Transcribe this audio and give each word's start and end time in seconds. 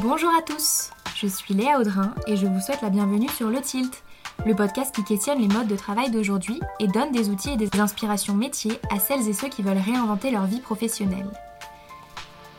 Bonjour 0.00 0.30
à 0.38 0.42
tous, 0.42 0.90
je 1.16 1.26
suis 1.26 1.54
Léa 1.54 1.80
Audrin 1.80 2.14
et 2.28 2.36
je 2.36 2.46
vous 2.46 2.60
souhaite 2.60 2.82
la 2.82 2.88
bienvenue 2.88 3.28
sur 3.30 3.50
Le 3.50 3.60
Tilt, 3.60 4.04
le 4.46 4.54
podcast 4.54 4.94
qui 4.94 5.02
questionne 5.02 5.40
les 5.40 5.48
modes 5.48 5.66
de 5.66 5.74
travail 5.74 6.12
d'aujourd'hui 6.12 6.60
et 6.78 6.86
donne 6.86 7.10
des 7.10 7.30
outils 7.30 7.50
et 7.50 7.56
des 7.56 7.80
inspirations 7.80 8.34
métiers 8.34 8.78
à 8.92 9.00
celles 9.00 9.26
et 9.28 9.32
ceux 9.32 9.48
qui 9.48 9.62
veulent 9.62 9.76
réinventer 9.76 10.30
leur 10.30 10.46
vie 10.46 10.60
professionnelle. 10.60 11.28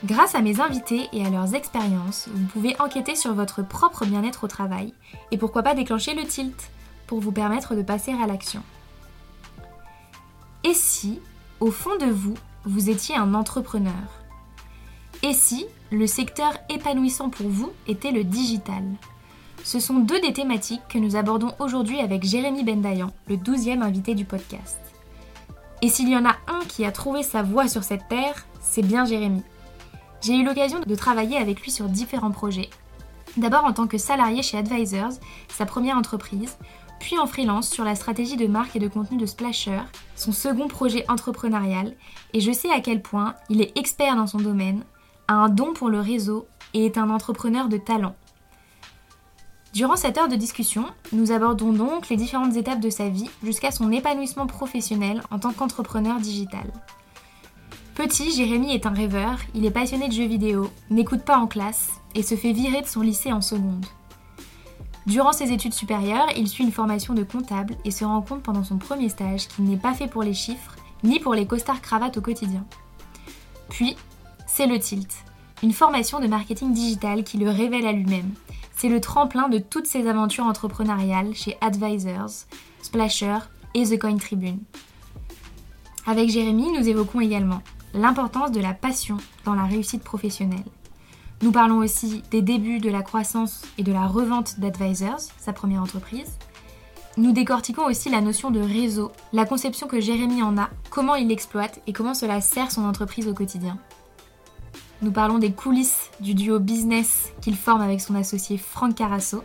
Grâce 0.03 0.35
à 0.35 0.41
mes 0.41 0.59
invités 0.59 1.07
et 1.13 1.25
à 1.25 1.29
leurs 1.29 1.55
expériences, 1.55 2.27
vous 2.33 2.45
pouvez 2.47 2.75
enquêter 2.81 3.15
sur 3.15 3.33
votre 3.33 3.61
propre 3.61 4.05
bien-être 4.05 4.43
au 4.43 4.47
travail 4.47 4.93
et 5.31 5.37
pourquoi 5.37 5.63
pas 5.63 5.75
déclencher 5.75 6.15
le 6.15 6.25
tilt 6.25 6.69
pour 7.07 7.21
vous 7.21 7.31
permettre 7.31 7.73
de 7.73 7.83
passer 7.83 8.13
à 8.21 8.27
l'action. 8.27 8.63
Et 10.65 10.73
si, 10.73 11.21
au 11.61 11.71
fond 11.71 11.95
de 12.01 12.11
vous, 12.11 12.35
vous 12.65 12.89
étiez 12.89 13.15
un 13.15 13.33
entrepreneur? 13.33 14.18
Et 15.21 15.33
si 15.33 15.65
le 15.91 16.07
secteur 16.07 16.53
épanouissant 16.69 17.29
pour 17.29 17.49
vous 17.49 17.71
était 17.87 18.11
le 18.11 18.23
digital? 18.23 18.83
Ce 19.65 19.81
sont 19.81 19.99
deux 19.99 20.21
des 20.21 20.31
thématiques 20.31 20.87
que 20.87 20.97
nous 20.97 21.17
abordons 21.17 21.51
aujourd'hui 21.59 21.99
avec 21.99 22.23
Jérémy 22.23 22.63
Bendayan, 22.63 23.11
le 23.27 23.35
douzième 23.35 23.81
invité 23.81 24.15
du 24.15 24.23
podcast. 24.23 24.79
Et 25.81 25.89
s'il 25.89 26.07
y 26.07 26.15
en 26.15 26.25
a 26.25 26.37
un 26.47 26.61
qui 26.69 26.85
a 26.85 26.93
trouvé 26.93 27.21
sa 27.21 27.43
voie 27.43 27.67
sur 27.67 27.83
cette 27.83 28.07
terre, 28.07 28.45
c'est 28.61 28.81
bien 28.81 29.03
Jérémy. 29.03 29.43
J'ai 30.21 30.37
eu 30.37 30.45
l'occasion 30.45 30.79
de 30.79 30.95
travailler 30.95 31.37
avec 31.37 31.61
lui 31.61 31.71
sur 31.71 31.89
différents 31.89 32.31
projets. 32.31 32.69
D'abord 33.35 33.65
en 33.65 33.73
tant 33.73 33.87
que 33.87 33.97
salarié 33.97 34.41
chez 34.41 34.57
Advisors, 34.57 35.19
sa 35.49 35.65
première 35.65 35.97
entreprise, 35.97 36.57
puis 37.01 37.19
en 37.19 37.27
freelance 37.27 37.69
sur 37.69 37.83
la 37.83 37.95
stratégie 37.95 38.37
de 38.37 38.47
marque 38.47 38.77
et 38.77 38.79
de 38.79 38.87
contenu 38.87 39.17
de 39.17 39.25
Splasher, 39.25 39.81
son 40.15 40.31
second 40.31 40.69
projet 40.69 41.03
entrepreneurial, 41.09 41.93
et 42.33 42.39
je 42.39 42.53
sais 42.53 42.71
à 42.71 42.79
quel 42.79 43.01
point 43.01 43.35
il 43.49 43.61
est 43.61 43.77
expert 43.77 44.15
dans 44.15 44.27
son 44.27 44.39
domaine, 44.39 44.83
a 45.29 45.33
un 45.35 45.47
don 45.47 45.73
pour 45.73 45.89
le 45.89 45.99
réseau 45.99 46.47
et 46.73 46.87
est 46.87 46.97
un 46.97 47.11
entrepreneur 47.11 47.69
de 47.69 47.77
talent. 47.77 48.15
Durant 49.73 49.95
cette 49.95 50.17
heure 50.17 50.27
de 50.27 50.35
discussion, 50.35 50.85
nous 51.13 51.31
abordons 51.31 51.71
donc 51.71 52.09
les 52.09 52.17
différentes 52.17 52.55
étapes 52.55 52.79
de 52.79 52.89
sa 52.89 53.09
vie 53.09 53.29
jusqu'à 53.43 53.69
son 53.69 53.91
épanouissement 53.91 54.47
professionnel 54.47 55.21
en 55.29 55.37
tant 55.37 55.53
qu'entrepreneur 55.53 56.19
digital. 56.19 56.65
Petit, 57.93 58.31
Jérémy 58.31 58.73
est 58.73 58.87
un 58.87 58.93
rêveur, 58.93 59.37
il 59.53 59.65
est 59.65 59.71
passionné 59.71 60.07
de 60.07 60.13
jeux 60.13 60.25
vidéo, 60.25 60.71
n'écoute 60.89 61.21
pas 61.21 61.37
en 61.37 61.45
classe 61.45 61.91
et 62.15 62.23
se 62.23 62.33
fait 62.33 62.51
virer 62.51 62.81
de 62.81 62.87
son 62.87 63.01
lycée 63.01 63.31
en 63.31 63.41
seconde. 63.41 63.85
Durant 65.05 65.31
ses 65.31 65.51
études 65.51 65.73
supérieures, 65.75 66.29
il 66.37 66.47
suit 66.47 66.63
une 66.63 66.71
formation 66.71 67.13
de 67.13 67.23
comptable 67.23 67.75
et 67.85 67.91
se 67.91 68.03
rend 68.03 68.23
compte 68.23 68.41
pendant 68.41 68.63
son 68.63 68.77
premier 68.77 69.09
stage 69.09 69.47
qu'il 69.47 69.65
n'est 69.65 69.77
pas 69.77 69.93
fait 69.93 70.07
pour 70.07 70.23
les 70.23 70.33
chiffres 70.33 70.75
ni 71.03 71.19
pour 71.19 71.35
les 71.35 71.45
costards 71.45 71.81
cravates 71.81 72.17
au 72.17 72.21
quotidien. 72.21 72.65
Puis, 73.69 73.95
c'est 74.51 74.67
le 74.67 74.79
tilt, 74.79 75.13
une 75.63 75.71
formation 75.71 76.19
de 76.19 76.27
marketing 76.27 76.73
digital 76.73 77.23
qui 77.23 77.37
le 77.37 77.49
révèle 77.49 77.85
à 77.85 77.93
lui-même. 77.93 78.33
C'est 78.75 78.89
le 78.89 78.99
tremplin 78.99 79.47
de 79.47 79.59
toutes 79.59 79.85
ses 79.85 80.07
aventures 80.07 80.45
entrepreneuriales 80.45 81.33
chez 81.33 81.57
Advisors, 81.61 82.45
Splasher 82.81 83.37
et 83.73 83.83
The 83.83 83.99
Coin 83.99 84.17
Tribune. 84.17 84.59
Avec 86.05 86.29
Jérémy, 86.29 86.71
nous 86.71 86.89
évoquons 86.89 87.21
également 87.21 87.61
l'importance 87.93 88.51
de 88.51 88.59
la 88.59 88.73
passion 88.73 89.17
dans 89.45 89.53
la 89.53 89.65
réussite 89.65 90.03
professionnelle. 90.03 90.65
Nous 91.41 91.51
parlons 91.51 91.77
aussi 91.77 92.21
des 92.31 92.41
débuts 92.41 92.79
de 92.79 92.89
la 92.89 93.01
croissance 93.01 93.61
et 93.77 93.83
de 93.83 93.93
la 93.93 94.07
revente 94.07 94.59
d'Advisors, 94.59 95.21
sa 95.37 95.53
première 95.53 95.81
entreprise. 95.81 96.37
Nous 97.17 97.31
décortiquons 97.31 97.85
aussi 97.85 98.09
la 98.09 98.21
notion 98.21 98.51
de 98.51 98.59
réseau, 98.59 99.11
la 99.31 99.45
conception 99.45 99.87
que 99.87 100.01
Jérémy 100.01 100.41
en 100.41 100.57
a, 100.57 100.69
comment 100.89 101.15
il 101.15 101.27
l'exploite 101.27 101.79
et 101.87 101.93
comment 101.93 102.13
cela 102.13 102.41
sert 102.41 102.71
son 102.71 102.83
entreprise 102.85 103.27
au 103.27 103.33
quotidien. 103.33 103.77
Nous 105.01 105.11
parlons 105.11 105.39
des 105.39 105.51
coulisses 105.51 106.09
du 106.19 106.33
duo 106.33 106.59
business 106.59 107.31
qu'il 107.41 107.55
forme 107.55 107.81
avec 107.81 108.01
son 108.01 108.15
associé 108.15 108.57
Franck 108.57 108.95
Carasso. 108.95 109.43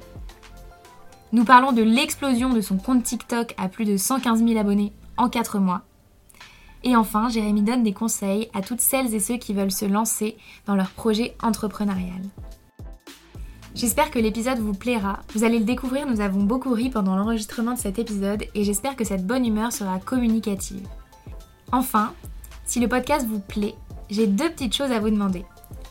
Nous 1.32 1.44
parlons 1.44 1.72
de 1.72 1.82
l'explosion 1.82 2.50
de 2.50 2.60
son 2.60 2.76
compte 2.76 3.02
TikTok 3.02 3.54
à 3.56 3.68
plus 3.68 3.84
de 3.84 3.96
115 3.96 4.44
000 4.44 4.58
abonnés 4.58 4.92
en 5.16 5.28
4 5.28 5.58
mois 5.58 5.82
et 6.84 6.96
enfin, 6.96 7.30
Jérémy 7.30 7.62
donne 7.62 7.82
des 7.82 7.94
conseils 7.94 8.50
à 8.52 8.60
toutes 8.60 8.82
celles 8.82 9.14
et 9.14 9.20
ceux 9.20 9.38
qui 9.38 9.54
veulent 9.54 9.72
se 9.72 9.86
lancer 9.86 10.36
dans 10.66 10.76
leur 10.76 10.90
projet 10.90 11.34
entrepreneurial. 11.42 12.20
J'espère 13.74 14.10
que 14.10 14.18
l'épisode 14.18 14.58
vous 14.58 14.74
plaira. 14.74 15.20
Vous 15.34 15.42
allez 15.42 15.58
le 15.58 15.64
découvrir, 15.64 16.06
nous 16.06 16.20
avons 16.20 16.42
beaucoup 16.42 16.72
ri 16.72 16.90
pendant 16.90 17.16
l'enregistrement 17.16 17.72
de 17.72 17.78
cet 17.78 17.98
épisode 17.98 18.44
et 18.54 18.64
j'espère 18.64 18.94
que 18.94 19.04
cette 19.04 19.26
bonne 19.26 19.46
humeur 19.46 19.72
sera 19.72 19.98
communicative. 19.98 20.86
Enfin, 21.72 22.12
si 22.66 22.78
le 22.80 22.86
podcast 22.86 23.26
vous 23.26 23.40
plaît, 23.40 23.74
j'ai 24.10 24.26
deux 24.26 24.50
petites 24.50 24.74
choses 24.74 24.92
à 24.92 25.00
vous 25.00 25.10
demander. 25.10 25.44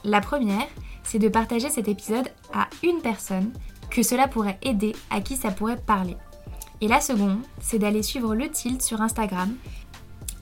La 0.03 0.21
première, 0.21 0.67
c'est 1.03 1.19
de 1.19 1.29
partager 1.29 1.69
cet 1.69 1.87
épisode 1.87 2.29
à 2.53 2.67
une 2.83 3.01
personne 3.01 3.51
que 3.89 4.03
cela 4.03 4.27
pourrait 4.27 4.59
aider, 4.63 4.95
à 5.09 5.21
qui 5.21 5.35
ça 5.35 5.51
pourrait 5.51 5.77
parler. 5.77 6.17
Et 6.81 6.87
la 6.87 6.99
seconde, 6.99 7.39
c'est 7.61 7.79
d'aller 7.79 8.03
suivre 8.03 8.35
le 8.35 8.49
tilt 8.49 8.81
sur 8.81 9.01
Instagram 9.01 9.55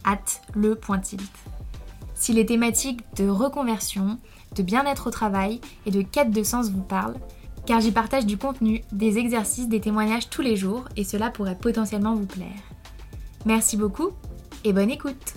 at 0.03 0.41
le.tilt. 0.55 1.21
Si 2.15 2.33
les 2.33 2.45
thématiques 2.45 3.01
de 3.15 3.27
reconversion, 3.27 4.19
de 4.55 4.63
bien-être 4.63 5.07
au 5.07 5.11
travail 5.11 5.61
et 5.85 5.91
de 5.91 6.01
quête 6.01 6.31
de 6.31 6.43
sens 6.43 6.69
vous 6.69 6.81
parlent, 6.81 7.19
car 7.65 7.79
j'y 7.79 7.91
partage 7.91 8.25
du 8.25 8.37
contenu, 8.37 8.81
des 8.91 9.17
exercices, 9.17 9.67
des 9.67 9.81
témoignages 9.81 10.29
tous 10.29 10.41
les 10.41 10.55
jours 10.55 10.85
et 10.95 11.03
cela 11.03 11.29
pourrait 11.29 11.57
potentiellement 11.57 12.15
vous 12.15 12.25
plaire. 12.25 12.61
Merci 13.45 13.77
beaucoup 13.77 14.11
et 14.63 14.73
bonne 14.73 14.89
écoute 14.89 15.35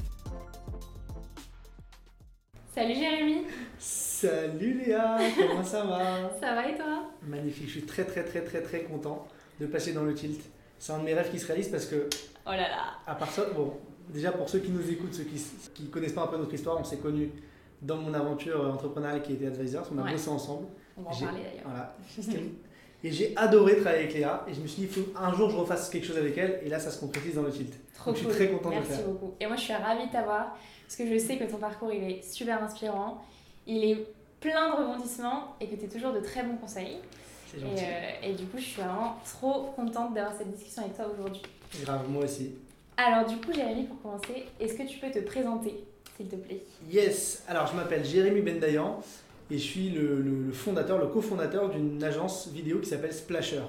Salut 2.74 2.94
Jérémy 2.96 3.42
Salut 3.78 4.82
Léa, 4.84 5.16
comment 5.38 5.62
ça 5.62 5.84
va? 5.84 6.00
Ça 6.40 6.54
va 6.56 6.68
et 6.68 6.74
toi? 6.74 7.04
Magnifique, 7.22 7.66
je 7.66 7.70
suis 7.70 7.82
très 7.86 8.04
très 8.04 8.24
très 8.24 8.40
très 8.40 8.62
très 8.62 8.82
content 8.82 9.28
de 9.60 9.66
passer 9.66 9.92
dans 9.92 10.02
le 10.02 10.12
tilt. 10.12 10.40
C'est 10.80 10.92
un 10.92 10.98
de 10.98 11.04
mes 11.04 11.14
rêves 11.14 11.30
qui 11.30 11.38
se 11.38 11.46
réalise 11.46 11.68
parce 11.68 11.86
que... 11.86 12.08
Oh 12.44 12.50
là 12.50 12.56
là 12.68 12.84
À 13.06 13.14
part 13.14 13.30
ça, 13.30 13.44
bon, 13.54 13.74
déjà 14.08 14.32
pour 14.32 14.48
ceux 14.48 14.58
qui 14.58 14.72
nous 14.72 14.90
écoutent, 14.90 15.14
ceux 15.14 15.22
qui 15.22 15.84
ne 15.84 15.88
connaissent 15.88 16.14
pas 16.14 16.24
un 16.24 16.26
peu 16.26 16.36
notre 16.36 16.52
histoire, 16.52 16.76
on 16.80 16.82
s'est 16.82 16.96
connus 16.96 17.30
dans 17.80 17.98
mon 17.98 18.12
aventure 18.12 18.68
entrepreneuriale 18.68 19.22
qui 19.22 19.34
était 19.34 19.46
Advisors. 19.46 19.88
On 19.94 20.04
a 20.04 20.10
bossé 20.10 20.28
ensemble. 20.28 20.66
On 20.96 21.02
va 21.02 21.10
en 21.10 21.16
parler 21.16 21.42
d'ailleurs. 21.44 21.64
Voilà. 21.66 21.96
et 23.04 23.12
j'ai 23.12 23.36
adoré 23.36 23.76
travailler 23.76 24.02
avec 24.02 24.14
Léa. 24.14 24.44
Et 24.48 24.54
je 24.54 24.60
me 24.60 24.66
suis 24.66 24.82
dit, 24.82 24.88
faut 24.88 25.12
un 25.16 25.32
jour 25.32 25.48
je 25.48 25.56
refasse 25.58 25.90
quelque 25.90 26.08
chose 26.08 26.18
avec 26.18 26.36
elle. 26.36 26.58
Et 26.64 26.68
là, 26.68 26.80
ça 26.80 26.90
se 26.90 26.98
concrétise 26.98 27.36
dans 27.36 27.42
le 27.42 27.52
tilt. 27.52 27.72
Trop 27.94 28.10
Donc, 28.10 28.18
Je 28.18 28.24
suis 28.24 28.34
très 28.34 28.48
content 28.48 28.70
Merci 28.70 28.88
de 28.88 28.94
le 28.94 28.98
faire. 28.98 29.08
beaucoup. 29.12 29.34
Et 29.38 29.46
moi, 29.46 29.54
je 29.54 29.60
suis 29.60 29.74
ravie 29.74 30.08
de 30.08 30.12
t'avoir. 30.12 30.56
Parce 30.86 30.96
que 30.96 31.06
je 31.06 31.18
sais 31.18 31.36
que 31.38 31.44
ton 31.44 31.56
parcours, 31.58 31.92
il 31.92 32.02
est 32.04 32.22
super 32.22 32.62
inspirant. 32.62 33.22
Il 33.66 33.84
est 33.84 34.06
plein 34.40 34.70
de 34.70 34.76
rebondissements. 34.76 35.56
Et 35.60 35.66
que 35.68 35.74
tu 35.76 35.84
es 35.84 35.88
toujours 35.88 36.12
de 36.12 36.20
très 36.20 36.42
bons 36.42 36.56
conseils. 36.56 36.98
C'est 37.50 37.60
gentil. 37.60 37.74
Et, 37.82 37.86
euh, 37.86 38.30
et, 38.30 38.32
du 38.34 38.44
coup, 38.46 38.58
je 38.58 38.64
suis 38.64 38.80
vraiment 38.82 39.16
trop 39.24 39.72
contente 39.76 40.14
d'avoir 40.14 40.34
cette 40.36 40.50
discussion 40.52 40.82
avec 40.82 40.94
toi 40.96 41.06
aujourd'hui. 41.12 41.42
Grave, 41.82 42.08
moi 42.08 42.24
aussi. 42.24 42.52
Alors 42.96 43.26
du 43.26 43.36
coup, 43.38 43.52
Jérémy, 43.52 43.84
pour 43.84 44.00
commencer, 44.02 44.44
est-ce 44.60 44.74
que 44.74 44.86
tu 44.86 44.98
peux 44.98 45.10
te 45.10 45.18
présenter, 45.18 45.82
s'il 46.16 46.28
te 46.28 46.36
plaît? 46.36 46.62
Yes, 46.88 47.42
alors 47.48 47.66
je 47.66 47.74
m'appelle 47.74 48.04
Jérémy 48.04 48.40
Bendayan 48.40 49.00
et 49.50 49.58
je 49.58 49.62
suis 49.62 49.90
le, 49.90 50.20
le, 50.22 50.42
le 50.46 50.52
fondateur, 50.52 50.98
le 50.98 51.08
cofondateur 51.08 51.70
d'une 51.70 52.02
agence 52.04 52.46
vidéo 52.52 52.78
qui 52.78 52.88
s'appelle 52.88 53.12
Splasher. 53.12 53.62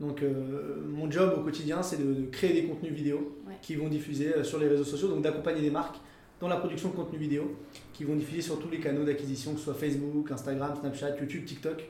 Donc 0.00 0.22
euh, 0.22 0.84
mon 0.86 1.10
job 1.10 1.34
au 1.38 1.40
quotidien, 1.40 1.82
c'est 1.82 1.96
de, 1.96 2.12
de, 2.12 2.26
créer 2.26 2.52
des 2.52 2.64
contenus 2.68 2.92
vidéo 2.92 3.34
Ouais. 3.48 3.54
qui 3.62 3.74
vont 3.74 3.88
diffuser 3.88 4.34
euh, 4.34 4.44
sur 4.44 4.58
les 4.58 4.68
réseaux 4.68 4.84
sociaux, 4.84 5.08
donc 5.08 5.22
d'accompagner 5.22 5.62
des 5.62 5.70
marques 5.70 5.96
dans 6.40 6.48
la 6.48 6.56
production 6.56 6.90
de 6.90 6.94
contenus 6.94 7.20
vidéo 7.20 7.56
qui 7.92 8.04
vont 8.04 8.14
diffuser 8.14 8.42
sur 8.42 8.58
tous 8.58 8.68
les 8.68 8.78
canaux 8.80 9.04
d'acquisition, 9.04 9.52
que 9.52 9.58
ce 9.58 9.64
soit 9.64 9.74
Facebook, 9.74 10.30
Instagram, 10.30 10.74
Snapchat, 10.80 11.16
YouTube, 11.16 11.44
TikTok, 11.44 11.84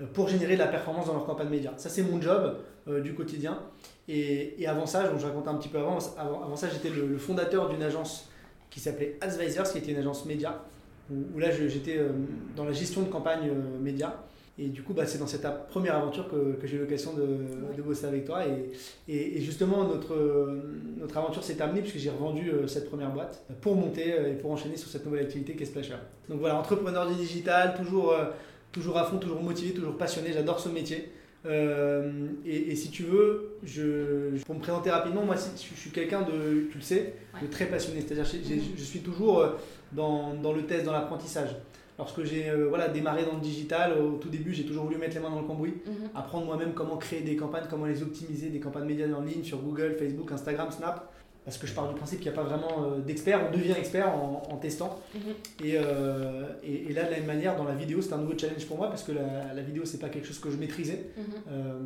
euh, 0.00 0.06
pour 0.12 0.28
générer 0.28 0.54
de 0.54 0.60
la 0.60 0.68
performance 0.68 1.06
dans 1.06 1.14
leur 1.14 1.26
campagne 1.26 1.50
média. 1.50 1.72
Ça, 1.76 1.88
c'est 1.88 2.02
mon 2.02 2.20
job 2.20 2.56
euh, 2.88 3.00
du 3.00 3.14
quotidien. 3.14 3.58
Et, 4.08 4.66
avant 4.66 4.86
ça, 4.86 5.06
donc 5.08 5.20
je 5.20 5.26
racontais 5.26 5.48
un 5.48 5.56
petit 5.56 5.68
peu 5.68 5.78
avant, 5.78 5.98
avant, 6.16 6.56
ça, 6.56 6.68
j'étais 6.68 6.90
le, 6.90 7.18
fondateur 7.18 7.68
d'une 7.68 7.82
agence 7.82 8.28
qui 8.70 8.80
s'appelait 8.80 9.18
Advisors, 9.20 9.70
qui 9.70 9.78
était 9.78 9.92
une 9.92 9.98
agence 9.98 10.24
média, 10.24 10.64
où, 11.10 11.38
là, 11.38 11.50
j'étais 11.50 11.98
euh, 11.98 12.10
dans 12.56 12.64
la 12.64 12.72
gestion 12.72 13.02
de 13.02 13.08
campagne 13.08 13.50
média. 13.80 14.24
Et 14.58 14.68
du 14.68 14.82
coup, 14.82 14.92
bah, 14.92 15.06
c'est 15.06 15.18
dans 15.18 15.26
cette 15.26 15.46
première 15.70 15.96
aventure 15.96 16.28
que, 16.28 16.52
que 16.60 16.66
j'ai 16.66 16.76
eu 16.76 16.80
l'occasion 16.80 17.14
de, 17.14 17.74
de 17.74 17.82
bosser 17.82 18.04
avec 18.04 18.26
toi. 18.26 18.40
Et, 18.46 18.70
et, 19.10 19.38
et 19.38 19.40
justement, 19.40 19.84
notre, 19.84 20.12
euh, 20.14 20.60
notre 20.98 21.16
aventure 21.16 21.42
s'est 21.42 21.54
terminée 21.54 21.80
puisque 21.80 21.96
j'ai 21.98 22.10
revendu 22.10 22.50
euh, 22.50 22.66
cette 22.66 22.88
première 22.90 23.10
boîte 23.10 23.44
pour 23.62 23.74
monter 23.76 24.12
euh, 24.12 24.30
et 24.32 24.34
pour 24.34 24.50
enchaîner 24.50 24.76
sur 24.76 24.90
cette 24.90 25.06
nouvelle 25.06 25.24
activité 25.24 25.54
qui 25.54 25.62
est 25.62 25.66
Splasher. 25.66 25.94
Donc 26.28 26.40
voilà, 26.40 26.56
entrepreneur 26.56 27.08
du 27.08 27.14
digital, 27.14 27.74
toujours, 27.76 28.12
euh, 28.12 28.26
toujours 28.72 28.98
à 28.98 29.04
fond, 29.04 29.16
toujours 29.18 29.42
motivé, 29.42 29.72
toujours 29.72 29.96
passionné. 29.96 30.32
J'adore 30.34 30.60
ce 30.60 30.68
métier. 30.68 31.08
Euh, 31.46 32.12
et, 32.46 32.70
et 32.72 32.76
si 32.76 32.90
tu 32.90 33.04
veux, 33.04 33.54
je, 33.64 34.36
je- 34.36 34.44
pour 34.44 34.54
me 34.54 34.60
présenter 34.60 34.90
rapidement, 34.90 35.22
moi 35.24 35.34
je 35.36 35.74
suis 35.74 35.90
quelqu'un 35.90 36.22
de, 36.22 36.68
tu 36.70 36.76
le 36.78 36.82
sais, 36.84 37.14
de 37.40 37.46
très 37.48 37.64
passionné. 37.66 38.00
C'est-à-dire 38.02 38.26
j'ai- 38.26 38.44
j'ai- 38.44 38.60
je 38.76 38.82
suis 38.84 39.00
toujours 39.00 39.40
euh, 39.40 39.48
dans, 39.92 40.34
dans 40.34 40.52
le 40.52 40.62
test, 40.66 40.84
dans 40.84 40.92
l'apprentissage. 40.92 41.56
Lorsque 42.02 42.24
j'ai 42.24 42.48
euh, 42.50 42.66
voilà, 42.68 42.88
démarré 42.88 43.24
dans 43.24 43.34
le 43.34 43.40
digital, 43.40 43.92
au 43.96 44.16
tout 44.18 44.28
début, 44.28 44.52
j'ai 44.52 44.64
toujours 44.64 44.84
voulu 44.84 44.96
mettre 44.96 45.14
les 45.14 45.20
mains 45.20 45.30
dans 45.30 45.40
le 45.40 45.46
cambouis, 45.46 45.74
Mhm. 45.86 46.08
apprendre 46.16 46.46
moi-même 46.46 46.72
comment 46.74 46.96
créer 46.96 47.20
des 47.20 47.36
campagnes, 47.36 47.66
comment 47.70 47.86
les 47.86 48.02
optimiser, 48.02 48.48
des 48.48 48.58
campagnes 48.58 48.86
médias 48.86 49.06
en 49.14 49.20
ligne 49.22 49.44
sur 49.44 49.58
Google, 49.58 49.94
Facebook, 49.98 50.32
Instagram, 50.32 50.68
Snap. 50.72 51.08
parce 51.44 51.58
que 51.58 51.66
je 51.66 51.74
pars 51.74 51.88
du 51.88 51.94
principe 51.96 52.20
qu'il 52.20 52.30
n'y 52.30 52.38
a 52.38 52.40
pas 52.40 52.46
vraiment 52.48 52.84
euh, 52.84 52.98
d'expert, 53.00 53.40
on 53.48 53.56
devient 53.56 53.74
expert 53.76 54.08
en, 54.08 54.42
en 54.48 54.56
testant. 54.58 54.98
Mhm. 55.14 55.20
Et, 55.64 55.72
euh, 55.76 56.44
et, 56.62 56.90
et 56.90 56.92
là, 56.92 57.02
de 57.04 57.10
la 57.10 57.16
même 57.18 57.26
manière, 57.26 57.56
dans 57.56 57.64
la 57.64 57.74
vidéo, 57.74 58.00
c'est 58.02 58.12
un 58.12 58.18
nouveau 58.18 58.36
challenge 58.38 58.64
pour 58.66 58.76
moi 58.78 58.88
parce 58.88 59.02
que 59.04 59.10
la, 59.12 59.52
la 59.54 59.62
vidéo, 59.62 59.84
c'est 59.84 59.98
pas 59.98 60.08
quelque 60.08 60.26
chose 60.26 60.38
que 60.38 60.50
je 60.52 60.56
maîtrisais. 60.56 61.06
Mhm. 61.16 61.24
Euh, 61.50 61.78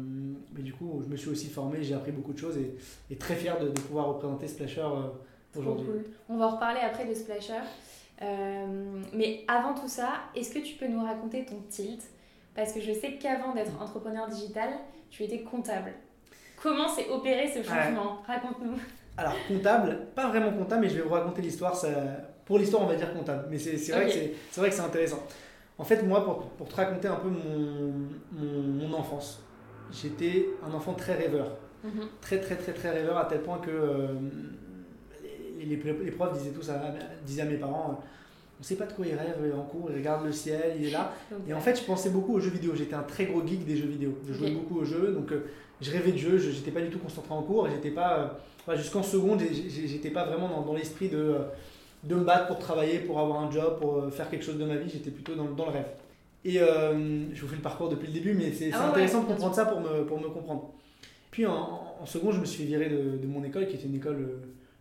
mais 0.55 0.61
du 0.63 0.73
coup, 0.75 1.03
je 1.05 1.11
me 1.11 1.17
suis 1.17 1.31
aussi 1.31 1.49
formé, 1.49 1.79
j'ai 1.83 1.95
appris 1.95 2.13
beaucoup 2.13 2.35
de 2.35 2.39
choses 2.39 2.57
et, 2.59 2.75
et 3.11 3.17
très 3.17 3.35
fier 3.35 3.59
de, 3.59 3.69
de 3.69 3.81
pouvoir 3.81 4.09
représenter 4.09 4.47
Splasher 4.47 4.87
aujourd'hui. 5.59 5.87
cool. 5.87 6.05
On 6.29 6.37
va 6.37 6.47
en 6.49 6.51
reparler 6.57 6.81
après 6.81 7.07
de 7.07 7.15
Splasher. 7.15 7.61
Euh, 8.23 9.03
mais 9.13 9.45
avant 9.49 9.75
tout 9.75 9.89
ça, 9.89 10.09
est-ce 10.35 10.53
que 10.53 10.59
tu 10.61 10.75
peux 10.77 10.87
nous 10.87 11.03
raconter 11.05 11.45
ton 11.45 11.61
tilt? 11.69 12.03
Parce 12.55 12.73
que 12.73 12.81
je 12.81 12.93
sais 12.93 13.15
qu'avant 13.15 13.53
d'être 13.55 13.73
entrepreneur 13.81 14.27
digital, 14.29 14.71
tu 15.11 15.23
étais 15.25 15.43
comptable. 15.43 15.93
Comment 16.63 16.89
s'est 16.89 17.09
opéré 17.11 17.47
ce 17.49 17.63
changement? 17.63 18.23
Raconte-nous. 18.27 18.79
Alors, 19.19 19.35
comptable, 19.49 19.99
pas 20.15 20.29
vraiment 20.29 20.51
comptable, 20.53 20.83
mais 20.83 20.89
je 20.89 20.97
vais 20.97 21.03
vous 21.03 21.13
raconter 21.15 21.43
l'histoire. 21.43 21.75
Ça... 21.77 21.89
Pour 22.47 22.59
l'histoire, 22.59 22.83
on 22.85 22.87
va 22.87 22.95
dire 22.95 23.13
comptable, 23.13 23.47
mais 23.51 23.59
c'est 23.59 23.73
vrai, 23.93 24.07
que 24.07 24.13
c'est- 24.13 24.33
c'est 24.51 24.61
vrai 24.61 24.71
que 24.71 24.77
c'est 24.77 24.83
intéressant. 24.83 25.19
En 25.79 25.85
fait, 25.85 26.03
moi, 26.03 26.25
pour, 26.25 26.43
pour 26.51 26.69
te 26.69 26.77
raconter 26.77 27.09
un 27.09 27.17
peu 27.17 27.29
mon, 27.29 27.93
mon, 28.33 28.63
mon 28.63 28.93
enfance, 28.95 29.43
j'étais 29.93 30.47
un 30.67 30.73
enfant 30.73 30.95
très 30.95 31.15
rêveur. 31.15 31.51
Mhm. 31.85 32.09
Très, 32.21 32.41
très, 32.41 32.57
très, 32.57 32.73
très 32.73 32.91
rêveur, 32.91 33.19
à 33.19 33.25
tel 33.27 33.43
point 33.43 33.59
que 33.59 33.71
euh, 33.71 34.07
les, 35.65 35.77
les, 35.77 36.11
profs 36.11 36.39
disaient 36.39 36.51
tous 36.51 36.71
à, 36.71 36.81
disaient 37.25 37.43
à 37.43 37.47
mes 37.47 37.57
parents 37.57 37.91
euh, 37.91 38.05
on 38.59 38.63
sait 38.63 38.77
pas 38.77 38.87
de 38.87 38.93
quoi 38.93 39.07
il 39.07 39.15
rêve 39.15 39.55
en 39.57 39.63
cours, 39.63 39.91
il 39.91 39.97
regarde 39.97 40.25
le 40.25 40.33
ciel, 40.33 40.77
il 40.79 40.87
est 40.87 40.91
là. 40.91 41.13
Et 41.49 41.53
en 41.53 41.61
fait, 41.61 41.79
je 41.79 41.85
pensais 41.85 42.11
beaucoup 42.11 42.35
aux 42.35 42.41
jeux 42.41 42.51
vidéo. 42.51 42.73
J'étais 42.75 42.95
un 42.95 43.03
très 43.03 43.27
gros 43.27 43.47
geek 43.47 43.67
des 43.67 43.77
jeux 43.77 43.87
vidéo. 43.87 44.19
Je 44.27 44.33
jouais 44.33 44.51
beaucoup 44.51 44.81
aux 44.81 44.85
jeux, 44.85 45.13
donc 45.13 45.31
euh, 45.33 45.47
je 45.81 45.91
rêvais 45.91 46.13
de 46.13 46.17
jeux. 46.17 46.39
Je 46.39 46.51
n'étais 46.51 46.71
pas 46.71 46.81
du 46.81 46.89
tout 46.89 46.99
concentré 46.99 47.35
en 47.35 47.43
cours. 47.43 47.69
Et 47.69 47.71
j'étais 47.73 47.91
pas, 47.91 48.19
euh, 48.19 48.27
enfin, 48.67 48.77
jusqu'en 48.77 49.03
seconde, 49.03 49.43
j'étais 49.69 50.11
pas 50.11 50.25
vraiment 50.25 50.49
dans, 50.49 50.63
dans 50.63 50.75
l'esprit 50.75 51.09
de, 51.11 51.19
euh, 51.19 51.39
de 52.05 52.15
me 52.15 52.25
battre 52.25 52.47
pour 52.47 52.59
travailler, 52.59 53.01
pour 53.01 53.21
avoir 53.21 53.41
un 53.43 53.51
job, 53.51 53.79
pour 53.79 54.11
faire 54.11 54.31
quelque 54.31 54.45
chose 54.45 54.59
de 54.59 54.65
ma 54.65 54.77
vie. 54.77 54.89
J'étais 54.91 55.11
plutôt 55.11 55.35
dans, 55.35 55.45
dans 55.45 55.67
le 55.67 55.73
rêve. 55.73 55.89
Et 56.45 56.59
je 56.59 57.41
vous 57.43 57.49
fais 57.49 57.57
le 57.57 57.63
parcours 57.63 57.89
depuis 57.89 58.07
le 58.07 58.13
début, 58.13 58.33
mais 58.33 58.53
c'est 58.53 58.71
Ah 58.73 58.79
ouais, 58.79 58.91
intéressant 58.91 59.23
de 59.23 59.27
comprendre 59.27 59.55
ça 59.55 59.67
pour 59.67 59.81
me, 59.81 60.05
pour 60.05 60.19
me 60.19 60.29
comprendre. 60.29 60.71
Puis 61.31 61.45
en, 61.45 61.97
en 62.01 62.07
seconde, 62.07 62.35
je 62.35 62.41
me 62.41 62.45
suis 62.47 62.65
virer 62.65 62.89
de, 62.89 63.19
de 63.19 63.27
mon 63.27 63.43
école, 63.45 63.67
qui 63.67 63.75
était 63.75 63.87
une 63.87 63.97
école 63.97 64.39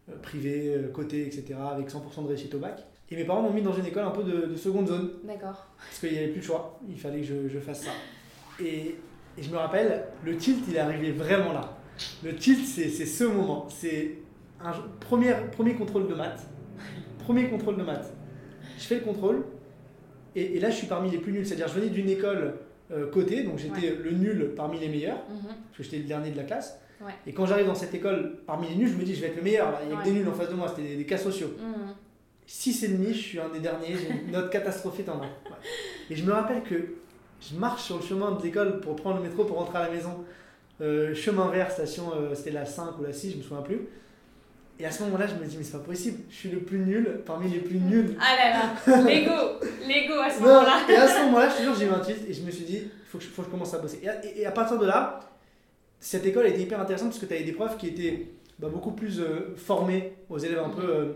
euh, 0.09 0.17
privée, 0.21 0.75
euh, 0.75 0.87
cotée, 0.91 1.25
etc., 1.25 1.55
avec 1.71 1.89
100% 1.89 2.23
de 2.23 2.27
réussite 2.27 2.53
au 2.55 2.59
bac. 2.59 2.83
Et 3.09 3.15
mes 3.15 3.23
parents 3.23 3.41
m'ont 3.41 3.53
mis 3.53 3.61
dans 3.61 3.73
une 3.73 3.85
école 3.85 4.03
un 4.03 4.11
peu 4.11 4.23
de- 4.23 4.45
de 4.47 4.55
seconde 4.55 4.87
zone 4.87 5.11
D'accord. 5.23 5.67
parce 5.77 5.99
qu'il 5.99 6.11
n'y 6.11 6.17
avait 6.17 6.29
plus 6.29 6.39
de 6.41 6.45
choix, 6.45 6.79
il 6.89 6.99
fallait 6.99 7.19
que 7.21 7.25
je, 7.27 7.47
je 7.49 7.59
fasse 7.59 7.83
ça. 7.83 7.91
Et, 8.63 8.95
et 9.37 9.43
je 9.43 9.49
me 9.51 9.57
rappelle, 9.57 10.05
le 10.23 10.35
tilt, 10.37 10.63
il 10.67 10.75
est 10.75 10.79
arrivé 10.79 11.11
vraiment 11.11 11.53
là. 11.53 11.77
Le 12.23 12.35
tilt, 12.35 12.65
c'est 12.65 12.89
ce 12.89 13.23
moment. 13.25 13.67
C'est 13.69 14.15
un 14.63 14.71
premier, 14.99 15.33
premier 15.51 15.75
contrôle 15.75 16.07
de 16.07 16.15
maths. 16.15 16.47
Premier 17.19 17.47
contrôle 17.49 17.77
de 17.77 17.83
maths. 17.83 18.11
Je 18.77 18.83
fais 18.83 18.95
le 18.95 19.01
contrôle, 19.01 19.43
et, 20.35 20.57
et 20.57 20.59
là, 20.59 20.69
je 20.69 20.75
suis 20.75 20.87
parmi 20.87 21.09
les 21.11 21.17
plus 21.19 21.31
nuls. 21.31 21.45
C'est-à-dire, 21.45 21.67
je 21.67 21.73
venais 21.79 21.89
d'une 21.89 22.09
école 22.09 22.55
euh, 22.91 23.09
cotée, 23.09 23.43
donc 23.43 23.57
j'étais 23.59 23.95
le 23.95 24.11
nul 24.11 24.53
parmi 24.55 24.79
les 24.79 24.89
meilleurs, 24.89 25.17
Mhm. 25.29 25.47
parce 25.47 25.77
que 25.77 25.83
j'étais 25.83 25.97
le 25.99 26.03
dernier 26.03 26.31
de 26.31 26.37
la 26.37 26.43
classe. 26.43 26.79
Ouais. 27.01 27.11
Et 27.27 27.33
quand 27.33 27.45
j'arrive 27.45 27.65
dans 27.67 27.75
cette 27.75 27.93
école, 27.93 28.37
parmi 28.47 28.69
les 28.69 28.75
nuls, 28.75 28.89
je 28.89 28.95
me 28.95 29.03
dis, 29.03 29.13
je 29.15 29.21
vais 29.21 29.27
être 29.27 29.35
le 29.37 29.41
meilleur. 29.41 29.71
là. 29.71 29.79
Il 29.83 29.91
y 29.91 29.93
a 29.95 29.99
que 29.99 30.03
des 30.05 30.11
nuls 30.11 30.27
en 30.27 30.33
face 30.33 30.49
de 30.49 30.53
moi, 30.55 30.67
c'était 30.69 30.87
des, 30.89 30.95
des 30.95 31.05
cas 31.05 31.17
sociaux. 31.17 31.49
Mhm. 31.59 31.93
6,5, 32.47 33.07
je 33.07 33.13
suis 33.13 33.39
un 33.39 33.49
des 33.49 33.59
derniers, 33.59 33.95
j'ai 33.97 34.09
une 34.25 34.31
note 34.31 34.51
catastrophique 34.51 35.09
en 35.09 35.15
un. 35.17 35.21
Ouais. 35.21 35.57
Et 36.09 36.15
je 36.15 36.23
me 36.23 36.31
rappelle 36.31 36.61
que 36.63 36.75
je 37.41 37.55
marche 37.55 37.83
sur 37.83 37.97
le 37.97 38.03
chemin 38.03 38.31
de 38.33 38.41
l'école 38.43 38.79
pour 38.81 38.95
prendre 38.95 39.17
le 39.17 39.23
métro 39.23 39.43
pour 39.45 39.57
rentrer 39.57 39.79
à 39.79 39.87
la 39.87 39.91
maison. 39.91 40.23
Euh, 40.81 41.13
chemin 41.15 41.49
vert, 41.49 41.71
station, 41.71 42.11
euh, 42.15 42.35
c'était 42.35 42.51
la 42.51 42.65
5 42.65 42.99
ou 42.99 43.03
la 43.03 43.13
6, 43.13 43.31
je 43.31 43.37
me 43.37 43.41
souviens 43.41 43.61
plus. 43.63 43.79
Et 44.77 44.85
à 44.85 44.91
ce 44.91 45.03
moment-là, 45.03 45.25
je 45.25 45.35
me 45.35 45.45
dis, 45.45 45.57
mais 45.57 45.63
c'est 45.63 45.77
pas 45.77 45.83
possible, 45.83 46.19
je 46.29 46.35
suis 46.35 46.49
le 46.49 46.59
plus 46.59 46.79
nul 46.79 47.21
parmi 47.25 47.49
les 47.49 47.59
plus 47.59 47.79
nuls. 47.79 48.17
Ah 48.19 48.35
là 48.35 48.49
là, 48.97 49.01
Lego, 49.03 49.65
Lego 49.87 50.19
à 50.21 50.29
ce 50.29 50.41
moment-là. 50.41 50.79
et 50.89 50.95
à 50.95 51.07
ce 51.07 51.23
moment-là, 51.25 51.49
je 51.49 51.57
te 51.57 51.61
jure, 51.63 51.75
j'ai 51.75 51.85
eu 51.85 51.89
un 51.89 51.99
tilt 51.99 52.29
et 52.29 52.33
je 52.33 52.41
me 52.43 52.51
suis 52.51 52.65
dit, 52.65 52.79
il 52.83 52.89
faut, 53.07 53.17
que 53.17 53.23
je- 53.23 53.29
faut 53.29 53.41
que 53.41 53.47
je 53.47 53.51
commence 53.51 53.73
à 53.73 53.77
bosser. 53.79 54.01
Et 54.03 54.09
à, 54.09 54.23
et- 54.25 54.41
et 54.41 54.45
à 54.45 54.51
partir 54.51 54.77
de 54.77 54.85
là, 54.85 55.19
cette 56.05 56.23
école 56.27 56.45
était 56.45 56.61
hyper 56.61 56.79
intéressante 56.79 57.09
parce 57.09 57.19
que 57.19 57.25
tu 57.25 57.33
avais 57.33 57.43
des 57.43 57.51
profs 57.51 57.77
qui 57.79 57.87
étaient 57.87 58.27
bah, 58.59 58.67
beaucoup 58.71 58.91
plus 58.91 59.19
euh, 59.19 59.55
formés 59.57 60.13
aux 60.29 60.37
élèves 60.37 60.59
un 60.59 60.69
peu. 60.69 60.83
euh, 60.83 61.13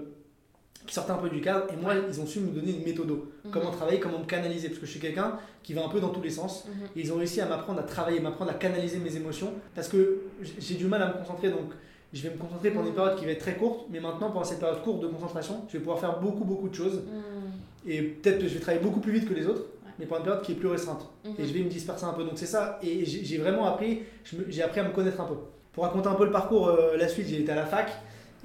qui 0.87 0.95
sortaient 0.95 1.11
un 1.11 1.17
peu 1.17 1.29
du 1.29 1.41
cadre. 1.41 1.67
Et 1.71 1.75
moi, 1.75 1.93
ils 1.93 2.19
ont 2.19 2.25
su 2.25 2.39
me 2.39 2.49
donner 2.49 2.71
une 2.71 2.83
méthode. 2.83 3.09
Mhm. 3.11 3.51
Comment 3.51 3.69
travailler, 3.69 3.99
comment 3.99 4.17
me 4.17 4.25
canaliser. 4.25 4.69
Parce 4.69 4.79
que 4.79 4.87
je 4.87 4.91
suis 4.91 4.99
quelqu'un 4.99 5.37
qui 5.61 5.75
va 5.75 5.85
un 5.85 5.89
peu 5.89 5.99
dans 5.99 6.09
tous 6.09 6.23
les 6.23 6.31
sens. 6.31 6.65
Mhm. 6.65 6.73
Et 6.95 7.01
ils 7.01 7.13
ont 7.13 7.17
réussi 7.17 7.39
à 7.39 7.45
m'apprendre 7.45 7.79
à 7.81 7.83
travailler, 7.83 8.19
m'apprendre 8.19 8.49
à 8.49 8.55
canaliser 8.55 8.97
mes 8.97 9.15
émotions. 9.15 9.53
Parce 9.75 9.87
que 9.89 10.21
j'ai 10.57 10.73
du 10.73 10.87
mal 10.87 11.03
à 11.03 11.09
me 11.09 11.13
concentrer. 11.19 11.51
Donc, 11.51 11.69
je 12.11 12.23
vais 12.23 12.31
me 12.31 12.37
concentrer 12.39 12.71
pendant 12.71 12.87
une 12.87 12.95
période 12.95 13.15
qui 13.19 13.25
va 13.25 13.31
être 13.33 13.41
très 13.41 13.57
courte. 13.57 13.85
Mais 13.91 13.99
maintenant, 13.99 14.31
pendant 14.31 14.43
cette 14.43 14.59
période 14.59 14.81
courte 14.81 15.01
de 15.01 15.07
concentration, 15.07 15.65
je 15.67 15.73
vais 15.73 15.79
pouvoir 15.79 15.99
faire 15.99 16.19
beaucoup, 16.19 16.45
beaucoup 16.45 16.69
de 16.69 16.73
choses. 16.73 16.95
Mhm. 16.95 17.91
Et 17.91 18.01
peut-être 18.01 18.39
que 18.39 18.47
je 18.47 18.55
vais 18.55 18.59
travailler 18.59 18.83
beaucoup 18.83 19.01
plus 19.01 19.11
vite 19.11 19.29
que 19.29 19.35
les 19.35 19.45
autres. 19.45 19.65
Mais 19.99 20.05
pendant 20.05 20.19
une 20.21 20.25
période 20.25 20.43
qui 20.43 20.53
est 20.53 20.55
plus 20.55 20.67
restreinte. 20.69 21.05
Mhm. 21.25 21.33
Et 21.37 21.45
je 21.47 21.53
vais 21.53 21.59
me 21.59 21.69
disperser 21.69 22.05
un 22.05 22.13
peu. 22.13 22.23
Donc 22.23 22.33
c'est 22.35 22.45
ça. 22.45 22.79
Et 22.81 23.05
j'ai 23.05 23.37
vraiment 23.37 23.65
appris, 23.65 24.03
j'ai 24.47 24.63
appris 24.63 24.79
à 24.79 24.83
me 24.85 24.91
connaître 24.91 25.19
un 25.21 25.25
peu. 25.25 25.35
Pour 25.73 25.83
raconter 25.83 26.07
un 26.07 26.15
peu 26.15 26.25
le 26.25 26.31
parcours, 26.31 26.67
euh, 26.69 26.97
la 26.97 27.07
suite, 27.07 27.27
j'ai 27.27 27.41
été 27.41 27.51
à 27.51 27.55
la 27.55 27.65
fac. 27.65 27.91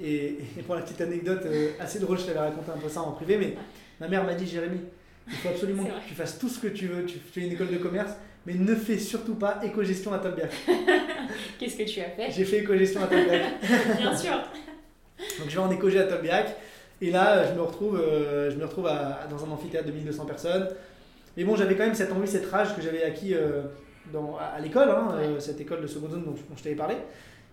Et, 0.01 0.37
et 0.57 0.61
pour 0.65 0.75
la 0.75 0.81
petite 0.81 0.99
anecdote 1.01 1.41
euh, 1.45 1.69
assez 1.79 1.99
drôle, 1.99 2.19
je 2.19 2.25
t'avais 2.25 2.39
raconté 2.39 2.69
un 2.69 2.77
peu 2.77 2.89
ça 2.89 3.01
en 3.01 3.11
privé, 3.13 3.37
mais 3.37 3.55
ma 4.01 4.09
mère 4.09 4.25
m'a 4.25 4.33
dit 4.33 4.45
Jérémy, 4.45 4.79
il 5.27 5.33
faut 5.35 5.47
absolument 5.49 5.85
que 5.85 6.07
tu 6.07 6.13
fasses 6.13 6.37
tout 6.37 6.49
ce 6.49 6.59
que 6.59 6.67
tu 6.67 6.87
veux. 6.87 7.05
Tu 7.05 7.17
fais 7.17 7.41
une 7.41 7.53
école 7.53 7.69
de 7.71 7.77
commerce, 7.77 8.11
mais 8.45 8.53
ne 8.55 8.75
fais 8.75 8.97
surtout 8.99 9.35
pas 9.35 9.59
éco-gestion 9.63 10.11
à 10.13 10.19
Tolbiac. 10.19 10.51
Qu'est-ce 11.59 11.77
que 11.77 11.83
tu 11.83 12.01
as 12.01 12.09
fait? 12.09 12.29
J'ai 12.31 12.43
fait 12.45 12.59
éco-gestion 12.59 13.01
à 13.03 13.07
Tolbiac. 13.07 13.41
Bien 13.97 14.15
sûr. 14.15 14.33
Donc 15.39 15.47
je 15.49 15.55
vais 15.55 15.61
en 15.61 15.71
éco-gé 15.71 15.99
à 15.99 16.03
Tolbiac. 16.03 16.55
Et 17.01 17.11
là, 17.11 17.45
je 17.47 17.53
me 17.53 17.61
retrouve, 17.61 17.99
euh, 17.99 18.49
je 18.51 18.55
me 18.57 18.63
retrouve 18.65 18.87
à- 18.87 19.27
dans 19.29 19.43
un 19.45 19.49
amphithéâtre 19.51 19.87
de 19.87 19.91
1200 19.93 20.25
personnes. 20.25 20.67
Mais 21.37 21.43
bon, 21.43 21.55
j'avais 21.55 21.75
quand 21.75 21.85
même 21.85 21.95
cette 21.95 22.11
envie, 22.11 22.27
cette 22.27 22.45
rage 22.49 22.75
que 22.75 22.81
j'avais 22.81 23.03
acquis 23.03 23.33
euh, 23.33 23.63
dans, 24.13 24.37
à, 24.37 24.43
à 24.43 24.59
l'école, 24.59 24.89
hein, 24.89 25.15
euh, 25.17 25.39
cette 25.39 25.59
école 25.59 25.81
de 25.81 25.87
seconde 25.87 26.11
zone 26.11 26.23
dont, 26.23 26.31
dont 26.31 26.55
je 26.55 26.63
t'avais 26.63 26.75
parlé. 26.75 26.95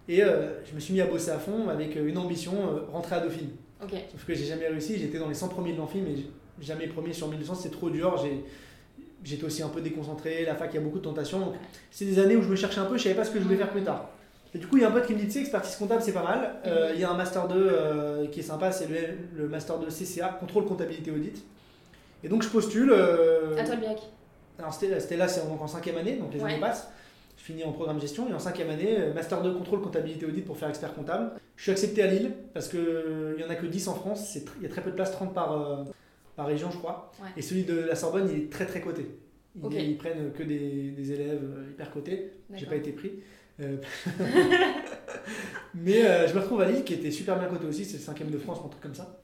Et 0.08 0.22
euh, 0.22 0.62
je 0.68 0.74
me 0.74 0.80
suis 0.80 0.92
mis 0.94 1.00
à 1.00 1.06
bosser 1.06 1.30
à 1.30 1.38
fond 1.38 1.68
avec 1.68 1.96
une 1.96 2.18
ambition, 2.18 2.52
rentrer 2.92 3.16
à 3.16 3.20
Dauphine. 3.20 3.50
Ok. 3.82 3.92
Sauf 4.10 4.24
que 4.24 4.34
j'ai 4.34 4.44
jamais 4.44 4.68
réussi, 4.68 4.98
j'étais 4.98 5.18
dans 5.18 5.28
les 5.28 5.34
100 5.34 5.48
premiers 5.48 5.72
de 5.72 5.78
l'amphi, 5.78 5.98
mais 6.00 6.14
jamais 6.60 6.86
premier 6.86 7.12
sur 7.12 7.28
1200, 7.28 7.54
c'est 7.56 7.70
trop 7.70 7.90
dur. 7.90 8.22
J'étais 9.24 9.44
aussi 9.44 9.62
un 9.62 9.68
peu 9.68 9.80
déconcentré, 9.80 10.44
la 10.44 10.56
fac, 10.56 10.70
il 10.72 10.76
y 10.76 10.78
a 10.78 10.82
beaucoup 10.82 10.98
de 10.98 11.04
tentations. 11.04 11.38
Donc, 11.38 11.54
c'est 11.90 12.04
des 12.04 12.18
années 12.18 12.34
où 12.36 12.42
je 12.42 12.48
me 12.48 12.56
cherchais 12.56 12.80
un 12.80 12.86
peu, 12.86 12.98
je 12.98 13.04
savais 13.04 13.14
pas 13.14 13.24
ce 13.24 13.30
que 13.30 13.38
je 13.38 13.44
voulais 13.44 13.56
faire 13.56 13.70
plus 13.70 13.82
tard. 13.82 14.08
Et 14.54 14.58
du 14.58 14.66
coup, 14.66 14.76
il 14.76 14.82
y 14.82 14.84
a 14.84 14.88
un 14.88 14.92
pote 14.92 15.06
qui 15.06 15.14
me 15.14 15.18
dit, 15.18 15.26
tu 15.26 15.32
sais, 15.32 15.40
expertise 15.40 15.76
comptable, 15.76 16.02
c'est 16.02 16.12
pas 16.12 16.24
mal. 16.24 16.56
Euh, 16.66 16.90
Il 16.94 17.00
y 17.00 17.04
a 17.04 17.10
un 17.10 17.16
Master 17.16 17.48
2 17.48 17.54
euh, 17.56 18.26
qui 18.26 18.40
est 18.40 18.42
sympa, 18.42 18.70
c'est 18.70 18.86
le, 18.86 18.96
le 19.42 19.48
Master 19.48 19.78
2 19.78 19.86
CCA, 19.86 20.28
contrôle 20.40 20.66
comptabilité 20.66 21.10
audit. 21.10 21.42
Et 22.24 22.28
donc, 22.28 22.42
je 22.42 22.48
postule. 22.48 22.90
euh, 22.92 23.56
À 23.58 23.64
toi 23.64 23.74
le 23.74 23.80
biac. 23.80 23.98
alors, 24.58 24.72
c'était 24.74 25.16
là, 25.16 25.28
c'est 25.28 25.40
en 25.40 25.66
cinquième 25.66 25.98
année, 25.98 26.16
donc 26.16 26.32
les 26.34 26.40
Ouais. 26.40 26.52
années 26.52 26.60
passent. 26.60 26.88
Je 27.38 27.44
finis 27.44 27.64
en 27.64 27.72
programme 27.72 28.00
gestion 28.00 28.28
et 28.30 28.34
en 28.34 28.38
cinquième 28.38 28.70
année, 28.70 28.94
euh, 28.98 29.12
Master 29.14 29.42
2 29.42 29.54
contrôle 29.54 29.80
comptabilité 29.80 30.24
audit 30.26 30.44
pour 30.44 30.56
faire 30.56 30.68
expert 30.68 30.94
comptable. 30.94 31.32
Je 31.56 31.62
suis 31.62 31.72
accepté 31.72 32.02
à 32.02 32.06
Lille 32.06 32.30
parce 32.54 32.68
qu'il 32.68 33.34
n'y 33.36 33.42
en 33.42 33.50
a 33.50 33.56
que 33.56 33.66
10 33.66 33.88
en 33.88 33.94
France, 33.94 34.36
il 34.36 34.62
y 34.62 34.66
a 34.66 34.68
très 34.68 34.80
peu 34.80 34.90
de 34.90 34.94
places, 34.94 35.10
30 35.10 35.34
par, 35.34 35.52
euh, 35.60 35.82
par 36.36 36.46
région, 36.46 36.70
je 36.70 36.78
crois. 36.78 37.10
Ouais. 37.20 37.28
Et 37.36 37.42
celui 37.42 37.64
de 37.64 37.74
la 37.80 37.96
Sorbonne, 37.96 38.28
il 38.32 38.44
est 38.44 38.52
très 38.52 38.66
très 38.66 38.80
coté. 38.80 39.06
Ils, 39.70 39.98
prennent 39.98 40.32
que 40.32 40.42
des, 40.44 40.92
des 40.92 41.12
élèves 41.12 41.40
euh, 41.42 41.70
hyper 41.70 41.90
cotés. 41.90 42.30
J'ai 42.54 42.66
pas 42.66 42.76
été 42.76 42.92
pris. 42.92 43.12
Euh, 43.60 43.76
Mais 45.74 46.04
euh, 46.04 46.28
je 46.28 46.34
me 46.34 46.40
retrouve 46.40 46.60
à 46.60 46.66
Lille, 46.70 46.84
qui 46.84 46.94
était 46.94 47.10
super 47.10 47.38
bien 47.38 47.48
coté 47.48 47.66
aussi, 47.66 47.84
c'est 47.84 47.96
le 47.96 48.02
cinquième 48.02 48.30
de 48.30 48.38
France, 48.38 48.58
un 48.64 48.68
truc 48.68 48.82
comme 48.82 48.94
ça. 48.94 49.20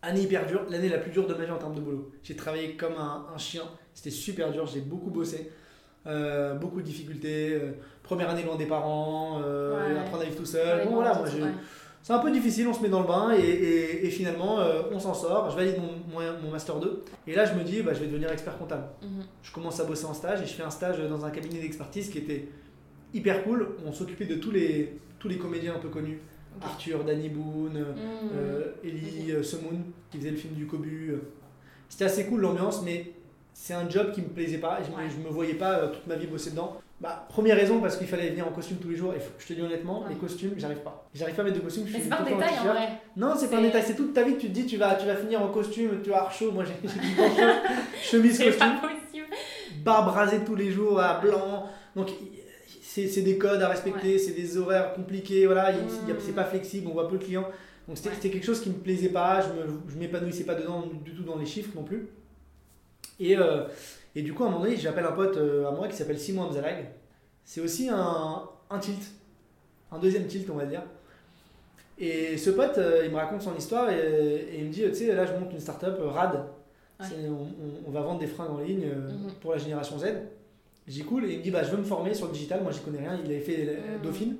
Année 0.00 0.22
hyper 0.22 0.46
dure, 0.46 0.62
l'année 0.70 0.88
la 0.88 0.98
plus 0.98 1.10
dure 1.10 1.26
de 1.26 1.34
ma 1.34 1.44
vie 1.44 1.50
en 1.50 1.56
termes 1.58 1.74
de 1.74 1.80
boulot. 1.80 2.10
J'ai 2.22 2.36
travaillé 2.36 2.76
comme 2.76 2.94
un, 2.94 3.26
un 3.34 3.38
chien, 3.38 3.62
c'était 3.94 4.10
super 4.10 4.52
dur, 4.52 4.66
j'ai 4.66 4.80
beaucoup 4.80 5.10
bossé, 5.10 5.50
Euh, 6.06 6.54
beaucoup 6.54 6.80
de 6.80 6.86
difficultés. 6.86 7.52
euh, 7.52 7.72
première 8.04 8.30
année 8.30 8.44
loin 8.44 8.56
des 8.56 8.64
parents, 8.66 9.42
euh, 9.44 9.92
Ouais. 9.92 9.98
apprendre 9.98 10.22
à 10.22 10.26
vivre 10.26 10.36
tout 10.36 10.46
seul. 10.46 10.78
Ouais, 10.78 10.84
bon 10.86 10.94
voilà, 10.94 11.14
moi 11.14 11.26
c'est 12.00 12.12
un 12.12 12.20
peu 12.20 12.30
difficile, 12.30 12.68
on 12.68 12.72
se 12.72 12.80
met 12.80 12.88
dans 12.88 13.00
le 13.00 13.06
bain 13.08 13.32
et, 13.36 13.40
et- 13.42 14.06
et 14.06 14.10
finalement 14.10 14.60
euh, 14.60 14.82
on 14.92 15.00
s'en 15.00 15.12
sort. 15.12 15.50
Je 15.50 15.56
valide 15.56 15.76
mon, 15.78 15.92
mon, 16.20 16.40
mon 16.42 16.50
master 16.52 16.76
2 16.78 17.02
et 17.26 17.34
là 17.34 17.44
je 17.44 17.54
me 17.54 17.64
dis 17.64 17.82
bah, 17.82 17.92
je 17.92 17.98
vais 18.00 18.06
devenir 18.06 18.30
expert 18.30 18.56
comptable. 18.56 18.84
Mhm. 19.02 19.24
Je 19.42 19.52
commence 19.52 19.80
à 19.80 19.84
bosser 19.84 20.04
en 20.06 20.14
stage 20.14 20.40
et 20.40 20.46
je 20.46 20.54
fais 20.54 20.62
un 20.62 20.70
stage 20.70 20.98
dans 21.00 21.24
un 21.26 21.30
cabinet 21.30 21.60
d'expertise 21.60 22.08
qui 22.08 22.18
était 22.18 22.48
hyper 23.12 23.42
cool. 23.42 23.70
On 23.84 23.92
s'occupait 23.92 24.26
de 24.26 24.36
tous 24.36 24.52
les, 24.52 24.96
tous 25.18 25.28
les 25.28 25.36
comédiens 25.36 25.74
un 25.74 25.78
peu 25.80 25.88
connus. 25.88 26.20
Arthur, 26.62 27.04
Danny 27.04 27.28
Boone, 27.28 27.84
euh, 28.34 28.72
Ellie 28.84 29.30
euh, 29.32 29.42
Semoun 29.42 29.82
qui 30.10 30.18
faisait 30.18 30.30
le 30.30 30.36
film 30.36 30.54
du 30.54 30.66
Cobu. 30.66 31.14
C'était 31.88 32.04
assez 32.06 32.26
cool 32.26 32.40
l'ambiance, 32.40 32.82
mais 32.84 33.12
c'est 33.52 33.74
un 33.74 33.88
job 33.88 34.12
qui 34.12 34.20
me 34.22 34.28
plaisait 34.28 34.58
pas 34.58 34.78
et 34.80 34.84
je, 34.84 34.90
me, 34.90 34.96
Ouais. 34.96 35.02
je 35.10 35.16
me 35.26 35.32
voyais 35.32 35.54
pas 35.54 35.88
toute 35.88 36.06
ma 36.06 36.16
vie 36.16 36.26
bosser 36.26 36.50
dedans. 36.50 36.80
Bah, 37.00 37.26
première 37.28 37.56
raison 37.56 37.80
parce 37.80 37.96
qu'il 37.96 38.08
fallait 38.08 38.30
venir 38.30 38.46
en 38.48 38.50
costume 38.50 38.78
tous 38.78 38.88
les 38.88 38.96
jours 38.96 39.14
et 39.14 39.18
je 39.38 39.46
te 39.46 39.52
dis 39.52 39.62
honnêtement, 39.62 40.00
Ouais. 40.02 40.08
les 40.10 40.14
costumes, 40.16 40.54
j'arrive 40.56 40.78
pas. 40.78 41.08
J'arrive 41.14 41.36
pas 41.36 41.42
à 41.42 41.44
mettre 41.44 41.58
de 41.58 41.62
costume, 41.62 41.86
je 41.86 41.92
Mais 41.92 42.00
c'est 42.02 42.08
pas 42.08 42.16
un 42.18 42.22
en 42.22 42.24
détail 42.24 42.58
en 42.60 42.64
vrai. 42.64 42.88
Non, 43.16 43.34
c'est 43.36 43.48
pas 43.50 43.58
un 43.58 43.62
détail, 43.62 43.84
c'est 43.86 43.94
toute 43.94 44.12
ta 44.12 44.24
vie 44.24 44.34
que 44.34 44.40
tu 44.40 44.48
te 44.48 44.52
dis 44.52 44.66
tu 44.66 44.76
vas, 44.78 44.96
tu 44.96 45.06
vas 45.06 45.14
finir 45.14 45.40
en 45.40 45.48
costume, 45.48 46.00
tu 46.02 46.10
vas 46.10 46.16
avoir 46.16 46.32
chaud. 46.32 46.50
Moi 46.50 46.64
j'ai 46.64 46.88
du 46.88 46.92
chemise 48.02 48.38
costume, 48.38 49.24
barbe 49.84 50.08
rasée 50.08 50.40
tous 50.44 50.56
les 50.56 50.72
jours 50.72 50.98
à 51.00 51.20
blanc. 51.20 51.68
Donc 51.94 52.08
c'est 52.90 53.22
des 53.22 53.36
codes 53.38 53.60
à 53.62 53.68
respecter, 53.68 54.18
c'est 54.18 54.32
des 54.32 54.56
horaires 54.56 54.94
compliqués, 54.94 55.44
voilà, 55.46 55.66
a- 55.66 55.72
Mm. 55.72 56.16
c'est 56.20 56.34
pas 56.34 56.44
flexible, 56.44 56.86
on 56.88 56.92
voit 56.94 57.06
peu 57.08 57.14
le 57.14 57.20
client. 57.20 57.46
Donc 57.86 57.96
c'était 57.96 58.10
Ouais. 58.10 58.16
quelque 58.30 58.44
chose 58.44 58.60
qui 58.60 58.70
me 58.70 58.74
plaisait 58.76 59.10
pas, 59.10 59.40
je 59.42 59.48
me- 59.48 59.78
je 59.88 59.96
m'épanouissais 59.96 60.44
pas 60.44 60.54
dedans 60.54 60.84
du 61.04 61.12
tout 61.14 61.22
dans 61.22 61.36
les 61.36 61.46
chiffres 61.46 61.70
non 61.74 61.82
plus. 61.84 62.08
Et, 63.20 63.36
euh, 63.36 63.64
et 64.14 64.22
du 64.22 64.32
coup, 64.32 64.44
à 64.44 64.46
un 64.46 64.50
moment 64.50 64.64
donné, 64.64 64.76
j'appelle 64.76 65.04
un 65.04 65.12
pote 65.12 65.36
euh, 65.36 65.66
à 65.66 65.70
moi 65.70 65.88
qui 65.88 65.96
s'appelle 65.96 66.18
Simon 66.18 66.44
Amzalag. 66.44 66.86
C'est 67.44 67.60
aussi 67.60 67.88
un, 67.88 68.42
un 68.70 68.78
tilt, 68.78 69.02
un 69.92 69.98
deuxième 69.98 70.26
tilt, 70.26 70.48
on 70.50 70.54
va 70.56 70.64
dire. 70.66 70.82
Et 71.98 72.36
ce 72.36 72.50
pote, 72.50 72.78
euh, 72.78 73.02
il 73.04 73.10
me 73.10 73.16
raconte 73.16 73.42
son 73.42 73.56
histoire 73.56 73.90
et, 73.90 73.96
et 74.52 74.58
il 74.60 74.66
me 74.66 74.70
dit, 74.72 74.82
tu 74.88 74.94
sais, 74.94 75.14
là, 75.14 75.26
je 75.26 75.32
monte 75.32 75.52
une 75.52 75.60
startup 75.60 75.96
RAD. 75.98 76.34
Ouais. 77.00 77.06
C'est- 77.08 77.28
On, 77.28 77.42
on- 77.42 77.88
on 77.88 77.90
va 77.90 78.00
vendre 78.02 78.20
des 78.20 78.26
fringues 78.26 78.50
en 78.50 78.58
ligne 78.60 78.86
Mhm. 78.86 79.32
pour 79.40 79.52
la 79.52 79.58
génération 79.58 79.98
Z. 79.98 80.04
J'ai 80.88 81.02
cool 81.02 81.24
et 81.26 81.32
il 81.34 81.38
me 81.38 81.42
dit, 81.42 81.50
bah, 81.50 81.62
je 81.62 81.70
veux 81.70 81.76
me 81.76 81.84
former 81.84 82.14
sur 82.14 82.26
le 82.26 82.32
digital. 82.32 82.62
Moi, 82.62 82.72
j'y 82.72 82.80
connais 82.80 82.98
rien. 82.98 83.18
Il 83.24 83.30
avait 83.30 83.40
fait 83.40 83.66
euh, 83.68 83.96
Mhm. 83.96 84.02
Dauphine. 84.02 84.36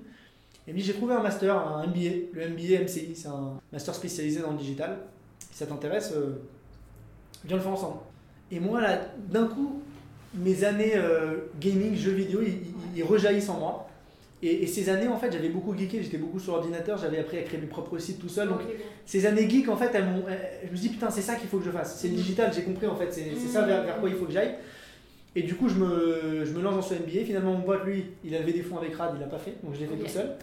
Et 0.66 0.70
il 0.70 0.74
me 0.74 0.78
dit, 0.78 0.84
j'ai 0.84 0.94
trouvé 0.94 1.14
un 1.14 1.22
master, 1.22 1.56
un 1.56 1.86
MBA, 1.86 2.10
le 2.32 2.48
MBA 2.48 2.80
MCI. 2.84 3.14
C'est 3.14 3.28
un 3.28 3.60
master 3.72 3.94
spécialisé 3.94 4.40
dans 4.40 4.52
le 4.52 4.58
digital. 4.58 4.98
Si 5.50 5.58
ça 5.58 5.66
t'intéresse, 5.66 6.12
euh, 6.16 6.40
viens 7.44 7.56
le 7.56 7.62
faire 7.62 7.72
ensemble. 7.72 7.98
Et 8.50 8.60
moi, 8.60 8.80
là, 8.80 8.98
d'un 9.30 9.46
coup, 9.46 9.80
mes 10.34 10.64
années 10.64 10.92
euh, 10.94 11.36
gaming, 11.60 11.94
jeux 11.94 12.12
vidéo, 12.12 12.40
ils, 12.42 12.48
ils- 12.48 12.98
ils 12.98 13.04
rejaillissent 13.04 13.48
en 13.50 13.58
moi. 13.58 13.84
Et, 14.42 14.62
et 14.62 14.66
ces 14.68 14.88
années, 14.88 15.08
en 15.08 15.18
fait, 15.18 15.32
j'avais 15.32 15.48
beaucoup 15.48 15.74
geeké, 15.76 16.00
j'étais 16.02 16.16
beaucoup 16.16 16.38
sur 16.38 16.52
l'ordinateur, 16.52 16.96
j'avais 16.96 17.18
appris 17.18 17.38
à 17.38 17.42
créer 17.42 17.60
mes 17.60 17.66
propres 17.66 17.98
sites 17.98 18.20
tout 18.20 18.28
seul. 18.28 18.48
Donc, 18.48 18.60
ces 19.04 19.26
années 19.26 19.50
geek, 19.50 19.68
en 19.68 19.76
fait, 19.76 19.90
elles 19.94 20.04
m'ont- 20.04 20.28
elles- 20.28 20.60
je 20.66 20.70
me 20.72 20.76
dis, 20.76 20.88
putain, 20.90 21.10
c'est 21.10 21.22
ça 21.22 21.34
qu'il 21.34 21.48
faut 21.48 21.58
que 21.58 21.64
je 21.64 21.70
fasse. 21.72 21.98
C'est 21.98 22.06
le 22.08 22.14
Mhm. 22.14 22.20
digital, 22.20 22.52
j'ai 22.54 22.62
compris, 22.62 22.86
en 22.86 22.94
fait, 22.96 23.12
c'est 23.12 23.34
ça 23.34 23.62
vers, 23.62 23.82
vers 23.84 23.98
quoi 24.00 24.08
il 24.08 24.14
faut 24.14 24.26
que 24.26 24.32
j'aille. 24.32 24.54
Et 25.36 25.42
du 25.42 25.54
coup, 25.54 25.68
je 25.68 25.74
me, 25.74 26.44
je 26.44 26.52
me 26.52 26.62
lance 26.62 26.74
dans 26.74 26.82
ce 26.82 26.94
MBA. 26.94 27.24
Finalement, 27.24 27.54
mon 27.54 27.62
pote, 27.62 27.84
lui, 27.84 28.06
il 28.24 28.34
a 28.34 28.40
levé 28.40 28.52
des 28.52 28.62
fonds 28.62 28.78
avec 28.78 28.94
RAD, 28.94 29.12
il 29.16 29.20
l'a 29.20 29.26
pas 29.26 29.38
fait, 29.38 29.54
donc 29.62 29.74
je 29.74 29.80
l'ai 29.80 29.86
fait 29.86 29.96
tout 29.96 30.08
seul. 30.08 30.36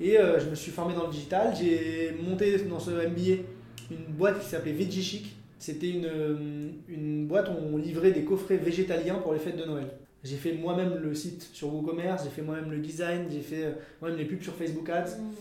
Et 0.00 0.18
euh, 0.18 0.38
je 0.38 0.48
me 0.48 0.54
suis 0.54 0.70
formé 0.70 0.94
dans 0.94 1.06
le 1.06 1.12
digital. 1.12 1.54
J'ai 1.58 2.14
monté 2.22 2.56
dans 2.58 2.78
ce 2.78 2.90
MBA 2.90 3.42
une 3.90 4.14
boîte 4.16 4.40
qui 4.40 4.46
s'appelait 4.46 4.72
Veggie 4.72 5.02
Chic. 5.02 5.36
C'était 5.58 5.90
une, 5.90 6.06
euh, 6.06 6.70
une 6.88 7.26
boîte 7.26 7.48
où 7.48 7.74
on 7.74 7.76
livrait 7.76 8.12
des 8.12 8.22
coffrets 8.22 8.58
végétaliens 8.58 9.16
pour 9.16 9.32
les 9.32 9.40
fêtes 9.40 9.56
de 9.56 9.64
Noël. 9.64 9.88
J'ai 10.22 10.36
fait 10.36 10.52
moi-même 10.52 10.98
le 11.02 11.14
site 11.14 11.48
sur 11.52 11.72
WooCommerce, 11.74 12.24
j'ai 12.24 12.30
fait 12.30 12.42
moi-même 12.42 12.70
le 12.70 12.78
design, 12.78 13.26
j'ai 13.30 13.40
fait 13.40 13.64
euh, 13.64 13.72
moi-même 14.00 14.18
les 14.18 14.24
pubs 14.24 14.42
sur 14.42 14.54
Facebook 14.54 14.88
Ads. 14.88 15.16
Mm. 15.18 15.32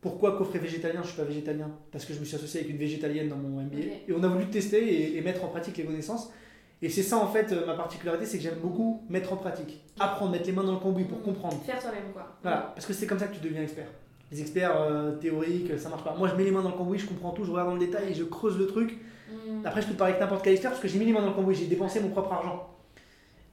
Pourquoi 0.00 0.36
coffret 0.36 0.58
végétalien 0.58 1.00
Je 1.02 1.08
suis 1.08 1.16
pas 1.16 1.24
végétalien? 1.24 1.70
Parce 1.92 2.04
que 2.04 2.12
je 2.12 2.18
me 2.18 2.24
suis 2.24 2.34
associé 2.34 2.60
avec 2.60 2.72
une 2.72 2.78
végétalienne 2.78 3.28
dans 3.28 3.36
mon 3.36 3.62
MBA 3.62 3.78
et 4.08 4.12
on 4.12 4.22
a 4.24 4.28
voulu 4.28 4.46
tester 4.46 4.82
et, 4.82 5.16
et 5.16 5.20
mettre 5.20 5.44
en 5.44 5.48
pratique 5.48 5.76
les 5.76 5.84
connaissances. 5.84 6.32
Et 6.82 6.88
c'est 6.88 7.04
ça 7.04 7.16
en 7.16 7.28
fait 7.28 7.52
euh, 7.52 7.64
ma 7.64 7.74
particularité, 7.74 8.26
c'est 8.26 8.38
que 8.38 8.42
j'aime 8.42 8.58
beaucoup 8.60 9.04
mettre 9.08 9.32
en 9.32 9.36
pratique, 9.36 9.80
apprendre, 10.00 10.32
mettre 10.32 10.46
les 10.46 10.52
mains 10.52 10.64
dans 10.64 10.72
le 10.72 10.80
cambouis 10.80 11.04
pour 11.04 11.22
comprendre. 11.22 11.62
Faire 11.64 11.78
toi-même, 11.78 12.12
quoi. 12.12 12.36
Voilà, 12.42 12.72
parce 12.74 12.86
que 12.86 12.92
c'est 12.92 13.06
comme 13.06 13.20
ça 13.20 13.28
que 13.28 13.36
tu 13.36 13.40
deviens 13.40 13.62
expert. 13.62 13.86
Les 14.32 14.40
experts 14.40 14.74
euh, 14.80 15.12
théoriques, 15.12 15.78
ça 15.78 15.88
marche 15.88 16.02
pas. 16.02 16.14
Moi, 16.18 16.26
je 16.28 16.34
mets 16.34 16.44
les 16.44 16.50
mains 16.50 16.62
dans 16.62 16.70
le 16.70 16.76
cambouis, 16.76 16.98
je 16.98 17.06
comprends 17.06 17.30
tout, 17.30 17.44
je 17.44 17.50
regarde 17.50 17.68
dans 17.68 17.74
le 17.74 17.86
détail 17.86 18.10
et 18.10 18.14
je 18.14 18.24
creuse 18.24 18.58
le 18.58 18.66
truc. 18.66 18.98
Mm. 19.30 19.64
Après, 19.64 19.80
je 19.80 19.86
peux 19.86 19.92
te 19.92 19.98
parler 19.98 20.14
avec 20.14 20.22
n'importe 20.22 20.42
quel 20.42 20.54
expert 20.54 20.72
parce 20.72 20.82
que 20.82 20.88
j'ai 20.88 20.98
mis 20.98 21.04
les 21.04 21.12
mains 21.12 21.20
dans 21.20 21.28
le 21.28 21.34
cambouis, 21.34 21.54
j'ai 21.54 21.66
dépensé 21.66 22.00
mon 22.00 22.08
propre 22.08 22.32
argent. 22.32 22.68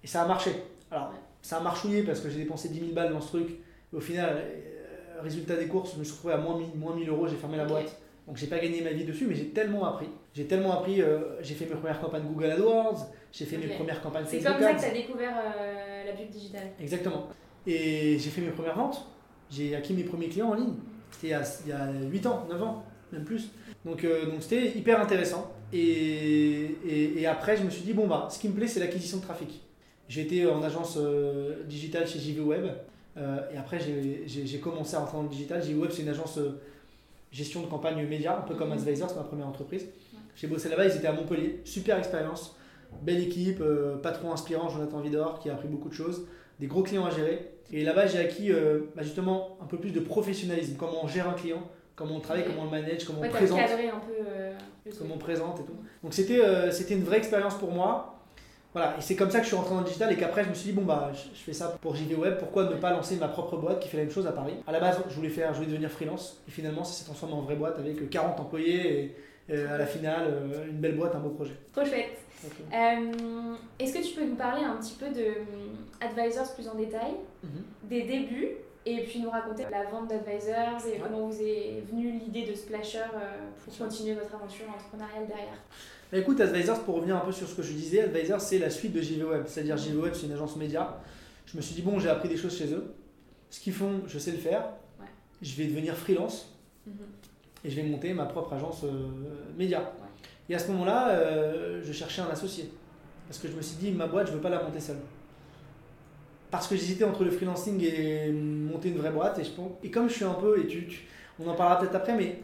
Et 0.04 0.08
ça 0.08 0.24
a 0.24 0.28
marché. 0.28 0.52
Alors, 0.90 1.14
ça 1.42 1.58
a 1.58 1.60
marchouillé 1.60 2.02
parce 2.04 2.22
que 2.22 2.30
j'ai 2.30 2.40
dépensé 2.40 2.70
10 2.70 2.80
000 2.80 2.92
balles 2.94 3.14
dans 3.14 3.22
ce 3.22 3.28
truc. 3.28 3.50
Et 3.94 3.96
au 3.96 4.00
final, 4.00 4.38
euh, 4.38 5.22
résultat 5.22 5.56
des 5.56 5.68
courses, 5.68 5.94
je 5.94 6.00
me 6.00 6.04
suis 6.04 6.14
retrouvé 6.14 6.34
à 6.34 6.38
moins 6.38 6.58
1000, 6.58 6.68
moins 6.78 6.96
1000 6.96 7.10
euros, 7.10 7.28
j'ai 7.28 7.36
fermé 7.36 7.58
la 7.58 7.66
boîte. 7.66 7.96
Donc, 8.26 8.38
j'ai 8.38 8.48
pas 8.48 8.60
gagné 8.60 8.82
ma 8.82 8.92
vie 8.92 9.06
dessus, 9.06 9.28
mais 9.28 9.36
j'ai 9.36 9.50
tellement 9.50 9.86
appris. 9.86 10.08
J'ai 10.34 10.46
tellement 10.46 10.74
appris, 10.74 11.02
euh, 11.02 11.42
j'ai 11.42 11.56
fait 11.56 11.66
mes 11.66 11.76
premières 11.76 12.00
campagnes 12.00 12.24
Google 12.24 12.52
AdWords, 12.52 13.08
j'ai 13.32 13.46
fait 13.46 13.58
mes 13.58 13.68
premières 13.68 14.02
campagnes 14.02 14.26
C'est 14.28 14.42
comme 14.42 14.60
ça 14.60 14.74
que 14.74 14.80
tu 14.80 14.86
as 14.86 14.92
découvert 14.94 15.36
euh, 15.38 16.06
la 16.06 16.14
pub 16.14 16.30
digitale. 16.30 16.68
Exactement. 16.80 17.28
Et 17.68 18.18
j'ai 18.20 18.30
fait 18.30 18.42
mes 18.42 18.52
premières 18.52 18.76
ventes. 18.76 19.06
J'ai 19.52 19.76
acquis 19.76 19.94
mes 19.94 20.04
premiers 20.04 20.30
clients 20.30 20.50
en 20.50 20.54
ligne. 20.56 20.74
C'était 21.12 21.28
il 21.28 21.32
y 21.32 21.34
a- 21.34 21.44
il 21.66 21.70
y 21.70 21.74
a 21.74 21.92
8 22.10 22.26
ans, 22.26 22.46
9 22.50 22.62
ans, 22.64 22.84
même 23.12 23.24
plus. 23.24 23.50
Donc 23.86 24.04
euh, 24.04 24.26
donc 24.26 24.42
c'était 24.42 24.78
hyper 24.78 25.00
intéressant. 25.02 25.52
Et, 25.72 26.72
et, 26.88 27.22
et 27.22 27.28
après, 27.28 27.56
je 27.58 27.64
me 27.64 27.70
suis 27.70 27.84
dit, 27.84 27.94
bon, 27.94 28.08
bah, 28.08 28.28
ce 28.32 28.40
qui 28.40 28.48
me 28.50 28.54
plaît, 28.54 28.68
c'est 28.68 28.80
l'acquisition 28.80 29.18
de 29.18 29.24
trafic. 29.24 29.62
J'ai 30.08 30.22
été 30.22 30.48
en 30.48 30.64
agence 30.64 30.98
euh, 30.98 31.64
digitale 31.66 32.08
chez 32.08 32.20
JV 32.20 32.42
Web. 32.42 32.66
Et 33.54 33.58
après, 33.58 33.80
j'ai- 33.82 34.60
commencé 34.60 34.96
à 34.96 35.00
rentrer 35.00 35.18
dans 35.18 35.24
le 35.24 35.30
digital. 35.30 35.62
JV 35.62 35.78
Web, 35.82 35.92
c'est 35.92 36.04
une 36.04 36.10
agence 36.10 36.40
gestion 37.34 37.62
de 37.62 37.68
campagne 37.68 38.04
média, 38.08 38.38
un 38.38 38.42
peu 38.42 38.56
comme 38.56 38.70
Mhm. 38.70 38.76
Advisor, 38.78 39.10
c'est 39.10 39.18
ma 39.18 39.24
première 39.24 39.48
entreprise. 39.48 39.86
J'ai 40.38 40.48
bossé 40.48 40.70
là-bas, 40.70 40.86
ils 40.86 40.96
étaient 40.96 41.08
à 41.08 41.12
Montpellier. 41.12 41.60
Super 41.66 41.98
expérience. 42.00 42.56
Belle 43.02 43.22
équipe, 43.22 43.62
euh, 43.62 43.98
patron 43.98 44.32
inspirant, 44.32 44.70
Jonathan 44.70 45.00
Vidor, 45.00 45.40
qui 45.40 45.50
a 45.50 45.54
appris 45.54 45.68
beaucoup 45.68 45.90
de 45.90 45.94
choses. 45.94 46.28
Des 46.60 46.68
gros 46.68 46.84
clients 46.84 47.06
à 47.06 47.12
gérer. 47.12 47.52
Et 47.72 47.84
là-bas, 47.84 48.08
j'ai 48.08 48.20
acquis 48.20 48.52
euh, 48.52 48.82
bah, 48.96 49.04
justement 49.04 49.58
un 49.62 49.66
peu 49.66 49.78
plus 49.78 49.92
de 49.92 50.00
professionnalisme. 50.00 50.76
Comment 50.78 51.04
on 51.04 51.08
gère 51.08 51.30
un 51.30 51.34
client, 51.34 51.62
comment 51.96 52.16
on 52.16 52.20
travaille, 52.20 52.44
comment 52.44 52.64
on 52.64 52.66
le 52.66 52.72
manage, 52.72 53.06
comment 53.06 53.22
Ouais, 53.22 53.30
on 53.30 53.32
présente 53.32 53.60
cadré 53.60 53.88
un 53.90 54.00
peu 54.00 54.14
euh, 54.28 54.54
comment 54.98 55.16
on 55.16 55.20
présente 55.20 55.60
et 55.60 55.64
tout. 55.64 55.76
Donc 56.04 56.14
c'était 56.14 56.72
c'était 56.72 56.96
une 56.96 57.04
vraie 57.04 57.18
expérience 57.18 57.56
pour 57.56 57.72
moi. 57.72 58.16
Voilà, 58.74 58.96
et 58.98 59.02
c'est 59.02 59.16
comme 59.16 59.32
ça 59.32 59.40
que 59.40 59.46
je 59.46 59.48
suis 59.48 59.58
rentré 59.58 59.74
dans 59.74 59.80
le 59.80 59.86
digital 59.86 60.12
et 60.14 60.16
qu'après 60.16 60.44
je 60.44 60.50
me 60.50 60.54
suis 60.54 60.70
dit 60.70 60.76
bon 60.76 60.84
bah 60.84 61.12
je, 61.12 61.40
fais 61.40 61.54
ça 61.54 61.76
pour 61.82 61.96
JV 61.96 62.16
Web, 62.16 62.38
pourquoi 62.38 62.66
ne 62.66 62.76
pas 62.76 62.92
lancer 62.92 63.16
ma 63.16 63.28
propre 63.28 63.58
boîte 63.58 63.80
qui 63.80 63.90
fait 63.90 63.98
la 63.98 64.04
même 64.04 64.12
chose 64.12 64.28
à 64.28 64.32
Paris? 64.32 64.54
À 64.68 64.72
la 64.72 64.80
base, 64.80 65.00
je 65.10 65.16
voulais 65.16 65.30
faire 65.30 65.54
je 65.54 65.60
voulais 65.60 65.72
devenir 65.72 65.90
freelance 65.90 66.44
et 66.48 66.52
finalement 66.52 66.84
ça 66.84 66.94
s'est 66.94 67.06
transformé 67.06 67.34
en 67.34 67.42
vraie 67.42 67.56
boîte 67.56 67.80
avec 67.80 68.10
40 68.10 68.40
employés 68.40 69.00
et 69.00 69.16
à 69.50 69.78
la 69.78 69.86
finale 69.86 70.28
euh, 70.28 70.68
une 70.70 70.78
belle 70.78 70.96
boîte, 70.96 71.16
un 71.16 71.20
beau 71.20 71.30
projet. 71.30 71.56
Trop 71.74 71.86
chouette. 71.86 72.20
Euh, 72.74 73.56
Est-ce 73.80 73.94
que 73.94 74.04
tu 74.04 74.14
peux 74.16 74.26
nous 74.26 74.36
parler 74.36 74.64
un 74.64 74.78
petit 74.78 74.96
peu 74.96 75.10
de 75.10 75.22
euh, 75.22 76.02
Advisors 76.02 76.54
plus 76.54 76.68
en 76.68 76.76
détail, 76.76 77.12
mhm. 77.44 77.64
des 77.90 78.04
débuts, 78.04 78.50
et 78.86 79.04
puis 79.04 79.20
nous 79.20 79.30
raconter 79.30 79.66
la 79.70 79.84
vente 79.86 80.10
d'Advisors 80.10 80.86
et 80.88 81.00
comment 81.00 81.28
vous 81.28 81.42
est 81.42 81.84
venue 81.92 82.12
l'idée 82.12 82.46
de 82.50 82.56
Splasher 82.56 83.00
euh, 83.14 83.50
pour 83.64 83.78
continuer 83.78 84.14
votre 84.14 84.34
aventure 84.34 84.70
entrepreneuriale 84.70 85.28
derrière? 85.28 85.58
Bah, 86.12 86.18
écoute, 86.18 86.40
Advisors, 86.40 86.84
pour 86.84 86.96
revenir 86.96 87.18
un 87.18 87.22
peu 87.22 87.32
sur 87.32 87.48
ce 87.48 87.56
que 87.56 87.62
je 87.62 87.74
disais, 87.74 88.02
Advisors 88.02 88.42
c'est 88.42 88.60
la 88.60 88.70
suite 88.70 88.94
de 88.94 89.02
JV 89.02 89.24
Web. 89.24 89.44
C'est-à-dire 89.48 89.78
JV 89.78 89.98
Web 89.98 90.14
c'est 90.14 90.28
une 90.28 90.34
agence 90.34 90.56
média. 90.56 91.02
Je 91.46 91.58
me 91.58 91.62
suis 91.62 91.76
dit 91.76 91.82
bon 91.82 92.00
j'ai 92.00 92.10
appris 92.10 92.30
des 92.30 92.38
choses 92.38 92.58
chez 92.58 92.72
eux. 92.74 92.94
Ce 93.50 93.60
qu'ils 93.60 93.74
font, 93.74 94.02
je 94.08 94.18
sais 94.18 94.32
le 94.32 94.38
faire. 94.38 94.70
Ouais. 95.00 95.08
Je 95.42 95.56
vais 95.56 95.66
devenir 95.66 95.96
freelance. 95.96 96.56
Mhm. 96.88 96.94
Et 97.64 97.70
je 97.70 97.76
vais 97.76 97.84
monter 97.84 98.14
ma 98.14 98.26
propre 98.26 98.54
agence 98.54 98.84
euh, 98.84 98.90
média. 99.58 99.92
Et 100.50 100.56
à 100.56 100.60
ce 100.60 100.72
moment-là, 100.72 101.10
euh, 101.10 101.82
je 101.84 101.92
cherchais 101.94 102.22
un 102.22 102.30
associé. 102.30 102.70
Parce 103.28 103.40
que 103.40 103.48
je 103.48 103.54
me 103.54 103.62
suis 103.62 103.78
dit, 103.78 103.92
ma 103.92 104.08
boîte, 104.08 104.28
je 104.28 104.32
ne 104.32 104.38
veux 104.38 104.42
pas 104.42 104.50
la 104.50 104.62
monter 104.64 104.80
seule. 104.80 104.98
Parce 106.52 106.68
que 106.68 106.76
j'hésitais 106.76 107.04
entre 107.04 107.24
le 107.24 107.30
freelancing 107.32 107.80
et 107.84 108.32
monter 108.32 108.90
une 108.90 108.98
vraie 108.98 109.12
boîte. 109.12 109.38
Et, 109.40 109.44
je, 109.44 109.52
et 109.84 109.92
comme 109.92 110.10
je 110.10 110.16
suis 110.16 110.26
un 110.26 110.34
peu, 110.34 110.60
et 110.60 110.66
tu, 110.66 110.88
tu- 110.88 111.04
on 111.40 111.48
en 111.48 111.54
parlera 111.54 111.80
peut-être 111.80 111.96
après, 111.96 112.16
mais 112.16 112.40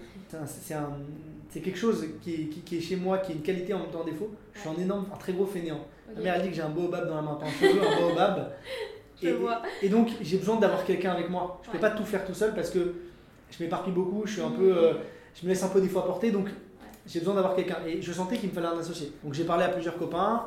c'est 1.49 1.59
quelque 1.61 1.77
chose 1.79 2.05
qui 2.21 2.33
est, 2.33 2.45
qui- 2.47 2.61
qui 2.61 2.77
est 2.77 2.81
chez 2.81 2.95
moi, 2.97 3.17
qui 3.17 3.31
est 3.31 3.35
une 3.35 3.41
qualité 3.41 3.73
en 3.73 3.79
même 3.79 3.89
temps 3.89 4.01
un 4.03 4.05
défaut. 4.05 4.29
Je 4.53 4.59
suis 4.59 4.69
un 4.69 4.75
énorme, 4.79 5.07
un 5.11 5.17
très 5.17 5.33
gros 5.33 5.45
fainéant. 5.47 5.79
Ok. 6.09 6.17
Ma 6.17 6.21
mère, 6.21 6.35
elle 6.35 6.43
dit 6.43 6.49
que 6.49 6.55
j'ai 6.55 6.61
un 6.61 6.69
baobab 6.69 7.07
dans 7.07 7.15
la 7.15 7.21
main, 7.23 7.39
un 7.41 7.49
cheveu, 7.49 7.81
un 7.81 7.99
baobab. 8.07 8.51
Je 9.21 9.29
et, 9.29 9.33
vois. 9.33 9.61
et 9.81 9.87
donc, 9.87 10.09
j'ai 10.21 10.37
besoin 10.37 10.57
d'avoir 10.57 10.83
quelqu'un 10.83 11.11
avec 11.13 11.29
moi. 11.29 11.61
Je 11.63 11.69
ne 11.69 11.73
peux 11.73 11.79
pas 11.79 11.91
tout 11.91 12.03
faire 12.03 12.25
tout 12.25 12.33
seul 12.33 12.53
parce 12.53 12.69
que 12.69 12.93
je 13.51 13.63
m'éparpille 13.63 13.93
beaucoup, 13.93 14.23
je 14.25 14.33
suis 14.33 14.41
un 14.41 14.51
peu, 14.51 14.75
euh, 14.77 14.93
je 15.33 15.43
me 15.45 15.49
laisse 15.49 15.63
un 15.63 15.69
peu 15.69 15.81
des 15.81 15.87
fois 15.89 16.05
porter, 16.05 16.31
donc 16.31 16.49
j'ai 17.05 17.19
besoin 17.19 17.35
d'avoir 17.35 17.55
quelqu'un. 17.55 17.77
Et 17.85 18.01
je 18.01 18.11
sentais 18.11 18.37
qu'il 18.37 18.49
me 18.49 18.53
fallait 18.53 18.67
un 18.67 18.77
associé. 18.79 19.11
Donc 19.23 19.33
j'ai 19.33 19.43
parlé 19.45 19.63
à 19.63 19.69
plusieurs 19.69 19.97
copains 19.97 20.45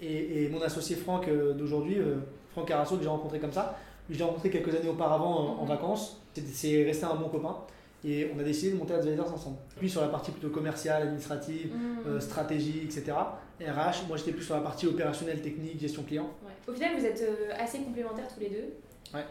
et, 0.00 0.44
et 0.44 0.48
mon 0.48 0.60
associé 0.62 0.96
Franck 0.96 1.28
euh, 1.28 1.52
d'aujourd'hui, 1.54 1.98
euh, 1.98 2.16
Franck 2.52 2.68
Carasso, 2.68 2.96
que 2.96 3.02
j'ai 3.02 3.08
rencontré 3.08 3.38
comme 3.38 3.52
ça, 3.52 3.76
je 4.10 4.16
l'ai 4.18 4.24
rencontré 4.24 4.50
quelques 4.50 4.74
années 4.74 4.88
auparavant 4.88 5.56
en 5.58 5.62
Mhm. 5.62 5.68
vacances. 5.68 6.20
C'est- 6.52 6.84
resté 6.84 7.04
un 7.06 7.14
bon 7.14 7.28
copain 7.28 7.56
et 8.04 8.28
on 8.34 8.38
a 8.38 8.42
décidé 8.42 8.72
de 8.72 8.76
monter 8.76 8.92
Advisors 8.94 9.32
ensemble. 9.32 9.56
Lui 9.80 9.88
sur 9.88 10.00
la 10.02 10.08
partie 10.08 10.30
plutôt 10.32 10.50
commerciale, 10.50 11.02
administrative, 11.04 11.72
euh, 12.06 12.18
stratégie, 12.20 12.82
etc. 12.84 13.12
RH, 13.60 14.06
moi 14.08 14.16
j'étais 14.16 14.32
plus 14.32 14.42
sur 14.42 14.56
la 14.56 14.60
partie 14.60 14.86
opérationnelle, 14.88 15.40
technique, 15.40 15.78
gestion 15.80 16.02
client. 16.02 16.28
Ouais. 16.44 16.52
Au 16.66 16.72
final, 16.74 16.90
vous 16.98 17.04
êtes 17.06 17.22
assez 17.58 17.78
complémentaires 17.78 18.26
tous 18.34 18.40
les 18.40 18.50
deux. 18.50 18.74
Ouais. 19.14 19.24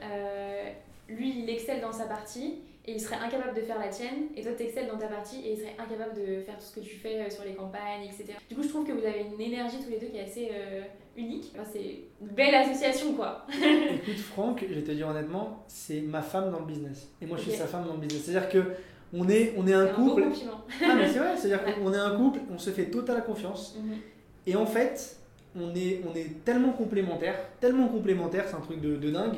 Lui, 1.10 1.44
il 1.44 1.50
excelle 1.50 1.82
dans 1.82 1.92
sa 1.92 2.06
partie 2.06 2.60
et 2.86 2.94
il 2.94 3.00
serait 3.00 3.16
incapable 3.16 3.56
de 3.56 3.62
faire 3.62 3.80
la 3.80 3.88
tienne. 3.88 4.28
Et 4.36 4.42
toi, 4.42 4.52
tu 4.58 4.64
excelles 4.64 4.88
dans 4.88 4.98
ta 4.98 5.08
partie 5.08 5.40
et 5.46 5.54
il 5.54 5.58
serait 5.58 5.76
incapable 5.80 6.16
de 6.16 6.42
faire 6.42 6.58
tout 6.58 6.66
ce 6.66 6.76
que 6.76 6.80
tu 6.82 6.96
fais 6.96 7.22
euh, 7.22 7.30
sur 7.30 7.44
les 7.46 7.54
campagnes, 7.54 8.04
etc. 8.04 8.38
Du 8.50 8.56
coup, 8.56 8.64
je 8.64 8.68
trouve 8.68 8.86
que 8.86 8.92
vous 8.92 9.06
avez 9.06 9.26
une 9.34 9.40
énergie 9.40 9.78
tous 9.84 9.90
les 9.90 10.00
deux 10.00 10.08
qui 10.08 10.18
est 10.18 10.24
assez 10.24 10.50
euh, 10.52 10.82
unique. 11.16 11.54
Enfin, 11.54 11.70
c'est 11.72 12.02
une 12.22 12.28
belle 12.28 12.54
association, 12.56 13.14
quoi. 13.14 13.48
Écoute, 13.94 14.18
Franck, 14.18 14.66
je 14.68 14.74
vais 14.74 14.84
te 14.84 14.92
dire 14.92 15.08
honnêtement, 15.08 15.64
c'est 15.68 16.02
ma 16.02 16.22
femme 16.22 16.52
dans 16.52 16.60
le 16.60 16.66
business. 16.66 17.10
Et 17.22 17.26
moi, 17.26 17.38
je 17.38 17.44
suis 17.44 17.54
sa 17.54 17.68
femme 17.68 17.86
dans 17.86 17.94
le 17.94 18.00
business. 18.00 18.24
C'est-à-dire 18.26 18.50
que 18.50 18.64
on 19.14 19.30
est, 19.30 19.54
on 19.58 19.66
est 19.68 19.74
un 19.74 19.88
couple. 19.88 20.24
Ah, 20.82 20.96
mais 20.96 21.08
c'est 21.08 21.20
vrai, 21.20 21.38
c'est-à-dire 21.38 21.64
qu'on 21.64 21.94
est 21.94 21.98
un 21.98 22.18
couple, 22.18 22.40
on 22.52 22.58
se 22.58 22.72
fait 22.72 22.86
totale 22.86 23.24
confiance. 23.24 23.78
Mhm. 23.78 23.98
Et 24.48 24.56
en 24.56 24.66
fait, 24.66 25.18
on 25.56 25.74
est, 25.76 26.02
on 26.10 26.16
est 26.16 26.44
tellement 26.44 26.72
complémentaires, 26.72 27.38
tellement 27.60 27.88
complémentaires, 27.88 28.46
c'est 28.48 28.56
un 28.56 28.62
truc 28.62 28.82
de, 28.82 28.98
de 28.98 29.12
dingue, 29.12 29.38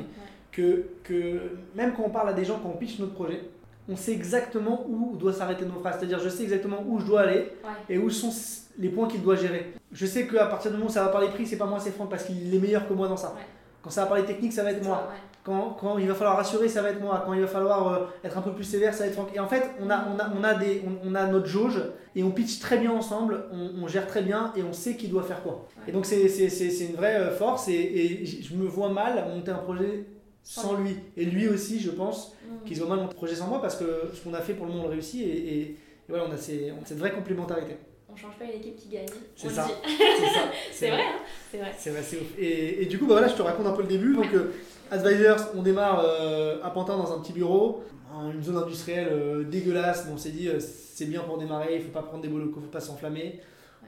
que, 0.56 0.86
que 1.04 1.40
même 1.74 1.92
quand 1.94 2.04
on 2.06 2.10
parle 2.10 2.30
à 2.30 2.32
des 2.32 2.44
gens, 2.44 2.58
quand 2.62 2.70
on 2.70 2.78
pitch 2.78 2.98
notre 2.98 3.12
projet, 3.12 3.42
on 3.88 3.94
sait 3.94 4.12
exactement 4.12 4.86
où 4.88 5.14
doit 5.16 5.34
s'arrêter 5.34 5.66
nos 5.66 5.78
phrases. 5.78 5.96
C'est-à-dire, 5.98 6.18
je 6.18 6.30
sais 6.30 6.44
exactement 6.44 6.82
où 6.86 6.98
je 6.98 7.04
dois 7.04 7.20
aller 7.20 7.52
Ouais. 7.62 7.94
et 7.94 7.98
où 7.98 8.08
sont 8.08 8.32
les 8.78 8.88
points 8.88 9.06
qu'il 9.06 9.22
doit 9.22 9.36
gérer. 9.36 9.74
Je 9.92 10.06
sais 10.06 10.26
qu'à 10.26 10.46
partir 10.46 10.70
du 10.70 10.78
moment 10.78 10.88
où 10.88 10.92
ça 10.92 11.04
va 11.04 11.10
parler 11.10 11.28
prix, 11.28 11.46
c'est 11.46 11.58
pas 11.58 11.66
moi, 11.66 11.78
c'est 11.78 11.90
Franck, 11.90 12.08
parce 12.08 12.24
qu'il 12.24 12.54
est 12.54 12.58
meilleur 12.58 12.88
que 12.88 12.94
moi 12.94 13.06
dans 13.06 13.18
ça. 13.18 13.34
Ouais. 13.36 13.42
Quand 13.82 13.90
ça 13.90 14.02
va 14.02 14.06
parler 14.06 14.24
technique, 14.24 14.52
ça 14.52 14.64
va 14.64 14.72
être 14.72 14.82
moi. 14.82 15.12
Quand, 15.44 15.76
quand, 15.78 15.98
il 15.98 16.08
va 16.08 16.14
falloir 16.14 16.36
rassurer, 16.36 16.68
ça 16.68 16.82
va 16.82 16.88
être 16.90 17.00
moi. 17.00 17.22
Quand 17.24 17.34
il 17.34 17.42
va 17.42 17.46
falloir 17.46 17.92
euh, 17.92 18.06
être 18.24 18.36
un 18.36 18.40
peu 18.40 18.52
plus 18.52 18.64
sévère, 18.64 18.94
ça 18.94 19.04
va 19.04 19.10
être 19.10 19.14
Franck. 19.14 19.28
Et 19.34 19.38
en 19.38 19.46
fait, 19.46 19.62
on 19.80 19.90
a, 19.90 20.08
on 20.08 20.18
a, 20.18 20.32
on 20.36 20.42
a, 20.42 20.54
des, 20.54 20.82
on, 21.04 21.14
a 21.14 21.26
notre 21.26 21.46
jauge 21.46 21.80
et 22.16 22.24
on 22.24 22.30
pitch 22.30 22.58
très 22.58 22.78
bien 22.78 22.90
ensemble, 22.90 23.44
on, 23.52 23.86
gère 23.86 24.08
très 24.08 24.22
bien 24.22 24.52
et 24.56 24.62
on 24.64 24.72
sait 24.72 24.96
qui 24.96 25.06
doit 25.06 25.22
faire 25.22 25.42
quoi. 25.42 25.68
Et 25.86 25.92
donc, 25.92 26.06
c'est 26.06 26.24
une 26.24 26.96
vraie 26.96 27.16
euh, 27.16 27.30
force 27.30 27.68
et, 27.68 27.74
et, 27.74 28.26
je 28.26 28.56
me 28.56 28.66
vois 28.66 28.88
mal 28.88 29.24
monter 29.32 29.52
un 29.52 29.58
projet 29.58 30.06
sans 30.46 30.76
lui. 30.78 30.96
Et 31.16 31.24
lui 31.24 31.48
aussi, 31.48 31.80
je 31.80 31.90
pense, 31.90 32.32
mm. 32.32 32.66
qu'il 32.66 32.76
se 32.76 32.82
voit 32.82 32.96
mal 32.96 33.04
un 33.04 33.08
projet 33.08 33.34
sans 33.34 33.48
moi 33.48 33.60
parce 33.60 33.76
que 33.76 33.84
ce 34.14 34.22
qu'on 34.22 34.34
a 34.34 34.40
fait 34.40 34.54
pour 34.54 34.66
le 34.66 34.72
monde, 34.72 34.84
on 34.86 34.88
réussit 34.88 35.20
et, 35.20 35.58
et 35.58 35.76
voilà, 36.08 36.24
on 36.28 36.32
a 36.32 36.36
ces, 36.36 36.72
cette 36.84 36.98
vraie 36.98 37.12
complémentarité 37.12 37.76
on 38.16 38.18
change 38.18 38.38
pas 38.38 38.44
une 38.46 38.52
équipe 38.52 38.76
qui 38.76 38.88
gagne. 38.88 39.06
C'est 39.34 39.50
ça. 39.50 39.66
C'est 40.72 40.88
vrai, 40.88 41.02
hein 41.02 41.18
c'est 41.50 41.58
vrai. 41.58 41.72
C'est 41.76 41.90
vrai, 41.90 42.02
c'est 42.02 42.16
ouf. 42.16 42.38
Et, 42.38 42.82
et, 42.82 42.86
du 42.86 42.98
coup, 42.98 43.06
bah 43.06 43.14
voilà, 43.14 43.28
je 43.28 43.34
te 43.34 43.42
raconte 43.42 43.66
un 43.66 43.72
peu 43.72 43.82
le 43.82 43.88
début. 43.88 44.14
Donc, 44.14 44.32
euh, 44.32 44.52
Advisors, 44.90 45.50
on 45.54 45.62
démarre 45.62 46.02
euh, 46.04 46.62
à 46.62 46.70
Pantin 46.70 46.96
dans 46.96 47.12
un 47.12 47.20
petit 47.20 47.32
bureau, 47.32 47.84
une 48.32 48.42
zone 48.42 48.56
industrielle 48.56 49.08
euh, 49.10 49.44
dégueulasse. 49.44 50.06
on 50.10 50.16
s'est 50.16 50.30
dit, 50.30 50.48
c'est 50.58 51.06
bien 51.06 51.20
pour 51.20 51.38
démarrer, 51.38 51.76
il 51.76 51.82
faut 51.82 51.90
pas 51.90 52.02
prendre 52.02 52.22
des 52.22 52.28
locaux, 52.28 52.60
il 52.60 52.64
faut 52.64 52.70
pas 52.70 52.80
s'enflammer. 52.80 53.40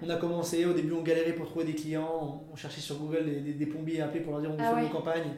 On 0.02 0.10
a 0.10 0.16
commencé, 0.16 0.64
au 0.64 0.74
début 0.74 0.92
on 0.92 1.02
galérait 1.02 1.32
pour 1.32 1.46
trouver 1.46 1.64
des 1.64 1.74
clients, 1.74 2.44
on, 2.52 2.56
cherchait 2.56 2.80
sur 2.80 2.96
Google 2.96 3.24
des, 3.24 3.52
des, 3.52 3.66
pompiers 3.66 4.00
à 4.00 4.04
appeler 4.04 4.20
pour 4.20 4.32
leur 4.32 4.40
dire 4.40 4.50
on 4.50 4.56
ah 4.60 4.76
fait 4.76 4.82
une 4.82 4.90
campagne. 4.90 5.34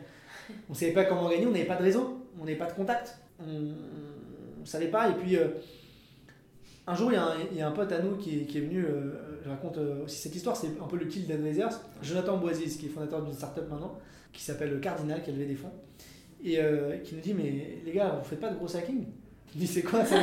On 0.68 0.74
savait 0.74 0.92
pas 0.92 1.04
comment 1.04 1.28
gagner, 1.28 1.46
on 1.46 1.52
n'avait 1.52 1.64
pas 1.64 1.76
de 1.76 1.82
réseau, 1.82 2.18
on 2.40 2.44
n'avait 2.44 2.56
pas 2.58 2.66
de 2.66 2.72
contact, 2.72 3.18
on, 3.40 3.50
ne 4.60 4.66
savait 4.66 4.88
pas. 4.88 5.08
Et 5.10 5.14
puis 5.14 5.36
un 6.90 6.94
jour, 6.96 7.12
il 7.12 7.56
y, 7.56 7.60
a 7.60 7.68
un 7.68 7.70
pote 7.70 7.92
à 7.92 8.02
nous 8.02 8.16
qui, 8.16 8.40
est 8.40 8.60
venu, 8.60 8.84
euh, 8.84 9.12
je 9.44 9.48
raconte 9.48 9.78
euh, 9.78 10.04
aussi 10.04 10.16
cette 10.16 10.34
histoire, 10.34 10.56
c'est 10.56 10.68
un 10.82 10.88
peu 10.88 10.96
le 10.96 11.04
kill 11.04 11.24
d'Advisors. 11.24 11.80
Jonathan 12.02 12.36
Boisis, 12.38 12.76
qui 12.76 12.86
est 12.86 12.88
fondateur 12.88 13.22
d'une 13.22 13.32
startup 13.32 13.68
maintenant, 13.70 13.96
qui 14.32 14.42
s'appelle 14.42 14.80
Cardinal, 14.80 15.22
qui 15.22 15.30
a 15.30 15.32
levé 15.32 15.46
des 15.46 15.54
fonds, 15.54 15.70
et 16.42 16.58
euh, 16.58 16.96
qui 16.98 17.14
nous 17.14 17.20
dit 17.20 17.32
Mais 17.32 17.80
les 17.84 17.92
gars, 17.92 18.18
vous 18.20 18.28
faites 18.28 18.40
pas 18.40 18.50
de 18.50 18.56
gros 18.56 18.74
hacking? 18.74 19.04
Je 19.52 19.58
dis 19.58 19.66
C'est 19.66 19.82
quoi 19.82 20.04
ça, 20.04 20.16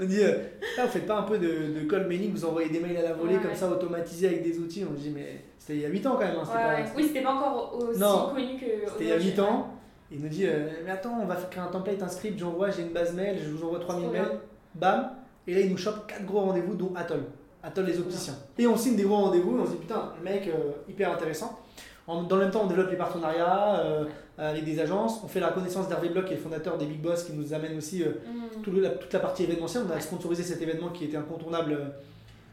On 0.00 0.04
dit 0.04 0.20
ah, 0.24 0.84
Vous 0.84 0.88
faites 0.88 1.06
pas 1.06 1.18
un 1.18 1.22
peu 1.22 1.38
de, 1.38 1.80
de 1.80 1.88
call 1.88 2.06
mailing, 2.06 2.32
vous 2.32 2.44
envoyez 2.44 2.68
des 2.68 2.80
mails 2.80 2.96
à 2.98 3.02
la 3.02 3.12
volée 3.12 3.36
comme 3.36 3.54
ça, 3.54 3.68
automatisés 3.68 4.28
avec 4.28 4.42
des 4.42 4.58
outils 4.58 4.84
On 4.88 4.94
dit 4.94 5.10
Mais 5.10 5.44
c'était 5.58 5.74
il 5.74 5.80
y 5.82 5.86
a 5.86 5.88
8 5.88 6.06
ans 6.06 6.12
quand 6.12 6.26
même. 6.26 6.36
Hein, 6.36 6.44
pas, 6.44 6.76
oui, 6.96 7.04
c'était 7.06 7.22
pas 7.22 7.34
encore 7.34 7.78
aussi 7.78 8.00
connu 8.00 8.60
que. 8.60 8.90
C'était 8.90 9.04
il 9.04 9.08
y 9.08 9.12
a 9.12 9.18
8 9.18 9.38
ans. 9.40 9.74
Il 10.10 10.20
nous 10.20 10.28
dit 10.28 10.46
Mais 10.84 10.90
attends, 10.90 11.18
on 11.22 11.26
va 11.26 11.36
créer 11.36 11.62
un 11.62 11.68
template, 11.68 12.02
un 12.02 12.08
script, 12.08 12.38
j'envoie, 12.38 12.70
j'ai 12.70 12.82
une 12.82 12.92
base 12.92 13.14
mail, 13.14 13.38
je 13.42 13.50
vous 13.50 13.64
envoie 13.64 13.78
3000 13.78 14.10
mails. 14.10 14.40
Bam 14.74 15.10
et 15.48 15.54
là, 15.54 15.60
il 15.60 15.70
nous 15.70 15.78
chope 15.78 16.06
4 16.06 16.26
gros 16.26 16.40
rendez-vous, 16.40 16.74
dont 16.74 16.92
Atoll. 16.94 17.22
Atoll 17.62 17.86
les 17.86 17.98
opticiens. 17.98 18.34
Et 18.58 18.66
on 18.66 18.76
signe 18.76 18.96
des 18.96 19.04
gros 19.04 19.16
rendez-vous 19.16 19.56
et 19.56 19.60
on 19.60 19.64
se 19.64 19.70
dit 19.70 19.78
putain, 19.78 20.12
le 20.18 20.22
mec, 20.22 20.46
euh, 20.46 20.72
hyper 20.86 21.10
intéressant. 21.10 21.58
dans 22.06 22.28
le 22.30 22.36
même 22.36 22.50
temps, 22.50 22.62
on 22.64 22.66
développe 22.66 22.90
les 22.90 22.98
partenariats 22.98 23.80
euh, 23.80 24.04
avec 24.38 24.64
des 24.64 24.80
agences. 24.80 25.20
On 25.24 25.28
fait 25.28 25.40
la 25.40 25.50
connaissance 25.50 25.88
d'Hervé 25.88 26.08
Bloch, 26.10 26.26
qui 26.26 26.32
est 26.32 26.36
le 26.36 26.42
fondateur 26.42 26.78
des 26.78 26.86
Big 26.86 27.00
Boss, 27.00 27.24
qui 27.24 27.32
nous 27.32 27.52
amène 27.52 27.76
aussi 27.76 28.02
euh, 28.02 28.10
mm. 28.10 28.62
toute, 28.62 29.12
la, 29.12 29.20
partie 29.20 29.44
événementielle. 29.44 29.84
On 29.88 29.96
a 29.96 30.00
sponsorisé 30.00 30.42
cet 30.42 30.62
événement 30.62 30.90
qui 30.90 31.04
était 31.04 31.16
incontournable, 31.16 31.92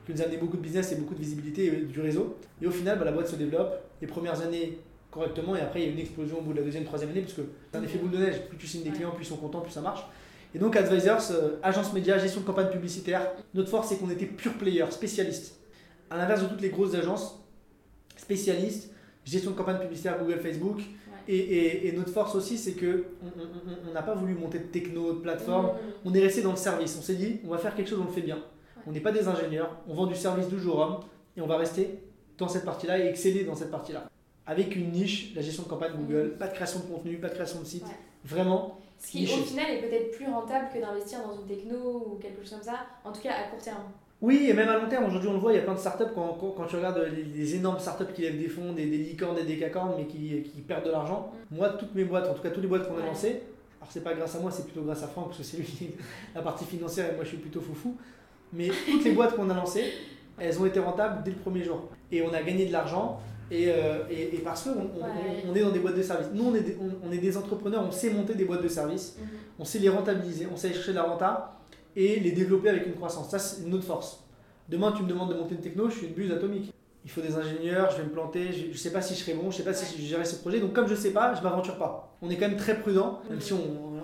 qui 0.06 0.14
nous 0.14 0.22
a 0.22 0.26
amené 0.26 0.38
beaucoup 0.38 0.58
de 0.58 0.62
business 0.62 0.92
et 0.92 0.96
beaucoup 0.96 1.14
de 1.14 1.20
visibilité 1.20 1.70
du 1.70 2.02
réseau. 2.02 2.38
Et 2.62 2.68
au 2.68 2.72
final, 2.72 2.98
bah, 2.98 3.06
la 3.06 3.12
boîte 3.12 3.28
se 3.28 3.36
développe. 3.36 3.82
Les 4.02 4.08
premières 4.08 4.42
années 4.42 4.80
correctement 5.12 5.56
et 5.56 5.62
après, 5.62 5.82
il 5.82 5.86
y 5.86 5.90
a 5.90 5.94
une 5.94 6.00
explosion 6.00 6.40
au 6.40 6.42
bout 6.42 6.52
de 6.52 6.60
la 6.60 6.64
deuxième, 6.66 6.84
troisième 6.84 7.12
année, 7.12 7.22
parce 7.22 7.34
que 7.34 7.42
c'est 7.72 7.78
un 7.78 7.84
effet 7.84 7.98
boule 7.98 8.12
de 8.12 8.18
neige. 8.18 8.42
Plus 8.50 8.58
tu 8.58 8.68
signes 8.68 8.84
des 8.84 8.90
clients, 8.90 9.12
plus 9.12 9.26
ils 9.26 9.30
sont 9.30 9.38
contents, 9.38 9.62
plus 9.62 9.72
ça 9.72 9.82
marche. 9.82 10.04
Et 10.54 10.60
donc 10.60 10.76
Advisors, 10.76 11.32
euh, 11.32 11.58
agence 11.64 11.94
média, 11.94 12.18
gestion 12.18 12.42
de 12.42 12.46
campagne 12.46 12.70
publicitaire, 12.70 13.32
notre 13.54 13.70
force 13.70 13.90
c'est 13.90 13.98
qu'on 13.98 14.10
était 14.10 14.26
pure 14.26 14.54
player, 14.54 14.86
spécialiste. 14.90 15.60
À 16.10 16.18
l'inverse 16.18 16.44
de 16.44 16.48
toutes 16.48 16.62
les 16.62 16.70
grosses 16.70 16.96
agences, 16.96 17.40
spécialistes, 18.18 18.92
gestion 19.26 19.52
de 19.52 19.56
campagne 19.56 19.80
publicitaire 19.80 20.18
Google, 20.20 20.40
Facebook. 20.40 20.82
Et, 21.28 21.92
notre 21.98 22.12
force 22.12 22.36
aussi, 22.36 22.58
c'est 22.58 22.74
que 22.74 23.06
on 23.90 23.94
n'a 23.94 24.04
pas 24.04 24.14
voulu 24.14 24.36
monter 24.36 24.60
de 24.60 24.66
techno, 24.66 25.14
de 25.14 25.20
plateforme. 25.20 25.68
Mm. 25.68 25.80
On 26.06 26.14
est 26.14 26.22
resté 26.22 26.42
dans 26.42 26.52
le 26.52 26.58
service. 26.58 26.96
On 27.00 27.02
s'est 27.02 27.16
dit, 27.16 27.40
on 27.44 27.50
va 27.50 27.58
faire 27.58 27.76
quelque 27.76 27.90
chose, 27.90 28.00
on 28.00 28.06
le 28.06 28.12
fait 28.12 28.22
bien. 28.22 28.38
On 28.88 28.92
n'est 28.92 29.00
pas 29.00 29.12
des 29.12 29.28
ingénieurs, 29.28 29.76
on 29.88 29.96
vend 29.96 30.06
du 30.06 30.14
service 30.14 30.48
du 30.48 30.60
jour 30.60 30.78
homme 30.78 31.00
et 31.36 31.42
on 31.42 31.48
va 31.48 31.58
rester 31.58 32.00
dans 32.38 32.48
cette 32.48 32.66
partie-là 32.66 33.00
et 33.00 33.08
exceller 33.08 33.44
dans 33.44 33.56
cette 33.56 33.72
partie-là. 33.72 34.08
Avec 34.46 34.76
une 34.76 34.92
niche, 34.92 35.34
la 35.36 35.42
gestion 35.42 35.64
de 35.64 35.68
campagne 35.68 35.94
Google, 35.98 36.34
mm. 36.36 36.38
pas 36.38 36.48
de 36.48 36.54
création 36.54 36.80
de 36.82 36.86
contenu, 36.86 37.18
pas 37.18 37.30
de 37.30 37.34
création 37.34 37.60
de 37.60 37.66
site. 37.66 37.86
Vraiment, 38.24 38.80
ce 39.00 39.12
qui, 39.12 39.24
au 39.24 39.44
final, 39.44 39.72
est 39.72 39.82
peut-être 39.82 40.12
plus 40.12 40.28
rentable 40.28 40.70
que 40.74 40.80
d'investir 40.80 41.20
dans 41.26 41.36
une 41.36 41.48
techno 41.48 42.06
ou 42.08 42.20
quelque 42.20 42.42
chose 42.42 42.52
comme 42.52 42.64
ça, 42.64 42.86
en 43.04 43.12
tout 43.12 43.22
cas 43.22 43.34
à 43.34 43.50
court 43.50 43.62
terme. 43.62 43.84
Oui, 44.22 44.48
et 44.50 44.54
même 44.54 44.70
à 44.70 44.78
long 44.78 44.88
terme, 44.88 45.06
aujourd'hui 45.06 45.30
on 45.30 45.34
le 45.34 45.40
voit, 45.40 45.52
il 45.52 45.58
y 45.58 45.60
a 45.60 45.64
plein 45.64 45.74
de 45.74 45.80
startups, 45.80 46.14
quand, 46.16 46.38
quand, 46.56 46.66
tu 46.66 46.78
regardes 46.78 47.06
les, 47.36 47.56
énormes 47.56 47.80
startups 47.80 48.14
qui 48.14 48.22
lèvent 48.22 48.40
des 48.40 48.48
fonds, 48.48 48.72
des, 48.74 48.86
des 48.86 48.98
licornes, 48.98 49.36
des 49.36 49.44
décacornes, 49.44 49.94
mais 49.98 50.06
qui, 50.06 50.42
qui 50.44 50.62
perdent 50.62 50.86
de 50.86 50.92
l'argent. 50.92 51.32
Mm. 51.52 51.58
Moi, 51.58 51.70
toutes 51.70 51.94
mes 51.94 52.06
boîtes, 52.06 52.28
en 52.30 52.34
tout 52.34 52.42
cas 52.42 52.50
toutes 52.50 52.64
les 52.64 52.70
boîtes 52.70 52.88
qu'on 52.88 52.98
a 52.98 53.06
lancées, 53.06 53.42
alors 53.80 53.90
c'est 53.92 54.04
pas 54.04 54.14
grâce 54.14 54.36
à 54.36 54.40
moi, 54.40 54.52
c'est 54.52 54.64
plutôt 54.64 54.82
grâce 54.82 55.04
à 55.04 55.08
Franck, 55.08 55.28
parce 55.28 55.40
que 55.40 55.44
c'est 55.44 55.58
lui 55.58 55.66
qui 55.66 55.90
la 56.36 56.42
partie 56.42 56.66
financière 56.66 57.12
et 57.12 57.16
moi 57.16 57.24
je 57.24 57.30
suis 57.30 57.38
plutôt 57.38 57.62
foufou. 57.62 57.96
Mais 58.54 58.70
toutes 58.90 59.04
les 59.04 59.12
boîtes 59.12 59.36
qu'on 59.36 59.50
a 59.50 59.54
lancées, 59.54 59.92
elles 60.40 60.60
ont 60.60 60.66
été 60.66 60.80
rentables 60.80 61.24
dès 61.24 61.32
le 61.32 61.38
premier 61.38 61.64
jour. 61.64 61.90
Et 62.12 62.22
on 62.22 62.34
a 62.34 62.42
gagné 62.42 62.66
de 62.66 62.72
l'argent 62.72 63.20
euh, 63.52 64.04
et, 64.10 64.36
et, 64.36 64.40
parce 64.40 64.64
qu'on 64.64 64.72
on, 64.72 65.52
on, 65.52 65.56
est 65.56 65.62
dans 65.62 65.70
des 65.70 65.80
boîtes 65.80 65.98
de 65.98 66.02
services. 66.02 66.28
Nous, 66.34 66.44
on 66.44 66.56
est, 66.56 66.62
des, 66.62 66.78
on, 67.04 67.12
est 67.12 67.18
des 67.18 67.38
entrepreneurs, 67.38 67.84
on 67.88 67.92
sait 67.92 68.10
monter 68.10 68.34
des 68.34 68.46
boîtes 68.46 68.64
de 68.64 68.68
services, 68.68 69.18
mhm. 69.20 69.28
on 69.60 69.66
sait 69.66 69.80
les 69.80 69.90
rentabiliser, 69.90 70.48
on 70.52 70.56
sait 70.56 70.74
chercher 70.74 70.92
de 70.92 70.96
la 70.96 71.04
renta 71.04 71.60
et 71.96 72.20
les 72.20 72.32
développer 72.32 72.70
avec 72.70 72.86
une 72.88 72.94
croissance. 72.94 73.30
Ça, 73.30 73.40
c'est 73.40 73.66
notre 73.66 73.84
force. 73.84 74.24
Demain, 74.70 74.92
tu 74.92 75.04
me 75.04 75.08
demandes 75.08 75.30
de 75.30 75.36
monter 75.36 75.56
une 75.56 75.62
techno, 75.62 75.90
je 75.90 75.98
suis 75.98 76.08
une 76.08 76.14
buse 76.14 76.32
atomique. 76.32 76.74
Il 77.04 77.12
faut 77.12 77.22
des 77.22 77.36
ingénieurs, 77.36 77.92
je 77.92 77.98
vais 77.98 78.04
me 78.04 78.10
planter, 78.10 78.52
je 78.52 78.68
ne 78.68 78.74
sais 78.74 78.92
pas 78.92 79.02
si 79.02 79.14
je 79.14 79.20
serai 79.20 79.36
bon, 79.36 79.44
je 79.44 79.48
ne 79.48 79.52
sais 79.54 79.64
pas 79.64 79.74
si 79.74 80.02
je 80.02 80.08
gérerai 80.08 80.26
ce 80.26 80.38
projet. 80.38 80.60
Donc, 80.60 80.74
comme 80.74 80.88
je 80.88 80.94
ne 80.94 81.00
sais 81.00 81.12
pas, 81.12 81.36
je 81.36 81.40
ne 81.40 81.44
m'aventure 81.44 81.78
pas. 81.78 82.18
On 82.22 82.30
est 82.32 82.36
quand 82.36 82.48
même 82.48 82.58
très 82.58 82.80
prudent, 82.80 83.22
même 83.30 83.40
si 83.40 83.54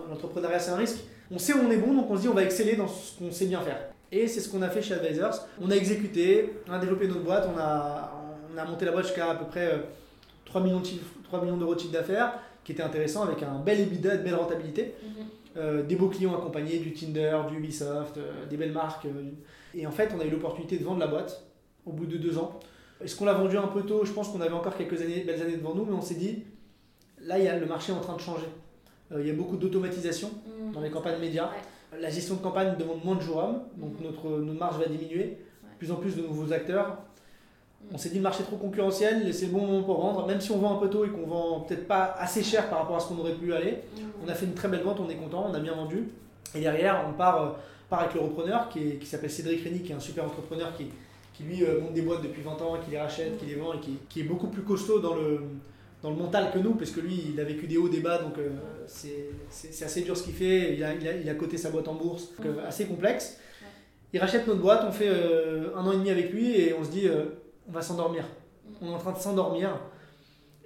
l'entrepreneuriat 0.10 0.60
c'est 0.60 0.72
un 0.72 0.76
risque. 0.76 1.00
On 1.32 1.40
sait 1.40 1.54
où 1.54 1.60
on 1.66 1.72
est 1.72 1.78
bon, 1.78 1.94
donc 1.96 2.12
on 2.12 2.16
se 2.16 2.22
dit 2.22 2.28
on 2.28 2.34
va 2.34 2.44
exceller 2.44 2.76
dans 2.76 2.88
ce 2.88 3.18
qu'on 3.18 3.32
sait 3.32 3.48
bien 3.48 3.62
faire. 3.62 3.80
Et 4.12 4.28
c'est 4.28 4.42
ce 4.42 4.50
qu'on 4.50 4.62
a 4.62 4.70
fait 4.70 4.82
chez 4.82 4.94
Advisors. 4.94 5.48
On 5.60 5.72
a 5.72 5.76
exécuté, 5.76 6.54
on 6.68 6.74
a 6.74 6.80
développé 6.80 7.08
notre 7.08 7.22
boîte, 7.22 7.48
on 7.52 7.58
a, 7.58 8.12
on 8.54 8.58
a 8.58 8.66
monté 8.66 8.86
la 8.86 8.92
boîte 8.92 9.06
jusqu'à 9.06 9.32
à 9.32 9.36
peu 9.36 9.46
près 9.46 9.84
3 10.46 10.62
euh, 10.62 10.64
millions, 10.64 10.84
3 11.24 11.42
millions 11.42 11.58
d'euros 11.58 11.74
de 11.74 11.80
chiffre 11.80 11.94
d'affaires, 11.94 12.34
qui 12.64 12.74
était 12.74 12.84
intéressant 12.84 13.24
avec 13.24 13.42
un 13.42 13.60
bel 13.60 13.80
EBITDA, 13.80 14.18
de 14.18 14.24
belle 14.24 14.36
rentabilité. 14.36 14.94
Mhm. 15.02 15.26
Euh, 15.58 15.84
des 15.84 15.96
beaux 15.98 16.08
clients 16.08 16.34
accompagnés, 16.34 16.80
du 16.80 16.94
Tinder, 16.94 17.40
du 17.50 17.58
Ubisoft, 17.58 18.18
euh, 18.18 18.46
des 18.50 18.56
belles 18.56 18.72
marques. 18.72 19.06
et 19.76 19.86
en 19.86 19.92
fait, 19.92 20.12
on 20.16 20.20
a 20.22 20.26
eu 20.26 20.30
l'opportunité 20.30 20.78
de 20.78 20.84
vendre 20.86 21.00
la 21.00 21.08
boîte 21.08 21.44
au 21.86 21.92
bout 21.92 22.06
de 22.06 22.18
deux 22.18 22.38
ans. 22.38 22.60
Est-ce 23.04 23.18
qu'on 23.18 23.26
l'a 23.26 23.34
vendu 23.34 23.58
un 23.58 23.68
peu 23.68 23.82
tôt? 23.82 24.06
Je 24.06 24.14
pense 24.14 24.30
qu'on 24.30 24.40
avait 24.40 24.54
encore 24.54 24.78
quelques 24.78 25.02
années, 25.02 25.24
belles 25.26 25.42
années 25.42 25.58
devant 25.58 25.76
nous, 25.76 25.84
mais 25.84 25.94
on 25.94 26.02
s'est 26.02 26.16
dit, 26.16 26.44
là, 27.20 27.38
il 27.38 27.46
y 27.46 27.48
a, 27.50 27.58
le 27.58 27.66
marché 27.66 27.92
est 27.92 27.96
en 27.96 28.00
train 28.00 28.16
de 28.16 28.22
changer. 28.22 28.46
il 29.18 29.28
y 29.28 29.30
a 29.30 29.34
beaucoup 29.34 29.58
d'automatisation 29.58 30.30
mhm. 30.30 30.72
dans 30.72 30.82
les 30.82 30.90
campagnes 30.90 31.20
médias. 31.20 31.50
La 32.00 32.10
gestion 32.10 32.36
de 32.36 32.42
campagne 32.42 32.78
demande 32.78 33.04
moins 33.04 33.16
de 33.16 33.22
jours 33.22 33.38
hommes, 33.38 33.64
donc 33.76 34.00
mhm. 34.00 34.06
notre, 34.06 34.30
notre 34.30 34.60
marge 34.60 34.78
va 34.78 34.86
diminuer. 34.86 35.38
Plus 35.80 35.92
en 35.92 35.96
plus 35.96 36.16
de 36.16 36.22
nouveaux 36.22 36.54
acteurs, 36.54 36.98
on 37.94 37.98
s'est 37.98 38.10
dit 38.10 38.16
le 38.16 38.22
marché 38.22 38.44
est 38.44 38.46
trop 38.46 38.56
concurrentiel, 38.56 39.34
c'est 39.34 39.48
le 39.48 39.52
bon 39.52 39.66
moment 39.66 39.84
pour 39.84 40.02
vendre, 40.02 40.26
même 40.28 40.40
si 40.40 40.52
on 40.52 40.58
vend 40.58 40.78
un 40.78 40.80
peu 40.80 40.90
tôt 40.90 41.06
et 41.06 41.10
qu'on 41.10 41.28
vend 41.28 41.62
peut-être 41.62 41.88
pas 41.88 42.16
assez 42.18 42.44
cher 42.44 42.70
par 42.70 42.80
rapport 42.80 42.96
à 42.96 43.00
ce 43.00 43.08
qu'on 43.08 43.18
aurait 43.20 43.34
pu 43.34 43.54
aller. 43.54 43.72
Mm. 43.72 44.02
On 44.26 44.30
a 44.30 44.34
fait 44.34 44.46
une 44.46 44.54
très 44.54 44.68
belle 44.68 44.84
vente, 44.84 45.00
on 45.00 45.10
est 45.10 45.16
content, 45.16 45.48
on 45.50 45.54
a 45.54 45.60
bien 45.60 45.74
vendu. 45.74 46.08
Et 46.56 46.62
derrière, 46.62 47.06
on 47.10 47.14
part, 47.14 47.42
euh, 47.42 47.50
part 47.90 48.02
avec 48.02 48.14
le 48.14 48.22
repreneur 48.22 48.70
qui, 48.70 48.98
qui 48.98 49.06
s'appelle 49.06 49.32
Cédric 49.32 49.64
Rény, 49.64 49.82
qui 49.82 49.92
est 49.92 49.96
un 49.96 50.00
super 50.00 50.26
entrepreneur 50.26 50.76
qui, 50.76 50.88
qui 51.34 51.44
lui 51.44 51.64
euh, 51.64 51.82
monte 51.82 51.94
des 51.94 52.02
boîtes 52.02 52.24
depuis 52.24 52.42
20 52.42 52.52
ans, 52.62 52.78
qui 52.84 52.92
les 52.92 53.00
rachète, 53.00 53.38
qui 53.38 53.46
les 53.46 53.56
vend 53.56 53.74
et 53.74 53.80
qui, 53.80 53.98
qui, 54.10 54.22
est 54.22 54.26
beaucoup 54.26 54.48
plus 54.48 54.62
costaud 54.62 55.00
dans 55.00 55.16
le, 55.16 55.42
dans 56.02 56.12
le 56.12 56.16
mental 56.16 56.52
que 56.54 56.60
nous, 56.60 56.76
parce 56.76 56.92
que 56.92 57.02
lui, 57.02 57.32
il 57.34 57.40
a 57.40 57.44
vécu 57.44 57.68
des 57.68 57.78
hauts, 57.78 57.90
des 57.90 58.00
bas, 58.00 58.20
donc 58.20 58.38
euh, 58.38 58.50
c'est 58.88 59.84
assez 59.84 60.02
dur 60.02 60.16
ce 60.16 60.24
qu'il 60.24 60.34
fait. 60.34 60.76
Il 60.76 60.84
a, 60.84 60.94
il, 60.94 61.08
a, 61.08 61.16
il 61.16 61.30
a 61.30 61.36
coté 61.36 61.58
sa 61.58 61.70
boîte 61.70 61.88
en 61.88 61.96
bourse, 61.96 62.30
donc, 62.38 62.48
assez 62.66 62.86
complexe. 62.86 63.38
Il 64.14 64.20
rachète 64.20 64.46
notre 64.46 64.60
boîte, 64.60 64.84
on 64.88 64.92
fait 64.92 65.10
un 65.10 65.88
an 65.88 65.94
et 65.94 65.96
demi 65.96 66.10
avec 66.10 66.34
lui 66.34 66.54
et 66.60 66.74
on 66.74 66.84
se 66.84 66.90
dit 66.90 67.08
on 67.72 67.74
va 67.74 67.82
s'endormir. 67.82 68.26
On 68.82 68.92
est 68.92 68.94
en 68.94 68.98
train 68.98 69.14
de 69.14 69.18
s'endormir 69.18 69.80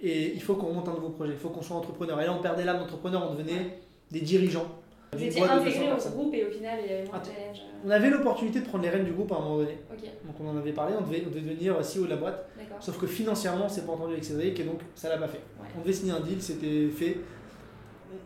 et 0.02 0.34
il 0.34 0.41
faut 0.41 0.56
qu'on 0.56 0.74
monte 0.74 0.89
un 0.89 0.94
nouveau 0.94 1.10
projet, 1.10 1.34
il 1.34 1.39
faut 1.39 1.50
qu'on 1.50 1.62
soit 1.62 1.78
entrepreneur. 1.78 2.20
Et 2.22 2.26
là, 2.26 2.34
on 2.34 2.41
perdait 2.41 2.65
l'âme 2.65 2.80
d'entrepreneur, 2.80 3.30
on 3.30 3.34
devenait 3.34 3.80
des 4.12 4.22
dirigeants. 4.22 4.68
Vous 5.13 5.24
étiez 5.24 5.44
intégré 5.44 5.91
au 5.91 6.10
groupe 6.10 6.34
et 6.34 6.46
au 6.46 6.50
final, 6.50 6.80
il 6.84 6.91
y 6.91 6.94
avait 6.94 7.08
moins 7.08 7.20
de 7.20 7.26
challenge. 7.26 7.62
On 7.86 7.89
avait 7.89 8.10
l'opportunité 8.10 8.60
de 8.60 8.65
prendre 8.65 8.84
les 8.84 8.89
rênes 8.89 9.06
du 9.06 9.12
groupe 9.12 9.32
à 9.32 9.36
un 9.36 9.39
moment 9.39 9.58
donné. 9.58 9.78
Donc 10.26 10.36
on 10.41 10.50
en 10.50 10.58
avait 10.58 10.74
parlé, 10.74 10.96
on 11.00 11.02
devait, 11.02 11.22
devenir 11.22 11.76
CEO 11.78 12.06
de 12.06 12.10
la 12.10 12.15
boîte. 12.18 12.50
Sauf 12.80 12.98
que 12.98 13.08
financièrement, 13.08 13.70
c'est 13.70 13.86
pas 13.86 13.94
entendu 13.94 14.13
avec 14.13 14.26
Cédric 14.26 14.60
et 14.60 14.63
donc 14.63 14.82
ça 14.96 15.10
l'a 15.10 15.18
pas 15.18 15.28
fait. 15.28 15.41
On 15.78 15.82
devait 15.82 15.94
signer 15.94 16.12
un 16.12 16.20
deal, 16.20 16.41
c'était 16.41 16.89
fait. 16.89 17.18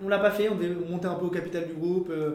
On 0.03 0.07
l'a 0.07 0.19
pas 0.19 0.31
fait, 0.31 0.49
on 0.49 0.55
devait 0.55 0.69
monter 0.69 1.07
un 1.07 1.15
peu 1.15 1.25
au 1.25 1.29
capital 1.29 1.67
du 1.67 1.73
groupe. 1.73 2.09
Euh, 2.09 2.31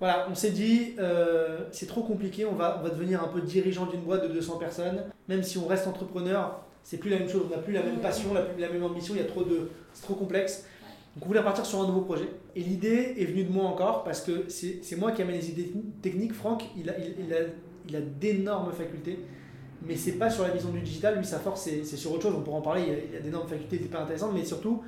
voilà, 0.00 0.26
on 0.30 0.34
s'est 0.34 0.50
dit, 0.50 0.94
euh, 0.98 1.60
c'est 1.72 1.86
trop 1.86 2.02
compliqué, 2.02 2.46
on 2.46 2.54
va, 2.54 2.78
on 2.80 2.82
va 2.82 2.88
devenir 2.88 3.22
un 3.22 3.28
peu 3.28 3.42
dirigeant 3.42 3.84
d'une 3.84 4.00
boîte 4.00 4.26
de 4.26 4.32
200 4.32 4.56
personnes. 4.56 5.04
Même 5.28 5.42
si 5.42 5.58
on 5.58 5.66
reste 5.66 5.86
entrepreneur, 5.86 6.62
c'est 6.82 6.96
plus 6.96 7.10
la 7.10 7.18
même 7.18 7.28
chose, 7.28 7.42
on 7.46 7.54
n'a 7.54 7.60
plus 7.60 7.74
la 7.74 7.82
même 7.82 7.98
passion, 7.98 8.32
la, 8.32 8.42
la 8.58 8.72
même 8.72 8.82
ambition, 8.82 9.14
il 9.14 9.20
y 9.20 9.24
a 9.24 9.26
trop 9.28 9.44
de, 9.44 9.68
c'est 9.92 10.02
trop 10.02 10.14
complexe. 10.14 10.64
Donc 11.14 11.24
on 11.24 11.26
voulait 11.28 11.42
partir 11.42 11.66
sur 11.66 11.82
un 11.82 11.86
nouveau 11.86 12.00
projet. 12.00 12.28
Et 12.56 12.60
l'idée 12.60 13.14
est 13.18 13.26
venue 13.26 13.44
de 13.44 13.52
moi 13.52 13.64
encore 13.64 14.04
parce 14.04 14.22
que 14.22 14.48
c'est 14.48 14.96
moi 14.96 15.12
qui 15.12 15.20
amène 15.20 15.36
les 15.36 15.50
idées 15.50 15.70
techniques. 16.00 16.32
Franck, 16.32 16.64
il 16.78 16.88
a, 16.88 16.94
il, 16.98 17.34
a, 17.34 17.38
il 17.88 17.96
a 17.96 18.00
d'énormes 18.00 18.72
facultés. 18.72 19.18
mais 19.86 19.96
c'est 19.96 20.12
pas 20.12 20.30
sur 20.30 20.44
la 20.44 20.50
vision 20.50 20.70
du 20.70 20.80
digital. 20.80 21.18
Lui, 21.18 21.26
sa 21.26 21.40
force, 21.40 21.62
c'est 21.62 21.84
c'est 21.84 21.96
sur 21.96 22.12
autre 22.12 22.22
chose. 22.22 22.34
On 22.38 22.42
pourra 22.42 22.58
en 22.58 22.62
parler. 22.62 22.84
Il 22.86 23.16
a, 23.16 23.18
a 23.18 23.20
d'énormes 23.20 23.48
facultés 23.48 23.76
pas 23.78 24.00
intéressantes, 24.00 24.32
mais 24.32 24.44
surtout, 24.44 24.82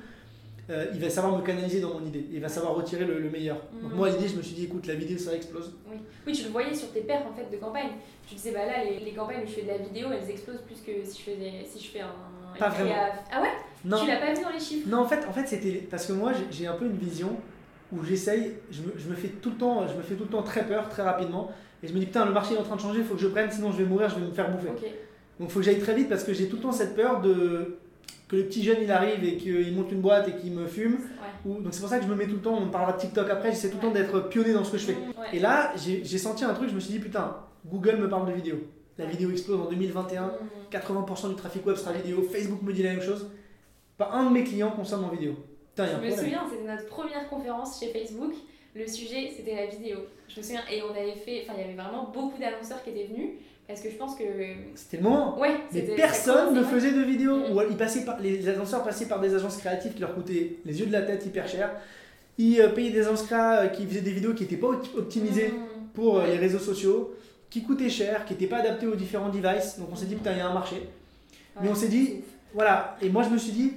euh, 0.69 0.85
il 0.93 0.99
va 1.01 1.09
savoir 1.09 1.37
me 1.37 1.43
canaliser 1.45 1.81
dans 1.81 1.93
mon 1.99 2.05
idée. 2.05 2.25
Il 2.31 2.39
va 2.39 2.47
savoir 2.49 2.75
retirer 2.75 3.05
le, 3.05 3.19
le 3.19 3.29
meilleur. 3.29 3.57
Donc, 3.81 3.91
Mhm. 3.91 3.97
moi, 3.97 4.09
l'idée, 4.09 4.27
je 4.27 4.35
me 4.37 4.41
suis 4.41 4.55
dit, 4.55 4.65
écoute, 4.65 4.87
la 4.87 4.95
vidéo, 4.95 5.17
ça 5.17 5.35
explose. 5.35 5.73
Oui. 5.91 5.97
oui, 6.25 6.33
tu 6.33 6.43
le 6.45 6.49
voyais 6.49 6.73
sur 6.73 6.91
tes 6.91 7.01
perfs 7.01 7.25
en 7.29 7.33
fait 7.33 7.49
de 7.51 7.57
campagne. 7.61 7.89
Tu 8.27 8.35
disais, 8.35 8.51
bah 8.51 8.65
là, 8.65 8.83
les, 8.83 8.99
les 9.03 9.11
campagnes 9.11 9.43
où 9.43 9.47
je 9.47 9.51
fais 9.53 9.63
de 9.63 9.67
la 9.67 9.77
vidéo, 9.77 10.07
elles 10.11 10.29
explosent 10.29 10.61
plus 10.61 10.75
que 10.81 11.03
si 11.05 11.19
je, 11.19 11.31
faisais, 11.31 11.65
si 11.69 11.83
je 11.83 11.89
fais 11.91 11.99
un. 12.01 12.13
Pas 12.57 12.69
vraiment. 12.69 12.93
Ah 13.31 13.41
ouais? 13.41 13.49
Non, 13.83 13.97
Tu 13.99 14.07
l'as 14.07 14.17
pas 14.17 14.33
vu 14.33 14.41
dans 14.41 14.49
les 14.51 14.59
chiffres? 14.59 14.87
Non 14.89 14.99
en 14.99 15.05
fait, 15.07 15.25
en 15.27 15.33
fait 15.33 15.45
c'était 15.47 15.85
parce 15.89 16.05
que 16.05 16.13
moi, 16.13 16.31
j'ai- 16.51 16.67
un 16.67 16.73
peu 16.73 16.85
une 16.85 16.95
vision 16.97 17.35
où 17.91 18.03
j'essaye, 18.03 18.53
je 18.71 18.81
me, 18.83 18.93
je 18.95 19.09
me 19.09 19.15
fais 19.15 19.27
tout 19.27 19.49
le 19.49 19.57
temps, 19.57 19.85
je 19.87 19.95
me 19.97 20.01
fais 20.03 20.13
tout 20.15 20.23
le 20.23 20.29
temps 20.29 20.43
très 20.43 20.63
peur, 20.65 20.87
très 20.87 21.01
rapidement, 21.03 21.51
et 21.83 21.87
je 21.87 21.93
me 21.93 21.99
dis 21.99 22.05
putain, 22.05 22.25
le 22.25 22.31
marché 22.31 22.53
est 22.53 22.57
en 22.57 22.63
train 22.63 22.75
de 22.77 22.81
changer, 22.81 22.99
il 22.99 23.05
faut 23.05 23.15
que 23.15 23.19
je 23.21 23.27
prenne, 23.27 23.51
sinon 23.51 23.71
je 23.71 23.77
vais 23.79 23.85
mourir, 23.85 24.07
je 24.09 24.15
vais 24.19 24.25
me 24.25 24.31
faire 24.31 24.49
bouffer. 24.51 24.69
Ok. 24.69 24.81
Donc 25.39 25.49
il 25.49 25.51
faut 25.51 25.59
que 25.59 25.65
j'aille 25.65 25.79
très 25.79 25.95
vite 25.95 26.07
parce 26.09 26.23
que 26.23 26.31
j'ai 26.31 26.47
tout 26.47 26.55
le 26.57 26.61
temps 26.61 26.71
cette 26.71 26.95
peur 26.95 27.19
de 27.21 27.77
que 28.27 28.35
le 28.35 28.45
petit 28.45 28.63
jeune 28.63 28.77
il 28.81 28.91
arrive 28.91 29.23
et 29.23 29.37
qu'il 29.37 29.73
monte 29.75 29.91
une 29.91 30.01
boîte 30.01 30.27
et 30.29 30.33
qu'il 30.33 30.53
me 30.53 30.65
fume. 30.67 30.93
Ouais. 30.93 31.51
Ou- 31.51 31.61
donc 31.61 31.73
c'est 31.73 31.81
pour 31.81 31.89
ça 31.89 31.99
que 31.99 32.05
je 32.05 32.09
me 32.09 32.15
mets 32.15 32.25
tout 32.27 32.35
le 32.35 32.41
temps, 32.41 32.57
on 32.57 32.69
parlera 32.69 32.93
de 32.93 32.99
TikTok 32.99 33.29
après, 33.29 33.51
j'essaie 33.51 33.69
tout 33.69 33.77
le 33.77 33.81
temps 33.81 33.91
d'être 33.91 34.29
pionnier 34.29 34.53
dans 34.53 34.63
ce 34.63 34.71
que 34.71 34.77
je 34.77 34.85
fais. 34.85 34.93
Ouais. 34.93 35.27
Et 35.33 35.39
là, 35.39 35.73
j'ai 35.75 36.17
senti 36.17 36.43
un 36.43 36.53
truc, 36.53 36.69
je 36.69 36.75
me 36.75 36.79
suis 36.79 36.93
dit 36.93 36.99
putain, 36.99 37.37
Google 37.65 37.97
me 37.97 38.09
parle 38.09 38.27
de 38.29 38.33
vidéo. 38.33 38.55
La 38.97 39.05
vidéo 39.05 39.31
explose 39.31 39.59
en 39.59 39.69
2021, 39.69 40.27
Mm. 40.27 40.31
80% 40.71 41.29
du 41.29 41.35
trafic 41.35 41.65
web 41.65 41.75
sera 41.75 41.91
vidéo, 41.93 42.21
Facebook 42.23 42.61
me 42.61 42.73
dit 42.73 42.83
la 42.83 42.91
même 42.91 43.01
chose. 43.01 43.29
Pas 43.97 44.09
un 44.11 44.25
de 44.29 44.33
mes 44.33 44.43
clients 44.43 44.71
consomme 44.71 45.03
en 45.03 45.09
vidéo. 45.09 45.33
Putain, 45.69 45.85
Je 45.87 45.91
me 45.93 45.95
problème. 45.97 46.17
souviens, 46.19 46.43
c'était 46.49 46.63
notre 46.71 46.85
première 46.87 47.27
conférence 47.29 47.79
chez 47.79 47.87
Facebook. 47.87 48.33
Le 48.75 48.87
sujet, 48.87 49.31
c'était 49.35 49.55
la 49.55 49.65
vidéo. 49.67 49.99
Je 50.27 50.37
me 50.39 50.43
souviens, 50.43 50.61
et 50.71 50.81
on 50.81 50.89
avait 50.91 51.15
fait. 51.15 51.43
Enfin, 51.43 51.53
il 51.57 51.61
y 51.61 51.63
avait 51.63 51.75
vraiment 51.79 52.09
beaucoup 52.11 52.39
d'annonceurs 52.39 52.83
qui 52.83 52.89
étaient 52.91 53.05
venus. 53.05 53.31
Parce 53.73 53.81
que 53.81 53.89
je 53.89 53.95
pense 53.95 54.15
que. 54.15 54.23
C'était 54.75 54.97
le 54.97 55.03
moment. 55.03 55.39
Ouais, 55.39 55.55
Mais 55.73 55.81
personne 55.81 56.53
ne 56.53 56.63
faisait 56.63 56.91
de 56.91 57.01
vidéo. 57.01 57.37
Mm. 57.37 57.51
Ou 57.57 57.61
ils 57.71 57.75
passaient 57.75 58.05
par, 58.05 58.19
les 58.19 58.47
annonceurs 58.47 58.83
passaient 58.83 59.07
par 59.07 59.19
des 59.19 59.33
agences 59.33 59.57
créatives 59.57 59.93
qui 59.93 59.99
leur 59.99 60.13
coûtaient 60.13 60.57
les 60.63 60.79
yeux 60.79 60.85
de 60.85 60.91
la 60.91 61.01
tête 61.01 61.25
hyper 61.25 61.47
cher. 61.47 61.71
Ils 62.37 62.61
euh, 62.61 62.69
payaient 62.69 62.91
des 62.91 63.01
agences 63.01 63.25
euh, 63.31 63.65
qui 63.69 63.87
faisaient 63.87 64.01
des 64.01 64.11
vidéos 64.11 64.35
qui 64.35 64.43
n'étaient 64.43 64.57
pas 64.57 64.67
optimisées 64.95 65.47
Mm. 65.49 65.87
pour 65.95 66.17
euh, 66.17 66.21
Ouais. 66.21 66.33
les 66.33 66.37
réseaux 66.37 66.59
sociaux, 66.59 67.15
qui 67.49 67.63
coûtaient 67.63 67.89
cher, 67.89 68.25
qui 68.25 68.33
n'étaient 68.33 68.45
pas 68.45 68.57
adaptés 68.57 68.85
aux 68.85 68.95
différents 68.95 69.29
devices. 69.29 69.79
Donc 69.79 69.89
on 69.91 69.95
s'est 69.95 70.05
dit, 70.05 70.13
Mhm. 70.13 70.19
putain, 70.19 70.31
il 70.33 70.37
y 70.37 70.41
a 70.41 70.47
un 70.49 70.53
marché. 70.53 70.87
Mais 71.59 71.69
on 71.69 71.75
s'est 71.75 71.87
dit-. 71.87 72.21
Voilà. 72.53 72.95
Et 73.01 73.09
moi, 73.09 73.23
je 73.23 73.29
me 73.29 73.39
suis 73.39 73.53
dit, 73.53 73.73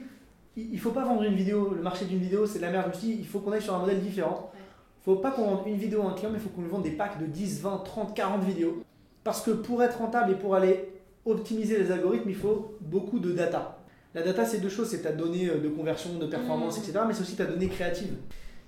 il 0.59 0.75
il 0.75 0.79
faut 0.79 0.91
pas 0.91 1.05
vendre 1.05 1.23
une 1.23 1.35
vidéo. 1.37 1.73
Le 1.75 1.81
marché 1.81 2.05
d'une 2.05 2.19
vidéo, 2.21 2.45
c'est 2.47 2.59
de 2.59 2.65
la 2.65 2.71
merde. 2.71 2.85
Je 2.93 2.97
me 2.97 3.01
suis 3.03 3.09
dit, 3.15 3.17
il 3.21 3.27
faut 3.27 3.39
qu'on 3.39 3.53
aille 3.53 3.63
sur 3.63 3.75
un 3.75 3.79
modèle 3.79 4.01
différent. 4.01 4.51
Ouais. 4.53 4.61
faut 5.07 5.17
pas 5.17 5.31
qu'on 5.31 5.45
vende 5.47 5.67
une 5.67 5.77
vidéo 5.77 6.03
à 6.03 6.11
un 6.11 6.15
client, 6.15 6.31
mais 6.31 6.39
il 6.39 6.43
faut 6.43 6.49
qu'on 6.51 6.63
lui 6.63 6.69
vende 6.69 6.83
des 6.83 6.91
packs 6.91 7.19
de 7.19 7.27
10, 7.27 7.61
20, 7.63 7.79
30, 7.85 8.15
40 8.15 8.43
vidéos. 8.45 8.83
Parce 9.27 9.43
que 9.43 9.51
pour 9.51 9.83
être 9.83 9.99
rentable 9.99 10.31
et 10.31 10.35
pour 10.37 10.55
aller 10.55 10.85
optimiser 11.25 11.79
les 11.79 11.91
algorithmes, 11.91 12.31
il 12.31 12.37
faut 12.37 12.77
beaucoup 12.81 13.19
de 13.19 13.33
data. 13.33 13.77
La 14.15 14.23
data, 14.23 14.45
c'est 14.45 14.59
deux 14.61 14.69
choses 14.69 14.87
c'est 14.89 15.03
ta 15.03 15.11
donnée 15.11 15.51
euh, 15.51 15.59
de 15.59 15.69
conversion, 15.69 16.17
de 16.17 16.27
performance, 16.27 16.79
Mhm. 16.79 16.85
etc. 16.85 17.01
Mais 17.09 17.13
c'est 17.13 17.23
aussi 17.23 17.35
ta 17.35 17.45
donnée 17.45 17.67
créative. 17.69 18.13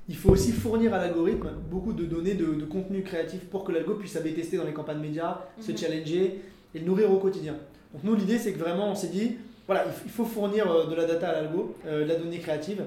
Il 0.08 0.16
faut 0.16 0.30
aussi 0.30 0.50
fournir 0.50 0.92
à 0.94 0.98
l'algorithme 0.98 1.50
beaucoup 1.70 1.92
de 1.92 2.04
données 2.04 2.34
de, 2.34 2.46
de 2.54 2.64
contenu 2.64 3.02
créatif 3.04 3.44
pour 3.44 3.62
que 3.62 3.70
l'algo 3.70 3.94
puisse 3.94 4.16
AB 4.16 4.34
tester 4.34 4.56
dans 4.56 4.64
les 4.64 4.72
campagnes 4.72 4.98
médias, 4.98 5.38
se 5.60 5.70
Mhm. 5.70 5.78
challenger 5.78 6.40
et 6.74 6.78
le 6.80 6.84
nourrir 6.84 7.12
au 7.12 7.18
quotidien. 7.18 7.54
Donc 7.94 8.02
nous, 8.02 8.16
l'idée, 8.16 8.38
c'est 8.38 8.52
que 8.52 8.58
vraiment, 8.58 8.90
on 8.90 8.96
s'est 8.96 9.08
dit, 9.18 9.36
voilà, 9.68 9.84
il 10.04 10.10
faut 10.10 10.24
fournir 10.24 10.68
euh, 10.68 10.86
de 10.90 10.94
la 10.96 11.04
data 11.04 11.28
à 11.28 11.40
l'algo, 11.40 11.76
euh, 11.86 12.02
de 12.02 12.08
la 12.08 12.16
donnée 12.16 12.40
créative. 12.40 12.82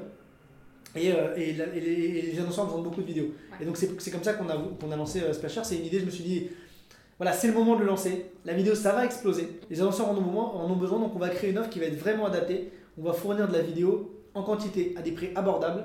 Et, 0.94 1.14
euh, 1.14 1.34
et 1.38 1.54
la- 1.54 1.74
et 1.74 1.80
les, 1.80 1.94
et 1.94 2.22
les 2.34 2.40
annonceurs 2.42 2.66
vendent 2.66 2.84
beaucoup 2.84 3.00
de 3.02 3.08
vidéos. 3.08 3.28
Ouais. 3.52 3.58
Et 3.62 3.66
donc 3.66 3.78
c'est 3.78 4.12
comme 4.12 4.24
ça 4.24 4.34
qu'on 4.34 4.50
a, 4.50 4.96
lancé 4.98 5.22
euh, 5.22 5.32
Splasher. 5.32 5.62
C'est 5.64 5.78
une 5.78 5.86
idée, 5.86 6.02
je 6.02 6.06
me 6.06 6.10
suis 6.12 6.24
dit, 6.26 6.48
voilà, 7.22 7.34
c'est 7.34 7.46
le 7.46 7.54
moment 7.54 7.76
de 7.76 7.82
le 7.82 7.86
lancer. 7.86 8.26
La 8.46 8.54
vidéo, 8.54 8.74
ça 8.74 8.94
va 8.94 9.06
exploser. 9.06 9.60
Les 9.70 9.80
annonceurs 9.80 10.10
en 10.10 10.16
ont, 10.18 10.22
moment- 10.22 10.56
en 10.56 10.68
ont 10.72 10.76
besoin, 10.76 10.98
donc 10.98 11.16
on 11.16 11.20
va 11.20 11.30
créer 11.30 11.52
une 11.52 11.60
offre 11.60 11.70
qui 11.70 11.78
va 11.78 11.86
être 11.86 12.00
vraiment 12.00 12.26
adaptée. 12.26 12.72
On 13.00 13.04
va 13.04 13.14
fournir 13.14 13.48
de 13.48 13.54
la 13.54 13.62
vidéo 13.62 14.12
en 14.34 14.42
quantité, 14.42 14.96
à 14.98 15.04
des 15.04 15.12
prix 15.12 15.30
abordables, 15.36 15.84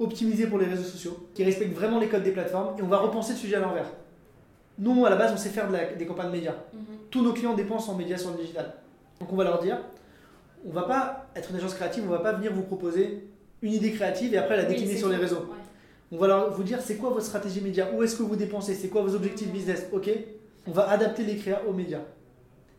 optimisée 0.00 0.48
pour 0.48 0.58
les 0.58 0.66
réseaux 0.66 0.82
sociaux, 0.82 1.28
qui 1.32 1.44
respectent 1.44 1.76
vraiment 1.76 2.00
les 2.00 2.08
codes 2.08 2.24
des 2.24 2.32
plateformes, 2.32 2.76
et 2.76 2.82
on 2.82 2.88
va 2.88 2.96
repenser 2.98 3.34
le 3.34 3.38
sujet 3.38 3.54
à 3.54 3.60
l'envers. 3.60 3.86
Nous, 4.80 5.06
à 5.06 5.10
la 5.10 5.14
base, 5.14 5.30
on 5.32 5.36
sait 5.36 5.50
faire 5.50 5.68
de 5.68 5.74
la- 5.74 5.92
des 5.94 6.06
campagnes 6.06 6.32
médias. 6.32 6.56
Mhm. 6.72 6.80
Tous 7.08 7.22
nos 7.22 7.32
clients 7.32 7.54
dépensent 7.54 7.92
en 7.92 7.94
médias 7.94 8.16
sur 8.16 8.30
le 8.32 8.38
digital. 8.38 8.74
Donc 9.20 9.32
on 9.32 9.36
va 9.36 9.44
leur 9.44 9.60
dire, 9.60 9.78
on 10.66 10.72
va 10.72 10.82
pas 10.82 11.26
être 11.36 11.50
une 11.50 11.56
agence 11.56 11.74
créative, 11.74 12.02
on 12.04 12.10
va 12.10 12.18
pas 12.18 12.32
venir 12.32 12.52
vous 12.52 12.62
proposer 12.64 13.28
une 13.62 13.72
idée 13.72 13.92
créative 13.92 14.34
et 14.34 14.38
après 14.38 14.56
la 14.56 14.64
décliner 14.64 14.96
sur 14.96 15.08
les 15.08 15.14
réseaux. 15.16 15.36
Ouais. 15.36 15.56
On 16.10 16.16
va 16.18 16.26
leur, 16.26 16.50
vous 16.52 16.64
dire 16.64 16.80
c'est 16.80 16.96
quoi 16.96 17.10
votre 17.10 17.24
stratégie 17.24 17.60
média, 17.60 17.86
où 17.94 18.02
est-ce 18.02 18.16
que 18.16 18.24
vous 18.24 18.34
dépensez, 18.34 18.74
c'est 18.74 18.88
quoi 18.88 19.02
vos 19.02 19.14
objectifs 19.14 19.52
business, 19.52 19.86
ok 19.92 20.10
On 20.66 20.72
va 20.72 20.88
adapter 20.90 21.22
les 21.24 21.36
créas 21.36 21.62
aux 21.68 21.72
médias. 21.72 22.00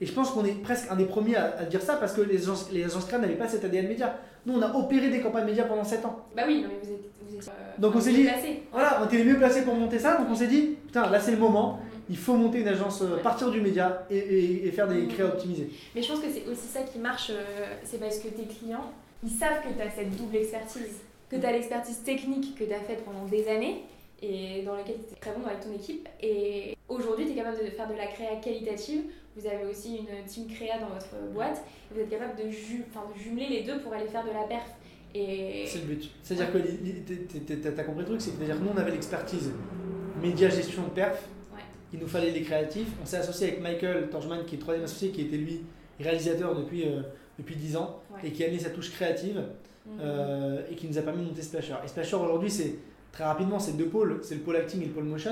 Et 0.01 0.05
je 0.05 0.11
pense 0.11 0.31
qu'on 0.31 0.43
est 0.43 0.61
presque 0.61 0.87
un 0.91 0.95
des 0.95 1.05
premiers 1.05 1.35
à, 1.37 1.55
à 1.59 1.63
dire 1.65 1.81
ça 1.81 1.95
parce 1.95 2.13
que 2.13 2.21
les 2.21 2.41
agences, 2.43 2.69
les 2.71 2.83
agences 2.83 3.05
créa 3.05 3.17
n'avaient 3.19 3.35
pas 3.35 3.47
cet 3.47 3.63
ADN 3.63 3.87
média. 3.87 4.17
Nous, 4.45 4.53
on 4.53 4.61
a 4.61 4.73
opéré 4.75 5.09
des 5.09 5.21
campagnes 5.21 5.45
médias 5.45 5.63
pendant 5.63 5.83
7 5.85 6.05
ans. 6.05 6.19
Bah 6.35 6.43
oui, 6.45 6.61
non, 6.61 6.67
mais 6.69 6.75
vous 6.87 6.93
êtes. 6.93 6.99
Vous 7.27 7.35
êtes 7.37 7.47
euh, 7.47 7.51
Donc 7.79 7.95
on 7.95 8.01
s'est 8.01 8.11
dit- 8.11 8.23
placés. 8.23 8.63
Voilà, 8.71 8.99
on 9.01 9.05
était 9.05 9.17
les 9.17 9.23
mieux 9.23 9.37
placés 9.37 9.63
pour 9.63 9.73
monter 9.75 9.97
ça, 9.99 10.17
donc 10.17 10.27
on 10.29 10.35
s'est 10.35 10.47
dit, 10.47 10.75
putain, 10.85 11.09
là 11.09 11.19
c'est 11.19 11.31
le 11.31 11.37
moment, 11.37 11.73
Mhm. 11.81 11.99
il 12.09 12.17
faut 12.17 12.33
monter 12.35 12.59
une 12.59 12.67
agence, 12.67 13.01
euh, 13.01 13.17
partir 13.23 13.49
du 13.51 13.61
média 13.61 14.05
et, 14.11 14.17
et- 14.17 14.67
et 14.67 14.71
faire 14.71 14.87
des 14.87 15.01
Mhm. 15.03 15.07
créas 15.07 15.25
optimisés. 15.27 15.69
Mais 15.95 16.01
je 16.03 16.11
pense 16.11 16.19
que 16.19 16.27
c'est 16.31 16.45
aussi 16.51 16.67
ça 16.67 16.81
qui 16.81 16.99
marche, 16.99 17.29
euh, 17.31 17.43
c'est 17.83 17.99
parce 17.99 18.19
que 18.19 18.27
tes 18.27 18.43
clients, 18.43 18.91
ils 19.23 19.29
savent 19.31 19.61
que 19.63 19.73
tu 19.75 19.81
as 19.81 19.89
cette 19.89 20.15
double 20.15 20.35
expertise, 20.35 20.99
que 21.29 21.37
tu 21.37 21.45
as 21.45 21.51
l'expertise 21.51 22.03
technique 22.03 22.55
que 22.59 22.65
tu 22.65 22.73
as 22.73 22.79
faite 22.81 23.03
pendant 23.05 23.25
des 23.25 23.47
années 23.47 23.83
et 24.25 24.63
dans 24.63 24.75
laquelle 24.75 24.95
tu 25.07 25.13
es 25.13 25.19
très 25.19 25.31
bon 25.31 25.45
avec 25.45 25.59
ton 25.61 25.73
équipe. 25.73 26.07
Et 26.21 26.75
aujourd'hui, 26.89 27.25
tu 27.25 27.31
es 27.31 27.35
capable 27.35 27.57
de 27.63 27.69
faire 27.69 27.87
de 27.87 27.93
la 27.95 28.07
créa 28.07 28.35
qualitative. 28.37 29.03
Vous 29.35 29.45
avez 29.47 29.65
aussi 29.69 29.97
une 29.97 30.25
team 30.25 30.47
créa 30.47 30.79
dans 30.79 30.87
votre 30.87 31.33
boîte. 31.33 31.61
Vous 31.91 31.99
êtes 31.99 32.09
capable 32.09 32.35
de, 32.43 32.49
ju- 32.49 32.85
enfin, 32.89 33.05
de 33.13 33.19
jumeler 33.21 33.47
les 33.47 33.63
deux 33.63 33.79
pour 33.81 33.93
aller 33.93 34.07
faire 34.07 34.23
de 34.23 34.31
la 34.31 34.43
perf. 34.43 34.65
Et 35.13 35.65
C'est 35.67 35.79
le 35.79 35.85
but. 35.95 36.11
C'est-à-dire 36.23 36.51
que 36.51 36.57
t'as 37.63 37.71
t'as 37.71 37.83
compris 37.83 38.01
le 38.01 38.05
truc, 38.05 38.21
c'est 38.21 38.31
que 38.37 38.43
nous 38.43 38.69
on 38.73 38.77
avait 38.77 38.91
l'expertise 38.91 39.51
média 40.21 40.49
gestion 40.49 40.83
de 40.83 40.89
perf, 40.89 41.21
Ouais. 41.53 41.61
il 41.93 41.99
nous 41.99 42.07
fallait 42.07 42.31
les 42.31 42.41
créatifs. 42.41 42.87
On 43.01 43.05
s'est 43.05 43.17
associé 43.17 43.47
avec 43.49 43.61
Michael 43.61 44.09
Torjman 44.09 44.43
qui 44.45 44.55
est 44.55 44.57
le 44.57 44.61
troisième 44.61 44.83
associé, 44.85 45.09
qui 45.11 45.21
était 45.21 45.37
lui 45.37 45.61
réalisateur 45.99 46.55
depuis, 46.55 46.83
euh, 46.87 47.01
depuis 47.39 47.55
10 47.55 47.77
ans 47.77 48.01
Ouais. 48.13 48.27
et 48.27 48.31
qui 48.31 48.43
a 48.43 48.47
amené 48.47 48.59
sa 48.59 48.69
touche 48.71 48.91
créative 48.91 49.37
Mhm. 49.85 49.99
euh, 50.01 50.61
et 50.71 50.75
qui 50.75 50.87
nous 50.87 50.97
a 50.97 51.01
permis 51.01 51.21
de 51.23 51.27
monter 51.29 51.41
Splasher. 51.43 51.75
Et 51.83 51.87
Splasher 51.87 52.15
aujourd'hui 52.17 52.49
c'est 52.49 52.75
très 53.15 53.23
rapidement 53.23 53.57
c'est 53.59 53.75
deux 53.77 53.87
pôles, 53.87 54.19
c'est 54.21 54.35
le 54.35 54.41
pôle 54.41 54.57
acting 54.57 54.81
et 54.83 54.85
le 54.85 54.91
pôle 54.91 55.05
motion. 55.05 55.31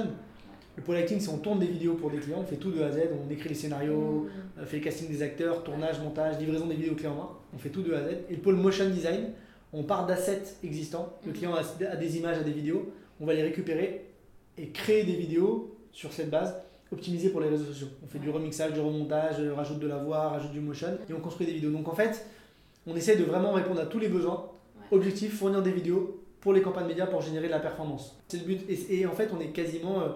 Le 0.76 0.82
pôle 0.82 0.96
acting 0.96 1.20
c'est 1.20 1.30
on 1.30 1.38
tourne 1.38 1.60
des 1.60 1.68
vidéos 1.68 1.94
pour 1.94 2.10
des 2.10 2.18
clients, 2.18 2.40
on 2.42 2.46
fait 2.46 2.56
tout 2.56 2.72
de 2.72 2.82
A 2.82 2.88
à 2.88 2.92
Z, 2.92 3.02
on 3.28 3.30
écrit 3.32 3.50
les 3.50 3.56
scénarios, 3.56 4.22
Mhm. 4.24 4.30
on 4.64 4.66
fait 4.66 4.78
le 4.78 4.84
casting 4.84 5.08
des 5.10 5.22
acteurs, 5.22 5.64
tournage, 5.64 6.00
montage, 6.02 6.40
livraison 6.40 6.66
des 6.66 6.76
vidéos 6.76 6.96
clés 6.96 7.08
en 7.10 7.16
main. 7.16 7.30
On 7.54 7.60
fait 7.60 7.70
tout 7.70 7.84
de 7.84 7.94
A 7.94 7.98
à 8.00 8.02
Z. 8.04 8.08
Et 8.30 8.36
le 8.36 8.42
pôle 8.42 8.56
motion 8.56 8.90
design, 8.90 9.26
on 9.72 9.84
part 9.84 10.08
d'assets 10.08 10.42
existants. 10.64 11.14
Le 11.26 11.32
Mhm. 11.32 11.38
client 11.38 11.54
a, 11.54 11.96
des 11.96 12.18
images, 12.18 12.38
a 12.40 12.44
des 12.44 12.52
vidéos. 12.52 12.92
On 13.22 13.26
va 13.28 13.34
les 13.36 13.44
récupérer 13.44 14.06
et 14.58 14.70
créer 14.70 15.04
des 15.04 15.14
vidéos 15.16 15.76
sur 15.92 16.12
cette 16.12 16.30
base 16.32 16.56
optimisées 16.92 17.30
pour 17.30 17.42
les 17.42 17.50
réseaux 17.50 17.66
sociaux. 17.66 17.88
On 18.04 18.08
fait 18.08 18.20
du 18.20 18.30
remixage, 18.32 18.74
du 18.74 18.80
remontage, 18.80 19.36
euh, 19.40 19.54
rajoute 19.54 19.80
de 19.80 19.88
la 19.88 19.98
voix, 19.98 20.30
rajoute 20.30 20.52
du 20.52 20.60
motion 20.60 20.90
et 21.10 21.14
on 21.14 21.20
construit 21.20 21.46
des 21.46 21.54
vidéos. 21.54 21.72
Donc 21.72 21.88
en 21.88 21.94
fait, 21.96 22.26
on 22.88 22.96
essaie 22.96 23.16
de 23.16 23.24
vraiment 23.24 23.52
répondre 23.52 23.80
à 23.82 23.86
tous 23.86 24.00
les 24.00 24.10
besoins. 24.10 24.48
Objectif, 24.92 25.38
fournir 25.38 25.62
des 25.62 25.72
vidéos 25.72 26.23
pour 26.44 26.52
les 26.52 26.62
campagnes 26.62 26.88
médias 26.88 27.06
pour 27.08 27.22
générer 27.22 27.48
de 27.48 27.52
la 27.54 27.60
performance. 27.60 28.18
C'est 28.28 28.38
le 28.38 28.44
but. 28.44 28.62
Et, 28.70 29.00
et 29.00 29.06
en 29.06 29.14
fait, 29.14 29.30
on 29.34 29.40
est 29.40 29.48
quasiment 29.54 30.02
euh, 30.02 30.10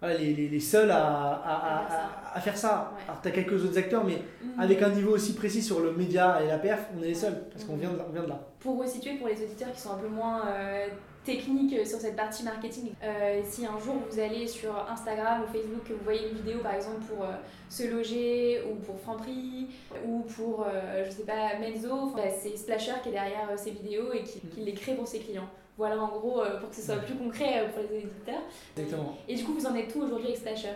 voilà, 0.00 0.16
les, 0.18 0.32
les- 0.32 0.48
les 0.48 0.60
seuls 0.60 0.90
à, 0.92 0.98
à- 0.98 1.32
à- 1.32 1.84
à- 2.32 2.36
à 2.36 2.40
faire 2.40 2.56
ça. 2.56 2.92
Ouais. 2.96 3.02
Alors, 3.08 3.20
tu 3.20 3.28
as 3.28 3.32
quelques 3.32 3.64
autres 3.64 3.76
acteurs, 3.78 4.04
mais 4.04 4.18
Mhm. 4.42 4.60
avec 4.60 4.80
un 4.82 4.90
niveau 4.90 5.12
aussi 5.14 5.34
précis 5.34 5.62
sur 5.62 5.80
le 5.80 5.90
média 5.92 6.40
et 6.42 6.46
la 6.46 6.58
perf, 6.58 6.86
on 6.96 7.02
est 7.02 7.08
les 7.08 7.14
seuls, 7.14 7.42
parce 7.50 7.64
qu'on 7.64 7.74
vient, 7.76 7.90
de- 7.90 7.98
on 8.08 8.12
vient 8.12 8.22
de 8.22 8.28
là. 8.28 8.40
Pour 8.60 8.78
resituer 8.78 9.14
pour 9.14 9.26
les 9.26 9.42
auditeurs 9.42 9.72
qui 9.72 9.80
sont 9.80 9.90
un 9.94 9.98
peu 9.98 10.08
moins 10.08 10.46
euh, 10.46 10.86
techniques 11.24 11.86
sur 11.86 11.98
cette 11.98 12.16
partie 12.16 12.44
marketing, 12.44 12.92
euh, 13.02 13.40
si 13.44 13.64
un 13.66 13.78
jour 13.78 13.94
vous 14.10 14.18
allez 14.20 14.46
sur 14.46 14.72
Instagram 14.90 15.42
ou 15.42 15.52
Facebook, 15.52 15.84
que 15.88 15.94
vous 15.94 16.04
voyez 16.04 16.28
une 16.30 16.36
vidéo 16.36 16.58
par 16.62 16.74
exemple 16.74 17.00
pour 17.08 17.24
euh, 17.24 17.32
se 17.70 17.84
loger 17.90 18.62
ou 18.70 18.74
pour 18.76 19.00
Franprix 19.00 19.68
ou 20.06 20.20
pour, 20.36 20.66
euh, 20.68 21.02
je 21.06 21.10
sais 21.10 21.22
pas, 21.24 21.58
Menzo, 21.58 22.10
bah, 22.14 22.22
c'est 22.42 22.56
Splasher 22.58 22.92
qui 23.02 23.08
est 23.08 23.12
derrière 23.12 23.48
euh, 23.50 23.56
ces 23.56 23.70
vidéos 23.70 24.12
et 24.12 24.22
qui, 24.22 24.40
qui 24.40 24.60
les 24.60 24.74
crée 24.74 24.94
pour 24.94 25.08
ses 25.08 25.18
clients. 25.20 25.48
Voilà 25.76 25.98
en 26.00 26.08
gros 26.08 26.40
euh, 26.40 26.60
pour 26.60 26.70
que 26.70 26.76
ce 26.76 26.82
soit 26.82 26.96
plus 26.96 27.14
concret 27.16 27.60
euh, 27.64 27.68
pour 27.72 27.82
les 27.90 27.98
éditeurs. 27.98 28.42
Exactement. 28.76 29.16
Et 29.28 29.34
du 29.34 29.44
coup, 29.44 29.54
vous 29.54 29.66
en 29.66 29.74
êtes 29.74 29.92
tout 29.92 30.00
aujourd'hui 30.02 30.26
avec 30.28 30.38
Splasher 30.38 30.74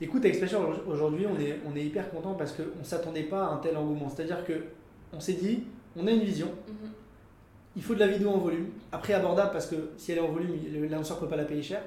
Écoute, 0.00 0.24
avec 0.24 0.34
Splasher, 0.36 0.58
aujourd'hui, 0.86 1.26
on 1.26 1.38
est, 1.40 1.58
on 1.70 1.76
est 1.76 1.84
hyper 1.84 2.10
content 2.10 2.34
parce 2.34 2.52
qu'on 2.52 2.78
ne 2.78 2.84
s'attendait 2.84 3.24
pas 3.24 3.44
à 3.46 3.50
un 3.52 3.56
tel 3.58 3.76
engouement. 3.76 4.08
C'est-à-dire 4.08 4.44
que 4.44 4.64
on 5.12 5.20
s'est 5.20 5.34
dit, 5.34 5.64
on 5.96 6.06
a 6.06 6.10
une 6.10 6.20
vision, 6.22 6.48
Mhm. 6.68 6.90
il 7.76 7.82
faut 7.82 7.94
de 7.94 8.00
la 8.00 8.06
vidéo 8.08 8.30
en 8.30 8.38
volume, 8.38 8.68
après 8.92 9.12
abordable 9.14 9.50
parce 9.52 9.66
que 9.66 9.90
si 9.96 10.12
elle 10.12 10.18
est 10.18 10.22
en 10.22 10.28
volume, 10.32 10.52
l'annonceur 10.88 11.16
ne 11.18 11.22
peut 11.22 11.28
pas 11.28 11.36
la 11.36 11.44
payer 11.44 11.62
cher, 11.62 11.82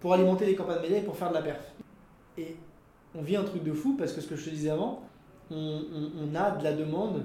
pour 0.00 0.12
alimenter 0.14 0.46
les 0.46 0.54
campagnes 0.54 0.80
médias 0.82 0.98
et 0.98 1.02
pour 1.02 1.16
faire 1.16 1.28
de 1.28 1.34
la 1.34 1.42
perf. 1.42 1.60
Et 2.38 2.56
on 3.14 3.22
vit 3.22 3.36
un 3.36 3.44
truc 3.44 3.62
de 3.62 3.72
fou 3.72 3.96
parce 3.98 4.12
que 4.12 4.20
ce 4.20 4.28
que 4.28 4.36
je 4.36 4.44
te 4.46 4.50
disais 4.50 4.70
avant, 4.70 5.02
on, 5.50 5.56
on- 5.56 6.10
on 6.30 6.34
a 6.34 6.50
de 6.52 6.64
la 6.64 6.72
demande 6.72 7.24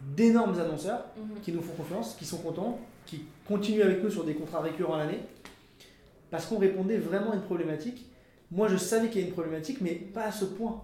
d'énormes 0.00 0.58
annonceurs 0.58 1.04
Mhm. 1.16 1.40
qui 1.42 1.52
nous 1.52 1.60
font 1.62 1.74
confiance, 1.74 2.14
qui 2.18 2.24
sont 2.24 2.38
contents, 2.38 2.78
qui 3.06 3.24
continuent 3.46 3.82
avec 3.82 4.02
nous 4.02 4.10
sur 4.10 4.24
des 4.24 4.34
contrats 4.34 4.60
récurrents 4.60 4.94
à 4.94 4.98
l'année, 4.98 5.20
parce 6.30 6.46
qu'on 6.46 6.58
répondait 6.58 6.98
vraiment 6.98 7.32
à 7.32 7.34
une 7.36 7.42
problématique. 7.42 8.06
Moi, 8.50 8.68
je 8.68 8.76
savais 8.76 9.08
qu'il 9.08 9.20
y 9.20 9.24
a 9.24 9.26
une 9.26 9.32
problématique, 9.32 9.78
mais 9.80 9.92
pas 9.92 10.24
à 10.24 10.32
ce 10.32 10.44
point. 10.44 10.82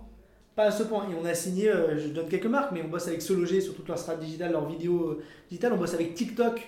Pas 0.56 0.64
à 0.64 0.70
ce 0.70 0.83
point. 0.83 1.04
Et 1.11 1.14
on 1.20 1.24
a 1.24 1.35
signé, 1.35 1.68
euh, 1.70 1.98
je 1.98 2.09
donne 2.09 2.28
quelques 2.28 2.46
marques, 2.46 2.72
mais 2.72 2.83
on 2.85 2.88
bosse 2.88 3.06
avec 3.09 3.22
Sologer 3.22 3.61
sur 3.61 3.74
toute 3.74 3.88
leur 3.88 3.98
strat 3.98 4.16
digitale, 4.16 4.52
leurs 4.52 4.68
vidéos 4.68 5.11
euh, 5.11 5.22
digitales. 5.48 5.72
On 5.72 5.76
bosse 5.76 5.94
avec 5.94 6.14
TikTok. 6.14 6.61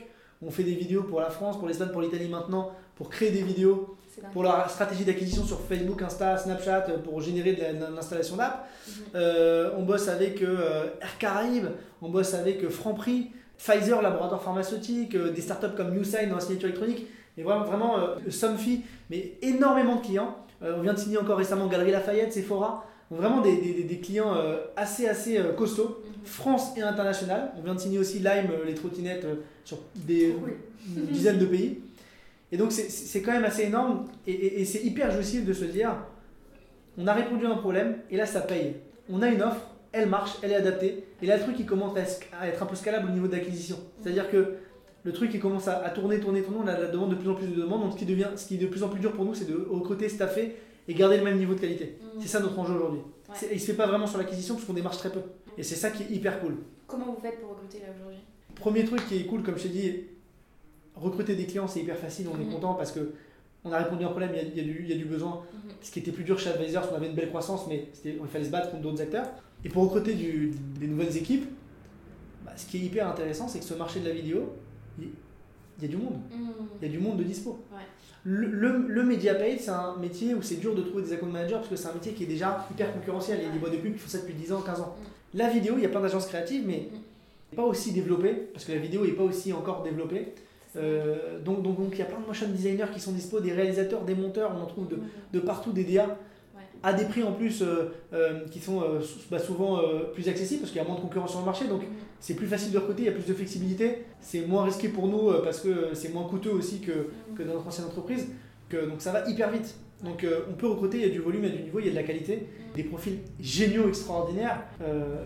On 0.45 0.51
fait 0.51 0.65
des 0.65 0.75
vidéos 0.75 1.03
pour 1.05 1.21
la 1.21 1.31
France, 1.31 1.59
pour 1.59 1.69
l'Espagne, 1.69 1.91
pour 1.93 2.03
l'Italie 2.03 2.29
maintenant, 2.29 2.73
pour 2.97 3.11
créer 3.11 3.31
des 3.31 3.43
vidéos, 3.43 3.97
pour 4.33 4.43
la 4.43 4.67
stratégie 4.69 5.05
d'acquisition 5.05 5.45
sur 5.45 5.61
Facebook, 5.61 6.03
Insta, 6.03 6.37
Snapchat, 6.37 6.87
euh, 6.88 6.99
pour 6.99 7.21
générer 7.21 7.53
de 7.53 7.61
la- 7.61 7.73
de 7.73 7.95
l'installation 7.95 8.37
d'app. 8.37 8.69
Mhm. 8.87 8.93
Euh, 9.15 9.71
on 9.77 9.83
bosse 9.85 10.09
avec 10.09 10.43
Air 10.43 11.19
Caraïbes, 11.19 11.67
on 12.01 12.09
bosse 12.09 12.35
avec 12.35 12.69
Franprix, 12.69 13.31
Pfizer, 13.62 14.03
laboratoire 14.03 14.42
pharmaceutique, 14.42 15.14
euh, 15.14 15.31
des 15.31 15.40
startups 15.40 15.75
comme 15.77 15.94
NewSign 15.94 16.29
dans 16.29 16.35
la 16.37 16.40
signature 16.40 16.68
électronique, 16.68 17.07
et 17.38 17.42
vraiment, 17.42 17.64
vraiment 17.64 17.98
euh, 17.98 18.16
Somfy, 18.31 18.83
mais 19.11 19.35
énormément 19.40 19.96
de 19.96 20.01
clients. 20.03 20.37
Euh, 20.62 20.75
on 20.79 20.83
vient 20.83 20.94
de 20.94 20.98
signer 20.98 21.18
encore 21.18 21.38
récemment 21.38 21.66
Galerie 21.68 21.92
Lafayette, 21.92 22.33
Sephora, 22.33 22.85
donc 23.11 23.20
vraiment 23.20 23.40
des, 23.40 23.57
des- 23.85 23.98
clients 24.01 24.35
assez, 24.75 25.07
assez 25.07 25.38
costauds, 25.57 25.98
Mhm. 26.05 26.12
France 26.25 26.70
et 26.79 26.83
international. 26.83 27.53
On 27.59 27.62
vient 27.62 27.75
de 27.75 27.81
signer 27.81 27.98
aussi 27.98 28.18
Lime, 28.20 28.51
les 28.66 28.75
trottinettes, 28.75 29.27
sur 29.64 29.79
des 29.94 30.31
Cool. 30.40 30.55
une 30.96 31.07
dizaine 31.07 31.38
de 31.38 31.44
pays. 31.46 31.81
Et 32.51 32.57
donc 32.57 32.72
c'est- 32.72 32.88
c'est 32.90 33.20
quand 33.22 33.33
même 33.33 33.44
assez 33.44 33.64
énorme 33.64 34.07
et, 34.27 34.33
et- 34.33 34.61
et 34.61 34.64
c'est 34.64 34.81
hyper 34.83 35.11
jouissif 35.11 35.44
de 35.44 35.53
se 35.53 35.64
dire 35.64 35.94
on 36.98 37.07
a 37.07 37.12
répondu 37.12 37.44
à 37.46 37.51
un 37.51 37.57
problème 37.57 37.96
et 38.11 38.16
là 38.16 38.25
ça 38.27 38.40
paye. 38.40 38.75
On 39.11 39.20
a 39.22 39.29
une 39.29 39.42
offre, 39.42 39.66
elle 39.93 40.09
marche, 40.09 40.39
elle 40.43 40.53
est 40.53 40.57
adaptée 40.57 41.05
et 41.21 41.27
là 41.27 41.37
le 41.37 41.43
truc 41.43 41.57
il 41.59 41.67
commence 41.67 41.97
à, 41.97 42.49
être 42.49 42.63
un 42.63 42.67
peu 42.67 42.75
scalable 42.77 43.09
au 43.11 43.13
niveau 43.13 43.29
d'acquisition. 43.29 43.79
C'est-à-dire 44.01 44.31
que 44.31 44.55
le 45.05 45.13
truc 45.13 45.31
il 45.35 45.41
commence 45.41 45.69
à, 45.69 45.75
tourner, 45.91 46.21
tourner, 46.21 46.43
tourner, 46.43 46.59
on 46.65 46.67
a 46.67 46.75
de 46.75 46.83
la 46.83 46.89
demande 46.89 47.11
de 47.11 47.15
plus 47.17 47.29
en 47.29 47.35
plus 47.35 47.47
de 47.47 47.55
demandes 47.61 47.83
donc 47.83 47.93
ce 47.93 47.99
qui, 47.99 48.07
devient, 48.07 48.29
ce 48.37 48.47
qui 48.47 48.55
est 48.55 48.59
de 48.59 48.67
plus 48.67 48.83
en 48.83 48.89
plus 48.89 49.01
dur 49.01 49.13
pour 49.13 49.25
nous 49.25 49.35
c'est 49.35 49.45
de 49.51 49.67
recruter, 49.71 50.09
staffer 50.09 50.57
et 50.89 50.95
garder 50.95 51.19
le 51.19 51.25
même 51.25 51.39
niveau 51.39 51.55
de 51.55 51.61
qualité. 51.61 51.97
Mhm. 52.01 52.21
C'est 52.23 52.29
ça 52.29 52.41
notre 52.41 52.59
enjeu 52.59 52.75
aujourd'hui. 52.75 53.01
Ouais. 53.29 53.35
C'est- 53.35 53.49
Il 53.53 53.61
se 53.61 53.67
fait 53.67 53.75
pas 53.75 53.87
vraiment 53.87 54.07
sur 54.07 54.19
l'acquisition 54.19 54.55
parce 54.55 54.67
qu'on 54.67 54.73
démarche 54.73 54.99
très 54.99 55.11
peu. 55.11 55.21
Et 55.57 55.63
c'est 55.63 55.77
ça 55.77 55.91
qui 55.91 56.03
est 56.03 56.11
hyper 56.11 56.41
cool. 56.41 56.57
Comment 56.87 57.07
vous 57.07 57.21
faites 57.23 57.41
pour 57.41 57.51
recruter 57.51 57.79
là 57.79 57.87
aujourd'hui? 57.95 58.19
Premier 58.57 58.85
truc 58.85 59.07
qui 59.07 59.19
est 59.19 59.25
cool, 59.27 59.43
comme 59.43 59.57
je 59.59 59.63
t'ai 59.65 59.69
dit, 59.69 59.95
recruter 60.97 61.35
des 61.37 61.47
clients, 61.47 61.69
c'est 61.69 61.81
hyper 61.81 61.97
facile, 61.97 62.27
on 62.33 62.41
est 62.41 62.45
Mhm. 62.45 62.53
content 62.55 62.75
parce 62.75 62.93
que 62.93 63.13
on 63.65 63.71
a 63.73 63.79
répondu 63.79 64.03
à 64.05 64.09
un 64.09 64.11
problème, 64.11 64.31
il 64.35 64.37
y 64.39 64.41
a, 64.41 64.43
il 64.43 64.57
y 64.57 64.61
a 64.61 64.65
du, 64.65 64.81
il 64.83 64.91
y 64.91 64.93
a 64.93 64.97
du 64.97 65.05
besoin. 65.05 65.43
Mhm. 65.53 65.71
Ce 65.83 65.91
qui 65.93 66.01
était 66.01 66.11
plus 66.11 66.25
dur 66.25 66.37
chez 66.39 66.51
Advisors, 66.51 66.89
on 66.93 66.97
avait 66.97 67.07
une 67.07 67.15
belle 67.15 67.29
croissance, 67.29 67.67
mais 67.69 67.87
il 68.05 68.19
fallait 68.27 68.45
se 68.45 68.51
battre 68.51 68.71
contre 68.71 68.83
d'autres 68.83 69.01
acteurs. 69.03 69.29
Et 69.64 69.68
pour 69.68 69.85
recruter 69.85 70.14
du- 70.14 70.53
des 70.81 70.87
nouvelles 70.87 71.16
équipes, 71.16 71.46
bah, 72.44 72.53
ce 72.57 72.66
qui 72.66 72.79
est 72.79 72.81
hyper 72.81 73.09
intéressant, 73.09 73.48
c'est 73.48 73.59
que 73.61 73.64
ce 73.64 73.75
marché 73.75 74.01
de 74.01 74.07
la 74.09 74.14
vidéo, 74.14 74.53
il, 74.98 75.09
y 75.81 75.85
a 75.85 75.88
du 75.88 75.96
monde. 75.96 76.14
Mhm. 76.31 76.48
Il 76.81 76.87
y 76.88 76.90
a 76.90 76.92
du 76.92 76.98
monde 76.98 77.16
de 77.18 77.22
dispo. 77.25 77.59
Ouais. 77.72 77.79
Le, 78.25 78.46
le, 78.46 78.87
le 78.88 79.03
media 79.05 79.35
paid, 79.35 79.59
c'est 79.61 79.70
un 79.70 79.96
métier 79.96 80.35
où 80.35 80.42
c'est 80.42 80.57
dur 80.57 80.75
de 80.75 80.83
trouver 80.83 81.03
des 81.03 81.12
account 81.12 81.27
managers 81.27 81.55
parce 81.57 81.68
que 81.68 81.77
c'est 81.77 81.88
un 81.88 81.94
métier 81.94 82.12
qui 82.12 82.25
est 82.25 82.27
déjà 82.29 82.66
hyper 82.70 82.92
concurrentiel. 82.92 83.38
Il 83.40 83.46
y 83.46 83.51
a 83.51 83.53
des 83.53 83.59
boîtes 83.59 83.72
de 83.72 83.79
pub 83.79 83.92
qui 83.94 83.98
font 83.98 84.09
ça 84.09 84.18
depuis 84.18 84.35
10 84.35 84.53
ans, 84.53 84.61
15 84.61 84.81
ans. 84.81 84.94
Mm. 85.35 85.38
La 85.38 85.48
vidéo, 85.48 85.75
il 85.77 85.83
y 85.83 85.87
a 85.87 85.88
plein 85.88 86.01
d'agences 86.01 86.27
créatives, 86.27 86.62
mais 86.66 86.88
Mm. 87.53 87.57
pas 87.57 87.64
aussi 87.64 87.92
développée 87.92 88.33
parce 88.53 88.64
que 88.64 88.72
la 88.72 88.79
vidéo 88.79 89.05
n'est 89.05 89.12
pas 89.12 89.25
aussi 89.25 89.53
encore 89.53 89.83
développée. 89.83 90.35
Euh, 90.77 91.38
donc, 91.40 91.62
donc, 91.62 91.77
donc 91.79 91.88
il 91.92 91.98
y 91.98 92.03
a 92.03 92.07
plein 92.07 92.20
de 92.20 92.27
motion 92.27 92.48
designers 92.48 92.87
qui 92.94 93.01
sont 93.01 93.12
dispo, 93.12 93.40
des 93.40 93.53
réalisateurs, 93.53 94.05
des 94.05 94.14
monteurs, 94.14 94.53
on 94.57 94.62
en 94.62 94.66
trouve 94.66 94.88
de, 94.88 94.98
de 95.33 95.40
partout, 95.40 95.72
des 95.72 95.85
DA. 95.85 96.16
À 96.83 96.92
des 96.92 97.05
prix 97.05 97.23
en 97.23 97.33
plus 97.33 97.62
euh, 97.62 97.92
euh, 98.12 98.40
qui 98.51 98.59
sont 98.61 98.81
euh, 98.83 99.01
bah, 99.31 99.38
souvent 99.38 99.81
plus 100.14 100.29
accessibles 100.29 100.61
parce 100.61 100.73
qu'il 100.73 100.81
y 100.81 100.85
a 100.85 100.87
moins 100.88 100.97
de 100.97 101.01
concurrence 101.03 101.31
sur 101.31 101.40
le 101.40 101.47
marché. 101.47 101.66
Donc 101.68 101.83
Mhm. 101.83 101.88
c'est 102.21 102.35
plus 102.35 102.47
facile 102.47 102.73
de 102.73 102.79
recruter, 102.79 103.03
il 103.03 103.07
y 103.07 103.09
a 103.09 103.12
plus 103.12 103.27
de 103.27 103.35
flexibilité, 103.35 104.05
c'est 104.21 104.47
moins 104.47 104.64
risqué 104.64 104.88
pour 104.88 105.07
nous 105.09 105.33
parce 105.45 105.61
que 105.61 105.90
c'est 105.95 106.12
moins 106.12 106.25
coûteux 106.29 106.51
aussi 106.53 106.81
que, 106.81 107.09
que 107.37 107.42
dans 107.42 107.55
notre 107.55 107.66
ancienne 107.68 107.87
entreprise. 107.87 108.27
Que, 108.68 108.87
donc 108.87 109.01
ça 109.03 109.12
va 109.12 109.29
hyper 109.29 109.51
vite. 109.51 109.75
Donc 110.03 110.25
euh, 110.25 110.40
on 110.51 110.55
peut 110.55 110.66
recruter, 110.66 110.97
il 110.99 111.03
y 111.07 111.07
a 111.07 111.12
du 111.12 111.21
volume, 111.21 111.45
il 111.45 111.51
y 111.51 111.53
a 111.53 111.57
du 111.57 111.62
niveau, 111.64 111.79
il 111.79 111.85
y 111.85 111.88
a 111.88 111.92
de 111.92 111.97
la 111.97 112.03
qualité, 112.03 112.35
Mhm. 112.37 112.75
des 112.77 112.85
profils 112.85 113.18
géniaux, 113.38 113.88
extraordinaires, 113.88 114.62
euh, 114.83 115.23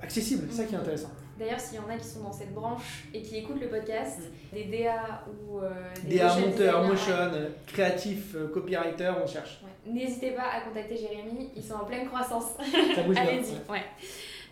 accessibles, 0.00 0.44
c'est 0.50 0.58
ça 0.58 0.64
qui 0.64 0.74
est 0.74 0.78
intéressant. 0.78 1.10
D'ailleurs, 1.38 1.60
s'il 1.60 1.76
y 1.76 1.78
en 1.80 1.88
a 1.88 1.96
qui 1.96 2.06
sont 2.06 2.20
dans 2.20 2.32
cette 2.32 2.52
branche 2.52 3.04
et 3.14 3.22
qui 3.22 3.38
écoutent 3.38 3.60
le 3.60 3.68
podcast, 3.68 4.20
des 4.52 4.64
DA 4.64 5.24
ou 5.48 5.58
euh, 5.60 5.70
des 6.04 6.18
DA, 6.18 6.24
motion 6.26 6.40
monteur, 6.48 6.80
designers, 6.82 6.88
motion, 6.88 7.12
ouais, 7.32 7.38
euh, 7.40 7.48
créatif, 7.66 8.34
euh, 8.34 8.48
copywriter, 8.48 9.12
on 9.22 9.26
cherche. 9.26 9.60
ouais. 9.64 9.92
N'hésitez 9.92 10.32
pas 10.32 10.44
à 10.54 10.60
contacter 10.60 10.96
Jérémy, 10.96 11.50
ils 11.56 11.62
sont 11.64 11.74
en 11.74 11.84
pleine 11.84 12.06
croissance. 12.06 12.52
Ça 12.94 13.02
bouge 13.02 13.14
bien. 13.14 13.22
Allez-y, 13.28 13.54
ouais. 13.70 13.82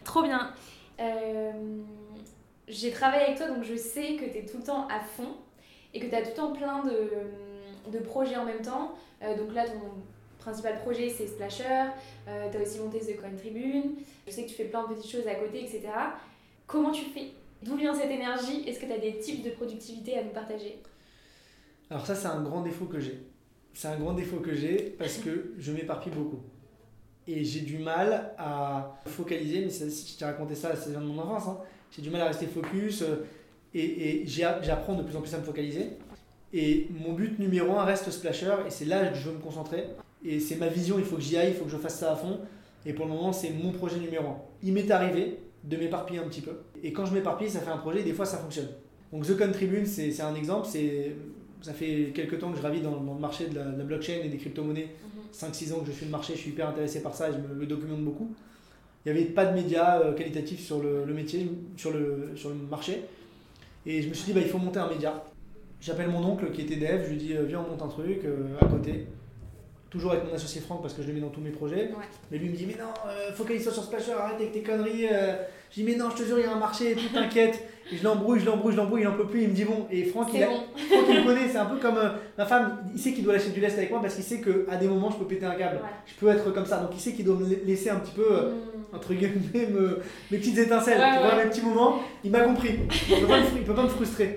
Trop 0.04 0.22
bien. 0.22 0.52
Euh, 1.00 1.52
J'ai 2.68 2.90
travaillé 2.90 3.24
avec 3.24 3.36
toi, 3.36 3.48
donc 3.48 3.62
je 3.64 3.76
sais 3.76 4.14
que 4.16 4.24
tu 4.24 4.38
es 4.38 4.46
tout 4.46 4.58
le 4.58 4.64
temps 4.64 4.86
à 4.88 5.00
fond 5.00 5.34
et 5.94 6.00
que 6.00 6.06
tu 6.06 6.14
as 6.14 6.22
tout 6.22 6.28
le 6.30 6.34
temps 6.34 6.52
plein 6.52 6.82
de, 6.84 7.90
de 7.92 7.98
projets 7.98 8.36
en 8.36 8.44
même 8.44 8.62
temps. 8.62 8.94
Euh, 9.22 9.36
donc 9.36 9.54
là, 9.54 9.66
ton 9.66 9.80
principal 10.38 10.80
projet, 10.80 11.08
c'est 11.10 11.26
Splasher. 11.26 11.84
tu 12.50 12.56
as 12.56 12.60
aussi 12.62 12.78
monté 12.80 12.98
The 13.00 13.20
Coin 13.20 13.34
Tribune. 13.36 13.96
Je 14.26 14.32
sais 14.32 14.44
que 14.44 14.48
tu 14.48 14.54
fais 14.54 14.64
plein 14.64 14.82
de 14.88 14.94
petites 14.94 15.10
choses 15.10 15.26
à 15.26 15.34
côté, 15.34 15.60
etc. 15.64 15.82
Comment 16.70 16.92
tu 16.92 17.04
fais? 17.06 17.32
D'où 17.64 17.76
vient 17.76 17.92
cette 17.92 18.10
énergie? 18.10 18.62
Est-ce 18.66 18.78
que 18.78 18.86
tu 18.86 18.92
as 18.92 18.98
des 18.98 19.18
types 19.18 19.42
de 19.42 19.50
productivité 19.50 20.16
à 20.16 20.22
nous 20.22 20.30
partager? 20.30 20.78
Alors 21.90 22.06
ça, 22.06 22.14
c'est 22.14 22.28
un 22.28 22.40
grand 22.42 22.62
défaut 22.62 22.84
que 22.84 23.00
j'ai. 23.00 23.20
C'est 23.74 23.88
un 23.88 23.98
grand 23.98 24.14
défaut 24.14 24.36
que 24.36 24.54
j'ai 24.54 24.94
parce 24.98 25.18
que 25.18 25.52
je 25.58 25.72
m'éparpille 25.72 26.12
beaucoup. 26.12 26.38
Et 27.26 27.44
j'ai 27.44 27.60
du 27.60 27.78
mal 27.78 28.32
à 28.38 29.00
focaliser, 29.06 29.62
mais 29.62 29.70
si 29.70 30.12
je 30.12 30.18
t'ai 30.18 30.24
raconté 30.24 30.54
ça, 30.54 30.76
ça 30.76 30.90
vient 30.90 31.00
de 31.00 31.06
mon 31.06 31.18
enfance. 31.18 31.48
hein. 31.48 31.58
J'ai 31.90 32.02
du 32.02 32.10
mal 32.10 32.20
à 32.20 32.26
rester 32.26 32.46
focus 32.46 33.02
euh, 33.02 33.26
et, 33.74 34.22
et 34.22 34.26
j'apprends 34.26 34.94
de 34.94 35.02
plus 35.02 35.16
en 35.16 35.20
plus 35.20 35.34
à 35.34 35.38
me 35.38 35.42
focaliser. 35.42 35.88
Et 36.52 36.86
mon 36.90 37.14
but 37.14 37.38
numéro 37.40 37.76
un 37.78 37.84
reste 37.84 38.10
Splasher 38.12 38.54
et 38.66 38.70
c'est 38.70 38.84
là 38.84 39.08
que 39.08 39.16
je 39.16 39.28
veux 39.28 39.34
me 39.34 39.40
concentrer. 39.40 39.88
Et 40.24 40.38
c'est 40.38 40.56
ma 40.56 40.68
vision, 40.68 41.00
il 41.00 41.04
faut 41.04 41.16
que 41.16 41.22
j'y 41.22 41.36
aille, 41.36 41.50
il 41.50 41.54
faut 41.54 41.64
que 41.64 41.70
je 41.70 41.76
fasse 41.76 41.98
ça 41.98 42.12
à 42.12 42.16
fond. 42.16 42.38
Et 42.86 42.92
pour 42.92 43.06
le 43.06 43.12
moment, 43.12 43.32
c'est 43.32 43.50
mon 43.50 43.72
projet 43.72 43.98
numéro 43.98 44.28
un. 44.28 44.38
Il 44.62 44.72
m'est 44.72 44.90
arrivé 44.90 45.38
de 45.64 45.76
m'éparpiller 45.76 46.20
un 46.20 46.28
petit 46.28 46.40
peu. 46.40 46.52
Et 46.82 46.92
quand 46.92 47.04
je 47.06 47.14
m'éparpille, 47.14 47.50
ça 47.50 47.60
fait 47.60 47.70
un 47.70 47.78
projet, 47.78 48.02
des 48.02 48.12
fois 48.12 48.24
ça 48.24 48.38
fonctionne. 48.38 48.68
Donc 49.12 49.26
The 49.26 49.36
Con 49.36 49.52
Tribune, 49.52 49.86
c'est 49.86 50.20
un 50.20 50.34
exemple. 50.34 50.66
C'est 50.70 51.14
ça 51.62 51.74
fait 51.74 52.12
quelques 52.14 52.38
temps 52.38 52.50
que 52.50 52.56
je 52.56 52.62
ravis 52.62 52.80
dans, 52.80 53.00
dans 53.00 53.14
le 53.14 53.20
marché 53.20 53.48
de 53.48 53.54
la, 53.54 53.64
de 53.64 53.78
la 53.78 53.84
blockchain 53.84 54.20
et 54.24 54.28
des 54.28 54.38
crypto-monnaies. 54.38 54.88
5-6 55.34 55.74
ans 55.74 55.80
que 55.80 55.86
je 55.86 55.92
suis 55.92 56.06
le 56.06 56.10
marché, 56.10 56.34
je 56.34 56.40
suis 56.40 56.50
hyper 56.50 56.68
intéressé 56.68 57.02
par 57.02 57.14
ça 57.14 57.28
et 57.28 57.32
je 57.32 57.38
me, 57.38 57.54
me 57.54 57.66
documente 57.66 58.00
beaucoup. 58.00 58.34
Il 59.04 59.12
n'y 59.12 59.18
avait 59.18 59.28
pas 59.28 59.46
de 59.46 59.54
médias 59.54 60.00
euh, 60.00 60.12
qualitatifs 60.12 60.60
sur 60.60 60.82
le, 60.82 61.04
le 61.04 61.14
métier, 61.14 61.50
sur 61.76 61.90
le, 61.90 62.32
sur 62.34 62.50
le 62.50 62.56
marché. 62.56 63.02
Et 63.86 64.02
je 64.02 64.08
me 64.08 64.14
suis 64.14 64.26
dit, 64.26 64.32
bah, 64.32 64.40
il 64.42 64.48
faut 64.48 64.58
monter 64.58 64.78
un 64.78 64.88
média. 64.88 65.24
J'appelle 65.80 66.10
mon 66.10 66.22
oncle 66.24 66.50
qui 66.50 66.62
était 66.62 66.76
dev, 66.76 67.04
je 67.04 67.10
lui 67.10 67.16
dis, 67.16 67.34
euh, 67.34 67.44
viens, 67.44 67.64
on 67.66 67.70
monte 67.70 67.82
un 67.82 67.88
truc 67.88 68.24
euh, 68.24 68.56
à 68.60 68.66
côté. 68.66 69.06
Toujours 69.90 70.12
avec 70.12 70.24
mon 70.24 70.34
associé 70.34 70.60
Franck 70.60 70.82
parce 70.82 70.94
que 70.94 71.02
je 71.02 71.08
le 71.08 71.14
mets 71.14 71.20
dans 71.20 71.30
tous 71.30 71.40
mes 71.40 71.50
projets. 71.50 71.88
Ouais. 71.88 72.04
Mais 72.30 72.38
lui 72.38 72.48
me 72.50 72.56
dit, 72.56 72.64
mais 72.66 72.76
non, 72.76 72.92
euh, 73.06 73.32
focalise-toi 73.32 73.72
sur 73.72 73.82
Splasher, 73.82 74.12
arrête 74.12 74.36
avec 74.36 74.52
tes 74.52 74.62
conneries. 74.62 75.08
euh. 75.10 75.34
Je 75.70 75.74
dis, 75.76 75.82
mais 75.84 75.94
non, 75.96 76.10
je 76.10 76.22
te 76.22 76.26
jure, 76.26 76.38
il 76.38 76.42
y 76.44 76.48
a 76.48 76.52
un 76.52 76.58
marché, 76.58 76.94
tout 76.94 77.14
t'inquiète. 77.14 77.62
Et 77.92 77.96
je 77.96 78.04
l'embrouille, 78.04 78.38
je 78.40 78.46
l'embrouille, 78.46 78.72
je 78.72 78.76
l'embrouille, 78.76 79.02
il 79.02 79.08
en 79.08 79.14
peut 79.16 79.26
plus, 79.26 79.42
il 79.42 79.48
me 79.48 79.54
dit, 79.54 79.64
bon. 79.64 79.86
Et 79.90 80.04
Franck, 80.04 80.28
il 80.34 80.42
a, 80.44 80.46
bon. 80.46 80.60
Franck, 80.76 81.04
il 81.08 81.20
me 81.20 81.24
connaît, 81.24 81.48
c'est 81.50 81.58
un 81.58 81.64
peu 81.66 81.76
comme 81.76 81.96
euh, 81.96 82.10
ma 82.38 82.46
femme, 82.46 82.78
il 82.94 83.00
sait 83.00 83.12
qu'il 83.12 83.24
doit 83.24 83.32
lâcher 83.32 83.50
du 83.50 83.60
lest 83.60 83.76
avec 83.78 83.90
moi 83.90 84.00
parce 84.00 84.14
qu'il 84.14 84.22
sait 84.22 84.40
qu'à 84.40 84.76
des 84.76 84.86
moments, 84.86 85.10
je 85.10 85.16
peux 85.16 85.24
péter 85.24 85.44
un 85.46 85.54
câble. 85.56 85.76
Ouais. 85.76 85.90
Je 86.06 86.14
peux 86.14 86.28
être 86.28 86.52
comme 86.52 86.66
ça. 86.66 86.78
Donc 86.78 86.90
il 86.94 87.00
sait 87.00 87.12
qu'il 87.12 87.24
doit 87.24 87.36
me 87.36 87.46
laisser 87.66 87.90
un 87.90 87.96
petit 87.96 88.12
peu, 88.12 88.26
euh, 88.30 88.50
Mm. 88.92 88.96
entre 88.96 89.12
guillemets, 89.14 89.66
me- 89.72 89.98
mes 90.30 90.38
petites 90.38 90.58
étincelles, 90.58 90.98
Ouais, 91.00 91.12
tu 91.14 91.18
vois, 91.18 91.36
ouais. 91.36 91.44
mes 91.44 91.50
petits 91.50 91.62
moments. 91.62 92.00
Il 92.24 92.30
m'a 92.30 92.40
compris. 92.40 92.70
Il 93.10 93.20
peut, 93.20 93.26
pas 93.26 93.38
me, 93.40 93.44
fru- 93.44 93.56
il 93.58 93.64
peut 93.64 93.74
pas 93.74 93.82
me 93.84 93.88
frustrer. 93.88 94.36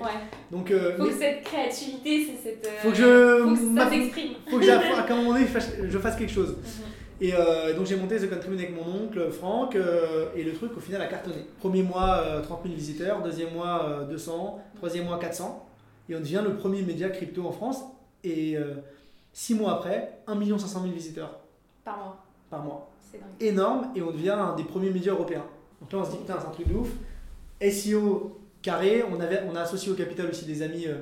Donc, 0.51 0.71
euh, 0.71 0.95
Faut 0.97 1.03
mais 1.03 1.09
que 1.09 1.15
cette 1.15 1.43
créativité, 1.43 2.27
c'est 2.43 2.49
cette. 2.49 2.67
faut 2.81 2.89
que 2.89 2.95
je. 2.95 3.43
Faut 3.43 3.49
que 3.51 3.79
ça 3.79 3.89
s'exprime. 3.89 4.29
faut 4.49 4.59
que 4.59 4.65
qu'à 5.07 5.13
un 5.13 5.17
moment 5.17 5.33
donné, 5.33 5.45
je 5.45 5.51
fasse, 5.51 5.71
je 5.87 5.97
fasse 5.99 6.15
quelque 6.15 6.31
chose. 6.33 6.49
Mhm. 6.57 6.85
Et 7.23 7.33
euh, 7.33 7.73
donc 7.73 7.85
j'ai 7.85 7.95
monté 7.95 8.17
The 8.17 8.29
Country 8.29 8.53
avec 8.53 8.75
mon 8.75 9.05
oncle 9.05 9.31
Franck 9.31 9.77
euh, 9.77 10.25
et 10.35 10.43
le 10.43 10.53
truc 10.53 10.75
au 10.75 10.81
final 10.81 11.01
a 11.01 11.07
cartonné. 11.07 11.45
Premier 11.57 11.81
mois 11.81 12.17
euh, 12.17 12.41
30 12.41 12.63
000 12.63 12.75
visiteurs, 12.75 13.23
deuxième 13.23 13.53
mois 13.53 13.85
euh, 13.85 14.03
200, 14.07 14.59
troisième 14.75 15.05
mois 15.05 15.17
400 15.17 15.65
et 16.09 16.15
on 16.17 16.19
devient 16.19 16.41
le 16.43 16.55
premier 16.55 16.81
média 16.81 17.09
crypto 17.09 17.47
en 17.47 17.53
France 17.53 17.81
et 18.25 18.57
euh, 18.57 18.73
six 19.31 19.55
mois 19.55 19.75
après 19.75 20.19
1 20.27 20.37
500 20.37 20.81
000 20.81 20.93
visiteurs 20.93 21.39
Par 21.85 21.97
mois. 21.97 22.25
par 22.49 22.61
mois. 22.61 22.91
C'est 23.09 23.19
dingue. 23.19 23.29
Énorme 23.39 23.87
et 23.95 24.01
on 24.01 24.11
devient 24.11 24.31
un 24.31 24.53
des 24.57 24.65
premiers 24.65 24.89
médias 24.89 25.13
européens. 25.13 25.45
Donc 25.79 25.93
là 25.93 25.99
on 25.99 26.05
se 26.05 26.11
dit 26.11 26.17
putain 26.17 26.35
c'est 26.41 26.47
un 26.47 26.51
truc 26.51 26.67
de 26.67 26.75
ouf. 26.75 26.89
SEO 27.61 28.37
carré, 28.61 29.01
on, 29.09 29.21
avait, 29.21 29.43
on 29.49 29.55
a 29.55 29.61
associé 29.61 29.93
au 29.93 29.95
capital 29.95 30.27
aussi 30.29 30.43
des 30.43 30.61
amis 30.61 30.87
euh, 30.87 30.95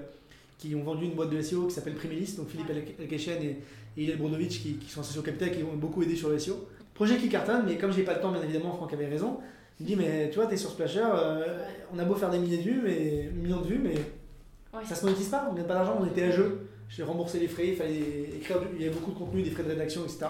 qui 0.60 0.76
ont 0.76 0.84
vendu 0.84 1.06
une 1.06 1.14
boîte 1.14 1.32
de 1.32 1.42
SEO 1.42 1.66
qui 1.66 1.74
s'appelle 1.74 1.96
Primelis, 1.96 2.36
donc 2.38 2.50
Philippe 2.50 2.70
Elkechen 3.00 3.42
et, 3.42 3.58
et 3.98 4.04
Hillel 4.04 4.18
Brodovic 4.18 4.50
qui, 4.50 4.74
qui 4.76 4.90
sont 4.90 5.02
associés 5.02 5.20
au 5.20 5.24
capital 5.24 5.50
et 5.50 5.52
qui 5.52 5.64
ont 5.64 5.76
beaucoup 5.76 6.02
aidé 6.04 6.16
sur 6.16 6.30
le 6.30 6.40
SEO. 6.40 6.68
Projet 6.94 7.18
qui 7.18 7.30
cartonne, 7.30 7.64
mais 7.66 7.78
comme 7.78 7.92
j'ai 7.92 8.04
pas 8.04 8.14
le 8.16 8.22
temps, 8.22 8.32
bien 8.32 8.42
évidemment, 8.44 8.74
Franck 8.74 8.94
avait 8.94 9.08
raison. 9.08 9.40
Il 9.80 9.84
me 9.84 9.88
dit, 9.88 9.96
mais 9.96 10.30
tu 10.30 10.36
vois, 10.36 10.46
t'es 10.48 10.58
sur 10.58 10.70
Splasher, 10.70 11.04
euh, 11.04 11.58
on 11.94 11.98
a 12.00 12.06
beau 12.06 12.14
faire 12.16 12.30
des 12.30 12.38
milliers 12.38 12.58
de 12.58 12.64
vues, 12.64 12.82
mais, 12.84 13.30
millions 13.34 13.62
de 13.62 13.68
vues, 13.68 13.80
mais 13.84 13.96
Ouais. 14.74 14.86
ça 14.86 14.96
se 14.96 15.04
monétise 15.06 15.28
pas, 15.30 15.48
on 15.50 15.54
gagne 15.54 15.66
pas 15.66 15.74
d'argent, 15.74 15.98
on 16.00 16.06
était 16.06 16.24
à 16.24 16.32
jeu. 16.32 16.68
J'ai 16.90 17.04
remboursé 17.04 17.40
les 17.40 17.48
frais, 17.48 17.70
il 17.70 17.76
fallait 17.76 18.00
écrire, 18.38 18.60
du- 18.62 18.68
il 18.76 18.82
y 18.82 18.86
avait 18.86 18.94
beaucoup 18.94 19.12
de 19.12 19.18
contenu, 19.18 19.42
des 19.42 19.50
frais 19.50 19.64
de 19.64 19.70
rédaction, 19.70 20.04
etc. 20.04 20.28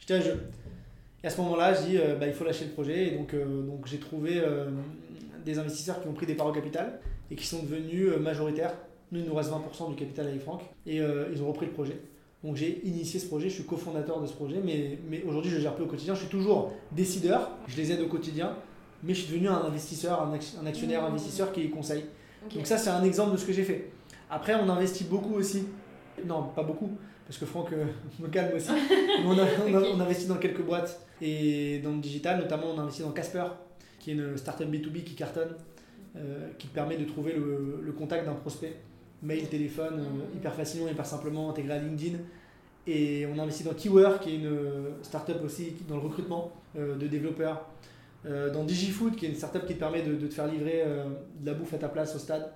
J'étais 0.00 0.14
à 0.14 0.20
jeu. 0.20 0.40
Et 1.22 1.26
à 1.26 1.30
ce 1.30 1.40
moment-là, 1.40 1.74
je 1.74 1.82
dis, 1.86 1.98
euh, 1.98 2.16
bah, 2.16 2.26
il 2.26 2.32
faut 2.32 2.44
lâcher 2.44 2.64
le 2.64 2.70
projet. 2.72 3.08
Et 3.08 3.10
donc, 3.16 3.32
euh, 3.34 3.44
donc 3.62 3.86
j'ai 3.86 3.98
trouvé 3.98 4.42
des 5.44 5.58
investisseurs 5.58 6.00
qui 6.02 6.08
ont 6.08 6.12
pris 6.12 6.26
des 6.26 6.34
parts 6.34 6.46
au 6.48 6.52
capital 6.52 7.00
et 7.30 7.34
qui 7.36 7.46
sont 7.46 7.62
devenus 7.62 8.10
majoritaires. 8.20 8.74
Nous, 9.12 9.20
il 9.20 9.26
nous 9.26 9.34
reste 9.34 9.50
20% 9.50 9.88
du 9.90 9.96
capital 9.96 10.26
avec 10.28 10.40
Franck. 10.42 10.62
Et 10.86 10.96
ils 10.96 11.42
ont 11.42 11.48
repris 11.48 11.66
le 11.66 11.72
projet. 11.72 11.98
Donc 12.44 12.54
j'ai 12.56 12.80
initié 12.86 13.18
ce 13.18 13.26
projet, 13.26 13.48
je 13.48 13.54
suis 13.54 13.64
cofondateur 13.64 14.20
de 14.20 14.26
ce 14.26 14.32
projet, 14.32 14.60
mais, 14.64 14.98
mais 15.10 15.22
aujourd'hui 15.26 15.50
je 15.50 15.56
ne 15.56 15.60
gère 15.60 15.74
plus 15.74 15.84
au 15.84 15.88
quotidien. 15.88 16.14
Je 16.14 16.20
suis 16.20 16.28
toujours 16.28 16.72
décideur, 16.92 17.50
je 17.66 17.76
les 17.76 17.90
aide 17.92 18.00
au 18.00 18.06
quotidien, 18.06 18.54
mais 19.02 19.12
je 19.14 19.22
suis 19.22 19.32
devenu 19.32 19.48
un 19.48 19.62
investisseur, 19.64 20.22
un, 20.22 20.32
actionnaire 20.66 21.02
Mmh. 21.02 21.06
investisseur 21.12 21.52
qui 21.52 21.68
conseille. 21.70 22.04
Donc 22.54 22.66
ça 22.66 22.78
c'est 22.78 22.90
un 22.90 23.02
exemple 23.02 23.32
de 23.32 23.36
ce 23.38 23.44
que 23.44 23.52
j'ai 23.52 23.64
fait. 23.64 23.90
Après 24.30 24.54
on 24.54 24.68
investit 24.68 25.04
beaucoup 25.04 25.34
aussi. 25.34 25.64
Non, 26.24 26.44
pas 26.54 26.62
beaucoup, 26.62 26.90
parce 27.26 27.38
que 27.38 27.46
Franck 27.46 27.72
euh, 27.72 27.86
me 28.20 28.28
calme 28.28 28.54
aussi. 28.56 28.70
Mais 28.70 29.24
on, 29.26 29.32
a- 29.38 29.44
on 29.68 29.74
a- 29.74 29.80
Ok. 29.80 29.86
on 29.96 30.00
investit 30.00 30.26
dans 30.26 30.36
quelques 30.36 30.62
boîtes 30.62 31.00
et 31.20 31.80
dans 31.80 31.90
le 31.92 31.98
digital, 32.00 32.38
notamment 32.38 32.68
on 32.74 32.78
a 32.78 32.82
investi 32.82 33.02
dans 33.02 33.10
Casper, 33.10 33.44
qui 33.98 34.10
est 34.10 34.14
une 34.14 34.36
startup 34.36 34.68
B2B 34.70 35.02
qui 35.02 35.14
cartonne, 35.16 35.56
euh, 36.16 36.50
qui 36.56 36.68
te 36.68 36.74
permet 36.74 36.96
de 36.96 37.04
trouver 37.04 37.32
le, 37.32 37.80
le 37.82 37.92
contact 37.92 38.24
d'un 38.26 38.34
prospect, 38.34 38.76
mail, 39.22 39.48
téléphone, 39.48 40.00
euh, 40.00 40.36
hyper 40.36 40.54
facilement, 40.54 40.88
hyper 40.88 41.06
simplement, 41.06 41.50
intégré 41.50 41.74
à 41.74 41.78
LinkedIn. 41.78 42.18
Et 42.86 43.26
on 43.26 43.38
a 43.38 43.42
investi 43.42 43.64
dans 43.64 43.74
Keyword, 43.74 44.20
qui 44.20 44.30
est 44.30 44.36
une 44.36 44.46
euh, 44.46 44.90
startup 45.02 45.42
aussi 45.44 45.74
dans 45.88 45.96
le 45.96 46.02
recrutement 46.02 46.52
euh, 46.76 46.96
de 46.96 47.06
développeurs. 47.06 47.66
Dans 48.52 48.64
DigiFood, 48.64 49.14
qui 49.16 49.24
est 49.24 49.28
une 49.30 49.36
startup 49.36 49.64
qui 49.64 49.74
te 49.74 49.78
permet 49.78 50.02
de, 50.02 50.14
de 50.14 50.26
te 50.26 50.34
faire 50.34 50.48
livrer 50.48 50.84
de 51.40 51.46
la 51.46 51.54
bouffe 51.54 51.72
à 51.72 51.78
ta 51.78 51.88
place 51.88 52.14
au 52.14 52.18
stade. 52.18 52.52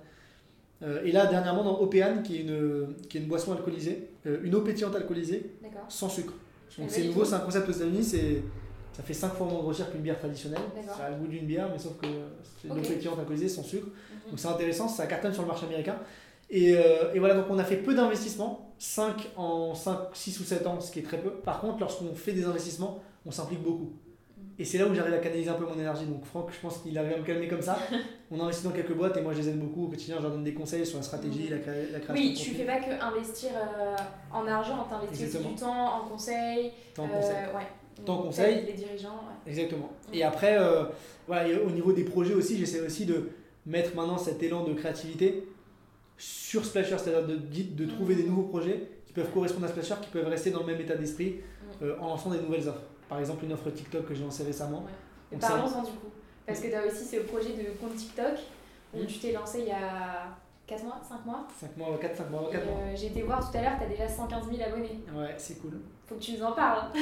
Et 1.03 1.11
là, 1.11 1.25
dernièrement, 1.25 1.63
dans 1.63 1.79
Opéane, 1.79 2.21
qui 2.21 2.35
est 2.35 2.41
une, 2.41 2.93
qui 3.09 3.17
est 3.17 3.21
une 3.21 3.27
boisson 3.27 3.53
alcoolisée, 3.53 4.09
une 4.25 4.53
eau 4.53 4.61
pétillante 4.61 4.93
alcoolisée, 4.93 5.51
sans 5.87 6.09
sucre. 6.09 6.33
Eh 6.77 6.81
Donc 6.81 6.91
c'est 6.91 7.05
nouveau, 7.05 7.25
c'est 7.25 7.35
un 7.35 7.39
concept 7.39 7.69
aux 7.69 7.71
États-Unis, 7.71 8.03
c'est 8.03 8.43
ça 8.91 9.01
fait 9.01 9.13
5 9.13 9.33
fois 9.33 9.47
moins 9.47 9.61
grossir 9.61 9.89
qu'une 9.91 10.01
bière 10.01 10.19
traditionnelle. 10.19 10.61
Ça 10.95 11.05
a 11.05 11.09
le 11.09 11.15
goût 11.15 11.27
d'une 11.27 11.45
bière, 11.47 11.67
mais 11.71 11.79
sauf 11.79 11.97
que 11.97 12.05
c'est 12.61 12.67
une 12.67 12.77
Ok. 12.77 12.85
eau 12.85 12.87
pétillante 12.89 13.19
alcoolisée 13.19 13.49
sans 13.49 13.63
sucre. 13.63 13.87
Mhm. 13.87 14.29
Donc 14.31 14.39
c'est 14.39 14.47
intéressant, 14.47 14.87
ça 14.87 15.07
cartonne 15.07 15.33
sur 15.33 15.41
le 15.41 15.47
marché 15.47 15.65
américain. 15.65 15.95
Et, 16.55 16.75
euh, 16.77 17.11
et 17.13 17.19
voilà, 17.19 17.33
donc 17.33 17.45
on 17.49 17.57
a 17.57 17.63
fait 17.63 17.77
peu 17.77 17.95
d'investissements, 17.95 18.73
5 18.77 19.29
en 19.37 19.73
5, 19.73 19.97
6 20.13 20.39
ou 20.39 20.43
7 20.43 20.67
ans, 20.67 20.79
ce 20.79 20.91
qui 20.91 20.99
est 20.99 21.03
très 21.03 21.17
peu. 21.17 21.31
Par 21.31 21.59
contre, 21.59 21.79
lorsqu'on 21.79 22.13
fait 22.13 22.31
des 22.31 22.45
investissements, 22.45 22.99
on 23.25 23.31
s'implique 23.31 23.63
beaucoup. 23.63 23.91
Et 24.59 24.65
c'est 24.65 24.77
là 24.77 24.85
où 24.85 24.93
j'arrive 24.93 25.15
à 25.15 25.17
canaliser 25.17 25.49
un 25.49 25.55
peu 25.55 25.65
mon 25.65 25.73
énergie. 25.73 26.05
Donc 26.05 26.25
Franck, 26.25 26.51
je 26.53 26.59
pense 26.59 26.77
qu'il 26.77 26.95
arrive 26.95 27.13
à 27.13 27.17
me 27.17 27.23
calmer 27.23 27.47
comme 27.47 27.63
ça. 27.63 27.75
On 28.29 28.39
investit 28.39 28.63
dans 28.63 28.69
quelques 28.71 28.93
boîtes 28.93 29.17
et 29.17 29.21
moi 29.21 29.33
je 29.33 29.39
les 29.39 29.49
aide 29.49 29.59
beaucoup 29.59 29.85
au 29.85 29.87
quotididien. 29.87 30.17
Je 30.17 30.21
leur 30.23 30.31
donne 30.31 30.43
des 30.43 30.53
conseils 30.53 30.85
sur 30.85 30.97
la 30.97 31.03
stratégie, 31.03 31.47
la, 31.49 31.57
cré- 31.57 31.87
la 31.91 31.99
création 31.99 32.13
Oui, 32.23 32.33
de 32.33 32.37
tu 32.37 32.51
contenu. 32.51 32.57
fais 32.59 32.65
pas 32.71 32.79
que 32.79 33.03
investir 33.03 33.49
euh, 33.55 33.95
en 34.31 34.45
argent, 34.45 34.85
t'investis 34.87 35.15
aussi 35.17 35.23
Exactement. 35.23 35.49
du 35.55 35.59
temps, 35.59 35.95
en 36.03 36.07
conseil. 36.07 36.71
Tant 36.93 37.05
euh, 37.05 37.07
conseil. 37.07 37.35
ouais. 37.55 38.05
Donc, 38.05 38.23
conseil. 38.25 38.65
Les 38.67 38.73
dirigeants, 38.73 39.15
ouais. 39.15 39.49
Exactement. 39.51 39.89
Mm. 40.11 40.15
Et 40.15 40.23
après, 40.23 40.55
euh, 40.59 40.83
voilà, 41.25 41.47
et 41.47 41.57
au 41.57 41.71
niveau 41.71 41.91
des 41.91 42.03
projets 42.03 42.35
aussi, 42.35 42.55
j'essaie 42.59 42.81
aussi 42.81 43.07
de 43.07 43.31
mettre 43.65 43.95
maintenant 43.95 44.19
cet 44.19 44.43
élan 44.43 44.63
de 44.65 44.73
créativité 44.73 45.47
sur 46.17 46.63
Splasher, 46.65 46.97
c'est-à-dire 46.97 47.27
de, 47.27 47.35
de 47.37 47.85
trouver 47.91 48.15
des 48.15 48.23
nouveaux 48.23 48.43
projets 48.43 48.87
qui 49.05 49.13
peuvent 49.13 49.31
correspondre 49.31 49.65
à 49.65 49.69
Splasher, 49.69 49.95
qui 50.01 50.09
peuvent 50.09 50.27
rester 50.27 50.51
dans 50.51 50.59
le 50.61 50.65
même 50.67 50.79
état 50.81 50.95
d'esprit 50.95 51.37
euh, 51.81 51.95
en 51.99 52.07
lançant 52.09 52.29
des 52.29 52.39
nouvelles 52.39 52.67
offres. 52.67 52.81
Par 53.09 53.19
exemple, 53.19 53.45
une 53.45 53.53
offre 53.53 53.69
TikTok 53.69 54.05
que 54.07 54.13
j'ai 54.15 54.23
lancée 54.23 54.43
récemment. 54.43 54.85
Ça- 55.39 55.47
Parlons-en 55.49 55.81
du 55.83 55.91
coup. 55.91 56.07
Parce 56.45 56.59
que 56.59 56.67
tu 56.67 56.73
as 56.73 56.85
aussi 56.85 57.05
ce 57.05 57.17
projet 57.21 57.49
de 57.53 57.77
compte 57.79 57.95
TikTok 57.95 58.33
où 58.93 59.01
Mm. 59.03 59.05
tu 59.05 59.19
t'es 59.19 59.31
lancé 59.31 59.59
il 59.59 59.67
y 59.67 59.71
a 59.71 60.35
4 60.67 60.83
mois, 60.83 61.01
5 61.07 61.25
mois. 61.25 61.47
5 61.59 61.77
mois, 61.77 61.97
4, 61.99 62.15
5 62.17 62.29
mois, 62.29 62.47
Et, 62.49 62.53
4 62.53 62.65
mois. 62.67 62.77
euh, 62.79 62.93
J'ai 62.95 63.07
été 63.07 63.21
voir 63.23 63.39
tout 63.51 63.57
à 63.57 63.61
l'heure, 63.61 63.73
tu 63.77 63.83
as 63.85 63.87
déjà 63.89 64.07
115 64.07 64.45
000 64.49 64.61
abonnés. 64.67 64.99
Ouais, 65.15 65.33
c'est 65.37 65.59
cool. 65.61 65.79
Faut 66.07 66.15
que 66.15 66.19
tu 66.21 66.33
nous 66.33 66.43
en 66.43 66.51
parles. 66.53 66.85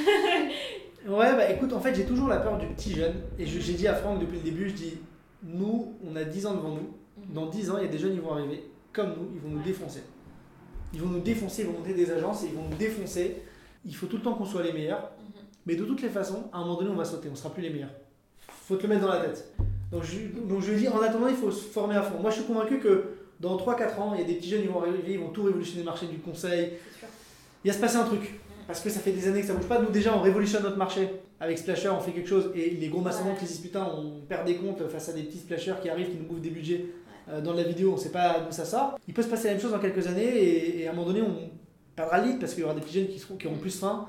Ouais, 1.08 1.36
bah 1.36 1.50
écoute, 1.50 1.74
en 1.74 1.80
fait, 1.80 1.96
j'ai 1.96 2.06
toujours 2.06 2.28
la 2.28 2.38
peur 2.38 2.60
du 2.60 2.68
petit 2.68 2.92
jeune. 2.94 3.16
Et 3.40 3.46
je- 3.48 3.60
j'ai 3.60 3.74
dit 3.74 3.88
à 3.88 3.96
Franck 3.96 4.20
depuis 4.20 4.38
le 4.38 4.44
début, 4.44 4.70
je 4.70 4.76
dis, 4.76 4.98
nous, 5.44 5.96
on 6.08 6.16
a 6.16 6.24
10 6.24 6.46
ans 6.46 6.54
devant 6.54 6.70
nous. 6.76 6.94
Dans 7.34 7.48
10 7.48 7.72
ans, 7.72 7.78
il 7.80 7.86
y 7.86 7.88
a 7.88 7.92
des 7.92 7.98
jeunes 7.98 8.14
qui 8.14 8.20
vont 8.20 8.34
arriver, 8.34 8.64
comme 8.94 9.10
nous, 9.18 9.30
ils 9.36 9.40
vont 9.42 9.50
nous 9.50 9.64
défoncer. 9.64 10.04
Ils 10.94 11.02
vont 11.02 11.10
nous 11.10 11.22
défoncer, 11.22 11.62
ils 11.62 11.68
vont 11.68 11.74
monter 11.80 11.94
des 11.94 12.12
agences 12.12 12.44
et 12.44 12.48
ils 12.48 12.54
vont 12.54 12.68
nous 12.70 12.76
défoncer. 12.78 13.38
Il 13.86 13.96
faut 13.96 14.08
tout 14.08 14.18
le 14.18 14.24
temps 14.24 14.34
qu'on 14.34 14.46
soit 14.46 14.64
les 14.64 14.74
meilleurs. 14.74 15.12
Mhm. 15.20 15.42
Mais 15.66 15.76
de 15.76 15.86
toutes 15.86 16.02
les 16.02 16.10
façons, 16.10 16.50
à 16.52 16.58
un 16.58 16.62
moment 16.62 16.76
donné, 16.80 16.90
on 16.92 16.96
va 16.96 17.06
sauter, 17.06 17.30
on 17.32 17.36
sera 17.36 17.54
plus 17.54 17.62
les 17.64 17.70
meilleurs. 17.70 17.92
Faut 18.48 18.76
te 18.76 18.84
le 18.84 18.90
mettre 18.90 19.02
dans 19.02 19.14
la 19.14 19.22
tête. 19.22 19.54
Donc 19.92 20.04
je, 20.04 20.28
donc 20.48 20.62
je 20.62 20.74
dis, 20.74 20.88
en 20.88 21.02
attendant, 21.02 21.28
il 21.28 21.36
faut 21.36 21.52
se 21.52 21.64
former 21.66 21.96
à 21.96 22.02
fond. 22.02 22.20
Moi, 22.20 22.30
je 22.32 22.38
suis 22.38 22.46
convaincu 22.46 22.80
que 22.80 23.06
dans 23.40 23.58
3-4 23.58 24.00
ans, 24.00 24.14
il 24.14 24.22
y 24.22 24.24
a 24.24 24.28
des 24.28 24.36
petits 24.36 24.50
jeunes 24.50 24.62
qui 24.62 24.68
vont 24.68 24.82
arriver, 24.82 25.00
ils 25.14 25.20
vont 25.20 25.30
tout 25.30 25.44
révolutionner 25.44 25.82
le 25.82 25.86
marché 25.86 26.08
du 26.08 26.18
conseil. 26.20 26.74
Il 27.64 27.72
va 27.72 27.76
se 27.76 27.82
passer 27.82 27.98
un 27.98 28.04
truc. 28.06 28.40
Parce 28.68 28.80
que 28.80 28.90
ça 28.90 29.00
fait 29.02 29.12
des 29.12 29.28
années 29.28 29.42
que 29.42 29.48
ça 29.48 29.54
bouge 29.54 29.66
pas. 29.68 29.82
Nous, 29.82 29.90
déjà, 29.90 30.16
on 30.16 30.22
révolutionne 30.22 30.64
notre 30.64 30.78
marché. 30.78 31.10
Avec 31.40 31.58
Splasher, 31.58 31.90
on 31.90 32.00
fait 32.00 32.12
quelque 32.12 32.30
chose. 32.30 32.52
Et 32.56 32.70
les 32.70 32.88
gros 32.88 33.02
Ouais. 33.04 33.12
qui 33.40 33.46
se 33.46 33.52
disent 33.54 33.62
putain, 33.62 33.84
on 33.86 34.22
perd 34.22 34.46
des 34.46 34.56
comptes 34.56 34.88
face 34.88 35.10
à 35.10 35.14
des 35.14 35.24
petits 35.24 35.40
splashers 35.40 35.74
qui 35.82 35.90
arrivent, 35.90 36.10
qui 36.10 36.18
nous 36.18 36.26
bouffent 36.26 36.42
des 36.42 36.52
budgets 36.52 36.86
dans 37.44 37.54
la 37.54 37.64
vidéo. 37.64 37.94
On 37.94 37.98
sait 37.98 38.12
pas 38.12 38.40
d'où 38.40 38.52
ça 38.52 38.66
sort. 38.66 38.98
Il 39.08 39.14
peut 39.14 39.22
se 39.24 39.28
passer 39.30 39.48
la 39.48 39.54
même 39.54 39.62
chose 39.62 39.72
dans 39.72 39.80
quelques 39.80 40.06
années. 40.08 40.24
Et, 40.26 40.82
et 40.82 40.88
à 40.88 40.92
un 40.92 40.94
moment 40.94 41.08
donné, 41.08 41.22
on 41.22 41.50
perdra 41.96 42.20
le 42.20 42.28
lead 42.32 42.40
parce 42.40 42.54
qu'il 42.54 42.62
y 42.62 42.64
aura 42.66 42.74
des 42.74 42.82
petits 42.82 42.94
jeunes 43.00 43.08
qui, 43.08 43.20
seront, 43.20 43.36
qui 43.36 43.48
auront 43.48 43.58
plus 43.58 43.78
faim. 43.80 44.06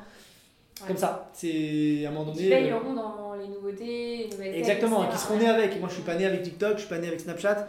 Ouais. 0.80 0.88
Comme 0.88 0.96
ça. 0.96 1.30
C'est 1.32 2.04
à 2.06 2.08
un 2.08 2.12
moment 2.12 2.32
Qui 2.32 2.44
donné. 2.44 2.54
euh, 2.56 2.60
veilleront 2.60 2.94
dans 2.94 3.34
les 3.34 3.48
nouveautés, 3.48 4.16
les 4.24 4.28
nouvelles 4.30 4.54
Exactement, 4.56 5.06
qui 5.08 5.18
seront 5.18 5.36
nés 5.38 5.48
avec. 5.48 5.78
Moi, 5.78 5.88
je 5.88 5.94
suis 5.94 6.02
pas 6.02 6.14
né 6.16 6.26
avec 6.26 6.42
TikTok, 6.42 6.74
je 6.74 6.80
suis 6.80 6.88
pas 6.88 6.98
né 6.98 7.08
avec 7.08 7.20
Snapchat. 7.20 7.54
Ouais. 7.58 7.64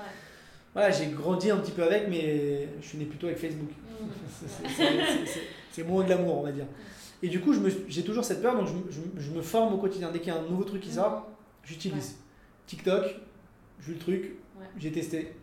Voilà, 0.73 0.89
j'ai 0.89 1.05
grandi 1.07 1.51
un 1.51 1.57
petit 1.57 1.71
peu 1.71 1.83
avec, 1.83 2.07
mais 2.09 2.67
je 2.81 2.87
suis 2.87 2.97
né 2.97 3.05
plutôt 3.05 3.27
avec 3.27 3.37
Facebook. 3.39 3.69
Mhm. 4.03 5.25
C'est- 5.71 5.83
moins 5.83 6.03
de 6.03 6.09
l'amour, 6.09 6.39
on 6.39 6.43
va 6.43 6.51
dire. 6.51 6.65
Et 7.21 7.29
du 7.29 7.39
coup, 7.39 7.53
je 7.53 7.59
j'ai 7.87 8.03
toujours 8.03 8.23
cette 8.25 8.41
peur, 8.41 8.55
donc 8.55 8.67
je, 8.67 8.73
me- 8.73 8.91
je 8.91 8.99
me- 8.99 9.19
je 9.21 9.31
me 9.31 9.41
forme 9.41 9.73
au 9.73 9.77
quotidien. 9.77 10.11
Dès 10.11 10.19
qu'il 10.19 10.33
y 10.33 10.35
a 10.35 10.39
un 10.39 10.43
nouveau 10.49 10.63
truc 10.65 10.81
qui 10.81 10.91
sort, 10.91 11.27
j'utilise. 11.63 12.17
TikTok, 12.67 13.15
vu 13.79 13.93
le 13.93 13.99
truc. 13.99 14.31
J'ai 14.79 14.91
testé. 14.91 15.33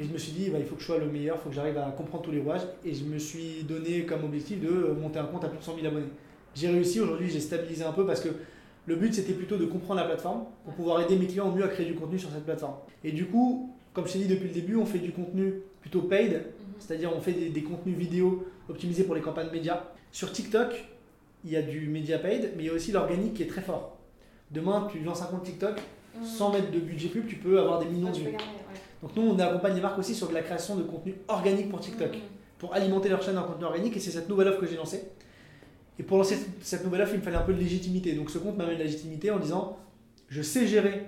Et 0.00 0.04
je 0.04 0.08
me 0.10 0.16
suis 0.18 0.32
dit, 0.32 0.48
bah, 0.48 0.58
il 0.58 0.64
faut 0.64 0.74
que 0.74 0.80
je 0.80 0.86
sois 0.86 0.98
le 0.98 1.06
meilleur, 1.06 1.36
il 1.38 1.42
faut 1.42 1.50
que 1.50 1.54
j'arrive 1.54 1.76
à 1.76 1.90
comprendre 1.90 2.24
tous 2.24 2.30
les 2.30 2.40
rouages. 2.40 2.62
Et 2.84 2.94
je 2.94 3.04
me 3.04 3.18
suis 3.18 3.62
donné 3.64 4.04
comme 4.06 4.24
objectif 4.24 4.60
de 4.60 4.68
euh, 4.68 4.94
monter 4.94 5.18
un 5.18 5.24
compte 5.26 5.44
à 5.44 5.48
plus 5.48 5.58
de 5.58 5.62
100 5.62 5.74
000 5.76 5.86
abonnés. 5.86 6.06
J'ai 6.54 6.68
réussi, 6.68 7.00
aujourd'hui 7.00 7.28
j'ai 7.30 7.40
stabilisé 7.40 7.84
un 7.84 7.92
peu 7.92 8.06
parce 8.06 8.20
que 8.20 8.28
le 8.86 8.96
but 8.96 9.14
c'était 9.14 9.32
plutôt 9.32 9.56
de 9.56 9.64
comprendre 9.64 10.00
la 10.00 10.06
plateforme 10.06 10.44
pour 10.64 10.74
pouvoir 10.74 11.00
aider 11.02 11.16
mes 11.16 11.26
clients 11.26 11.48
au 11.48 11.54
mieux 11.54 11.64
à 11.64 11.68
créer 11.68 11.86
du 11.86 11.94
contenu 11.94 12.18
sur 12.18 12.30
cette 12.30 12.44
plateforme. 12.44 12.74
Et 13.04 13.12
du 13.12 13.26
coup, 13.26 13.70
comme 13.94 14.06
je 14.06 14.12
t'ai 14.14 14.18
dit 14.20 14.26
depuis 14.28 14.48
le 14.48 14.54
début, 14.54 14.76
on 14.76 14.84
fait 14.86 14.98
du 14.98 15.12
contenu 15.12 15.54
plutôt 15.80 16.02
paid, 16.02 16.32
Mhm. 16.32 16.74
c'est-à-dire 16.78 17.10
on 17.14 17.20
fait 17.20 17.32
des, 17.32 17.48
des 17.50 17.62
contenus 17.62 17.96
vidéo 17.96 18.46
optimisés 18.68 19.04
pour 19.04 19.14
les 19.14 19.20
campagnes 19.20 19.50
médias. 19.50 19.84
Sur 20.10 20.32
TikTok, 20.32 20.84
il 21.44 21.50
y 21.50 21.56
a 21.56 21.62
du 21.62 21.88
média 21.88 22.18
paid, 22.18 22.52
mais 22.56 22.64
il 22.64 22.66
y 22.66 22.70
a 22.70 22.72
aussi 22.74 22.92
l'organique 22.92 23.34
qui 23.34 23.42
est 23.42 23.46
très 23.48 23.62
fort. 23.62 23.98
Demain, 24.50 24.88
tu 24.90 25.00
lances 25.00 25.22
un 25.22 25.26
compte 25.26 25.44
TikTok, 25.44 25.80
Sans 26.24 26.52
mettre 26.52 26.70
de 26.70 26.78
budget 26.78 27.08
pub, 27.08 27.26
tu 27.26 27.36
peux 27.36 27.58
avoir 27.58 27.78
des 27.78 27.86
millions 27.86 28.08
Ah, 28.10 28.16
de 28.16 28.18
vues. 28.18 28.26
ouais. 28.26 28.36
Donc 29.02 29.16
nous, 29.16 29.22
on 29.22 29.38
accompagne 29.38 29.74
les 29.74 29.80
marques 29.80 29.98
aussi 29.98 30.14
sur 30.14 30.28
de 30.28 30.34
la 30.34 30.42
création 30.42 30.76
de 30.76 30.82
contenu 30.82 31.14
organique 31.28 31.68
pour 31.70 31.80
TikTok, 31.80 32.12
Mhm. 32.12 32.20
pour 32.58 32.74
alimenter 32.74 33.08
leur 33.08 33.22
chaîne 33.22 33.38
en 33.38 33.44
contenu 33.44 33.64
organique, 33.64 33.96
et 33.96 34.00
c'est 34.00 34.10
cette 34.12 34.28
nouvelle 34.28 34.48
offre 34.48 34.60
que 34.60 34.66
j'ai 34.66 34.76
lancée. 34.76 35.02
Et 35.98 36.02
pour 36.02 36.18
lancer 36.18 36.36
cette 36.60 36.84
nouvelle 36.84 37.02
offre, 37.02 37.12
il 37.14 37.18
me 37.18 37.22
fallait 37.24 37.36
un 37.36 37.42
peu 37.42 37.52
de 37.54 37.58
légitimité. 37.60 38.12
Donc 38.12 38.30
ce 38.30 38.38
compte 38.38 38.56
m'a 38.56 38.64
donné 38.64 38.76
de 38.76 38.80
la 38.80 38.86
légitimité 38.86 39.30
en 39.30 39.38
disant, 39.38 39.78
je 40.28 40.40
sais 40.42 40.66
gérer 40.66 41.06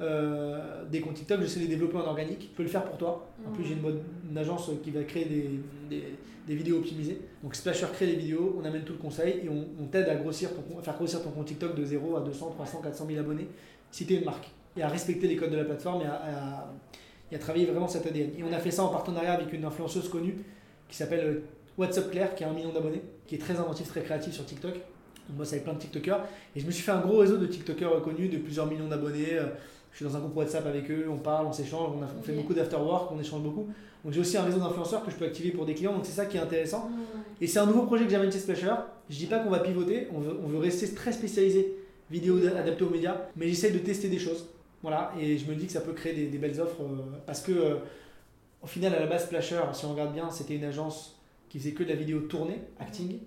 euh, 0.00 0.84
des 0.86 1.00
comptes 1.00 1.14
TikTok, 1.14 1.40
je 1.42 1.46
sais 1.46 1.60
les 1.60 1.66
développer 1.66 1.96
en 1.96 2.06
organique, 2.06 2.48
je 2.50 2.56
peux 2.56 2.62
le 2.62 2.68
faire 2.68 2.84
pour 2.84 2.96
toi. 2.96 3.28
En 3.46 3.50
plus, 3.52 3.64
j'ai 3.64 3.72
une, 3.74 3.80
bonne, 3.80 4.00
une 4.30 4.38
agence 4.38 4.70
qui 4.82 4.90
va 4.90 5.02
créer 5.04 5.24
des, 5.26 5.50
des, 5.90 6.04
des 6.50 6.56
vidéos 6.56 6.78
optimisées. 6.78 7.20
Donc 7.44 7.54
Splasher 7.54 7.86
crée 7.92 8.06
les 8.06 8.16
vidéos, 8.16 8.58
on 8.60 8.64
amène 8.64 8.82
tout 8.82 8.92
le 8.92 8.98
conseil 8.98 9.40
et 9.44 9.48
on, 9.48 9.86
t'aide 9.86 10.08
à, 10.08 10.16
grossir 10.16 10.50
ton, 10.52 10.80
à 10.80 10.82
faire 10.82 10.96
grossir 10.96 11.22
ton 11.22 11.30
compte 11.30 11.46
TikTok 11.46 11.76
de 11.76 11.84
0 11.84 12.16
à 12.16 12.20
200, 12.22 12.50
300, 12.56 12.80
400 12.82 13.06
000 13.06 13.20
abonnés 13.20 13.46
si 13.92 14.04
tu 14.04 14.14
es 14.14 14.16
une 14.16 14.24
marque. 14.24 14.50
Et 14.76 14.82
à 14.82 14.88
respecter 14.88 15.28
les 15.28 15.36
codes 15.36 15.52
de 15.52 15.56
la 15.56 15.64
plateforme 15.64 16.02
et 16.02 17.34
à, 17.36 17.38
travailler 17.38 17.66
vraiment 17.66 17.86
cet 17.86 18.04
ADN. 18.04 18.30
Et 18.36 18.42
on 18.42 18.52
a 18.52 18.58
fait 18.58 18.72
ça 18.72 18.82
en 18.82 18.88
partenariat 18.88 19.34
avec 19.34 19.52
une 19.52 19.64
influenceuse 19.64 20.08
connue 20.08 20.38
qui 20.88 20.96
s'appelle 20.96 21.24
euh, 21.24 21.42
What's 21.78 21.96
Up 21.98 22.10
Claire, 22.10 22.34
qui 22.34 22.42
a 22.42 22.50
un 22.50 22.52
million 22.52 22.72
d'abonnés, 22.72 23.02
qui 23.28 23.36
est 23.36 23.38
très 23.38 23.56
inventif, 23.56 23.86
très 23.86 24.02
créatif 24.02 24.34
sur 24.34 24.44
TikTok. 24.44 24.74
On 25.32 25.34
bosse 25.34 25.52
avec 25.52 25.62
plein 25.62 25.74
de 25.74 25.78
TikTokers. 25.78 26.24
Et 26.56 26.60
je 26.60 26.66
me 26.66 26.72
suis 26.72 26.82
fait 26.82 26.90
un 26.90 27.00
gros 27.00 27.18
réseau 27.18 27.36
de 27.36 27.46
TikTokers 27.46 28.02
connus 28.02 28.28
de 28.28 28.38
plusieurs 28.38 28.66
millions 28.66 28.88
d'abonnés. 28.88 29.38
Je 29.92 29.96
suis 29.96 30.04
dans 30.04 30.16
un 30.16 30.20
groupe 30.20 30.36
WhatsApp 30.36 30.66
avec 30.66 30.90
eux, 30.90 31.06
on 31.10 31.18
parle, 31.18 31.46
on 31.46 31.52
s'échange, 31.52 31.90
on, 31.98 32.02
a- 32.02 32.08
on 32.18 32.22
fait 32.22 32.32
beaucoup 32.32 32.54
d'afterwork, 32.54 33.10
on 33.12 33.18
échange 33.20 33.42
beaucoup. 33.42 33.68
Donc 34.04 34.12
j'ai 34.14 34.20
aussi 34.20 34.36
un 34.38 34.42
réseau 34.44 34.58
d'influenceurs 34.58 35.04
que 35.04 35.10
je 35.10 35.16
peux 35.16 35.26
activer 35.26 35.50
pour 35.50 35.66
des 35.66 35.74
clients, 35.74 35.92
donc 35.92 36.06
c'est 36.06 36.12
ça 36.12 36.26
qui 36.26 36.36
est 36.36 36.40
intéressant. 36.40 36.88
Et 37.40 37.46
c'est 37.46 37.58
un 37.58 37.66
nouveau 37.66 37.82
projet 37.82 38.04
que 38.04 38.10
j'amène 38.10 38.32
chez 38.32 38.38
Splasher. 38.38 38.72
Je 39.10 39.16
dis 39.16 39.26
pas 39.26 39.40
qu'on 39.40 39.50
va 39.50 39.58
pivoter, 39.60 40.08
on 40.14 40.20
veut, 40.20 40.38
on 40.42 40.46
veut 40.46 40.58
rester 40.58 40.88
très 40.94 41.12
spécialisé, 41.12 41.74
vidéo 42.10 42.38
adaptée 42.46 42.84
aux 42.84 42.90
médias, 42.90 43.16
mais 43.36 43.48
j'essaie 43.48 43.70
de 43.72 43.78
tester 43.78 44.08
des 44.08 44.18
choses. 44.18 44.46
Voilà, 44.82 45.12
et 45.20 45.36
je 45.36 45.44
me 45.50 45.54
dis 45.54 45.66
que 45.66 45.72
ça 45.72 45.80
peut 45.82 45.92
créer 45.92 46.14
des, 46.14 46.26
des 46.28 46.38
belles 46.38 46.58
offres 46.60 46.80
euh, 46.80 47.18
parce 47.26 47.42
que 47.42 47.52
euh, 47.52 47.74
au 48.62 48.66
final, 48.66 48.94
à 48.94 49.00
la 49.00 49.06
base, 49.06 49.24
Splasher, 49.26 49.60
si 49.74 49.84
on 49.84 49.92
regarde 49.92 50.14
bien, 50.14 50.30
c'était 50.30 50.54
une 50.56 50.64
agence 50.64 51.18
qui 51.50 51.58
faisait 51.58 51.72
que 51.72 51.82
de 51.82 51.88
la 51.90 51.94
vidéo 51.96 52.20
tournée, 52.20 52.60
acting. 52.78 53.18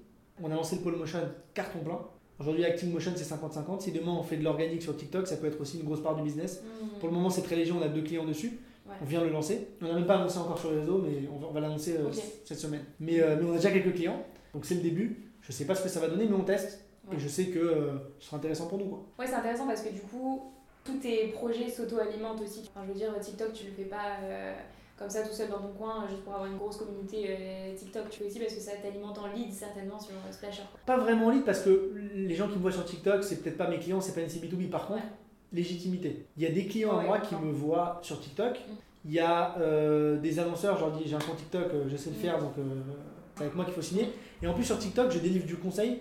On 0.42 0.50
a 0.52 0.56
lancé 0.56 0.78
le 0.78 0.82
pole 0.82 0.96
motion, 0.96 1.20
carton 1.54 1.80
plein. 1.80 2.00
Aujourd'hui, 2.40 2.66
acting 2.66 2.92
motion, 2.92 3.14
c'est 3.16 3.24
50-50. 3.24 3.82
Si 3.82 3.92
demain 3.92 4.12
on 4.12 4.24
fait 4.24 4.38
de 4.38 4.44
l'organique 4.44 4.82
sur 4.82 4.96
TikTok, 4.96 5.28
ça 5.28 5.38
peut 5.38 5.48
être 5.48 5.62
aussi 5.62 5.80
une 5.80 5.86
grosse 5.86 6.02
part 6.02 6.16
du 6.16 6.24
business. 6.24 6.62
Mhm. 6.64 7.00
Pour 7.00 7.10
le 7.10 7.16
moment, 7.16 7.30
c'est 7.30 7.42
très 7.42 7.56
léger, 7.56 7.72
on 7.72 7.82
a 7.82 7.88
deux 7.88 8.02
clients 8.02 8.26
dessus. 8.26 8.60
Ouais. 8.88 8.96
On 9.02 9.06
vient 9.06 9.24
le 9.24 9.30
lancer. 9.30 9.68
On 9.82 9.88
n'a 9.88 9.94
même 9.94 10.06
pas 10.06 10.18
annoncé 10.18 10.40
encore 10.40 10.60
sur 10.60 10.72
les 10.72 10.80
réseaux, 10.80 11.02
mais 11.06 11.28
on 11.34 11.38
va, 11.38 11.48
on 11.48 11.54
va 11.54 11.60
l'annoncer 11.62 11.96
euh, 11.98 12.12
cette 12.44 12.60
semaine. 12.60 12.84
Mais, 13.00 13.22
euh, 13.22 13.38
mais 13.40 13.46
on 13.46 13.54
a 13.54 13.56
déjà 13.56 13.72
quelques 13.72 13.94
clients, 13.94 14.26
donc 14.54 14.66
c'est 14.66 14.76
le 14.76 14.82
début. 14.82 15.32
Je 15.42 15.52
sais 15.52 15.66
pas 15.66 15.76
ce 15.76 15.84
que 15.84 15.90
ça 15.90 16.00
va 16.00 16.08
donner, 16.08 16.26
mais 16.26 16.36
on 16.36 16.44
teste. 16.44 16.84
Ouais. 17.08 17.16
Et 17.16 17.20
je 17.20 17.28
sais 17.28 17.46
que 17.46 17.60
euh, 17.60 17.92
ce 18.20 18.28
sera 18.28 18.38
intéressant 18.38 18.68
pour 18.68 18.78
nous. 18.78 18.86
Quoi. 18.86 19.06
Ouais, 19.20 19.28
c'est 19.28 19.36
intéressant 19.36 19.68
parce 19.68 19.82
que 19.82 19.94
du 19.94 20.02
coup, 20.02 20.52
tous 20.84 20.98
tes 20.98 21.28
projets 21.28 21.70
s'auto-alimentent 21.70 22.42
aussi. 22.42 22.70
Enfin, 22.70 22.86
je 22.86 22.92
veux 22.92 22.98
dire, 22.98 23.18
TikTok, 23.20 23.54
tu 23.54 23.66
le 23.68 23.72
fais 23.72 23.86
pas 23.86 24.18
comme 24.98 25.10
ça 25.10 25.22
tout 25.24 25.34
seul 25.34 25.50
dans 25.50 25.60
ton 25.60 25.74
coin, 25.74 26.06
juste 26.08 26.22
pour 26.24 26.34
avoir 26.34 26.50
une 26.50 26.58
grosse 26.58 26.78
communauté 26.78 27.26
euh, 27.30 27.76
TikTok. 27.76 28.10
Tu 28.10 28.20
fais 28.20 28.26
aussi 28.28 28.40
parce 28.40 28.54
que 28.54 28.60
ça 28.60 28.72
t'alimente 28.82 29.18
en 29.18 29.28
lead 29.34 29.52
certainement 29.52 30.00
sur 30.00 30.12
euh, 30.14 30.32
Splasher. 30.32 30.64
Pas 30.86 30.98
vraiment 30.98 31.30
lead 31.30 31.44
parce 31.44 31.62
que 31.62 31.92
les 32.16 32.36
gens 32.36 32.48
qui 32.48 32.56
me 32.56 32.62
voient 32.62 32.72
sur 32.72 32.86
TikTok, 32.86 33.24
c'est 33.24 33.38
peut-être 33.44 33.58
pas 33.58 33.68
mes 33.68 33.80
clients, 33.80 34.00
c'est 34.02 34.14
pas 34.14 34.22
une 34.22 34.28
CB2B. 34.28 34.70
Par 34.70 34.88
contre, 34.88 35.02
Ouais. 35.02 35.10
légitimité. 35.52 36.26
Il 36.38 36.44
y 36.44 36.46
a 36.46 36.52
des 36.52 36.66
clients 36.68 36.94
à 36.94 36.98
Ouais, 37.00 37.06
moi 37.08 37.20
qui 37.20 37.36
me 37.36 37.52
voient 37.52 38.00
sur 38.02 38.20
TikTok. 38.20 38.54
Mm. 38.60 38.72
Il 39.06 39.12
y 39.14 39.20
a 39.20 39.58
euh, 39.60 40.18
des 40.20 40.40
annonceurs, 40.40 40.78
je 40.78 40.82
leur 40.86 40.92
dis 40.92 41.04
j'ai 41.06 41.16
un 41.16 41.20
compte 41.20 41.38
TikTok, 41.38 41.68
euh, 41.74 41.84
je 41.90 41.98
sais 41.98 42.10
le 42.10 42.16
Mm. 42.16 42.20
faire, 42.20 42.40
donc 42.40 42.54
euh, 42.58 42.64
c'est 43.36 43.44
avec 43.44 43.56
moi 43.56 43.66
qu'il 43.66 43.74
faut 43.74 43.82
signer. 43.82 44.08
Et 44.42 44.48
en 44.48 44.54
plus 44.54 44.64
sur 44.64 44.78
TikTok, 44.80 45.12
je 45.12 45.20
délivre 45.20 45.46
du 45.46 45.56
conseil 45.58 46.00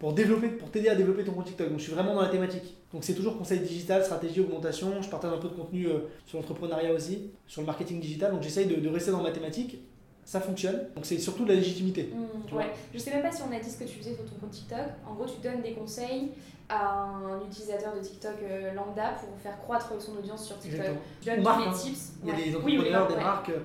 pour 0.00 0.12
développer, 0.14 0.48
pour 0.48 0.70
t'aider 0.70 0.88
à 0.88 0.96
développer 0.96 1.22
ton 1.24 1.32
compte 1.32 1.44
TikTok. 1.44 1.68
Donc 1.68 1.78
je 1.78 1.84
suis 1.84 1.92
vraiment 1.92 2.14
dans 2.14 2.22
la 2.22 2.28
thématique. 2.30 2.74
Donc 2.92 3.04
c'est 3.04 3.14
toujours 3.14 3.38
conseil 3.38 3.60
digital, 3.60 4.02
stratégie, 4.02 4.40
augmentation. 4.40 5.00
Je 5.02 5.08
partage 5.08 5.32
un 5.32 5.36
peu 5.38 5.48
de 5.48 5.54
contenu 5.54 5.86
euh, 5.86 5.98
sur 6.26 6.38
l'entrepreneuriat 6.38 6.92
aussi, 6.92 7.30
sur 7.46 7.60
le 7.60 7.66
marketing 7.66 8.00
digital. 8.00 8.32
Donc 8.32 8.42
j'essaye 8.42 8.66
de, 8.66 8.76
de 8.76 8.88
rester 8.88 9.12
dans 9.12 9.22
ma 9.22 9.30
thématique. 9.30 9.78
Ça 10.24 10.40
fonctionne. 10.40 10.86
Donc 10.96 11.04
c'est 11.06 11.18
surtout 11.18 11.44
de 11.44 11.50
la 11.50 11.56
légitimité. 11.56 12.04
Hmm, 12.14 12.42
Tu 12.46 12.52
vois. 12.54 12.62
ouais. 12.62 12.70
Je 12.94 12.98
sais 12.98 13.10
même 13.10 13.22
pas 13.22 13.30
si 13.30 13.42
on 13.42 13.54
a 13.54 13.60
dit 13.60 13.70
ce 13.70 13.78
que 13.78 13.84
tu 13.84 13.98
faisais 13.98 14.14
sur 14.14 14.24
ton 14.24 14.36
compte 14.40 14.50
TikTok. 14.52 14.78
En 15.08 15.14
gros, 15.14 15.26
tu 15.26 15.40
donnes 15.46 15.60
des 15.62 15.72
conseils 15.74 16.30
à 16.68 16.88
un 17.04 17.40
utilisateur 17.46 17.94
de 17.94 18.00
TikTok 18.00 18.36
euh, 18.42 18.72
lambda 18.74 19.10
pour 19.20 19.36
faire 19.42 19.58
croître 19.58 19.92
son 20.00 20.16
audience 20.16 20.46
sur 20.46 20.58
TikTok. 20.58 20.80
Exactement. 20.80 21.02
Tu 21.20 21.28
donnes 21.28 21.40
Ou 21.40 21.42
tous 21.42 21.58
les 21.60 21.66
hein. 21.66 21.72
tips. 21.72 22.12
Il 22.22 22.28
y 22.28 22.32
a 22.32 22.34
des 22.36 22.42
Oui, 22.42 22.62
oui, 22.64 22.78
entrepreneurs, 22.78 23.08
des 23.08 23.14
ouais. 23.16 23.20
marques. 23.22 23.48
euh, 23.50 23.58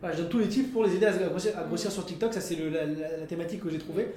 voilà, 0.00 0.16
je 0.16 0.22
donne 0.22 0.30
tous 0.30 0.38
les 0.38 0.48
tips 0.48 0.72
pour 0.72 0.84
les 0.84 0.94
aider 0.96 1.06
à 1.06 1.12
grossir, 1.12 1.58
à 1.58 1.64
grossir, 1.64 1.92
sur 1.92 2.06
TikTok. 2.06 2.32
Ça, 2.32 2.40
c'est 2.40 2.56
la- 2.56 2.86
la 2.86 3.26
thématique 3.26 3.60
que 3.62 3.68
j'ai 3.70 3.78
trouvée. 3.78 4.08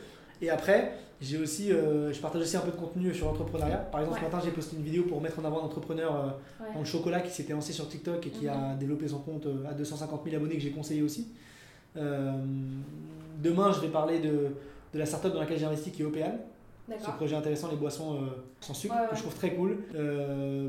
Et 0.41 0.49
après, 0.49 0.91
j'ai 1.21 1.37
aussi, 1.37 1.71
euh, 1.71 2.11
je 2.11 2.19
partage 2.19 2.41
aussi 2.41 2.57
un 2.57 2.61
peu 2.61 2.71
de 2.71 2.75
contenu 2.75 3.13
sur 3.13 3.27
l'entrepreneuriat. 3.27 3.77
Par 3.77 4.01
exemple, 4.01 4.19
Ouais. 4.19 4.25
ce 4.27 4.31
matin, 4.31 4.45
j'ai 4.45 4.51
posté 4.51 4.75
une 4.75 4.83
vidéo 4.83 5.03
pour 5.03 5.21
mettre 5.21 5.39
en 5.39 5.45
avant 5.45 5.61
un 5.61 5.65
entrepreneur 5.65 6.13
euh, 6.15 6.27
Ouais. 6.63 6.73
dans 6.73 6.79
le 6.79 6.85
chocolat 6.85 7.21
qui 7.21 7.31
s'était 7.31 7.53
lancé 7.53 7.71
sur 7.73 7.87
TikTok 7.87 8.25
et 8.27 8.29
qui 8.29 8.45
Mhm. 8.45 8.49
a 8.51 8.75
développé 8.75 9.07
son 9.07 9.19
compte 9.19 9.45
euh, 9.45 9.65
à 9.69 9.73
250 9.73 10.23
000 10.25 10.35
abonnés 10.35 10.55
que 10.55 10.61
j'ai 10.61 10.71
conseillé 10.71 11.01
aussi. 11.01 11.27
Euh, 11.97 12.33
demain, 13.41 13.71
je 13.71 13.79
vais 13.79 13.87
parler 13.87 14.19
de, 14.19 14.29
de 14.93 14.99
la 14.99 15.05
startup 15.05 15.31
dans 15.33 15.39
laquelle 15.39 15.57
j'ai 15.59 15.65
investi 15.65 15.91
qui 15.91 16.01
est 16.01 16.05
Opéal. 16.05 16.39
Ce 16.99 17.09
projet 17.11 17.35
intéressant, 17.35 17.69
les 17.71 17.77
boissons 17.77 18.19
sans 18.59 18.75
sucre, 18.75 18.93
Ouais, 18.93 19.07
que 19.09 19.15
je 19.15 19.21
trouve 19.21 19.33
très 19.33 19.55
cool 19.55 19.77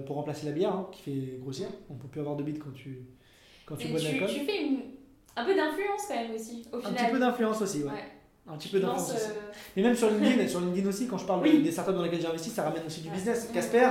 pour 0.06 0.16
remplacer 0.16 0.46
la 0.46 0.52
bière 0.52 0.72
hein, 0.72 0.86
qui 0.90 1.02
fait 1.02 1.38
grossir. 1.42 1.66
On 1.90 1.94
peut 1.94 2.08
plus 2.08 2.20
avoir 2.20 2.36
de 2.36 2.42
bite 2.42 2.58
quand 2.58 2.72
tu, 2.72 3.00
quand 3.66 3.76
tu 3.76 3.88
Et 3.88 3.90
bois 3.90 4.00
de 4.00 4.04
l'alcool. 4.04 4.28
tu 4.32 4.40
fais 4.46 4.62
une- 4.64 4.80
un 5.36 5.44
peu 5.44 5.54
d'influence 5.54 6.02
quand 6.08 6.14
même 6.14 6.34
aussi, 6.34 6.62
au 6.72 6.76
Un 6.76 6.80
final. 6.80 6.94
petit 6.94 7.12
peu 7.12 7.18
d'influence 7.18 7.60
aussi, 7.60 7.82
ouais. 7.82 7.90
Un 8.48 8.56
petit 8.56 8.68
peu 8.68 8.78
d'influence 8.80 9.12
Mais 9.76 9.82
même 9.82 9.96
sur 9.96 10.08
LinkedIn, 10.10 10.46
sur 10.48 10.60
LinkedIn 10.60 10.88
aussi, 10.88 11.06
quand 11.08 11.18
je 11.18 11.24
parle 11.26 11.42
Oui. 11.42 11.62
des 11.62 11.72
startups 11.72 11.92
dans 11.92 12.02
lesquelles 12.02 12.20
j'ai 12.20 12.28
investi, 12.28 12.50
ça 12.50 12.62
ramène 12.62 12.82
aussi 12.86 13.00
du 13.00 13.10
business. 13.10 13.48
Casper, 13.52 13.88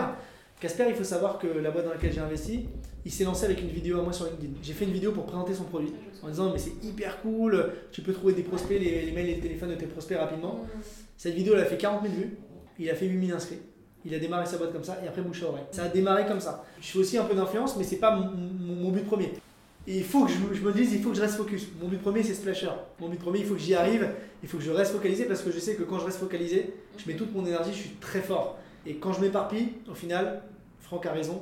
Casper, 0.60 0.86
il 0.90 0.96
faut 0.96 1.04
savoir 1.04 1.38
que 1.40 1.48
la 1.48 1.72
boîte 1.72 1.86
dans 1.86 1.92
laquelle 1.92 2.14
j'ai 2.14 2.22
investi, 2.22 2.66
il 3.04 3.12
s'est 3.12 3.26
lancé 3.26 3.46
avec 3.46 3.62
une 3.62 3.68
vidéo 3.68 4.00
à 4.00 4.04
moi 4.04 4.14
sur 4.14 4.26
LinkedIn. 4.26 4.54
J'ai 4.64 4.74
fait 4.74 4.86
une 4.86 4.94
vidéo 4.94 5.12
pour 5.12 5.26
présenter 5.26 5.54
son 5.54 5.66
produit 5.66 5.94
en 6.24 6.30
disant 6.30 6.52
mais 6.54 6.58
c'est 6.60 6.72
hyper 6.84 7.22
cool, 7.22 7.72
tu 7.92 8.02
peux 8.02 8.14
trouver 8.14 8.34
des 8.34 8.44
prospects, 8.44 8.80
les, 8.80 9.02
les 9.06 9.12
mails 9.12 9.30
et 9.30 9.36
les 9.36 9.42
téléphones 9.42 9.70
de 9.70 9.76
tes 9.76 9.86
prospects 9.88 10.18
rapidement. 10.18 10.62
Cette 11.18 11.34
vidéo 11.36 11.54
elle 11.56 11.62
a 11.62 11.66
fait 11.66 11.78
40 11.78 12.02
000 12.04 12.14
vues, 12.14 12.38
il 12.80 12.90
a 12.90 12.96
fait 12.96 13.06
8000 13.08 13.34
inscrits. 13.34 13.60
Il 14.06 14.14
a 14.14 14.20
démarré 14.20 14.46
sa 14.46 14.58
boîte 14.58 14.72
comme 14.72 14.84
ça 14.84 14.98
et 15.04 15.08
après 15.08 15.22
bouche 15.24 15.42
à 15.44 15.48
oreille. 15.48 15.64
Ça 15.72 15.84
a 15.84 15.88
démarré 15.90 16.26
comme 16.28 16.40
ça. 16.40 16.64
Je 16.80 16.88
fais 16.88 17.00
aussi 17.00 17.18
un 17.18 17.24
peu 17.26 17.36
d'influence 17.36 17.76
mais 17.76 17.84
c'est 17.84 17.98
pas 17.98 18.16
mon, 18.16 18.26
mon- 18.32 18.76
mon 18.76 18.92
but 18.92 19.04
premier. 19.06 19.34
Et 19.88 19.98
il 19.98 20.04
faut 20.04 20.26
que 20.26 20.32
je, 20.32 20.38
me- 20.40 20.54
je 20.54 20.62
me 20.64 20.72
dise, 20.72 20.94
il 20.94 21.02
faut 21.04 21.10
que 21.12 21.16
je 21.16 21.22
reste 21.22 21.36
focus. 21.36 21.68
Mon 21.82 21.88
but 21.90 22.02
premier 22.02 22.24
c'est 22.24 22.34
Splasher. 22.34 22.70
Mon 23.00 23.10
but 23.10 23.20
premier 23.20 23.40
il 23.40 23.46
faut 23.46 23.54
que 23.56 23.60
j'y 23.60 23.76
arrive, 23.76 24.08
il 24.46 24.48
faut 24.48 24.58
que 24.58 24.64
je 24.64 24.70
reste 24.70 24.92
focalisé 24.92 25.26
parce 25.26 25.42
que 25.42 25.50
je 25.52 25.58
sais 25.58 25.74
que 25.76 25.82
quand 25.82 25.98
je 25.98 26.06
reste 26.06 26.20
focalisé, 26.20 26.76
je 27.00 27.08
mets 27.10 27.16
toute 27.18 27.34
mon 27.34 27.44
énergie, 27.48 27.72
je 27.74 27.78
suis 27.80 27.90
très 28.00 28.22
fort. 28.22 28.60
Et 28.86 28.98
quand 28.98 29.12
je 29.12 29.22
m'éparpille, 29.22 29.70
au 29.90 29.96
final, 29.96 30.44
Franck 30.82 31.08
a 31.08 31.12
raison, 31.14 31.42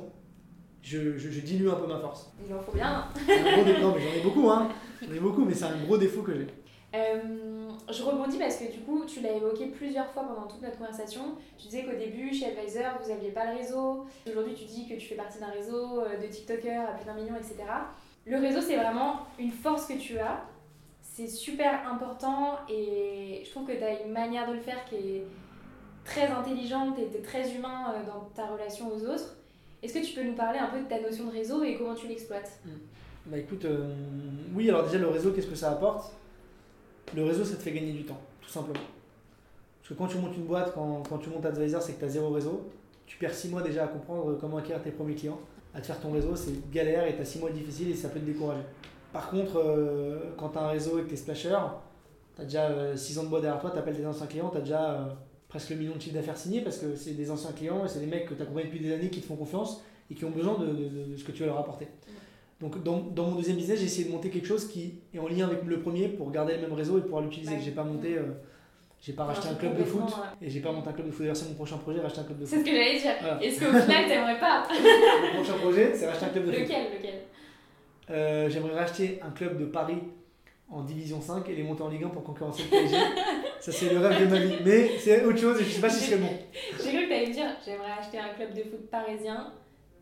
je, 0.82 1.18
je- 1.18 1.30
je 1.30 1.40
dilue 1.40 1.68
un 1.68 1.74
peu 1.74 1.86
ma 1.86 1.98
force. 1.98 2.32
Il 2.48 2.54
en 2.54 2.60
faut 2.60 2.72
bien. 2.72 3.04
Non 3.28 3.92
mais 3.94 4.00
j'en 4.00 4.18
ai 4.18 4.22
beaucoup 4.22 4.48
hein, 4.48 4.68
j'en 5.06 5.14
ai 5.14 5.20
beaucoup 5.20 5.44
mais 5.44 5.52
c'est 5.52 5.64
un 5.66 5.76
gros 5.84 5.98
défaut 5.98 6.22
que 6.22 6.32
j'ai. 6.34 6.46
Euh, 6.94 7.68
je 7.92 8.02
rebondis 8.02 8.38
parce 8.38 8.56
que 8.56 8.72
du 8.72 8.78
coup, 8.80 9.04
tu 9.06 9.20
l'as 9.20 9.32
évoqué 9.32 9.66
plusieurs 9.66 10.06
fois 10.12 10.22
pendant 10.22 10.46
toute 10.46 10.62
notre 10.62 10.78
conversation. 10.78 11.34
Tu 11.58 11.66
disais 11.66 11.82
qu'au 11.84 11.98
début, 11.98 12.32
chez 12.32 12.46
Advisor, 12.46 12.84
vous 13.02 13.10
n'aviez 13.10 13.32
pas 13.32 13.52
le 13.52 13.58
réseau. 13.58 14.06
Aujourd'hui, 14.26 14.54
tu 14.54 14.64
dis 14.64 14.88
que 14.88 14.94
tu 14.94 15.06
fais 15.08 15.16
partie 15.16 15.38
d'un 15.40 15.48
réseau 15.50 16.00
euh, 16.00 16.16
de 16.22 16.26
TikTokers 16.26 16.88
à 16.88 16.92
plus 16.96 17.04
d'un 17.04 17.14
million, 17.14 17.34
etc. 17.36 17.56
Le 18.26 18.38
réseau, 18.38 18.60
c'est 18.62 18.76
vraiment 18.76 19.26
une 19.38 19.50
force 19.50 19.86
que 19.86 19.98
tu 19.98 20.18
as. 20.18 20.42
C'est 21.16 21.28
super 21.28 21.88
important 21.88 22.58
et 22.68 23.42
je 23.44 23.50
trouve 23.52 23.68
que 23.68 23.72
tu 23.72 23.84
as 23.84 24.02
une 24.02 24.10
manière 24.10 24.48
de 24.48 24.54
le 24.54 24.60
faire 24.60 24.84
qui 24.84 24.96
est 24.96 25.26
très 26.04 26.26
intelligente 26.26 26.98
et 26.98 27.22
très 27.22 27.54
humain 27.54 27.94
euh, 27.94 28.04
dans 28.04 28.28
ta 28.34 28.48
relation 28.48 28.92
aux 28.92 29.00
autres. 29.04 29.36
Est-ce 29.80 29.94
que 29.94 30.04
tu 30.04 30.12
peux 30.12 30.24
nous 30.24 30.34
parler 30.34 30.58
un 30.58 30.66
peu 30.66 30.80
de 30.80 30.88
ta 30.88 31.00
notion 31.00 31.26
de 31.26 31.30
réseau 31.30 31.62
et 31.62 31.76
comment 31.76 31.94
tu 31.94 32.08
l'exploites? 32.08 32.58
Bah 33.26 33.38
écoute, 33.38 33.64
euh, 33.64 33.94
oui 34.56 34.68
alors 34.68 34.82
déjà 34.86 34.98
le 34.98 35.06
réseau, 35.06 35.30
qu'est-ce 35.30 35.46
que 35.46 35.54
ça 35.54 35.70
apporte? 35.70 36.12
Le 37.14 37.22
réseau 37.22 37.44
ça 37.44 37.54
te 37.54 37.62
fait 37.62 37.70
gagner 37.70 37.92
du 37.92 38.04
temps, 38.04 38.20
tout 38.42 38.50
simplement. 38.50 38.84
Parce 39.82 39.90
que 39.90 39.94
quand 39.94 40.08
tu 40.08 40.18
montes 40.18 40.36
une 40.36 40.46
boîte, 40.46 40.74
quand, 40.74 41.04
quand 41.08 41.18
tu 41.18 41.30
montes 41.30 41.46
Advisor, 41.46 41.80
c'est 41.80 41.92
que 41.92 42.00
tu 42.00 42.06
as 42.06 42.08
zéro 42.08 42.30
réseau. 42.30 42.68
Tu 43.06 43.18
perds 43.18 43.34
6 43.34 43.50
mois 43.50 43.62
déjà 43.62 43.84
à 43.84 43.86
comprendre 43.86 44.36
comment 44.40 44.56
acquérir 44.56 44.82
tes 44.82 44.90
premiers 44.90 45.14
clients. 45.14 45.38
À 45.74 45.80
te 45.80 45.86
faire 45.86 46.00
ton 46.00 46.10
réseau, 46.10 46.34
c'est 46.34 46.68
galère 46.72 47.06
et 47.06 47.14
tu 47.14 47.22
as 47.22 47.24
6 47.24 47.38
mois 47.38 47.50
difficiles 47.50 47.92
et 47.92 47.94
ça 47.94 48.08
peut 48.08 48.18
te 48.18 48.24
décourager. 48.24 48.62
Par 49.14 49.30
contre, 49.30 49.56
euh, 49.58 50.18
quand 50.36 50.50
tu 50.50 50.58
as 50.58 50.62
un 50.62 50.68
réseau 50.68 50.98
et 50.98 51.02
que 51.04 51.08
tu 51.08 51.14
es 51.14 51.16
splasher, 51.16 51.56
tu 52.36 52.42
as 52.42 52.44
déjà 52.44 52.96
6 52.96 53.18
ans 53.18 53.22
de 53.24 53.28
boîte 53.28 53.42
derrière 53.42 53.60
toi, 53.60 53.70
tu 53.70 53.78
appelles 53.78 53.96
tes 53.96 54.04
anciens 54.04 54.26
clients, 54.26 54.50
tu 54.50 54.58
as 54.58 54.60
déjà 54.60 54.90
euh, 54.90 55.04
presque 55.48 55.70
le 55.70 55.76
million 55.76 55.94
de 55.94 56.00
chiffre 56.02 56.16
d'affaires 56.16 56.36
signé 56.36 56.60
parce 56.60 56.78
que 56.78 56.94
c'est 56.96 57.12
des 57.12 57.30
anciens 57.30 57.52
clients 57.52 57.84
et 57.84 57.88
c'est 57.88 58.00
des 58.00 58.06
mecs 58.06 58.26
que 58.26 58.34
tu 58.34 58.42
accompagnes 58.42 58.66
depuis 58.66 58.80
des 58.80 58.92
années 58.92 59.08
qui 59.10 59.20
te 59.20 59.26
font 59.26 59.36
confiance 59.36 59.82
et 60.10 60.14
qui 60.14 60.24
ont 60.26 60.30
besoin 60.30 60.58
de, 60.58 60.66
de- 60.66 61.12
de 61.12 61.16
ce 61.16 61.24
que 61.24 61.32
tu 61.32 61.40
vas 61.40 61.46
leur 61.46 61.58
apporter. 61.60 61.86
Donc 62.60 62.82
dans, 62.82 62.98
dans 62.98 63.24
mon 63.30 63.36
deuxième 63.36 63.56
business, 63.56 63.78
j'ai 63.78 63.86
essayé 63.86 64.08
de 64.08 64.12
monter 64.12 64.30
quelque 64.30 64.46
chose 64.48 64.66
qui 64.68 64.94
est 65.14 65.18
en 65.18 65.28
lien 65.28 65.46
avec 65.46 65.62
le 65.64 65.78
premier 65.80 66.08
pour 66.08 66.30
garder 66.30 66.54
le 66.56 66.62
même 66.62 66.72
réseau 66.72 66.98
et 66.98 67.02
pouvoir 67.02 67.22
l'utiliser. 67.22 67.54
Ouais. 67.54 67.60
J'ai 67.64 67.70
pas 67.72 67.84
monté, 67.84 68.16
euh, 68.18 68.22
j'ai 69.00 69.12
pas 69.12 69.24
racheté 69.24 69.48
un 69.48 69.54
club 69.54 69.76
de 69.78 69.84
foot 69.84 70.02
ouais. 70.02 70.46
et 70.46 70.50
j'ai 70.50 70.60
pas 70.60 70.72
monté 70.72 70.88
un 70.88 70.92
club 70.92 71.06
de 71.06 71.12
foot. 71.12 71.20
D'ailleurs, 71.20 71.36
c'est 71.36 71.48
mon 71.48 71.54
prochain 71.54 71.76
projet, 71.78 72.00
racheter 72.00 72.20
un 72.20 72.24
club 72.24 72.38
de 72.40 72.46
C'est 72.46 72.56
foot. 72.56 72.66
ce 72.66 72.70
que 72.70 72.76
j'allais 72.76 72.98
dire. 72.98 73.12
Voilà. 73.20 73.44
Est-ce 73.44 73.60
qu'au 73.60 73.66
final, 73.66 74.06
t'aimerais 74.08 74.38
pas 74.40 74.66
Mon 75.34 75.42
prochain 75.42 75.58
projet, 75.58 75.92
c'est 75.94 76.06
racheter 76.06 76.24
un 76.26 76.28
club 76.30 76.46
de 76.46 76.52
foot. 76.52 76.60
Lequel 76.62 76.84
Lequel? 76.96 77.13
Euh, 78.10 78.48
J'aimerais 78.50 78.78
racheter 78.78 79.20
un 79.26 79.30
club 79.30 79.58
de 79.58 79.64
Paris 79.64 79.98
en 80.70 80.82
division 80.82 81.20
5 81.20 81.48
et 81.48 81.54
les 81.54 81.62
monter 81.62 81.82
en 81.82 81.88
Ligue 81.88 82.04
1 82.04 82.08
pour 82.08 82.24
concurrencer 82.24 82.64
le 82.64 82.70
PSG. 82.70 82.96
Ça, 83.60 83.72
c'est 83.72 83.90
le 83.92 83.98
rêve 83.98 84.20
de 84.20 84.26
ma 84.30 84.38
vie. 84.40 84.54
Mais 84.64 84.90
c'est 84.98 85.24
autre 85.24 85.38
chose 85.38 85.60
et 85.60 85.64
je 85.64 85.70
sais 85.70 85.80
pas 85.80 85.88
si 85.88 86.00
ce 86.04 86.10
serait 86.10 86.20
bon. 86.20 86.28
J'ai 86.82 86.90
cru 86.90 87.04
que 87.04 87.08
t'allais 87.08 87.26
me 87.28 87.32
dire 87.32 87.46
j'aimerais 87.64 87.92
acheter 87.98 88.18
un 88.18 88.34
club 88.34 88.52
de 88.54 88.62
foot 88.62 88.90
parisien, 88.90 89.52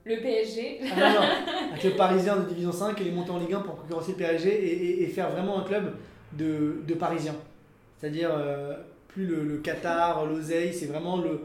le 0.05 0.17
PSG. 0.21 0.81
Ah 0.91 0.97
non, 1.01 1.21
non. 1.21 1.75
Un 1.75 1.77
club 1.79 1.97
parisien 1.97 2.37
de 2.37 2.49
division 2.49 2.73
5 2.73 3.01
et 3.01 3.05
les 3.05 3.11
monter 3.13 3.31
en 3.31 3.39
Ligue 3.39 3.55
1 3.55 3.61
pour 3.61 3.77
concurrencer 3.77 4.13
le 4.13 4.17
PSG 4.19 4.49
et, 4.51 4.73
et- 4.85 5.03
et 5.05 5.07
faire 5.09 5.31
vraiment 5.31 5.59
un 5.61 5.65
club 5.65 5.95
de, 6.33 6.83
de 6.87 6.95
parisiens. 6.95 7.37
C'est-à-dire 7.99 8.31
euh, 8.33 8.75
plus 9.09 9.27
le, 9.27 9.45
le 9.45 9.59
Qatar, 9.59 10.25
l'oseille, 10.27 10.73
c'est 10.73 10.87
vraiment 10.87 11.19
le, 11.19 11.43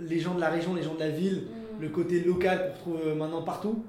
les 0.00 0.18
gens 0.20 0.34
de 0.34 0.40
la 0.40 0.48
région, 0.48 0.74
les 0.74 0.82
gens 0.82 0.94
de 0.94 1.00
la 1.00 1.10
ville, 1.10 1.48
Hmm. 1.78 1.82
le 1.82 1.88
côté 1.90 2.20
local 2.20 2.72
qu'on 2.84 2.92
retrouve 2.92 3.08
euh, 3.10 3.14
maintenant 3.14 3.42
partout. 3.42 3.84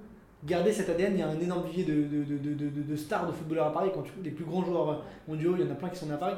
Garder 0.46 0.72
cet 0.72 0.90
ADN, 0.90 1.14
il 1.16 1.20
y 1.20 1.22
a 1.22 1.28
un 1.28 1.40
énorme 1.40 1.66
vivier 1.68 1.84
de, 1.84 1.94
de, 1.94 2.24
de, 2.38 2.82
de, 2.82 2.96
stars 2.96 3.28
de 3.28 3.34
footballeurs 3.34 3.68
à 3.68 3.74
Paris. 3.74 3.90
Quand 3.94 4.04
tu 4.04 4.12
les 4.24 4.32
plus 4.32 4.46
grands 4.46 4.64
joueurs 4.64 5.04
mondiaux, 5.28 5.56
il 5.58 5.66
y 5.66 5.68
en 5.68 5.72
a 5.72 5.76
plein 5.76 5.90
qui 5.90 6.00
sont 6.00 6.06
nés 6.06 6.14
à 6.14 6.18
Paris. 6.18 6.36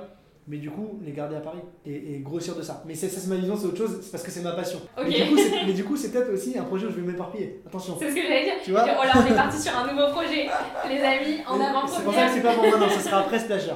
Mais 0.48 0.58
du 0.58 0.72
coup, 0.72 1.00
les 1.06 1.12
garder 1.12 1.36
à 1.36 1.40
Paris 1.40 1.60
et, 1.86 2.16
et 2.16 2.20
grossir 2.20 2.56
de 2.56 2.64
ça. 2.64 2.82
Mais 2.88 2.96
c'est- 2.96 3.10
ça, 3.10 3.20
c'est 3.22 3.30
ma 3.30 3.36
vision, 3.36 3.56
c'est 3.56 3.68
autre 3.68 3.78
chose, 3.78 4.00
c'est 4.02 4.10
parce 4.12 4.24
que 4.24 4.32
c'est 4.32 4.42
ma 4.42 4.54
passion. 4.54 4.80
Mais 4.98 5.74
du 5.74 5.84
coup, 5.86 5.96
c'est- 5.96 6.12
peut-être 6.12 6.34
aussi 6.34 6.58
un 6.58 6.64
projet 6.64 6.88
où 6.88 6.90
je 6.90 6.96
vais 6.96 7.04
m'éparpiller. 7.12 7.62
Attention. 7.68 7.96
C'est 8.00 8.10
ce 8.10 8.16
que 8.16 8.22
j'allais 8.24 8.46
dire. 8.46 8.54
Tu 8.64 8.72
vois 8.72 8.84
Oh 8.88 9.04
là, 9.06 9.12
on 9.24 9.32
est 9.32 9.36
parti 9.36 9.60
sur 9.62 9.78
un 9.78 9.86
nouveau 9.94 10.12
projet. 10.12 10.48
Les 10.90 11.00
amis, 11.00 11.42
en 11.48 11.60
avant 11.62 11.86
C'est 11.86 12.04
pour 12.04 12.14
ça 12.14 12.26
que 12.26 12.32
c'est 12.34 12.42
pas 12.42 12.54
pour 12.56 12.64
maintenant, 12.64 12.90
ce 12.90 13.00
sera 13.02 13.20
après 13.20 13.38
Splasher. 13.38 13.74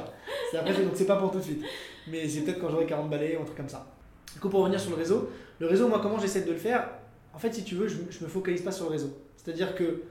Après, 0.57 0.73
donc 0.73 0.93
c'est 0.95 1.05
pas 1.05 1.17
pour 1.17 1.30
tout 1.32 1.38
de 1.38 1.43
suite. 1.43 1.63
Mais 2.11 2.28
c'est 2.28 2.41
peut-être 2.41 2.59
quand 2.59 2.69
j'aurai 2.69 2.88
40 2.88 3.11
balais 3.11 3.38
ou 3.38 3.41
un 3.43 3.45
truc 3.45 3.57
comme 3.57 3.69
ça. 3.69 3.86
Du 4.34 4.39
coup, 4.39 4.49
pour 4.49 4.61
revenir 4.61 4.80
sur 4.80 4.89
le 4.89 4.97
réseau, 4.97 5.30
le 5.59 5.67
réseau, 5.67 5.88
moi, 5.88 5.99
comment 6.01 6.17
j'essaie 6.17 6.41
de 6.41 6.51
le 6.51 6.57
faire? 6.57 6.89
En 7.34 7.38
fait, 7.38 7.53
si 7.53 7.63
tu 7.63 7.76
veux, 7.76 7.88
je, 7.88 7.97
je 8.09 8.23
me 8.23 8.28
focalise 8.28 8.61
pas 8.63 8.71
sur 8.71 8.86
le 8.86 8.91
réseau. 8.91 9.09
C'est-à-dire 9.38 9.76
que 9.76 10.01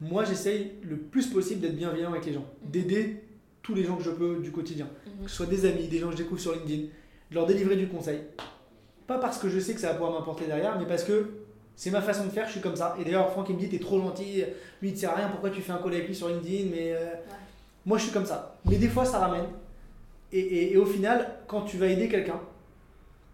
moi, 0.00 0.24
j'essaye 0.24 0.72
le 0.82 0.96
plus 0.96 1.26
possible 1.28 1.60
d'être 1.60 1.76
bienveillant 1.76 2.10
avec 2.10 2.26
les 2.26 2.32
gens, 2.32 2.44
d'aider 2.64 3.22
tous 3.62 3.74
les 3.74 3.84
gens 3.84 3.96
que 3.96 4.02
je 4.02 4.10
peux 4.10 4.36
du 4.42 4.50
quotidien, 4.50 4.86
Mhm. 5.06 5.24
que 5.24 5.30
ce 5.30 5.36
soit 5.36 5.46
des 5.46 5.64
amis, 5.66 5.88
des 5.88 5.98
gens 5.98 6.06
que 6.08 6.12
je 6.12 6.18
découvre 6.22 6.40
sur 6.40 6.52
LinkedIn, 6.52 6.82
de 7.30 7.34
leur 7.34 7.46
délivrer 7.46 7.76
du 7.76 7.88
conseil. 7.88 8.20
Pas 9.06 9.18
parce 9.18 9.38
que 9.38 9.48
je 9.48 9.58
sais 9.58 9.74
que 9.74 9.80
ça 9.80 9.88
va 9.88 9.94
pouvoir 9.94 10.12
m'apporter 10.12 10.46
derrière, 10.46 10.78
mais 10.78 10.86
parce 10.86 11.04
que 11.04 11.30
c'est 11.76 11.90
ma 11.90 12.00
façon 12.02 12.24
de 12.24 12.30
faire, 12.30 12.46
je 12.46 12.52
suis 12.52 12.60
comme 12.60 12.76
ça. 12.76 12.96
Et 13.00 13.04
d'ailleurs, 13.04 13.30
Franck, 13.30 13.48
il 13.48 13.54
me 13.56 13.60
dit 13.60 13.68
T'es 13.68 13.78
trop 13.78 13.98
gentil, 14.00 14.44
lui, 14.82 14.88
il 14.90 14.94
te 14.94 14.98
sert 14.98 15.10
à 15.10 15.14
rien, 15.16 15.28
pourquoi 15.28 15.50
tu 15.50 15.60
fais 15.60 15.72
un 15.72 15.78
call 15.78 15.94
avec 15.94 16.06
lui 16.08 16.14
sur 16.14 16.28
LinkedIn 16.28 16.70
Mais 16.70 16.92
euh, 16.92 17.06
moi, 17.86 17.98
je 17.98 18.04
suis 18.04 18.12
comme 18.12 18.26
ça. 18.26 18.56
Mais 18.66 18.76
des 18.76 18.88
fois, 18.88 19.04
ça 19.04 19.18
ramène. 19.18 19.46
Et, 20.32 20.38
et- 20.40 20.72
et 20.72 20.76
au 20.76 20.86
final, 20.86 21.34
quand 21.46 21.62
tu 21.62 21.76
vas 21.78 21.86
aider 21.86 22.08
quelqu'un, 22.08 22.40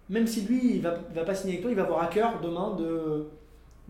même 0.09 0.27
si 0.27 0.43
lui, 0.43 0.75
il 0.77 0.83
va, 0.83 0.99
va 1.15 1.25
pas 1.25 1.35
signer 1.35 1.55
avec 1.55 1.63
toi, 1.63 1.71
il 1.71 1.77
va 1.77 1.85
avoir 1.85 2.03
à 2.03 2.07
cœur 2.09 2.41
demain 2.43 2.75
de, 2.77 3.27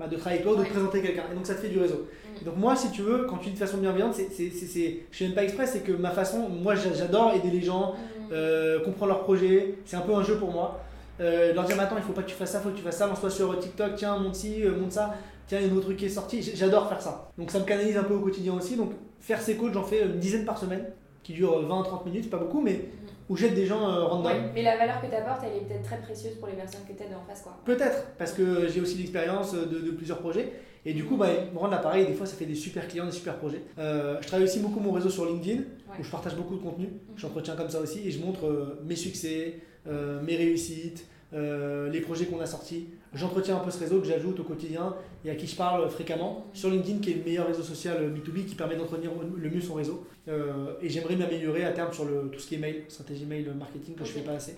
bah, 0.01 0.09
de 0.09 0.17
travailler 0.17 0.41
avec 0.41 0.51
toi, 0.51 0.59
ou 0.59 0.63
de 0.63 0.67
te 0.67 0.73
présenter 0.73 1.03
quelqu'un. 1.03 1.25
Et 1.31 1.35
donc, 1.37 1.47
ça 1.47 1.55
te 1.55 1.61
fait 1.61 1.69
du 1.69 1.79
réseau. 1.79 1.97
Mm. 2.07 2.41
Et 2.41 2.45
donc, 2.47 2.57
moi, 2.57 2.75
si 2.75 2.91
tu 2.91 3.03
veux, 3.03 3.27
quand 3.29 3.37
tu 3.37 3.51
dis 3.51 3.55
de 3.55 3.59
façon 3.59 3.77
bienveillante, 3.79 4.15
c'est, 4.15 4.29
c'est, 4.33 4.51
c'est, 4.51 4.67
c'est- 4.67 5.01
je 5.13 5.17
fais 5.19 5.25
même 5.27 5.35
pas 5.35 5.45
exprès, 5.45 5.67
c'est 5.67 5.81
que 5.81 5.93
ma 5.93 6.11
façon, 6.11 6.49
moi, 6.49 6.75
j'a- 6.75 6.95
j'adore 6.95 7.35
aider 7.35 7.51
les 7.51 7.61
gens, 7.61 7.93
Hmm. 7.93 8.31
euh, 8.33 8.81
comprendre 8.81 9.13
leurs 9.13 9.23
projets. 9.25 9.75
C'est 9.85 9.97
un 9.97 10.01
peu 10.01 10.15
un 10.15 10.25
jeu 10.25 10.37
pour 10.39 10.51
moi. 10.51 10.81
Euh, 11.21 11.53
leur 11.53 11.65
dire, 11.65 11.79
attends, 11.79 11.97
il 11.99 12.03
faut 12.03 12.15
pas 12.15 12.23
que 12.23 12.31
tu 12.31 12.35
fasses 12.35 12.53
ça, 12.53 12.59
il 12.61 12.63
faut 12.63 12.71
que 12.71 12.77
tu 12.79 12.83
fasses 12.83 12.97
ça, 12.97 13.07
lance-toi 13.07 13.29
sur 13.29 13.59
TikTok, 13.59 13.95
tiens, 13.97 14.19
monte 14.19 14.35
ci, 14.37 14.65
euh, 14.65 14.75
monte 14.75 14.93
ça, 14.93 15.15
tiens, 15.47 15.59
il 15.61 15.67
y 15.67 15.69
a 15.69 15.73
un 15.73 15.77
autre 15.77 15.85
truc 15.87 15.99
qui 15.99 16.07
est 16.07 16.09
sorti. 16.09 16.41
J'adore 16.55 16.89
faire 16.89 17.03
ça. 17.03 17.29
Donc 17.37 17.51
ça 17.51 17.59
me 17.59 17.65
canalise 17.65 17.99
un 17.99 18.05
peu 18.05 18.15
au 18.15 18.21
quotidien 18.21 18.55
aussi. 18.55 18.77
Donc 18.77 18.93
faire 19.21 19.41
ces 19.43 19.57
calls, 19.59 19.75
j'en 19.75 19.83
fais 19.85 20.03
une 20.07 20.19
dizaine 20.19 20.47
par 20.47 20.57
semaine, 20.57 20.85
qui 21.23 21.35
durent 21.35 21.61
20-30 21.69 22.07
minutes, 22.07 22.25
c'est 22.25 22.31
pas 22.31 22.39
beaucoup, 22.39 22.63
mais 22.63 22.87
où 23.31 23.37
j'aide 23.37 23.55
des 23.55 23.65
gens 23.65 23.89
euh, 23.89 24.05
random. 24.05 24.33
Ouais, 24.33 24.41
mais 24.53 24.63
la 24.63 24.77
valeur 24.77 25.01
que 25.01 25.07
tu 25.07 25.15
apportes, 25.15 25.43
elle 25.45 25.63
est 25.63 25.65
peut-être 25.65 25.85
très 25.85 25.99
précieuse 25.99 26.35
pour 26.35 26.49
les 26.49 26.55
personnes 26.55 26.81
que 26.87 26.93
tu 26.93 27.03
aides 27.05 27.15
en 27.17 27.25
face. 27.27 27.43
Quoi. 27.43 27.57
Peut-être, 27.65 28.09
parce 28.19 28.33
que 28.33 28.69
j'ai 28.69 28.81
aussi 28.81 28.99
l'expérience 28.99 29.55
de, 29.55 29.79
de 29.79 29.91
plusieurs 29.93 30.19
projets. 30.19 30.53
Et 30.85 30.95
du 30.95 31.05
coup, 31.05 31.17
bah, 31.17 31.29
me 31.53 31.59
rendre 31.59 31.73
l'appareil, 31.73 32.07
des 32.07 32.15
fois, 32.15 32.27
ça 32.27 32.35
fait 32.35 32.47
des 32.47 32.57
super 32.57 32.89
clients, 32.89 33.07
des 33.07 33.13
super 33.13 33.37
projets. 33.37 33.63
Euh, 33.79 34.17
je 34.21 34.27
travaille 34.27 34.45
aussi 34.45 34.59
beaucoup 34.59 34.81
mon 34.81 34.93
réseau 34.93 35.11
sur 35.11 35.27
LinkedIn, 35.27 35.63
où 35.99 36.03
je 36.03 36.11
partage 36.11 36.35
beaucoup 36.35 36.57
de 36.57 36.63
contenu. 36.63 36.89
J'entretiens 37.17 37.55
comme 37.55 37.71
ça 37.71 37.81
aussi 37.81 38.07
et 38.07 38.11
je 38.11 38.19
montre 38.19 38.47
euh, 38.47 38.81
mes 38.85 38.97
succès, 38.97 39.61
euh, 39.87 40.21
mes 40.23 40.37
réussites, 40.37 41.07
les 41.33 42.01
projets 42.01 42.27
qu'on 42.27 42.41
a 42.41 42.47
sortis. 42.47 42.89
J'entretiens 43.13 43.57
un 43.57 43.61
peu 43.61 43.71
ce 43.71 43.81
réseau 43.81 44.01
que 44.01 44.07
j'ajoute 44.07 44.39
au 44.39 44.45
quotidien 44.45 44.95
et 45.25 45.31
à 45.31 45.35
qui 45.35 45.47
je 45.47 45.57
parle 45.57 45.89
fréquemment 45.91 46.47
sur 46.53 46.71
LinkedIn, 46.71 47.01
qui 47.01 47.11
est 47.11 47.15
le 47.15 47.25
meilleur 47.25 47.47
réseau 47.49 47.63
social 47.63 48.13
B2B 48.15 48.45
qui 48.45 48.55
permet 48.55 48.77
d'entretenir 48.77 49.11
le 49.37 49.51
mieux 49.51 49.61
son 49.61 49.75
réseau. 49.75 50.07
et 50.29 50.89
j'aimerais 50.89 51.17
m'améliorer 51.17 51.65
à 51.65 51.73
terme 51.73 51.93
sur 51.93 52.05
tout 52.31 52.39
ce 52.39 52.47
qui 52.47 52.55
est 52.55 52.59
mail, 52.59 52.85
stratégie 52.87 53.27
mail 53.27 53.53
marketing 53.59 53.97
que 53.97 54.05
je 54.05 54.13
fais 54.13 54.21
pas 54.21 54.35
assez. 54.35 54.57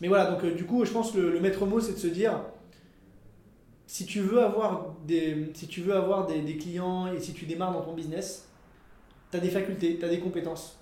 Mais 0.00 0.08
voilà, 0.08 0.30
donc 0.30 0.44
du 0.56 0.64
coup, 0.64 0.84
je 0.84 0.90
pense 0.90 1.12
que 1.12 1.18
le, 1.18 1.30
le 1.30 1.40
maître 1.40 1.64
mot, 1.66 1.78
c'est 1.80 1.92
de 1.92 1.98
se 1.98 2.08
dire 2.08 2.40
si 3.88 4.04
tu 4.04 4.20
veux 4.20 4.42
avoir 4.42 4.94
des, 5.06 5.50
si 5.54 5.66
tu 5.66 5.80
veux 5.80 5.94
avoir 5.94 6.26
des, 6.26 6.42
des 6.42 6.58
clients 6.58 7.10
et 7.10 7.20
si 7.20 7.32
tu 7.32 7.46
démarres 7.46 7.72
dans 7.72 7.80
ton 7.80 7.94
business, 7.94 8.46
tu 9.30 9.38
as 9.38 9.40
des 9.40 9.48
facultés, 9.48 9.98
tu 9.98 10.04
as 10.04 10.08
des 10.10 10.20
compétences. 10.20 10.78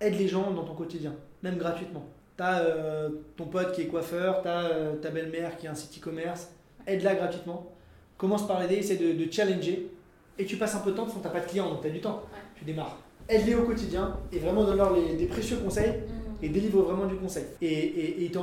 Aide 0.00 0.18
les 0.18 0.26
gens 0.26 0.50
dans 0.50 0.64
ton 0.64 0.74
quotidien, 0.74 1.14
même 1.42 1.58
gratuitement. 1.58 2.04
Tu 2.38 2.44
as 2.44 2.60
euh, 2.60 3.10
ton 3.36 3.44
pote 3.44 3.72
qui 3.72 3.82
est 3.82 3.86
coiffeur, 3.86 4.40
tu 4.40 4.48
as 4.48 4.70
euh, 4.70 4.96
ta 4.96 5.10
belle-mère 5.10 5.58
qui 5.58 5.66
a 5.66 5.72
un 5.72 5.74
site 5.74 5.98
e-commerce, 5.98 6.48
aide-la 6.86 7.16
gratuitement. 7.16 7.70
Commence 8.16 8.46
par 8.46 8.60
l'aider, 8.60 8.76
essaie 8.76 8.96
de, 8.96 9.12
de, 9.12 9.30
challenger. 9.30 9.90
Et 10.38 10.46
tu 10.46 10.56
passes 10.56 10.74
un 10.74 10.80
peu 10.80 10.92
de 10.92 10.96
temps, 10.96 11.02
parce 11.02 11.16
que 11.16 11.20
tu 11.20 11.26
n'as 11.26 11.32
pas 11.32 11.40
de 11.40 11.46
clients, 11.50 11.68
donc 11.68 11.82
tu 11.82 11.88
as 11.88 11.90
du 11.90 12.00
temps. 12.00 12.22
Tu 12.56 12.64
démarres. 12.64 12.98
Aide-les 13.28 13.54
au 13.54 13.64
quotidien 13.64 14.16
et 14.32 14.38
vraiment 14.38 14.64
donne-leur 14.64 14.94
des 14.94 15.26
précieux 15.26 15.58
conseils. 15.58 15.90
Mm 15.90 16.18
et 16.42 16.48
délivre 16.48 16.82
vraiment 16.82 17.06
du 17.06 17.16
conseil. 17.16 17.44
Et, 17.60 17.66
et, 17.66 18.22
et 18.22 18.24
ils, 18.24 18.30
te, 18.30 18.36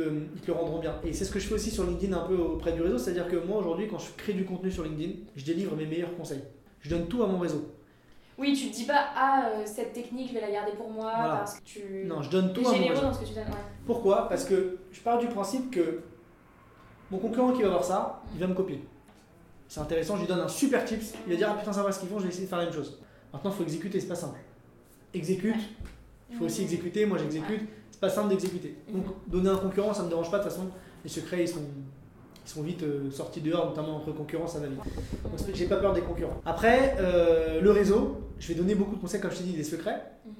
le, 0.00 0.22
le, 0.46 0.52
rendront 0.52 0.78
bien. 0.78 0.94
Et 1.04 1.12
c'est 1.12 1.24
ce 1.24 1.30
que 1.30 1.38
je 1.38 1.46
fais 1.46 1.54
aussi 1.54 1.70
sur 1.70 1.84
LinkedIn 1.84 2.16
un 2.16 2.26
peu 2.26 2.36
auprès 2.36 2.72
du 2.72 2.82
réseau, 2.82 2.98
c'est-à-dire 2.98 3.28
que 3.28 3.36
moi 3.36 3.58
aujourd'hui, 3.58 3.86
quand 3.88 3.98
je 3.98 4.10
crée 4.16 4.32
du 4.32 4.44
contenu 4.44 4.70
sur 4.70 4.84
LinkedIn, 4.84 5.12
je 5.36 5.44
délivre 5.44 5.74
mes 5.76 5.86
meilleurs 5.86 6.14
conseils. 6.16 6.42
Je 6.80 6.90
donne 6.90 7.06
tout 7.06 7.22
à 7.22 7.26
mon 7.26 7.38
réseau. 7.38 7.66
Oui, 8.38 8.54
tu 8.54 8.70
te 8.70 8.74
dis 8.74 8.84
pas 8.84 9.08
ah 9.14 9.46
euh, 9.46 9.62
cette 9.66 9.92
technique 9.92 10.28
je 10.28 10.34
vais 10.34 10.40
la 10.40 10.50
garder 10.50 10.72
pour 10.72 10.90
moi 10.90 11.12
parce 11.14 11.58
que 11.60 11.64
tu 11.64 12.04
Non, 12.06 12.22
je 12.22 12.30
donne 12.30 12.52
tout 12.52 12.66
à 12.66 12.72
mon 12.72 12.88
réseau. 12.88 13.02
dans 13.02 13.12
ce 13.12 13.20
que 13.20 13.24
tu 13.26 13.34
donnes. 13.34 13.44
Pourquoi? 13.86 14.28
Parce 14.28 14.44
que 14.44 14.78
je 14.90 15.00
pars 15.00 15.18
du 15.18 15.26
principe 15.28 15.70
que 15.70 16.00
mon 17.10 17.18
concurrent 17.18 17.52
qui 17.52 17.62
va 17.62 17.68
voir 17.68 17.84
ça, 17.84 18.22
il 18.34 18.40
va 18.40 18.46
me 18.46 18.54
copier. 18.54 18.82
C'est 19.68 19.80
intéressant, 19.80 20.16
je 20.16 20.22
lui 20.22 20.28
donne 20.28 20.40
un 20.40 20.48
super 20.48 20.84
tips, 20.84 21.14
il 21.26 21.32
va 21.32 21.36
dire 21.36 21.48
ah 21.50 21.58
putain 21.58 21.72
ça 21.72 21.82
va 21.82 21.92
ce 21.92 22.00
qu'ils 22.00 22.08
font, 22.08 22.18
je 22.18 22.24
vais 22.24 22.30
essayer 22.30 22.44
de 22.44 22.48
faire 22.48 22.58
la 22.58 22.64
même 22.64 22.74
chose. 22.74 22.98
Maintenant, 23.32 23.50
il 23.50 23.56
faut 23.56 23.62
exécuter, 23.62 24.00
c'est 24.00 24.08
pas 24.08 24.14
simple. 24.14 24.38
Exécute, 25.14 25.56
il 26.30 26.36
faut 26.36 26.44
aussi 26.44 26.62
exécuter, 26.62 27.06
moi 27.06 27.18
j'exécute. 27.18 27.68
C'est 27.90 28.00
pas 28.00 28.10
simple 28.10 28.28
d'exécuter. 28.28 28.76
Donc 28.88 29.04
donner 29.26 29.50
un 29.50 29.56
concurrent, 29.56 29.94
ça 29.94 30.02
me 30.02 30.08
dérange 30.08 30.30
pas 30.30 30.38
de 30.38 30.44
toute 30.44 30.52
façon. 30.52 30.68
Les 31.04 31.10
secrets, 31.10 31.42
ils 31.42 31.48
sont, 31.48 31.62
ils 32.44 32.50
sont 32.50 32.62
vite 32.62 32.82
euh, 32.82 33.10
sortis 33.10 33.40
dehors, 33.40 33.66
notamment 33.66 33.96
entre 33.96 34.12
concurrents, 34.12 34.46
ça 34.46 34.58
va 34.58 34.66
vite. 34.66 34.78
Donc 35.24 35.54
j'ai 35.54 35.66
pas 35.66 35.76
peur 35.76 35.92
des 35.92 36.00
concurrents. 36.00 36.40
Après, 36.44 36.96
euh, 36.98 37.60
le 37.60 37.70
réseau, 37.70 38.20
je 38.38 38.48
vais 38.48 38.54
donner 38.54 38.74
beaucoup 38.74 38.96
de 38.96 39.00
conseils, 39.00 39.20
comme 39.20 39.30
je 39.30 39.38
t'ai 39.38 39.44
dit, 39.44 39.52
des 39.52 39.64
secrets. 39.64 40.02
Mhm. 40.26 40.32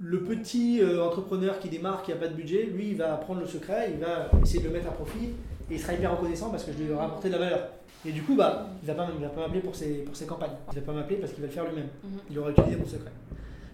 Le 0.00 0.22
petit 0.22 0.80
euh, 0.80 1.04
entrepreneur 1.04 1.58
qui 1.58 1.68
démarre, 1.68 2.02
qui 2.02 2.10
n'a 2.10 2.16
pas 2.16 2.28
de 2.28 2.34
budget, 2.34 2.64
lui, 2.64 2.90
il 2.90 2.96
va 2.96 3.16
prendre 3.16 3.40
le 3.40 3.46
secret, 3.46 3.90
il 3.94 4.00
va 4.00 4.30
essayer 4.42 4.60
de 4.60 4.68
le 4.68 4.72
mettre 4.72 4.88
à 4.88 4.92
profit 4.92 5.30
et 5.70 5.74
il 5.74 5.80
sera 5.80 5.94
hyper 5.94 6.12
reconnaissant 6.12 6.50
parce 6.50 6.64
que 6.64 6.72
je 6.72 6.82
lui 6.82 6.90
ai 6.90 6.94
rapporté 6.94 7.28
de 7.28 7.34
la 7.34 7.38
valeur. 7.38 7.68
Et 8.06 8.12
du 8.12 8.22
coup, 8.22 8.34
bah, 8.34 8.68
il 8.82 8.86
va 8.86 8.94
pas, 8.94 9.06
va 9.06 9.28
pas 9.28 9.40
m'appeler 9.40 9.60
pour 9.60 9.74
ses, 9.74 10.04
pour 10.04 10.14
ses 10.14 10.26
campagnes. 10.26 10.52
Il 10.72 10.80
va 10.80 10.84
pas 10.84 10.92
m'appeler 10.92 11.16
parce 11.16 11.32
qu'il 11.32 11.40
va 11.40 11.46
le 11.46 11.52
faire 11.52 11.64
lui-même. 11.64 11.88
Mhm. 12.02 12.18
Il 12.30 12.38
aura 12.38 12.50
utilisé 12.50 12.76
mon 12.76 12.86
secret. 12.86 13.12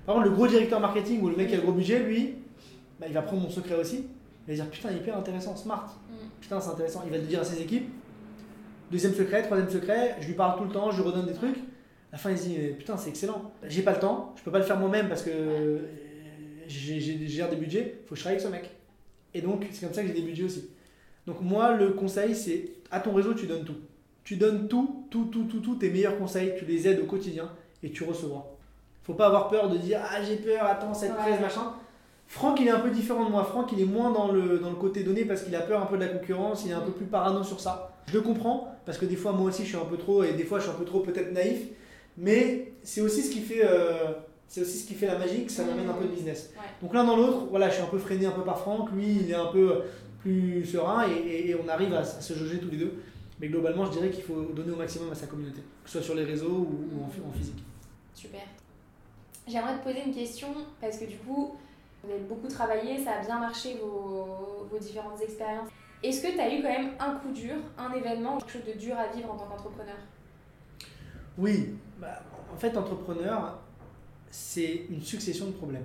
Par 0.06 0.14
contre, 0.14 0.28
le 0.28 0.34
gros 0.34 0.46
directeur 0.46 0.80
marketing 0.80 1.20
ou 1.22 1.28
le 1.28 1.36
mec 1.36 1.48
qui 1.48 1.54
a 1.54 1.56
le 1.56 1.62
gros 1.62 1.72
budget, 1.72 2.00
lui, 2.00 2.36
bah, 2.98 3.06
il 3.08 3.12
va 3.12 3.22
prendre 3.22 3.42
mon 3.42 3.50
secret 3.50 3.74
aussi. 3.74 4.06
Il 4.46 4.50
va 4.50 4.62
dire 4.62 4.70
Putain, 4.70 4.90
il 4.90 4.96
est 4.96 5.00
hyper 5.00 5.16
intéressant, 5.16 5.56
smart. 5.56 5.86
Putain, 6.40 6.60
c'est 6.60 6.70
intéressant. 6.70 7.02
Il 7.04 7.10
va 7.10 7.18
le 7.18 7.24
dire 7.24 7.40
à 7.40 7.44
ses 7.44 7.60
équipes. 7.60 7.88
Deuxième 8.90 9.14
secret, 9.14 9.42
troisième 9.42 9.70
secret, 9.70 10.16
je 10.20 10.26
lui 10.26 10.34
parle 10.34 10.58
tout 10.58 10.64
le 10.64 10.70
temps, 10.70 10.90
je 10.90 11.00
lui 11.00 11.08
redonne 11.08 11.26
des 11.26 11.34
trucs. 11.34 11.56
À 11.56 12.12
la 12.12 12.18
fin, 12.18 12.30
il 12.30 12.38
se 12.38 12.44
dit 12.44 12.56
Putain, 12.76 12.96
c'est 12.96 13.10
excellent. 13.10 13.52
J'ai 13.68 13.82
pas 13.82 13.92
le 13.92 14.00
temps, 14.00 14.34
je 14.36 14.42
peux 14.42 14.50
pas 14.50 14.58
le 14.58 14.64
faire 14.64 14.78
moi-même 14.78 15.08
parce 15.08 15.22
que 15.22 15.80
j'ai 16.66 17.28
gère 17.28 17.48
des 17.48 17.56
budgets, 17.56 18.00
faut 18.06 18.10
que 18.10 18.16
je 18.16 18.22
travaille 18.22 18.40
avec 18.40 18.46
ce 18.46 18.52
mec. 18.52 18.70
Et 19.34 19.42
donc, 19.42 19.66
c'est 19.70 19.86
comme 19.86 19.94
ça 19.94 20.02
que 20.02 20.08
j'ai 20.08 20.14
des 20.14 20.22
budgets 20.22 20.44
aussi. 20.44 20.70
Donc, 21.26 21.40
moi, 21.40 21.74
le 21.74 21.90
conseil, 21.90 22.34
c'est 22.34 22.70
à 22.90 22.98
ton 22.98 23.12
réseau, 23.12 23.34
tu 23.34 23.46
donnes 23.46 23.64
tout. 23.64 23.76
Tu 24.24 24.36
donnes 24.36 24.68
tout, 24.68 25.06
tout, 25.10 25.26
tout, 25.26 25.44
tout, 25.44 25.60
tout, 25.60 25.76
tes 25.76 25.90
meilleurs 25.90 26.18
conseils, 26.18 26.54
tu 26.58 26.64
les 26.64 26.88
aides 26.88 27.00
au 27.00 27.06
quotidien 27.06 27.48
et 27.82 27.90
tu 27.90 28.04
recevras. 28.04 28.44
Faut 29.04 29.14
pas 29.14 29.26
avoir 29.26 29.48
peur 29.48 29.68
de 29.68 29.78
dire 29.78 30.00
Ah, 30.02 30.22
j'ai 30.22 30.36
peur, 30.36 30.64
attends, 30.64 30.94
cette 30.94 31.14
presse, 31.14 31.40
machin. 31.40 31.74
Franck, 32.30 32.60
il 32.60 32.68
est 32.68 32.70
un 32.70 32.78
peu 32.78 32.90
différent 32.90 33.24
de 33.24 33.30
moi. 33.30 33.42
Franck, 33.42 33.72
il 33.72 33.80
est 33.80 33.84
moins 33.84 34.12
dans 34.12 34.30
le, 34.30 34.60
dans 34.60 34.70
le 34.70 34.76
côté 34.76 35.02
donné 35.02 35.24
parce 35.24 35.42
qu'il 35.42 35.54
a 35.56 35.60
peur 35.60 35.82
un 35.82 35.86
peu 35.86 35.96
de 35.96 36.04
la 36.04 36.08
concurrence, 36.08 36.62
il 36.64 36.70
est 36.70 36.74
un 36.74 36.80
peu 36.80 36.92
plus 36.92 37.06
parano 37.06 37.42
sur 37.42 37.58
ça. 37.58 37.92
Je 38.06 38.14
le 38.14 38.20
comprends 38.20 38.72
parce 38.86 38.98
que 38.98 39.04
des 39.04 39.16
fois, 39.16 39.32
moi 39.32 39.48
aussi, 39.48 39.64
je 39.64 39.70
suis 39.70 39.76
un 39.76 39.84
peu 39.84 39.96
trop, 39.96 40.22
et 40.22 40.34
des 40.34 40.44
fois, 40.44 40.60
je 40.60 40.64
suis 40.64 40.72
un 40.72 40.78
peu 40.78 40.84
trop 40.84 41.00
peut-être 41.00 41.32
naïf. 41.32 41.58
Mais 42.16 42.72
c'est 42.84 43.00
aussi 43.00 43.22
ce 43.22 43.32
qui 43.32 43.40
fait. 43.40 43.64
Euh, 43.64 44.12
c'est 44.46 44.60
aussi 44.60 44.78
ce 44.78 44.86
qui 44.86 44.94
fait 44.94 45.06
la 45.06 45.18
magie, 45.18 45.44
que 45.44 45.50
ça 45.50 45.64
m'amène 45.64 45.88
un 45.88 45.92
peu 45.92 46.04
de 46.04 46.10
business. 46.10 46.52
Donc 46.80 46.94
l'un 46.94 47.04
dans 47.04 47.16
l'autre, 47.16 47.46
voilà, 47.50 47.68
je 47.68 47.74
suis 47.74 47.82
un 47.82 47.88
peu 47.88 47.98
freiné 47.98 48.26
un 48.26 48.32
peu 48.32 48.42
par 48.42 48.58
Franck, 48.58 48.90
lui 48.92 49.18
il 49.22 49.30
est 49.30 49.34
un 49.34 49.46
peu 49.46 49.82
plus 50.20 50.64
serein 50.66 51.06
et, 51.08 51.50
et, 51.50 51.54
on 51.54 51.68
arrive 51.68 51.94
à, 51.94 52.02
se 52.02 52.34
jauger 52.34 52.58
tous 52.58 52.68
les 52.68 52.76
deux. 52.76 52.94
Mais 53.40 53.46
globalement, 53.46 53.86
je 53.86 53.92
dirais 53.92 54.10
qu'il 54.10 54.24
faut 54.24 54.42
donner 54.54 54.72
au 54.72 54.76
maximum 54.76 55.10
à 55.10 55.14
sa 55.14 55.26
communauté, 55.26 55.60
que 55.84 55.88
ce 55.88 55.98
soit 55.98 56.02
sur 56.02 56.14
les 56.16 56.24
réseaux 56.24 56.48
ou, 56.48 56.88
ou 56.92 57.02
en, 57.02 57.28
en, 57.28 57.32
physique. 57.32 57.62
Super. 58.12 58.40
J'aimerais 59.46 59.78
te 59.78 59.84
poser 59.84 60.02
une 60.04 60.14
question 60.14 60.48
parce 60.80 60.98
que 60.98 61.04
du 61.04 61.16
coup, 61.18 61.54
vous 62.02 62.10
avez 62.10 62.22
beaucoup 62.22 62.48
travaillé, 62.48 63.02
ça 63.02 63.12
a 63.12 63.24
bien 63.24 63.38
marché 63.38 63.78
vos, 63.80 64.66
vos 64.70 64.78
différentes 64.78 65.20
expériences. 65.20 65.68
Est-ce 66.02 66.22
que 66.22 66.32
tu 66.32 66.40
as 66.40 66.54
eu 66.54 66.62
quand 66.62 66.68
même 66.68 66.92
un 66.98 67.16
coup 67.16 67.30
dur, 67.30 67.56
un 67.76 67.92
événement, 67.92 68.38
quelque 68.38 68.52
chose 68.52 68.64
de 68.66 68.78
dur 68.78 68.96
à 68.96 69.14
vivre 69.14 69.30
en 69.30 69.36
tant 69.36 69.44
qu'entrepreneur? 69.46 69.96
Oui, 71.36 71.74
bah, 71.98 72.22
en 72.52 72.56
fait, 72.56 72.76
entrepreneur, 72.76 73.58
c'est 74.30 74.86
une 74.88 75.02
succession 75.02 75.46
de 75.46 75.52
problèmes. 75.52 75.84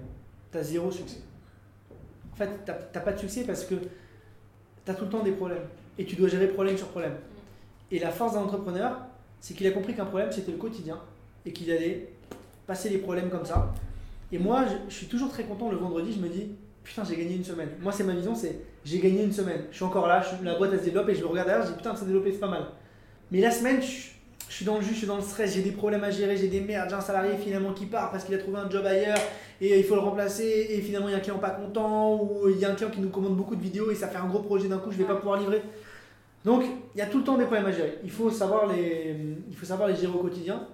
Tu 0.52 0.58
as 0.58 0.64
zéro 0.64 0.90
succès. 0.90 1.20
En 2.34 2.36
fait, 2.38 2.50
tu 2.66 2.72
n'as 2.72 3.02
pas 3.02 3.12
de 3.12 3.20
succès 3.20 3.44
parce 3.44 3.66
que 3.66 3.76
tu 3.76 4.92
as 4.92 4.94
tout 4.94 5.06
le 5.06 5.10
temps 5.10 5.24
des 5.24 5.32
problèmes 5.32 5.68
et 5.98 6.06
tu 6.06 6.16
dois 6.16 6.30
gérer 6.30 6.48
problème 6.48 6.78
sur 6.78 6.88
problème. 6.88 7.16
Et 7.92 8.00
la 8.00 8.12
force 8.12 8.34
d'un 8.34 8.42
entrepreneur, 8.42 8.98
c'est 9.40 9.54
qu'il 9.54 9.68
a 9.68 9.72
compris 9.72 9.96
qu'un 9.96 10.06
problème, 10.06 10.32
c'était 10.32 10.52
le 10.52 10.58
quotidien 10.58 11.00
et 11.46 11.52
qu'il 11.52 11.70
allait 11.72 12.10
passer 12.66 12.90
les 12.90 12.98
problèmes 12.98 13.30
comme 13.30 13.46
ça. 13.46 13.74
Et 14.36 14.38
moi, 14.38 14.66
je, 14.90 14.94
suis 14.94 15.06
toujours 15.06 15.30
très 15.30 15.46
content 15.46 15.72
le 15.72 15.78
vendredi, 15.78 16.12
je 16.12 16.20
me 16.20 16.28
dis, 16.28 16.50
putain, 16.84 17.06
j'ai 17.06 17.16
gagné 17.16 17.36
une 17.36 17.44
semaine. 17.46 17.70
Moi, 17.82 17.94
c'est 17.94 18.04
ma 18.04 18.14
vision, 18.14 18.36
c'est 18.36 18.60
j'ai 18.84 19.00
gagné 19.00 19.24
une 19.24 19.32
semaine. 19.32 19.62
Je 19.72 19.78
suis 19.78 19.86
encore 19.86 20.08
là, 20.08 20.22
la 20.44 20.56
boîte 20.56 20.72
elle 20.74 20.80
se 20.80 20.84
développe 20.84 21.08
et 21.08 21.16
je 21.16 21.22
me 21.22 21.28
regarde 21.28 21.48
derrière, 21.48 21.66
je 21.66 21.72
dis, 21.72 21.78
putain, 21.78 21.94
ça 21.94 22.02
s'est 22.02 22.08
développé, 22.08 22.34
c'est 22.34 22.40
pas 22.40 22.50
mal. 22.50 22.66
Mais 23.32 23.40
la 23.40 23.50
semaine, 23.50 23.82
je, 23.82 24.52
suis 24.52 24.66
dans 24.66 24.76
le 24.76 24.82
jus, 24.82 24.90
je 24.92 24.98
suis 24.98 25.08
dans 25.08 25.16
le 25.16 25.22
stress, 25.22 25.54
j'ai 25.54 25.62
des 25.62 25.72
problèmes 25.72 26.04
à 26.04 26.12
gérer, 26.12 26.36
j'ai 26.36 26.50
des 26.50 26.60
merdes, 26.60 26.90
j'ai 26.90 26.96
un 26.96 27.02
salarié 27.02 27.38
finalement 27.38 27.72
qui 27.72 27.86
part 27.86 28.12
parce 28.12 28.26
qu'il 28.26 28.36
a 28.36 28.38
trouvé 28.38 28.58
un 28.58 28.70
job 28.70 28.86
ailleurs 28.86 29.18
et 29.62 29.80
il 29.80 29.86
faut 29.86 29.96
le 29.96 30.02
remplacer 30.02 30.68
et 30.70 30.82
finalement 30.82 31.08
il 31.08 31.14
y 31.14 31.16
a 31.16 31.18
un 31.18 31.22
client 31.22 31.40
pas 31.40 31.52
content 31.52 32.22
ou 32.22 32.50
il 32.50 32.60
y 32.60 32.66
a 32.66 32.72
un 32.72 32.76
client 32.76 32.92
qui 32.92 33.00
nous 33.00 33.10
commande 33.10 33.38
beaucoup 33.38 33.56
de 33.56 33.62
vidéos 33.62 33.90
et 33.90 33.96
ça 33.96 34.10
fait 34.10 34.18
un 34.18 34.28
gros 34.28 34.40
projet 34.40 34.68
d'un 34.68 34.80
coup, 34.80 34.92
je 34.92 34.98
vais 34.98 35.06
pas 35.06 35.16
pouvoir 35.16 35.40
livrer. 35.40 35.62
Donc, 36.44 36.66
il 36.94 36.98
y 37.00 37.02
a 37.02 37.06
tout 37.06 37.20
le 37.20 37.24
temps 37.24 37.38
des 37.38 37.46
problèmes 37.46 37.68
à 37.68 37.72
gérer. 37.72 38.00
Il 38.04 38.12
faut 38.12 38.30
savoir 38.30 38.68
les, 38.68 39.16
il 39.50 39.56
faut 39.56 39.66
savoir 39.66 39.88
les 39.88 39.96
gérer 39.96 40.14
au 40.14 40.20
quotidien 40.20 40.68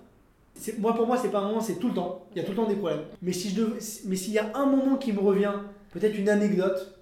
moi, 0.79 0.93
pour 0.93 1.07
moi, 1.07 1.17
c'est 1.17 1.31
pas 1.31 1.39
un 1.39 1.47
moment, 1.47 1.61
c'est 1.61 1.75
tout 1.75 1.89
le 1.89 1.93
temps. 1.93 2.25
Il 2.31 2.37
y 2.37 2.41
a 2.41 2.43
tout 2.43 2.51
le 2.51 2.57
temps 2.57 2.67
des 2.67 2.75
problèmes. 2.75 3.03
Mais 3.21 3.33
si 3.33 3.49
je 3.49 3.63
mais 4.05 4.15
s'il 4.15 4.33
y 4.33 4.39
a 4.39 4.51
un 4.55 4.65
moment 4.65 4.97
qui 4.97 5.11
me 5.11 5.19
revient, 5.19 5.53
peut-être 5.91 6.17
une 6.17 6.29
anecdote, 6.29 6.99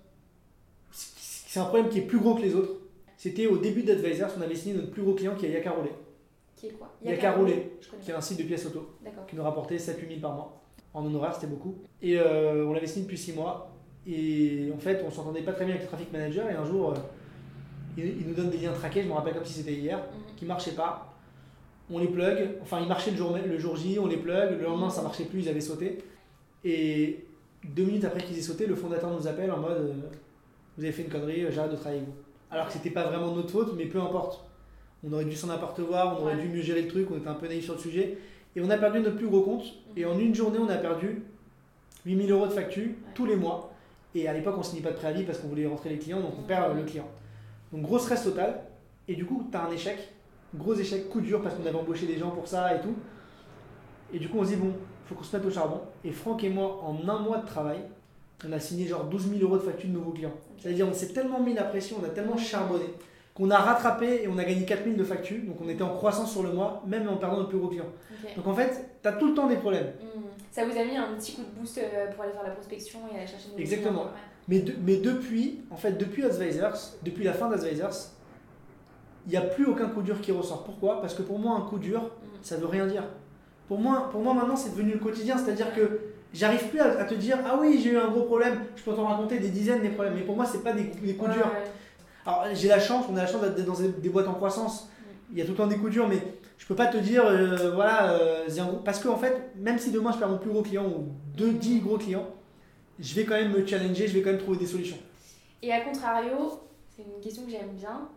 c'est 0.92 1.60
un 1.60 1.66
problème 1.66 1.90
qui 1.90 2.00
est 2.00 2.04
plus 2.04 2.20
gros 2.20 2.36
que 2.36 2.42
les 2.42 2.56
autres. 2.56 2.74
C'était 3.18 3.48
au 3.48 3.58
début 3.58 3.84
d'Advisors, 3.84 4.30
on 4.38 4.42
avait 4.42 4.56
signé 4.56 4.76
notre 4.76 4.92
plus 4.92 5.02
gros 5.02 5.14
client 5.14 5.36
qui 5.36 5.46
est 5.46 5.52
Yakarolé. 5.52 5.92
Qui 6.56 6.68
est 6.68 6.72
quoi? 6.72 6.94
Yakarolé, 7.04 7.72
qui 8.02 8.12
est 8.12 8.14
un 8.14 8.22
site 8.22 8.38
de 8.38 8.44
pièces 8.44 8.66
auto, 8.66 8.96
qui 9.28 9.36
nous 9.36 9.44
rapportait 9.44 9.78
7-8 9.78 10.08
000 10.08 10.20
par 10.22 10.34
mois. 10.34 10.62
En 10.94 11.06
honoraire, 11.06 11.34
c'était 11.36 11.48
beaucoup. 11.48 11.76
Et 12.02 12.18
euh, 12.18 12.66
on 12.66 12.74
l'avait 12.74 12.88
signé 12.88 13.04
depuis 13.04 13.18
6 13.18 13.34
mois. 13.34 13.72
Et 14.08 14.72
en 14.74 14.80
fait, 14.80 15.04
on 15.06 15.12
s'entendait 15.12 15.42
pas 15.42 15.52
très 15.52 15.66
bien 15.66 15.76
avec 15.76 15.86
le 15.86 15.90
traffic 15.90 16.12
manager. 16.14 16.50
Et 16.50 16.54
un 16.54 16.66
jour, 16.66 16.92
euh, 16.92 16.96
il, 17.98 18.28
nous 18.28 18.34
donne 18.34 18.50
des 18.50 18.58
liens 18.58 18.74
traqués, 18.74 19.04
je 19.04 19.08
me 19.08 19.14
rappelle 19.14 19.34
comme 19.34 19.46
si 19.46 19.54
c'était 19.54 19.74
hier, 19.74 19.98
mhm. 19.98 20.36
qui 20.38 20.46
marchaient 20.46 20.72
pas 20.72 21.09
on 21.92 22.00
les 22.00 22.08
plug, 22.08 22.50
enfin 22.62 22.80
ils 22.82 22.88
marchaient 22.88 23.12
le 23.12 23.18
jour, 23.18 23.36
le 23.38 23.58
jour 23.58 23.76
J, 23.76 23.98
on 24.00 24.08
les 24.08 24.18
plug, 24.18 24.60
le 24.60 24.64
lendemain 24.64 24.90
ça 24.90 25.02
marchait 25.02 25.26
plus, 25.26 25.42
ils 25.42 25.50
avaient 25.50 25.62
sauté. 25.62 26.00
Et 26.64 27.26
deux 27.64 27.84
minutes 27.84 28.06
après 28.06 28.22
qu'ils 28.22 28.38
aient 28.38 28.44
sauté, 28.44 28.66
le 28.66 28.76
fondateur 28.76 29.12
nous 29.12 29.28
appelle 29.28 29.52
en 29.52 29.58
mode 29.58 29.78
euh, 29.78 29.94
Vous 30.78 30.84
avez 30.84 30.92
fait 30.92 31.04
une 31.04 31.10
connerie, 31.10 31.46
euh, 31.46 31.52
j'arrête 31.52 31.72
de 31.72 31.76
travailler 31.76 32.02
avec 32.02 32.10
vous. 32.10 32.16
Alors 32.52 32.68
que 32.68 32.74
c'était 32.74 32.90
pas 32.90 33.06
vraiment 33.06 33.32
de 33.32 33.38
notre 33.38 33.52
faute, 33.52 33.74
mais 33.76 33.86
peu 33.86 34.00
importe. 34.00 34.46
On 35.04 35.14
aurait 35.14 35.26
dû 35.26 35.36
s'en 35.36 35.50
apercevoir, 35.50 36.20
on 36.20 36.24
aurait 36.24 36.36
dû 36.36 36.50
mieux 36.50 36.62
gérer 36.62 36.82
le 36.82 36.88
truc, 36.88 37.10
on 37.12 37.18
était 37.18 37.28
un 37.28 37.36
peu 37.36 37.48
naïf 37.48 37.64
sur 37.64 37.76
le 37.76 37.80
sujet. 37.80 38.18
Et 38.56 38.62
on 38.62 38.70
a 38.70 38.78
perdu 38.78 39.00
notre 39.00 39.16
plus 39.16 39.28
gros 39.28 39.42
compte. 39.42 39.64
Et 39.96 40.06
en 40.06 40.20
une 40.20 40.36
journée, 40.36 40.60
on 40.60 40.68
a 40.68 40.76
perdu 40.76 41.22
8000 42.06 42.32
euros 42.32 42.48
de 42.48 42.52
facture 42.52 42.90
tous 43.14 43.26
les 43.26 43.36
mois. 43.36 43.72
Et 44.16 44.28
à 44.28 44.34
l'époque, 44.34 44.56
on 44.58 44.64
signait 44.64 44.82
pas 44.82 44.92
de 44.92 44.96
préavis 44.96 45.24
parce 45.24 45.38
qu'on 45.38 45.48
voulait 45.48 45.68
rentrer 45.68 45.90
les 45.90 46.00
clients, 46.00 46.20
donc 46.20 46.34
on 46.38 46.42
perd 46.42 46.76
le 46.76 46.84
client. 46.84 47.08
Donc 47.72 47.84
gros 47.84 48.00
stress 48.00 48.24
total. 48.24 48.62
Et 49.08 49.16
du 49.16 49.26
coup, 49.26 49.48
tu 49.50 49.58
as 49.58 49.64
un 49.64 49.72
échec 49.72 49.98
Gros 50.56 50.74
échec, 50.76 51.10
coup 51.10 51.22
dur 51.22 51.42
parce 51.42 51.56
qu'on 51.56 51.66
avait 51.66 51.78
embauché 51.78 52.06
des 52.08 52.18
gens 52.18 52.32
pour 52.32 52.48
ça 52.48 52.76
et 52.76 52.82
tout. 52.82 52.96
Et 54.14 54.20
du 54.20 54.28
coup, 54.30 54.40
on 54.40 54.44
se 54.44 54.50
dit, 54.50 54.56
bon, 54.56 54.74
faut 55.06 55.16
qu'on 55.16 55.24
se 55.24 55.36
mette 55.36 55.46
au 55.46 55.52
charbon. 55.52 55.82
Et 56.04 56.12
Franck 56.12 56.44
et 56.44 56.50
moi, 56.50 56.82
en 56.84 57.08
un 57.08 57.20
mois 57.20 57.38
de 57.38 57.46
travail, 57.46 57.80
on 58.48 58.52
a 58.52 58.60
signé 58.60 58.88
genre 58.88 59.04
12 59.06 59.30
000 59.38 59.42
euros 59.44 59.58
de 59.58 59.62
facture 59.64 59.90
de 59.90 59.94
nouveaux 59.94 60.12
clients. 60.12 60.34
C'est-à-dire, 60.58 60.88
on 60.88 60.94
s'est 60.94 61.10
tellement 61.14 61.40
mis 61.40 61.54
la 61.54 61.64
pression, 61.64 61.98
on 62.02 62.06
a 62.06 62.10
tellement 62.10 62.38
charbonné, 62.38 62.86
qu'on 63.36 63.52
a 63.52 63.58
rattrapé 63.58 64.24
et 64.24 64.28
on 64.28 64.38
a 64.40 64.44
gagné 64.44 64.66
4 64.66 64.84
000 64.86 64.96
de 64.96 65.04
facture. 65.04 65.38
Donc, 65.46 65.58
on 65.64 65.70
était 65.70 65.84
en 65.84 65.94
croissance 65.96 66.32
sur 66.32 66.42
le 66.44 66.52
mois, 66.52 66.82
même 66.88 67.08
en 67.08 67.18
perdant 67.18 67.38
notre 67.38 67.50
plus 67.50 67.60
gros 67.60 67.68
client. 67.70 67.86
Ok. 68.24 68.36
Donc, 68.36 68.48
en 68.48 68.54
fait, 68.56 68.90
tu 69.04 69.08
as 69.08 69.14
tout 69.14 69.28
le 69.28 69.34
temps 69.36 69.48
des 69.48 69.58
problèmes. 69.58 69.94
Hmm. 70.02 70.22
Ça 70.52 70.66
vous 70.66 70.72
a 70.78 70.84
mis 70.84 70.98
un 70.98 71.14
petit 71.18 71.34
coup 71.36 71.44
de 71.44 71.60
boost 71.60 71.78
euh, 71.78 72.12
pour 72.12 72.24
aller 72.24 72.34
faire 72.34 72.44
la 72.44 72.50
prospection 72.52 73.00
et 73.14 73.18
aller 73.18 73.28
chercher 73.28 73.50
des 73.56 73.62
Exactement. 73.62 73.92
clients, 73.92 74.04
ouais. 74.06 74.20
Mais, 74.48 74.60
de- 74.60 74.74
mais 74.84 74.98
depuis, 74.98 75.60
en 75.70 75.78
fait, 75.78 75.92
depuis 75.92 76.24
Advisors, 76.26 76.96
depuis 77.04 77.24
la 77.24 77.34
fin 77.34 77.50
d'Advisors, 77.50 77.94
il 79.30 79.32
n'y 79.34 79.38
a 79.38 79.42
plus 79.42 79.66
aucun 79.68 79.88
coup 79.90 80.02
dur 80.02 80.20
qui 80.22 80.32
ressort. 80.32 80.64
Pourquoi? 80.64 81.02
Parce 81.02 81.14
que 81.14 81.22
pour 81.22 81.38
moi, 81.38 81.56
un 81.56 81.62
coup 81.62 81.78
dur, 81.78 82.02
Hmm. 82.02 82.26
ça 82.42 82.58
veut 82.58 82.66
rien 82.66 82.88
dire. 82.88 83.04
Pour 83.68 83.78
moi, 83.80 84.10
pour 84.12 84.22
moi 84.22 84.34
maintenant, 84.34 84.56
c'est 84.56 84.72
devenu 84.72 84.94
le 84.94 84.98
quotidien. 85.00 85.38
C'est-à-dire 85.38 85.72
que 85.76 86.00
j'arrive 86.34 86.68
plus 86.70 86.80
à, 86.80 87.00
à 87.00 87.06
te 87.06 87.14
dire 87.14 87.38
Ah 87.46 87.56
oui, 87.62 87.80
j'ai 87.80 87.92
eu 87.92 87.98
un 87.98 88.08
gros 88.10 88.24
problème. 88.24 88.60
Je 88.76 88.82
peux 88.84 88.92
t'en 88.94 89.06
raconter 89.06 89.38
des 89.38 89.50
dizaines 89.50 89.84
des 89.84 89.90
problèmes. 89.90 90.16
Mais 90.16 90.24
pour 90.24 90.36
moi, 90.36 90.46
c'est 90.46 90.64
pas 90.64 90.74
des, 90.74 90.86
des 90.86 91.14
coups 91.14 91.30
Ouais, 91.30 91.36
durs. 91.38 91.46
ouais. 91.46 91.72
Alors, 92.26 92.46
j'ai 92.54 92.68
la 92.68 92.80
chance, 92.80 93.06
on 93.12 93.16
a 93.18 93.22
la 93.22 93.28
chance 93.28 93.42
d'être 93.42 93.66
dans 93.66 93.80
des, 93.80 94.10
boîtes 94.10 94.28
en 94.28 94.34
croissance. 94.34 94.90
Il 95.32 95.38
y 95.38 95.42
a 95.44 95.46
tout 95.46 95.52
le 95.52 95.58
temps 95.58 95.68
des 95.68 95.78
coups 95.78 95.92
durs, 95.92 96.08
mais 96.08 96.18
je 96.58 96.66
peux 96.66 96.76
pas 96.76 96.88
te 96.88 96.98
dire 96.98 97.24
euh, 97.26 97.72
Voilà, 97.76 98.14
euh, 98.14 98.48
un 98.50 98.66
gros- 98.66 98.78
parce 98.84 99.00
qu'en 99.00 99.18
fait, 99.18 99.52
même 99.56 99.78
si 99.78 99.92
demain 99.92 100.12
je 100.12 100.18
perds 100.18 100.30
mon 100.30 100.40
plus 100.40 100.50
gros 100.50 100.64
client 100.64 100.86
ou 100.88 101.10
deux, 101.38 101.52
dix 101.54 101.80
gros 101.82 101.98
clients, 102.00 102.26
je 103.00 103.14
vais 103.14 103.26
quand 103.26 103.36
même 103.36 103.52
me 103.52 103.64
challenger, 103.66 104.08
je 104.08 104.14
vais 104.16 104.22
quand 104.22 104.32
même 104.32 104.40
trouver 104.40 104.58
des 104.58 104.66
solutions. 104.66 104.98
Et 105.62 105.72
à 105.72 105.82
contrario, 105.82 106.60
c'est 106.96 107.04
une 107.04 107.22
question 107.22 107.44
que 107.44 107.52
j'aime 107.52 107.74
bien. 107.76 108.10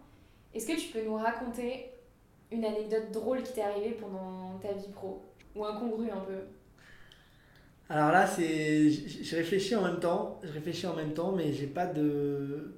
Est-ce 0.55 0.67
que 0.67 0.79
tu 0.79 0.89
peux 0.89 1.03
nous 1.05 1.15
raconter 1.17 1.87
une 2.51 2.65
anecdote 2.65 3.11
drôle 3.13 3.43
qui 3.43 3.53
t'est 3.55 3.63
arrivée 3.63 3.97
pendant 4.01 4.59
ta 4.61 4.73
vie 4.73 4.91
pro 4.93 5.23
Ou 5.57 5.65
incongrue 5.65 6.11
un 6.11 6.21
peu? 6.21 6.39
Alors 7.89 8.11
là, 8.13 8.27
c'est, 8.27 8.91
je 8.91 9.37
réfléchis 9.37 9.75
en 9.77 9.83
même 9.83 10.01
temps, 10.01 10.39
je 10.43 10.53
réfléchis 10.53 10.87
en 10.87 10.95
même 10.95 11.13
temps, 11.13 11.33
mais 11.33 11.53
j'ai 11.53 11.67
pas 11.67 11.87
de. 11.87 12.73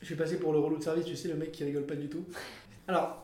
Je 0.00 0.14
vais 0.14 0.22
passer 0.22 0.38
pour 0.38 0.52
le 0.52 0.58
relou 0.58 0.78
de 0.78 0.82
service, 0.82 1.04
tu 1.04 1.16
sais, 1.16 1.28
le 1.28 1.34
mec 1.34 1.52
qui 1.52 1.64
rigole 1.64 1.86
pas 1.86 1.94
du 1.94 2.08
tout. 2.08 2.24
Alors, 2.88 3.16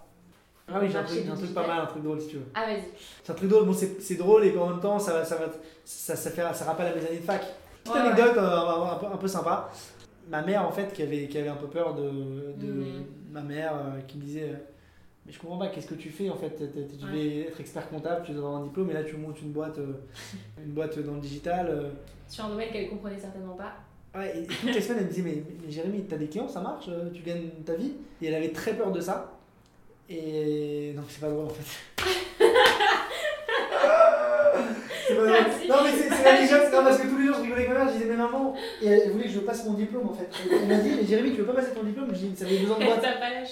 ah 0.68 0.78
oui, 0.80 0.88
j'ai 0.90 0.98
un 0.98 1.04
truc, 1.04 1.18
un 1.28 1.52
pas 1.54 1.66
mal, 1.66 1.80
un 1.80 1.86
truc 1.86 2.02
drôle 2.02 2.20
si 2.20 2.28
tu 2.28 2.36
veux. 2.36 2.46
Ah, 2.54 2.66
vas-y. 2.66 2.82
C'est 3.22 3.32
un 3.32 3.34
truc 3.34 3.48
drôle, 3.48 3.66
bon, 3.66 3.72
c'est, 3.72 4.00
c'est 4.00 4.14
drôle 4.16 4.44
et 4.44 4.56
en 4.56 4.70
même 4.70 4.80
temps, 4.80 4.98
ça, 4.98 5.12
va- 5.14 5.24
ça, 5.24 5.36
va, 5.36 5.46
ça, 5.84 6.14
ça, 6.16 6.30
fait, 6.30 6.42
ça 6.54 6.64
rappelle 6.64 6.86
à 6.92 6.94
mes 6.94 7.04
années 7.06 7.18
de 7.18 7.22
fac. 7.24 7.42
Petite 7.84 7.94
Ouais, 7.94 8.00
anecdote 8.00 8.36
euh, 8.36 8.84
un, 8.92 8.96
peu, 8.96 9.06
un 9.06 9.16
peu 9.16 9.28
sympa. 9.28 9.70
Ma 10.28 10.42
mère, 10.42 10.66
en 10.66 10.70
fait, 10.72 10.92
qui 10.92 11.02
avait, 11.02 11.26
qui 11.26 11.38
avait 11.38 11.48
un 11.48 11.56
peu 11.56 11.68
peur 11.68 11.94
de, 11.94 12.02
de 12.56 12.66
Mhm. 12.72 13.04
Ma 13.30 13.40
mère, 13.40 13.74
euh, 13.74 14.00
qui 14.06 14.18
me 14.18 14.22
disait 14.22 14.50
euh, 14.50 14.56
Mais 15.26 15.32
je 15.32 15.38
comprends 15.38 15.58
pas, 15.58 15.68
qu'est-ce 15.68 15.86
que 15.86 15.94
tu 15.94 16.10
fais 16.10 16.30
en 16.30 16.36
fait? 16.36 16.56
Tu 16.56 16.96
devais 16.96 17.40
être 17.48 17.60
expert 17.60 17.88
comptable, 17.88 18.24
tu 18.24 18.32
dois 18.32 18.46
avoir 18.46 18.60
un 18.62 18.64
diplôme, 18.64 18.90
et 18.90 18.94
là 18.94 19.04
tu 19.04 19.16
montes 19.16 19.40
une 19.42 19.52
boîte, 19.52 19.78
euh, 19.78 19.94
une 20.64 20.72
boîte 20.72 20.98
dans 20.98 21.14
le 21.14 21.20
digital. 21.20 21.92
Sur 22.28 22.46
un 22.46 22.50
domaine 22.50 22.70
qu'elle 22.70 22.88
comprenait 22.88 23.18
certainement 23.18 23.54
pas. 23.54 23.74
Ouais, 24.14 24.40
et 24.40 24.46
toutes 24.46 24.74
les 24.74 24.80
semaines, 24.80 24.98
elle 25.00 25.04
me 25.04 25.10
disait 25.10 25.22
mais, 25.22 25.42
mais 25.64 25.70
Jérémy, 25.70 26.04
t'as 26.04 26.16
des 26.16 26.28
clients, 26.28 26.48
ça 26.48 26.60
marche, 26.60 26.88
tu 27.12 27.22
gagnes 27.22 27.48
ta 27.64 27.74
vie? 27.74 27.92
Et 28.22 28.26
elle 28.26 28.34
avait 28.34 28.52
très 28.52 28.74
peur 28.74 28.90
de 28.90 29.00
ça. 29.00 29.32
Et 30.08 30.94
non, 30.96 31.02
c'est 31.08 31.20
pas 31.20 31.28
drôle 31.28 31.46
en 31.46 31.50
fait. 31.50 32.44
Merci. 35.10 35.68
Non, 35.68 35.76
mais 35.84 35.90
c'est 35.96 36.14
c'est 36.14 36.24
l'anecdote, 36.24 36.72
non, 36.72 36.82
parce 36.84 36.98
que 36.98 37.06
tous 37.08 37.18
les 37.18 37.26
jours 37.26 37.36
je 37.36 37.42
rigolais 37.42 37.64
avec 37.64 37.68
ma 37.72 37.78
mère, 37.84 37.88
je 37.88 37.92
disais 37.94 38.06
mais 38.10 38.16
maman, 38.16 38.54
et 38.82 38.86
elle 38.86 39.10
voulait 39.12 39.24
que 39.24 39.30
je 39.30 39.38
passe 39.40 39.64
mon 39.66 39.74
diplôme 39.74 40.08
en 40.08 40.12
fait. 40.14 40.28
Elle 40.50 40.68
m'a 40.68 40.74
dit 40.82 40.90
mais 41.00 41.06
Jérémy, 41.06 41.30
tu 41.32 41.38
veux 41.38 41.46
pas 41.46 41.54
passer 41.54 41.72
ton 41.72 41.82
diplôme? 41.82 42.08
Je 42.12 42.18
dis 42.18 42.32
ça 42.36 42.46
fait 42.46 42.56
deux 42.58 42.70
ans 42.70 42.78
de 42.78 42.84
boîte. 42.84 43.04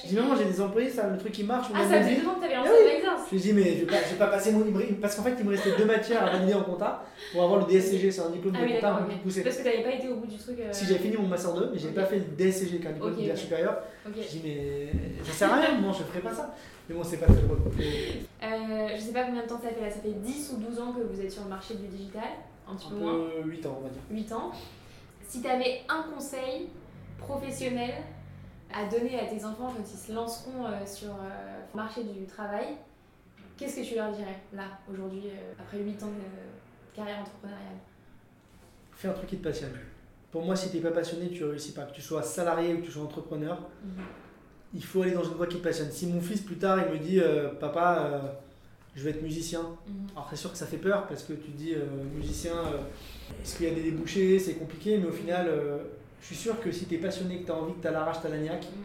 Je 0.02 0.09
dis 0.09 0.14
maman, 0.14 0.34
j'ai 0.36 0.44
des 0.44 0.61
employés, 0.61 0.90
ça, 0.90 1.09
le 1.09 1.18
truc 1.18 1.32
qui 1.32 1.44
marche. 1.44 1.68
Ah, 1.74 1.78
ça 1.88 1.98
vie. 2.00 2.16
deux 2.16 2.26
ans 2.28 2.34
que 2.34 2.40
t'avais 2.42 2.57
lancé 2.57 2.70
Ah 2.72 2.76
oui. 2.78 2.90
l'exercice. 2.92 3.26
Je 3.30 3.34
lui 3.34 3.38
ai 3.38 3.42
dit, 3.42 3.52
mais 3.54 3.64
je 3.76 3.80
vais 3.80 3.86
pas, 3.86 3.96
je 4.07 4.12
vais 4.12 4.18
pas 4.18 4.26
passer 4.28 4.52
mon. 4.52 4.64
Parce 5.00 5.14
qu'en 5.16 5.22
fait, 5.22 5.34
il 5.38 5.44
me 5.44 5.50
restait 5.50 5.70
deux 5.78 5.84
matières 5.84 6.24
à 6.24 6.30
valider 6.30 6.54
en 6.54 6.62
compta 6.62 7.04
pour 7.32 7.42
avoir 7.44 7.61
le 7.61 7.66
DSCG, 7.72 8.11
c'est 8.11 8.20
un 8.22 8.30
diplôme 8.30 8.54
Ah 8.61 8.64
de 8.66 8.72
compta 8.72 8.88
un 8.92 8.96
peu 8.96 9.02
ok. 9.04 9.09
plus 9.11 9.18
poussé. 9.18 9.42
Parce 9.42 9.57
que 9.59 9.64
t'avais 9.64 9.82
pas 9.82 9.92
été 9.92 10.09
au 10.09 10.14
bout 10.16 10.26
du 10.26 10.36
truc. 10.36 10.57
euh, 10.61 10.68
Si 10.72 10.84
j'avais 10.86 10.98
fini 11.00 11.16
mon 11.16 11.26
master 11.28 11.52
2, 11.54 11.70
mais 11.72 11.78
j'ai 11.78 11.88
pas 11.88 12.04
fait 12.04 12.16
le 12.16 12.24
DSCG, 12.36 12.78
qui 12.78 12.84
est 12.84 12.88
un 12.88 12.92
diplôme 12.92 13.36
supérieur. 13.36 13.76
Je 14.14 14.38
dis, 14.38 14.42
mais 14.44 15.24
ça 15.24 15.32
sert 15.32 15.52
à 15.52 15.57
rien, 15.57 15.80
moi 15.80 15.92
je 15.92 16.04
ferai 16.04 16.20
pas 16.20 16.34
ça. 16.34 16.54
Mais 16.88 16.94
bon, 16.94 17.02
c'est 17.02 17.18
pas 17.18 17.26
très 17.26 17.42
drôle. 17.42 17.59
Euh, 17.68 18.88
je 18.94 19.00
sais 19.00 19.12
pas 19.12 19.24
combien 19.24 19.42
de 19.42 19.48
temps 19.48 19.61
ça 19.61 19.70
fait 19.70 19.80
là, 19.80 19.90
ça 19.90 20.00
fait 20.00 20.12
10 20.12 20.52
ou 20.52 20.57
12 20.59 20.80
ans 20.80 20.92
que 20.92 21.02
vous 21.02 21.20
êtes 21.20 21.32
sur 21.32 21.42
le 21.42 21.48
marché 21.48 21.74
du 21.74 21.86
digital, 21.88 22.22
un 22.68 22.74
petit 22.76 22.86
Un 22.86 22.90
peu 22.90 22.96
moins, 22.96 23.12
peu 23.42 23.48
8 23.48 23.66
ans, 23.66 23.78
on 23.80 23.82
va 23.84 23.88
dire. 23.88 24.00
8 24.11 24.32
ans. 24.32 24.52
Si 25.28 25.40
tu 25.42 25.48
avais 25.48 25.82
un 25.88 26.02
conseil 26.02 26.68
professionnel 27.18 27.94
à 28.72 28.84
donner 28.86 29.18
à 29.18 29.26
tes 29.26 29.44
enfants 29.44 29.72
quand 29.76 29.82
ils 29.82 29.98
se 29.98 30.12
lanceront 30.12 30.66
euh, 30.66 30.86
sur 30.86 31.09
euh, 31.11 31.61
le 31.72 31.76
marché 31.76 32.04
du 32.04 32.26
travail, 32.26 32.76
qu'est-ce 33.57 33.76
que 33.80 33.86
tu 33.86 33.94
leur 33.94 34.12
dirais 34.12 34.40
là, 34.52 34.64
aujourd'hui, 34.92 35.24
euh, 35.26 35.52
après 35.59 35.78
8 35.78 36.02
ans 36.02 36.07
de 36.11 36.94
carrière 36.96 37.20
entrepreneuriale? 37.20 37.78
Fais 38.92 39.09
un 39.09 39.12
truc 39.12 39.28
qui 39.28 39.36
te 39.38 39.48
passionne. 39.48 39.72
Pour 40.37 40.45
moi, 40.45 40.55
si 40.55 40.68
t'es 40.68 40.80
pas 40.80 40.91
passionné, 40.91 41.30
tu 41.30 41.45
réussis 41.45 41.72
pas. 41.72 41.84
Que 41.84 41.95
tu 41.95 42.03
sois 42.03 42.22
salarié 42.22 42.74
ou 42.74 42.80
que 42.80 42.84
tu 42.84 42.91
sois 42.93 43.03
entrepreneur, 43.03 43.57
il 44.74 44.84
faut 44.84 45.01
aller 45.01 45.12
dans 45.12 45.24
une 45.24 45.30
voie 45.32 45.47
qui 45.47 45.57
te 45.57 45.62
passionne. 45.62 45.91
Si 45.91 46.07
mon 46.07 46.20
fils 46.20 46.43
plus 46.43 46.57
tard 46.57 46.78
il 46.87 46.93
me 46.93 46.99
dit 47.03 47.20
euh, 47.20 47.49
papa 47.59 48.07
euh, 48.12 48.18
je 48.95 49.03
vais 49.03 49.12
être 49.12 49.22
musicien, 49.22 49.61
Mhm. 49.62 49.95
alors 50.14 50.26
c'est 50.28 50.37
sûr 50.37 50.53
que 50.53 50.59
ça 50.59 50.66
fait 50.66 50.76
peur 50.76 51.07
parce 51.07 51.22
que 51.22 51.32
tu 51.32 51.51
te 51.53 51.57
dis 51.57 51.72
euh, 51.72 51.87
musicien, 52.14 52.53
est-ce 53.43 53.57
qu'il 53.57 53.66
y 53.66 53.70
a 53.70 53.74
des 53.74 53.82
débouchés, 53.84 54.39
c'est 54.39 54.57
compliqué, 54.57 54.99
mais 54.99 55.07
au 55.07 55.12
final 55.12 55.49
je 56.20 56.26
suis 56.26 56.37
sûr 56.37 56.61
que 56.61 56.70
si 56.70 56.84
tu 56.84 56.97
es 56.97 56.99
passionné, 56.99 57.39
que 57.41 57.47
tu 57.47 57.53
as 57.53 57.55
envie, 57.57 57.72
que 57.72 57.80
tu 57.80 57.89
as 57.89 57.93
la 57.93 58.05
rage, 58.05 58.20
tu 58.20 58.26
as 58.26 58.30
la 58.30 58.37
niaque, 58.37 58.64
Mhm. 58.64 58.84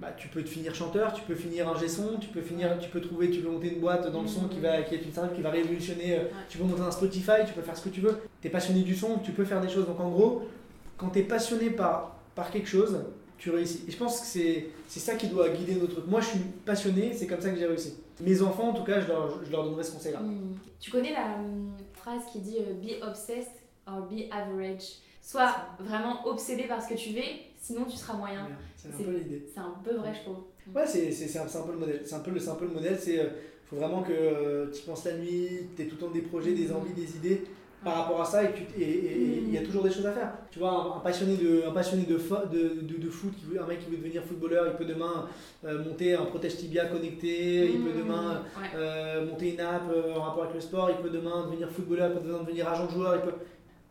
Bah, 0.00 0.12
tu 0.16 0.28
peux 0.28 0.42
te 0.42 0.48
finir 0.48 0.74
chanteur, 0.74 1.12
tu 1.12 1.20
peux 1.22 1.34
finir 1.34 1.68
un 1.68 1.88
son, 1.88 2.16
tu 2.18 2.28
peux 2.28 2.40
finir, 2.40 2.78
tu 2.78 2.88
peux 2.88 3.02
trouver, 3.02 3.30
tu 3.30 3.40
peux 3.40 3.50
monter 3.50 3.74
une 3.74 3.80
boîte 3.80 4.10
dans 4.10 4.22
le 4.22 4.28
son 4.28 4.48
qui 4.48 4.58
va 4.58 4.80
qui 4.82 4.94
est 4.94 5.02
une 5.02 5.12
startup 5.12 5.36
qui 5.36 5.42
va 5.42 5.50
révolutionner, 5.50 6.14
euh, 6.14 6.22
tu 6.48 6.56
peux 6.56 6.64
monter 6.64 6.80
un 6.80 6.90
Spotify, 6.90 7.44
tu 7.46 7.52
peux 7.52 7.60
faire 7.60 7.76
ce 7.76 7.84
que 7.84 7.90
tu 7.90 8.00
veux. 8.00 8.18
Tu 8.40 8.48
es 8.48 8.50
passionné 8.50 8.80
du 8.80 8.96
son, 8.96 9.18
tu 9.18 9.32
peux 9.32 9.44
faire 9.44 9.60
des 9.60 9.68
choses. 9.68 9.86
Donc 9.86 10.00
en 10.00 10.08
gros, 10.08 10.48
quand 10.96 11.10
tu 11.10 11.18
es 11.18 11.22
passionné 11.22 11.68
par, 11.68 12.16
par 12.34 12.50
quelque 12.50 12.68
chose, 12.68 13.04
tu 13.36 13.50
réussis. 13.50 13.84
Et 13.88 13.90
je 13.90 13.96
pense 13.98 14.20
que 14.20 14.26
c'est 14.26 14.68
c'est 14.88 15.00
ça 15.00 15.16
qui 15.16 15.28
doit 15.28 15.50
guider 15.50 15.74
nos 15.74 15.86
trucs. 15.86 16.06
Moi 16.06 16.22
je 16.22 16.28
suis 16.28 16.40
passionné, 16.64 17.12
c'est 17.14 17.26
comme 17.26 17.40
ça 17.42 17.50
que 17.50 17.58
j'ai 17.58 17.66
réussi. 17.66 17.94
Mes 18.22 18.40
enfants 18.40 18.70
en 18.70 18.72
tout 18.72 18.84
cas, 18.84 19.00
je 19.00 19.08
leur, 19.08 19.44
je 19.44 19.50
leur 19.50 19.64
donnerai 19.64 19.84
ce 19.84 19.92
conseil-là. 19.92 20.20
Mhm. 20.20 20.56
Tu 20.80 20.90
connais 20.90 21.12
la 21.12 21.36
hum, 21.38 21.74
phrase 21.92 22.22
qui 22.32 22.38
dit 22.40 22.56
euh, 22.58 22.72
be 22.72 23.02
obsessed 23.06 23.52
or 23.86 24.08
be 24.10 24.32
average? 24.32 24.96
Sois 25.20 25.54
vraiment 25.78 26.26
obsédé 26.26 26.62
par 26.64 26.82
ce 26.82 26.88
que 26.88 26.94
tu 26.94 27.10
fais, 27.10 27.49
sinon 27.60 27.84
tu 27.84 27.96
seras 27.96 28.14
moyen. 28.14 28.48
C'est 28.76 28.88
un 28.88 29.04
peu 29.04 29.10
l'idée. 29.12 29.46
C'est 29.52 29.60
un 29.60 29.74
peu 29.84 29.94
vrai, 29.96 30.12
je 30.14 30.20
trouve. 30.22 30.44
Ouais, 30.74 30.86
c'est 30.86 31.10
c'est- 31.12 31.28
c'est 31.28 31.38
un, 31.38 31.46
c'est 31.48 31.58
un 31.58 31.62
peu 31.62 31.72
le 31.72 31.78
modèle. 31.78 32.00
C'est 32.04 32.14
un 32.14 32.20
peu 32.20 32.30
le, 32.30 32.40
c'est 32.40 32.50
un 32.50 32.54
peu 32.54 32.64
le 32.66 32.72
modèle. 32.72 32.96
C'est 32.98 33.20
euh, 33.20 33.28
faut 33.66 33.76
vraiment 33.76 34.02
que 34.02 34.70
tu 34.74 34.82
penses 34.82 35.04
la 35.04 35.12
nuit, 35.16 35.48
tu 35.76 35.86
tout 35.86 35.96
le 35.96 36.00
temps 36.06 36.10
des 36.10 36.22
projets, 36.22 36.52
des 36.52 36.72
envies, 36.72 36.92
des 36.94 37.16
idées 37.16 37.42
par 37.84 37.94
rapport 37.96 38.20
à 38.20 38.24
ça 38.26 38.44
et 38.44 38.50
il 38.78 39.50
y 39.54 39.56
a 39.56 39.62
toujours 39.62 39.82
des 39.82 39.90
choses 39.90 40.04
à 40.06 40.12
faire. 40.12 40.32
Tu 40.50 40.58
vois, 40.58 40.70
un, 40.70 40.96
un 40.98 41.00
passionné 41.00 41.36
de 41.38 41.62
un 41.66 41.70
passionné 41.72 42.02
de, 42.04 42.18
fo- 42.18 42.46
de, 42.50 42.80
de, 42.82 42.98
de 43.00 43.08
foot, 43.08 43.32
qui 43.34 43.46
veut, 43.46 43.62
un 43.62 43.66
mec 43.66 43.78
qui 43.82 43.90
veut 43.90 43.96
devenir 43.96 44.22
footballeur, 44.22 44.66
il 44.66 44.76
peut 44.76 44.84
demain 44.84 45.26
euh, 45.64 45.82
monter 45.82 46.12
un 46.14 46.26
protège 46.26 46.56
tibia 46.58 46.84
connecté, 46.86 47.70
il 47.72 47.80
peut 47.80 47.96
demain 47.98 48.42
Ouais. 48.60 48.66
euh, 48.76 49.24
monter 49.26 49.54
une 49.54 49.60
app 49.60 49.84
euh, 49.90 50.14
en 50.14 50.20
rapport 50.24 50.42
avec 50.42 50.54
le 50.56 50.60
sport, 50.60 50.90
il 50.90 50.96
peut 51.02 51.08
demain 51.08 51.46
devenir 51.46 51.70
footballeur, 51.70 52.10
il 52.12 52.20
peut 52.20 52.26
demain 52.28 52.42
devenir 52.42 52.68
agent 52.68 52.84
de 52.86 52.90
joueur, 52.92 53.14
il 53.16 53.22
peut 53.22 53.36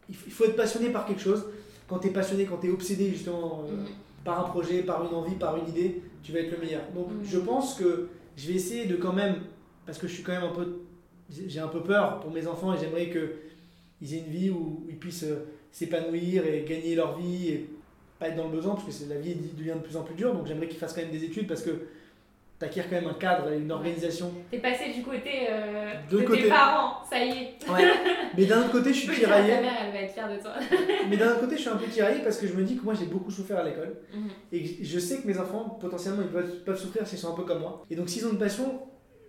il 0.09 0.15
faut 0.15 0.26
il 0.28 0.32
faut 0.34 0.43
être 0.45 0.55
passionné 0.55 0.89
par 0.89 1.05
quelque 1.07 1.22
chose. 1.22 1.45
Quand 1.90 2.00
tu 2.00 2.08
es 2.08 2.12
passionné, 2.12 2.46
quand 2.46 2.58
tu 2.58 2.68
es 2.68 2.72
obsédé 2.72 3.10
justement 3.10 3.64
euh, 3.68 3.72
Mhm. 3.76 3.86
par 4.24 4.40
un 4.46 4.50
projet, 4.50 4.84
par 4.84 5.04
une 5.10 5.16
envie, 5.16 5.36
par 5.36 5.58
une 5.58 5.68
idée, 5.70 6.02
tu 6.24 6.32
vas 6.32 6.40
être 6.40 6.52
le 6.52 6.58
meilleur. 6.64 6.84
Donc 6.94 7.08
Mhm. 7.10 7.26
je 7.26 7.40
pense 7.40 7.76
que 7.76 8.08
je 8.38 8.48
vais 8.48 8.54
essayer 8.54 8.86
de 8.86 8.96
quand 8.96 9.14
même, 9.14 9.36
parce 9.86 9.98
que 9.98 10.08
je 10.08 10.14
suis 10.14 10.24
quand 10.24 10.34
même 10.34 10.44
un 10.44 10.54
peu, 10.54 10.80
j'ai 11.30 11.60
un 11.60 11.68
peu 11.68 11.82
peur 11.82 12.20
pour 12.20 12.32
mes 12.32 12.46
enfants 12.48 12.74
et 12.74 12.78
j'aimerais 12.80 13.10
qu'ils 13.10 14.14
aient 14.14 14.20
une 14.20 14.32
vie 14.32 14.50
où 14.50 14.86
ils 14.90 14.98
puissent 14.98 15.24
euh, 15.24 15.46
s'épanouir 15.72 16.46
et 16.46 16.64
gagner 16.68 16.96
leur 16.96 17.18
vie 17.18 17.48
et 17.50 17.70
pas 18.20 18.28
être 18.30 18.36
dans 18.36 18.46
le 18.50 18.56
besoin 18.56 18.76
parce 18.76 19.00
que 19.00 19.10
la 19.10 19.20
vie 19.20 19.36
devient 19.58 19.74
de 19.76 19.80
plus 19.88 19.96
en 19.98 20.04
plus 20.04 20.16
dure. 20.16 20.34
Donc 20.34 20.46
j'aimerais 20.48 20.68
qu'ils 20.68 20.78
fassent 20.80 20.94
quand 20.94 21.02
même 21.02 21.12
des 21.12 21.24
études 21.24 21.48
parce 21.48 21.62
que 21.62 21.72
tu 22.60 22.66
acquiers 22.66 22.84
quand 22.84 22.95
même 23.01 23.07
un 23.07 23.14
cadre 23.14 23.51
et 23.51 23.57
une 23.57 23.72
organisation. 23.72 24.34
T'es 24.51 24.57
passé 24.60 24.91
du 24.93 25.01
côté 25.01 25.47
euh, 25.49 25.93
De 26.12 26.20
de, 26.20 26.24
côté. 26.24 26.43
tes 26.43 26.49
parents, 26.49 27.03
ça 27.10 27.24
y 27.24 27.30
est. 27.30 27.53
Mais 28.38 28.45
d'un 28.45 28.60
autre 28.60 28.72
côté, 28.72 28.93
je 28.93 28.99
suis 29.07 29.16
tiraillé. 29.18 29.53
ta 29.55 29.62
mère, 29.62 29.74
elle 29.86 29.91
va 29.93 29.99
être 29.99 30.14
fière 30.14 30.30
de 30.30 30.41
toi. 30.41 30.51
Mais 31.10 31.16
d'un 31.18 31.32
autre 31.32 31.39
côté, 31.41 31.55
je 31.55 31.62
suis 31.62 31.70
un 31.70 31.78
peu 31.78 31.86
tiraillé 31.88 32.22
parce 32.22 32.38
que 32.38 32.47
je 32.47 32.53
me 32.53 32.64
dis 32.64 32.78
que 32.78 32.84
moi 32.84 32.93
j'ai 32.93 33.05
beaucoup 33.05 33.32
souffert 33.32 33.60
à 33.60 33.64
l'école. 33.64 33.95
Mhm. 34.14 34.30
Et 34.51 34.84
je 34.84 34.99
sais 34.99 35.22
que 35.22 35.28
mes 35.28 35.38
enfants, 35.39 35.78
potentiellement, 35.80 36.22
ils 36.22 36.28
peuvent, 36.28 36.64
peuvent 36.66 36.80
souffrir 36.80 37.07
s'ils 37.07 37.18
sont 37.20 37.32
un 37.32 37.36
peu 37.36 37.43
comme 37.43 37.60
moi. 37.62 37.84
Et 37.89 37.95
donc, 37.95 38.10
s'ils 38.10 38.26
ont 38.28 38.32
une 38.32 38.38
passion, 38.39 38.82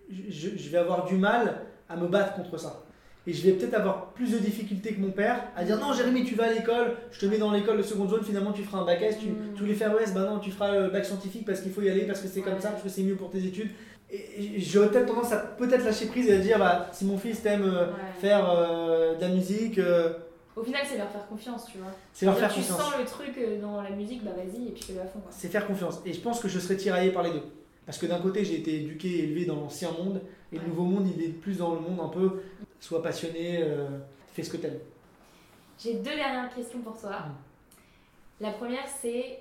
je, 0.09 0.49
je 0.57 0.69
vais 0.69 0.77
avoir 0.77 1.05
du 1.05 1.15
mal 1.15 1.61
à 1.87 1.95
me 1.95 2.07
battre 2.07 2.33
contre 2.35 2.57
ça. 2.57 2.83
Et 3.27 3.33
je 3.33 3.43
vais 3.45 3.51
peut-être 3.51 3.75
avoir 3.75 4.07
plus 4.13 4.31
de 4.31 4.39
difficultés 4.39 4.93
que 4.93 4.99
mon 4.99 5.11
père 5.11 5.43
à 5.55 5.63
dire 5.63 5.77
non, 5.79 5.93
Jérémy, 5.93 6.23
tu 6.23 6.33
vas 6.35 6.45
à 6.45 6.51
l'école, 6.53 6.95
je 7.11 7.19
te 7.19 7.25
mets 7.27 7.37
dans 7.37 7.51
l'école 7.51 7.77
de 7.77 7.83
seconde 7.83 8.09
zone, 8.09 8.23
finalement 8.23 8.51
tu 8.51 8.63
feras 8.63 8.79
un 8.79 8.85
bac 8.85 8.99
S, 9.01 9.19
tu, 9.19 9.27
Mm. 9.27 9.53
tu 9.55 9.61
voulais 9.61 9.75
faire 9.75 9.91
ES, 9.99 10.11
bah 10.13 10.21
non, 10.27 10.39
tu 10.39 10.49
feras 10.49 10.75
le 10.79 10.89
bac 10.89 11.05
scientifique 11.05 11.45
parce 11.45 11.61
qu'il 11.61 11.71
faut 11.71 11.81
y 11.83 11.89
aller, 11.89 12.01
parce 12.07 12.19
que 12.19 12.27
c'est 12.27 12.41
comme 12.41 12.59
ça, 12.59 12.69
parce 12.69 12.81
que 12.81 12.89
c'est 12.89 13.03
mieux 13.03 13.15
pour 13.15 13.29
tes 13.29 13.45
études. 13.45 13.69
Et 14.11 14.59
j'aurais 14.59 14.89
peut-être 14.89 15.05
tendance 15.05 15.31
à 15.31 15.37
peut-être 15.37 15.85
lâcher 15.85 16.07
prise 16.07 16.27
et 16.27 16.33
à 16.33 16.37
dire 16.39 16.57
bah, 16.59 16.89
si 16.91 17.05
mon 17.05 17.17
fils 17.17 17.41
t'aime 17.43 17.63
euh, 17.63 17.85
Ouais. 17.85 17.91
faire 18.19 18.49
euh, 18.49 19.15
de 19.15 19.21
la 19.21 19.29
musique, 19.29 19.77
euh, 19.77 20.13
Au 20.55 20.63
final, 20.63 20.81
c'est 20.85 20.97
leur 20.97 21.09
faire 21.09 21.25
confiance, 21.27 21.65
tu 21.71 21.77
vois. 21.77 21.91
c'est 22.11 22.25
leur 22.25 22.37
faire 22.37 22.49
tu 22.51 22.59
confiance. 22.59 22.77
sens 22.81 22.93
le 22.99 23.05
truc 23.05 23.39
dans 23.61 23.81
la 23.81 23.91
musique, 23.91 24.23
bah 24.25 24.31
vas-y, 24.35 24.67
et 24.67 24.71
puis 24.71 24.83
fais-le 24.83 24.99
à 24.99 25.05
fond. 25.05 25.21
C'est 25.29 25.47
faire 25.47 25.65
confiance. 25.67 26.01
Et 26.07 26.11
je 26.11 26.19
pense 26.19 26.39
que 26.41 26.49
je 26.49 26.57
serai 26.59 26.75
tiraillé 26.75 27.11
par 27.11 27.21
les 27.23 27.29
deux. 27.29 27.43
Parce 27.85 27.97
que 27.99 28.05
d'un 28.07 28.19
côté, 28.19 28.43
j'ai 28.43 28.55
été 28.59 28.77
éduqué 28.81 29.07
et 29.09 29.23
élevé 29.25 29.45
dans 29.45 29.55
l'ancien 29.55 29.89
monde, 29.91 30.21
et 30.51 30.57
le 30.57 30.65
nouveau 30.67 30.83
monde, 30.83 31.07
il 31.15 31.23
est 31.23 31.29
plus 31.29 31.57
dans 31.59 31.73
le 31.75 31.79
monde 31.79 31.99
un 32.03 32.09
peu, 32.09 32.41
sois 32.81 33.01
passionné, 33.01 33.61
euh, 33.63 33.87
fais 34.33 34.43
ce 34.43 34.49
que 34.51 34.57
t'aimes. 34.57 34.79
J'ai 35.79 35.95
deux 35.95 36.15
dernières 36.15 36.53
questions 36.53 36.79
pour 36.81 36.99
toi. 36.99 37.11
Mm. 37.19 38.43
La 38.43 38.51
première, 38.51 38.87
c'est 38.87 39.39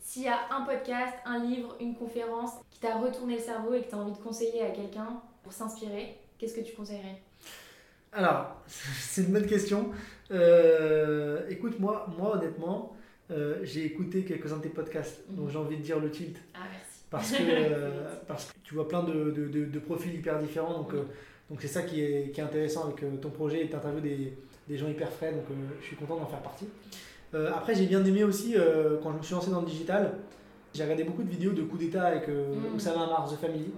s'il 0.00 0.22
y 0.22 0.28
a 0.28 0.38
un 0.50 0.62
podcast, 0.62 1.14
un 1.24 1.44
livre, 1.44 1.76
une 1.80 1.94
conférence 1.96 2.52
qui 2.70 2.78
t'a 2.80 2.96
retourné 2.98 3.36
le 3.36 3.42
cerveau 3.42 3.74
et 3.74 3.82
que 3.82 3.88
tu 3.88 3.94
as 3.94 3.98
envie 3.98 4.12
de 4.12 4.22
conseiller 4.22 4.62
à 4.62 4.70
quelqu'un 4.70 5.20
pour 5.42 5.52
s'inspirer, 5.52 6.16
qu'est-ce 6.38 6.54
que 6.54 6.60
tu 6.60 6.74
conseillerais? 6.74 7.20
Alors, 8.12 8.56
c'est 8.66 9.22
une 9.22 9.32
bonne 9.32 9.46
question. 9.46 9.90
Euh, 10.30 11.46
écoute, 11.48 11.78
moi, 11.80 12.06
moi 12.18 12.36
honnêtement, 12.36 12.94
euh, 13.30 13.58
j'ai 13.62 13.84
écouté 13.84 14.24
quelques-uns 14.24 14.58
de 14.58 14.62
tes 14.62 14.68
podcasts, 14.68 15.22
donc 15.30 15.46
Mhm. 15.46 15.52
j'ai 15.52 15.58
envie 15.58 15.76
de 15.78 15.82
dire 15.82 15.98
le 15.98 16.10
tilt. 16.10 16.36
Ah, 16.54 16.60
merci. 16.70 17.02
Parce 17.10 17.32
que, 17.32 17.36
euh, 17.42 18.14
parce 18.28 18.46
que 18.46 18.58
tu 18.62 18.74
vois 18.74 18.88
plein 18.88 19.02
de, 19.02 19.30
de- 19.30 19.48
de- 19.48 19.64
de 19.64 19.78
profils 19.78 20.14
hyper 20.14 20.38
différents, 20.40 20.74
donc 20.74 20.92
Mhm. 20.92 21.06
Donc 21.50 21.60
c'est 21.62 21.68
ça 21.68 21.82
qui 21.82 22.00
est, 22.02 22.30
qui 22.32 22.40
est 22.40 22.44
intéressant 22.44 22.84
avec 22.84 23.02
euh, 23.02 23.16
ton 23.20 23.30
projet 23.30 23.64
et 23.64 23.68
t'interviews 23.68 24.00
des, 24.00 24.36
des 24.68 24.76
gens 24.76 24.88
hyper 24.88 25.10
frais, 25.10 25.32
donc 25.32 25.44
euh, 25.50 25.54
je 25.80 25.86
suis 25.86 25.96
content 25.96 26.16
d'en 26.16 26.26
faire 26.26 26.40
partie. 26.42 26.66
Euh, 27.34 27.50
après, 27.54 27.74
j'ai 27.74 27.86
bien 27.86 28.04
aimé 28.04 28.24
aussi, 28.24 28.54
euh, 28.56 28.98
quand 29.02 29.12
je 29.12 29.18
me 29.18 29.22
suis 29.22 29.34
lancé 29.34 29.50
dans 29.50 29.60
le 29.60 29.66
digital, 29.66 30.14
j'ai 30.74 30.82
regardé 30.82 31.04
beaucoup 31.04 31.22
de 31.22 31.30
vidéos 31.30 31.52
de 31.52 31.62
coups 31.62 31.82
d'état 31.84 32.04
avec 32.04 32.28
Mhm. 32.28 32.74
Oussama 32.76 33.26
The 33.30 33.36
Family. 33.40 33.70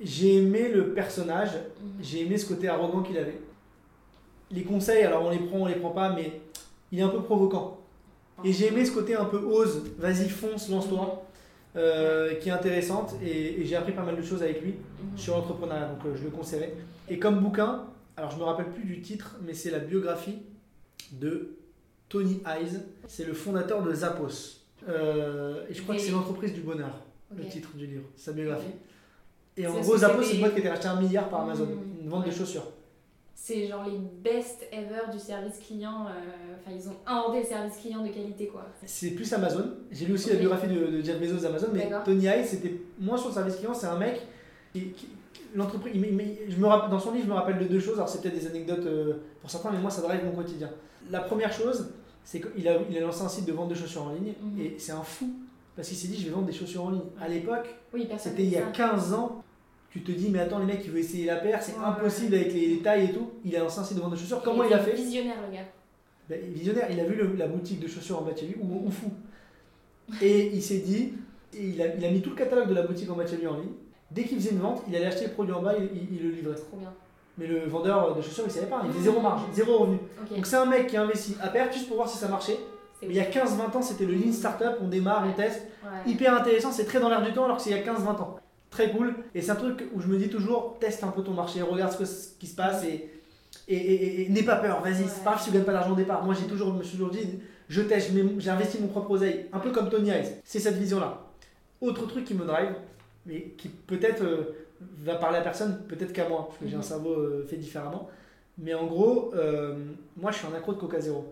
J'ai 0.00 0.36
aimé 0.38 0.68
le 0.68 0.92
personnage, 0.94 1.50
Mhm. 1.54 1.90
j'ai 2.02 2.22
aimé 2.22 2.36
ce 2.38 2.46
côté 2.46 2.68
arrogant 2.68 3.02
qu'il 3.02 3.16
avait. 3.18 3.38
Les 4.50 4.64
conseils, 4.64 5.04
alors 5.04 5.24
on 5.24 5.30
les 5.30 5.38
prend, 5.38 5.58
on 5.60 5.66
les 5.66 5.76
prend 5.76 5.90
pas, 5.90 6.12
mais 6.14 6.40
il 6.90 6.98
est 6.98 7.02
un 7.02 7.08
peu 7.08 7.22
provoquant. 7.22 7.78
Et 8.44 8.52
j'ai 8.52 8.66
aimé 8.68 8.84
ce 8.84 8.92
côté 8.92 9.14
un 9.14 9.24
peu 9.24 9.38
ose, 9.38 9.82
vas-y 9.98 10.28
fonce, 10.28 10.68
lance-toi, 10.68 11.22
euh, 11.76 12.34
qui 12.36 12.48
est 12.48 12.52
intéressante. 12.52 13.14
Et, 13.22 13.60
et 13.60 13.64
j'ai 13.66 13.76
appris 13.76 13.92
pas 13.92 14.02
mal 14.02 14.16
de 14.16 14.22
choses 14.22 14.42
avec 14.42 14.62
lui 14.62 14.72
Mhm. 15.02 15.18
sur 15.18 15.36
l'entrepreneuriat, 15.36 15.86
donc 15.88 16.04
euh, 16.06 16.16
je 16.16 16.24
le 16.24 16.30
conseillerais. 16.30 16.74
Et 17.08 17.18
comme 17.18 17.40
bouquin, 17.40 17.84
alors 18.16 18.30
je 18.30 18.36
me 18.38 18.44
rappelle 18.44 18.70
plus 18.70 18.84
du 18.84 19.00
titre, 19.00 19.36
mais 19.44 19.54
c'est 19.54 19.70
la 19.70 19.78
biographie 19.80 20.38
de 21.12 21.56
Tony 22.08 22.40
Hayes. 22.46 22.80
C'est 23.08 23.24
le 23.26 23.32
fondateur 23.32 23.82
de 23.82 23.92
Zappos. 23.94 24.60
Euh, 24.88 25.64
et 25.70 25.74
je 25.74 25.82
crois 25.82 25.94
que 25.94 26.00
c'est 26.00 26.10
l'entreprise 26.12 26.52
du 26.52 26.60
bonheur, 26.60 26.90
le 27.36 27.44
titre 27.44 27.70
du 27.76 27.86
livre, 27.86 28.04
sa 28.16 28.32
biographie. 28.32 28.72
Et 29.56 29.66
en 29.66 29.78
gros, 29.80 29.96
Zappos, 29.96 30.22
c'est 30.22 30.34
une 30.34 30.40
boîte 30.40 30.52
qui 30.52 30.58
a 30.58 30.60
été 30.60 30.68
rachetée 30.70 30.88
un 30.88 31.00
milliard 31.00 31.28
par 31.28 31.42
Amazon, 31.42 31.66
Mhm. 31.66 32.02
une 32.04 32.08
vente 32.08 32.26
de 32.26 32.30
chaussures. 32.30 32.66
C'est 33.44 33.66
genre 33.66 33.84
les 33.84 33.98
best 34.22 34.68
ever 34.70 35.10
du 35.12 35.18
service 35.18 35.58
client. 35.58 36.06
euh, 36.06 36.54
Enfin, 36.64 36.76
ils 36.78 36.88
ont 36.88 36.94
inventé 37.04 37.40
le 37.40 37.44
service 37.44 37.76
client 37.76 38.00
de 38.04 38.08
qualité, 38.08 38.46
quoi. 38.46 38.64
C'est 38.86 39.10
plus 39.10 39.32
Amazon. 39.32 39.64
J'ai 39.90 40.06
lu 40.06 40.12
aussi 40.12 40.30
la 40.30 40.36
biographie 40.36 40.68
de, 40.68 40.86
de 40.86 41.02
Jeff 41.02 41.18
Bezos 41.20 41.40
d'Amazon, 41.42 41.66
mais. 41.72 41.90
Tony 42.04 42.26
Hayes, 42.28 42.46
c'était 42.46 42.72
moins 43.00 43.16
sur 43.16 43.28
le 43.30 43.34
service 43.34 43.56
client. 43.56 43.74
C'est 43.74 43.88
un 43.88 43.98
mec 43.98 44.20
qui, 44.72 44.90
qui- 44.92 45.08
l'entreprise. 45.56 45.92
je 46.48 46.56
me 46.56 46.66
rappelle, 46.68 46.90
dans 46.90 47.00
son 47.00 47.10
livre, 47.10 47.24
je 47.24 47.30
me 47.30 47.34
rappelle 47.34 47.58
de 47.58 47.64
deux 47.64 47.80
choses. 47.80 47.94
Alors 47.96 48.08
c'est 48.08 48.20
peut-être 48.22 48.38
des 48.38 48.46
anecdotes 48.46 48.86
euh, 48.86 49.14
pour 49.40 49.50
certains, 49.50 49.72
mais 49.72 49.80
moi 49.80 49.90
ça 49.90 50.02
drive 50.02 50.24
mon 50.24 50.30
quotidien. 50.40 50.70
La 51.10 51.20
première 51.22 51.52
chose, 51.52 51.90
c'est 52.22 52.40
qu'il 52.40 52.68
a, 52.68 52.76
il 52.88 52.96
a 52.96 53.00
lancé 53.00 53.22
un 53.24 53.28
site 53.28 53.44
de 53.46 53.52
vente 53.52 53.70
de 53.70 53.74
chaussures 53.74 54.04
en 54.04 54.12
ligne, 54.12 54.34
Mhm. 54.40 54.60
et 54.60 54.76
c'est 54.78 54.92
un 54.92 55.02
fou 55.02 55.28
parce 55.74 55.88
qu'il 55.88 55.96
s'est 55.96 56.06
dit 56.06 56.16
je 56.16 56.26
vais 56.26 56.30
vendre 56.32 56.46
des 56.46 56.52
chaussures 56.52 56.84
en 56.84 56.90
ligne. 56.90 57.02
À 57.20 57.26
l'époque, 57.26 57.74
Oui, 57.92 58.06
c'était 58.18 58.44
il 58.44 58.50
y 58.50 58.56
a 58.56 58.60
fait 58.60 58.66
ça. 58.66 58.88
15 58.90 59.12
ans. 59.14 59.42
Tu 59.92 60.02
te 60.02 60.10
dis 60.12 60.30
mais 60.30 60.38
attends 60.40 60.58
les 60.58 60.64
mecs 60.66 60.80
il 60.84 60.90
veut 60.90 60.98
essayer 61.00 61.26
la 61.26 61.36
paire, 61.36 61.62
c'est 61.62 61.72
Ouais. 61.72 61.84
impossible 61.84 62.34
avec 62.34 62.52
les, 62.54 62.66
les 62.68 62.78
tailles 62.78 63.10
et 63.10 63.12
tout. 63.12 63.30
Il 63.44 63.54
a 63.56 63.60
lancé 63.60 63.78
un 63.78 63.84
site 63.84 63.96
de 63.96 64.02
vente 64.02 64.12
de 64.12 64.16
chaussures. 64.16 64.42
Comment 64.42 64.64
il 64.64 64.72
a 64.72 64.78
fait 64.78 64.92
Visionnaire, 64.94 65.36
le 65.46 65.54
gars. 65.54 65.64
ben, 66.28 66.40
visionnaire, 66.50 66.86
il 66.90 66.98
a 66.98 67.04
vu 67.04 67.14
le- 67.14 67.34
la 67.36 67.46
boutique 67.46 67.78
de 67.80 67.86
chaussures 67.88 68.18
en 68.18 68.22
bas 68.22 68.32
de 68.32 68.38
chez 68.38 68.46
lui, 68.46 68.56
ou, 68.60 68.86
ou 68.86 68.90
fou. 68.90 69.10
Et 70.22 70.46
il 70.54 70.62
s'est 70.62 70.78
dit, 70.78 71.12
et 71.54 71.62
il, 71.66 71.82
a, 71.82 71.94
il 71.94 72.04
a 72.04 72.10
mis 72.10 72.20
tout 72.22 72.30
le 72.30 72.36
catalogue 72.36 72.68
de 72.68 72.74
la 72.74 72.82
boutique 72.82 73.10
en 73.10 73.14
bas 73.16 73.24
de 73.24 73.28
chez 73.28 73.36
lui 73.36 73.46
en 73.46 73.56
ligne. 73.58 73.72
Dès 74.10 74.24
qu'il 74.24 74.38
faisait 74.38 74.50
une 74.52 74.60
vente, 74.60 74.82
il 74.88 74.96
allait 74.96 75.06
acheter 75.06 75.26
le 75.26 75.32
produit 75.32 75.52
en 75.52 75.62
bas 75.62 75.74
et 75.76 75.88
il, 75.94 76.16
il 76.16 76.22
le 76.22 76.30
livrait. 76.34 76.54
Trop 76.54 76.76
bien. 76.78 76.92
Mais 77.38 77.46
le 77.46 77.60
vendeur 77.66 78.14
de 78.14 78.20
chaussures, 78.22 78.44
il 78.46 78.50
savait 78.50 78.66
pas, 78.66 78.82
il 78.84 78.90
faisait 78.92 79.04
zéro 79.04 79.20
marge, 79.20 79.42
zéro 79.54 79.78
revenu. 79.78 79.98
Donc 80.34 80.44
c'est 80.46 80.56
un 80.56 80.66
mec 80.66 80.86
qui 80.86 80.96
a 80.98 81.02
investi 81.02 81.34
à 81.40 81.48
perte 81.48 81.72
juste 81.72 81.86
pour 81.88 81.96
voir 81.96 82.08
si 82.08 82.18
ça 82.18 82.28
marchait. 82.28 82.58
Mais 83.02 83.08
il 83.08 83.16
y 83.16 83.20
a 83.20 83.24
15-20 83.24 83.76
ans, 83.76 83.82
c'était 83.82 84.04
le 84.04 84.12
Lean 84.14 84.32
Startup, 84.32 84.76
on 84.80 84.88
démarre, 84.88 85.24
on 85.28 85.32
teste. 85.32 85.62
Ouais. 85.82 86.10
Hyper 86.12 86.34
intéressant, 86.34 86.70
c'est 86.70 86.84
très 86.84 87.00
dans 87.00 87.08
l'air 87.08 87.22
du 87.22 87.32
temps 87.32 87.44
alors 87.44 87.56
que 87.56 87.62
c'est 87.62 87.70
il 87.70 87.76
y 87.76 87.78
a 87.78 87.82
15-20 87.82 88.20
ans. 88.20 88.36
Très 88.72 88.90
cool. 88.90 89.14
Et 89.34 89.40
c'est 89.42 89.50
un 89.52 89.54
truc 89.56 89.84
où 89.94 90.00
je 90.00 90.08
me 90.08 90.16
dis 90.18 90.28
toujours, 90.28 90.76
teste 90.80 91.04
un 91.04 91.08
peu 91.08 91.22
ton 91.22 91.32
marché, 91.34 91.62
regarde 91.62 91.92
ce, 91.92 91.98
que- 91.98 92.04
ce 92.04 92.30
qui 92.40 92.46
se 92.48 92.56
passe 92.56 92.82
et, 92.84 93.08
et, 93.68 93.76
et- 93.76 93.76
et- 93.76 94.26
et 94.26 94.28
n'aie 94.30 94.42
pas 94.42 94.56
peur, 94.56 94.80
vas-y, 94.82 95.02
Ouais. 95.02 95.08
c'est 95.08 95.22
pas 95.22 95.30
grave 95.32 95.42
si 95.42 95.50
tu 95.50 95.54
gagnes 95.54 95.64
pas 95.64 95.72
d'argent 95.74 95.92
au 95.92 95.96
départ. 95.96 96.24
Moi 96.24 96.34
j'ai 96.34 96.46
toujours, 96.46 96.72
je 96.72 96.78
me 96.78 96.82
suis 96.82 96.96
toujours 96.96 97.10
dit, 97.12 97.20
je 97.68 97.82
teste, 97.82 98.10
j'ai 98.38 98.50
investi 98.50 98.78
mon 98.80 98.88
propre 98.88 99.10
oseille, 99.12 99.46
un 99.52 99.58
peu 99.60 99.70
comme 99.70 99.88
Tony 99.90 100.10
Hayes. 100.10 100.36
C'est 100.44 100.58
cette 100.58 100.76
vision-là. 100.76 101.20
Autre 101.82 102.06
truc 102.06 102.24
qui 102.24 102.34
me 102.34 102.44
drive, 102.46 102.74
mais 103.26 103.52
qui 103.58 103.68
peut-être 103.68 104.24
euh, 104.24 104.56
va 105.04 105.16
parler 105.16 105.38
à 105.38 105.42
personne, 105.42 105.82
peut-être 105.86 106.12
qu'à 106.12 106.28
moi, 106.28 106.46
parce 106.48 106.58
que 106.58 106.66
j'ai 106.66 106.74
un 106.74 106.78
Mhm. 106.78 106.82
cerveau 106.82 107.12
euh, 107.12 107.46
fait 107.48 107.56
différemment. 107.56 108.08
Mais 108.58 108.74
en 108.74 108.86
gros, 108.86 109.32
euh, 109.34 109.74
moi 110.16 110.30
je 110.30 110.38
suis 110.38 110.46
un 110.46 110.54
accro 110.56 110.72
de 110.72 110.78
Coca 110.78 110.98
Zéro. 111.00 111.24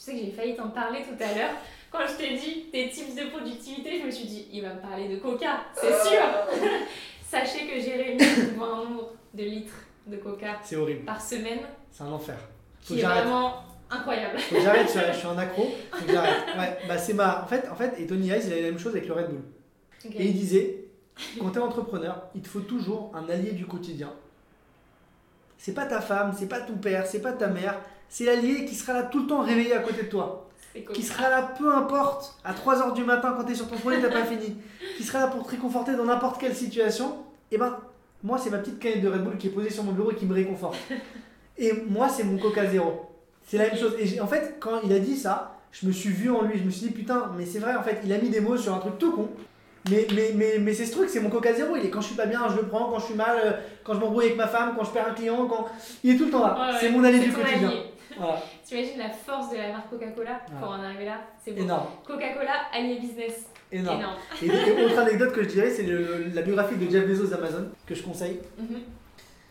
Tu 0.00 0.06
sais 0.06 0.12
que 0.12 0.18
j'ai 0.18 0.30
failli 0.30 0.56
t'en 0.56 0.70
parler 0.70 1.00
tout 1.02 1.22
à 1.22 1.34
l'heure. 1.34 1.50
Quand 1.92 1.98
je 2.08 2.14
t'ai 2.16 2.34
dit 2.38 2.66
tes 2.72 2.88
tips 2.88 3.14
de 3.14 3.28
productivité, 3.28 3.98
je 4.00 4.06
me 4.06 4.10
suis 4.10 4.24
dit, 4.26 4.46
il 4.50 4.62
va 4.62 4.72
me 4.72 4.80
parler 4.80 5.08
de 5.08 5.16
coca, 5.16 5.58
c'est 5.74 5.92
sûr 6.08 6.22
Sachez 7.28 7.66
que 7.66 7.78
Jérémy 7.78 8.18
boit 8.56 8.68
un 8.68 8.84
nombre 8.84 9.10
de 9.34 9.42
litres 9.44 9.74
de 10.06 10.16
coca 10.16 10.56
C'est 10.64 10.76
horrible, 10.76 11.04
par 11.04 11.20
semaine 11.20 11.60
c'est 11.90 12.02
un 12.04 12.12
enfer. 12.12 12.36
Faut 12.80 12.86
qui 12.86 12.94
que 12.94 12.98
est 12.98 13.02
j'arrête. 13.02 13.24
vraiment 13.24 13.56
incroyable. 13.90 14.38
Faut 14.38 14.54
que 14.54 14.60
j'arrête, 14.62 14.86
je 14.86 15.18
suis- 15.18 15.26
un 15.28 15.36
accro. 15.38 15.68
Faut 15.92 16.04
que 16.06 16.12
j'arrête. 16.12 16.46
Ouais, 16.58 16.78
bah 16.88 16.96
c'est 16.96 17.12
ma. 17.12 17.42
En 17.42 17.46
fait, 17.46 17.68
en 17.68 17.74
fait, 17.74 18.00
et 18.00 18.06
Tony 18.06 18.30
Hayes, 18.30 18.42
il 18.46 18.52
a 18.52 18.56
la 18.56 18.62
même 18.62 18.78
chose 18.78 18.92
avec 18.96 19.06
le 19.06 19.12
Red 19.14 19.28
Bull. 19.28 19.42
Et 20.14 20.24
il 20.26 20.32
disait, 20.32 20.84
quand 21.38 21.50
tu 21.50 21.58
es 21.58 21.62
entrepreneur, 21.62 22.22
il 22.34 22.40
te 22.40 22.48
faut 22.48 22.60
toujours 22.60 23.12
un 23.14 23.28
allié 23.28 23.52
du 23.52 23.66
quotidien. 23.66 24.10
C'est 25.58 25.74
pas 25.74 25.84
ta 25.86 26.00
femme, 26.00 26.32
c'est 26.38 26.48
pas 26.48 26.60
ton 26.60 26.76
père, 26.76 27.06
c'est 27.06 27.20
pas 27.20 27.32
ta 27.32 27.48
mère, 27.48 27.78
c'est 28.10 28.24
l'allié 28.24 28.66
qui 28.66 28.74
sera 28.74 28.92
là 28.92 29.04
tout 29.04 29.20
le 29.20 29.26
temps 29.26 29.40
réveillé 29.40 29.72
à 29.74 29.78
côté 29.78 30.02
de 30.02 30.08
toi. 30.08 30.48
Qui 30.92 31.02
sera 31.02 31.30
là 31.30 31.54
peu 31.58 31.72
importe, 31.74 32.36
à 32.44 32.52
3h 32.52 32.92
du 32.94 33.02
matin 33.02 33.34
quand 33.36 33.44
tu 33.44 33.52
es 33.52 33.54
sur 33.54 33.68
ton 33.68 33.76
projet, 33.76 34.00
t'as 34.00 34.10
pas 34.10 34.24
fini. 34.24 34.56
Qui 34.96 35.02
sera 35.02 35.20
là 35.20 35.26
pour 35.28 35.44
te 35.44 35.50
réconforter 35.50 35.94
dans 35.94 36.04
n'importe 36.04 36.40
quelle 36.40 36.54
situation. 36.54 37.16
Et 37.50 37.58
ben, 37.58 37.78
moi, 38.22 38.38
c'est 38.38 38.50
ma 38.50 38.58
petite 38.58 38.78
canette 38.78 39.00
de 39.00 39.08
Red 39.08 39.24
Bull 39.24 39.36
qui 39.36 39.46
est 39.46 39.50
posée 39.50 39.70
sur 39.70 39.82
mon 39.84 39.92
bureau 39.92 40.10
et 40.10 40.14
qui 40.14 40.26
me 40.26 40.34
réconforte. 40.34 40.76
Et 41.58 41.72
moi, 41.88 42.08
c'est 42.08 42.24
mon 42.24 42.38
Coca 42.38 42.66
Zéro. 42.66 43.10
C'est 43.46 43.58
la 43.58 43.64
même 43.68 43.76
chose. 43.76 43.94
Et 43.98 44.20
en 44.20 44.26
fait, 44.26 44.56
quand 44.60 44.80
il 44.84 44.92
a 44.92 44.98
dit 44.98 45.16
ça, 45.16 45.58
je 45.72 45.86
me 45.86 45.92
suis 45.92 46.10
vu 46.10 46.30
en 46.30 46.42
lui. 46.42 46.58
Je 46.58 46.64
me 46.64 46.70
suis 46.70 46.88
dit, 46.88 46.92
putain, 46.92 47.32
mais 47.36 47.46
c'est 47.46 47.58
vrai, 47.58 47.74
en 47.74 47.82
fait, 47.82 48.00
il 48.04 48.12
a 48.12 48.18
mis 48.18 48.28
des 48.28 48.40
mots 48.40 48.56
sur 48.56 48.74
un 48.74 48.78
truc 48.78 48.98
tout 48.98 49.12
con. 49.12 49.28
Mais, 49.90 50.06
mais, 50.14 50.32
mais, 50.34 50.58
mais 50.58 50.74
c'est 50.74 50.84
ce 50.84 50.92
truc, 50.92 51.08
c'est 51.08 51.20
mon 51.20 51.30
Coca 51.30 51.52
Zéro. 51.54 51.74
Il 51.76 51.86
est 51.86 51.90
quand 51.90 52.00
je 52.00 52.08
suis 52.08 52.16
pas 52.16 52.26
bien, 52.26 52.40
je 52.50 52.56
le 52.56 52.68
prends. 52.68 52.90
Quand 52.90 52.98
je 52.98 53.06
suis 53.06 53.14
mal, 53.14 53.40
euh, 53.42 53.52
quand 53.82 53.94
je 53.94 54.00
m'embrouille 54.00 54.26
avec 54.26 54.36
ma 54.36 54.46
femme, 54.46 54.74
quand 54.76 54.84
je 54.84 54.90
perds 54.90 55.08
un 55.08 55.14
client, 55.14 55.46
quand. 55.46 55.66
Il 56.04 56.14
est 56.14 56.16
tout 56.16 56.26
le 56.26 56.30
temps 56.30 56.46
là. 56.46 56.72
Ouais, 56.72 56.78
c'est 56.78 56.90
mon 56.90 57.02
allié 57.02 57.20
du 57.20 57.32
quotidien. 57.32 57.68
allié. 57.68 57.89
T'imagines 58.64 58.98
la 58.98 59.10
force 59.10 59.50
de 59.50 59.56
la 59.56 59.68
marque 59.72 59.90
Coca-Cola 59.90 60.40
pour 60.60 60.68
en 60.68 60.80
arriver 60.82 61.04
là 61.06 61.20
C'est 61.44 61.56
énorme. 61.56 61.86
Coca-Cola, 62.06 62.52
allié 62.72 62.98
business. 63.00 63.46
Énorme. 63.72 63.98
Énorme. 64.00 64.16
Et, 64.42 64.46
et 64.46 64.84
autre 64.84 64.98
anecdote 65.06 65.32
que 65.32 65.42
je 65.44 65.48
dirais, 65.48 65.70
c'est 65.70 65.86
la 66.34 66.42
biographie 66.42 66.76
de 66.76 66.90
Jeff 66.90 67.06
Bezos 67.06 67.28
d'Amazon, 67.28 67.68
que 67.86 67.94
je 67.94 68.02
conseille, 68.02 68.38
Mhm. 68.58 68.80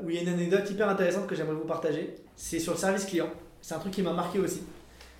où 0.03 0.09
il 0.09 0.15
y 0.15 0.19
a 0.19 0.21
une 0.23 0.29
anecdote 0.29 0.69
hyper 0.69 0.89
intéressante 0.89 1.27
que 1.27 1.35
j'aimerais 1.35 1.55
vous 1.55 1.65
partager. 1.65 2.15
C'est 2.35 2.59
sur 2.59 2.73
le 2.73 2.77
service 2.79 3.05
client. 3.05 3.29
C'est 3.61 3.75
un 3.75 3.79
truc 3.79 3.93
qui 3.93 4.01
m'a 4.01 4.13
marqué 4.13 4.39
aussi. 4.39 4.63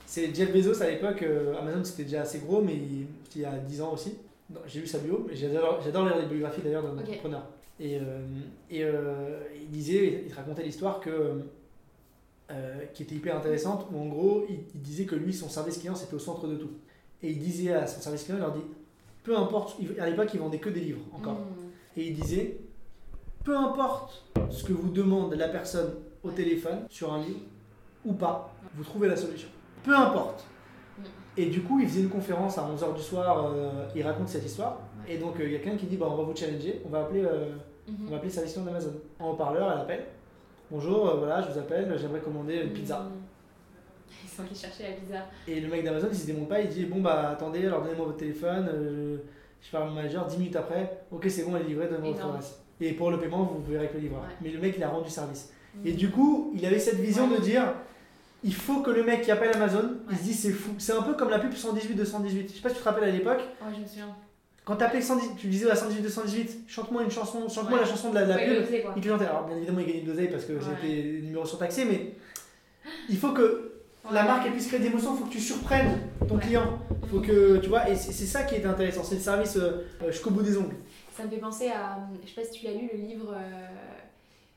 C'est 0.06 0.34
Jeff 0.36 0.52
Bezos 0.52 0.82
à 0.82 0.88
l'époque, 0.88 1.22
euh, 1.24 1.58
Amazon 1.60 1.84
c'était 1.84 2.04
déjà 2.04 2.22
assez 2.22 2.40
gros, 2.40 2.62
mais 2.62 2.74
il, 2.74 3.06
il 3.36 3.42
y 3.42 3.46
a 3.46 3.52
10 3.52 3.82
ans 3.82 3.94
aussi. 3.94 4.18
J'ai 4.66 4.80
lu 4.80 4.88
sa 4.88 4.98
bio, 4.98 5.26
mais 5.30 5.36
j'adore 5.36 5.80
lire 6.06 6.18
les 6.18 6.26
biographies 6.26 6.62
d'ailleurs 6.64 6.82
d'un 6.84 6.98
entrepreneur. 6.98 7.44
Et, 7.80 7.98
euh, 7.98 8.02
et 8.72 8.84
euh, 8.84 9.40
il 9.62 9.70
disait, 9.70 10.24
il 10.26 10.32
te 10.32 10.36
racontait 10.36 10.64
l'histoire 10.64 11.00
que. 11.00 11.44
Euh, 12.52 12.86
qui 12.94 13.04
était 13.04 13.16
hyper 13.16 13.36
intéressante, 13.38 13.88
où 13.92 14.00
en 14.00 14.06
gros, 14.08 14.46
il, 14.50 14.60
il 14.76 14.82
disait 14.82 15.06
que 15.06 15.16
lui, 15.16 15.34
son 15.34 15.50
service 15.50 15.78
client, 15.78 15.96
c'était 15.96 16.16
au 16.16 16.20
centre 16.20 16.48
de 16.48 16.56
tout. 16.56 16.72
Et 17.22 17.32
il 17.32 17.40
disait 17.40 17.74
à 17.74 17.86
son 17.88 18.02
service 18.02 18.24
client, 18.24 18.38
il 18.38 18.42
leur 18.42 18.54
dit, 18.54 18.62
peu 19.24 19.38
importe, 19.38 19.76
il- 19.80 20.00
à 20.00 20.10
l'époque, 20.10 20.30
il 20.34 20.40
vendait 20.40 20.60
que 20.60 20.70
des 20.70 20.80
livres, 20.82 21.02
encore. 21.14 21.34
Mhm. 21.34 21.70
Et 21.98 22.08
il 22.08 22.14
disait, 22.16 22.58
peu 23.44 23.56
importe 23.58 24.24
ce 24.50 24.64
que 24.64 24.74
vous 24.74 24.90
demande 24.90 25.34
la 25.34 25.48
personne 25.50 25.92
au 26.24 26.32
téléphone, 26.32 26.80
sur 26.90 27.14
un 27.14 27.20
livre, 27.24 27.40
ou 28.06 28.14
pas, 28.14 28.54
vous 28.76 28.84
trouvez 28.84 29.08
la 29.08 29.16
solution. 29.16 29.50
Peu 29.84 29.96
importe. 29.96 30.46
Mm. 30.98 31.02
Et 31.38 31.46
du 31.48 31.62
coup, 31.62 31.80
il 31.80 31.88
faisait 31.88 32.02
une 32.02 32.10
conférence 32.10 32.58
à 32.58 32.64
11h 32.64 32.94
du 32.96 33.02
soir, 33.02 33.46
euh, 33.54 33.86
il 33.96 34.04
raconte 34.04 34.28
cette 34.30 34.46
histoire. 34.46 34.80
Et 35.08 35.18
donc, 35.18 35.40
euh, 35.40 35.46
il 35.46 35.52
y 35.54 35.56
a 35.56 35.60
quelqu'un 35.60 35.78
qui 35.78 35.86
dit, 35.86 35.98
bah, 35.98 36.08
on 36.10 36.16
va 36.16 36.24
vous 36.24 36.36
challenger, 36.36 36.82
on 36.86 36.90
va 36.90 37.02
appeler, 37.02 37.24
euh, 37.24 37.52
on 37.88 37.92
Mhm. 38.04 38.10
va 38.10 38.16
appeler 38.18 38.30
service 38.32 38.54
client 38.54 38.66
d'Amazon. 38.66 38.94
En 39.20 39.32
haut-parleur, 39.32 39.72
elle 39.72 39.80
appelle. 39.80 40.06
Bonjour, 40.72 41.10
euh, 41.10 41.16
voilà, 41.16 41.42
je 41.42 41.52
vous 41.52 41.60
appelle, 41.60 41.96
j'aimerais 42.00 42.20
commander 42.20 42.62
une 42.64 42.74
pizza. 42.74 43.00
Mhm. 43.00 43.12
Ils 44.24 44.30
sont 44.30 44.42
allés 44.44 44.56
chercher 44.56 44.84
la 44.84 44.90
pizza. 44.96 45.26
Et 45.48 45.60
le 45.60 45.68
mec 45.68 45.84
d'Amazon, 45.84 46.08
il 46.12 46.18
se 46.18 46.26
démonte 46.26 46.50
pas, 46.50 46.62
il 46.62 46.70
dit 46.70 46.86
Bon, 46.86 47.00
bah 47.02 47.30
attendez, 47.30 47.66
alors 47.66 47.82
donnez-moi 47.84 48.06
votre 48.08 48.18
téléphone. 48.18 48.70
euh, 48.74 49.18
je 49.62 49.72
parle 49.72 49.84
à 49.84 49.88
mon 49.88 49.96
manager, 49.96 50.26
10 50.26 50.38
minutes 50.38 50.56
après, 50.56 51.02
ok, 51.12 51.26
c'est 51.30 51.44
bon, 51.44 51.56
elle 51.56 51.64
est 51.64 51.68
livrée, 51.70 51.88
donnez-moi 51.88 52.12
votre 52.14 52.26
adresse. 52.28 52.62
Et 52.82 52.94
pour 52.94 53.12
le 53.12 53.20
paiement, 53.20 53.44
vous 53.44 53.62
verrez 53.70 53.86
avec 53.86 53.94
le 53.96 54.00
livreur. 54.00 54.22
Ouais. 54.22 54.28
Mais 54.42 54.50
le 54.52 54.60
mec, 54.60 54.76
il 54.78 54.84
a 54.84 54.90
rendu 54.90 55.10
service. 55.10 55.52
Mhm. 55.76 55.88
Et 55.88 55.92
du 55.94 56.10
coup, 56.12 56.52
il 56.56 56.66
avait 56.66 56.80
cette 56.80 57.00
vision 57.00 57.28
Ouais. 57.30 57.38
de 57.38 57.42
dire 57.42 57.74
Il 58.44 58.54
faut 58.54 58.82
que 58.82 58.92
le 58.92 59.04
mec 59.04 59.22
qui 59.24 59.32
appelle 59.32 59.52
Amazon, 59.54 59.96
il 60.12 60.18
se 60.18 60.24
dit 60.24 60.34
C'est 60.34 60.52
fou. 60.52 60.72
C'est 60.78 60.94
un 60.94 61.02
peu 61.02 61.14
comme 61.16 61.30
la 61.30 61.40
pub 61.40 61.54
118 61.54 61.96
de 61.96 62.06
118. 62.06 62.50
Je 62.50 62.56
sais 62.56 62.62
pas 62.62 62.70
si 62.70 62.76
tu 62.76 62.82
te 62.82 62.88
rappelles 62.88 63.10
à 63.10 63.12
l'époque, 63.12 63.40
Ouais, 63.62 63.74
je 63.76 63.82
me 63.82 63.86
souviens. 63.88 64.16
Quand 64.66 64.76
t'appelais 64.76 65.02
110, 65.02 65.32
tu 65.38 65.48
disais 65.48 65.70
à 65.70 65.76
118 65.76 66.02
218, 66.04 66.60
chante-moi 66.68 67.04
une 67.04 67.10
chanson, 67.12 67.48
chante-moi 67.50 67.80
Ouais. 67.80 67.86
la 67.86 67.90
chanson 67.90 68.10
de 68.12 68.16
la, 68.16 68.24
de 68.26 68.30
la 68.30 68.36
Ouais, 68.36 68.56
pub. 68.56 68.66
faisait. 68.66 68.86
Il 68.96 69.02
te 69.02 69.08
chantait. 69.08 69.26
Alors 69.26 69.46
bien 69.46 69.58
évidemment, 69.58 69.80
il 69.80 69.88
gagnait 69.88 70.02
de 70.02 70.10
l'oseille 70.12 70.30
parce 70.30 70.46
que 70.46 70.54
Ouais. 70.54 70.60
c'était 70.82 71.22
numéro 71.24 71.46
surtaxé, 71.46 71.86
mais 71.86 72.14
il 73.10 73.18
faut 73.18 73.32
que 73.32 73.72
la 74.12 74.24
marque 74.24 74.44
elle 74.46 74.54
puisse 74.54 74.68
créer 74.68 74.80
d'émotions, 74.80 75.16
il 75.16 75.20
faut 75.20 75.26
que 75.26 75.32
tu 75.32 75.40
surprennes 75.40 76.00
ton 76.28 76.38
client. 76.38 76.80
faut 77.10 77.22
que, 77.22 77.58
tu 77.58 77.70
vois, 77.70 77.90
et 77.90 77.96
c'est 77.96 78.12
ça 78.14 78.44
qui 78.44 78.54
est 78.56 78.66
intéressant, 78.66 79.04
c'est 79.04 79.16
le 79.16 79.22
service 79.22 79.56
euh, 79.58 79.88
euh, 80.04 80.12
jusqu'au 80.12 80.30
bout 80.30 80.44
des 80.44 80.56
ongles. 80.58 80.76
Ça 81.18 81.24
me 81.24 81.30
fait 81.30 81.38
penser 81.38 81.70
à. 81.70 81.98
Je 82.24 82.30
sais 82.30 82.40
pas 82.42 82.46
si 82.48 82.60
tu 82.60 82.66
l'as 82.68 82.74
lu, 82.74 82.88
le 82.94 83.00
livre 83.00 83.34
euh, 83.36 83.66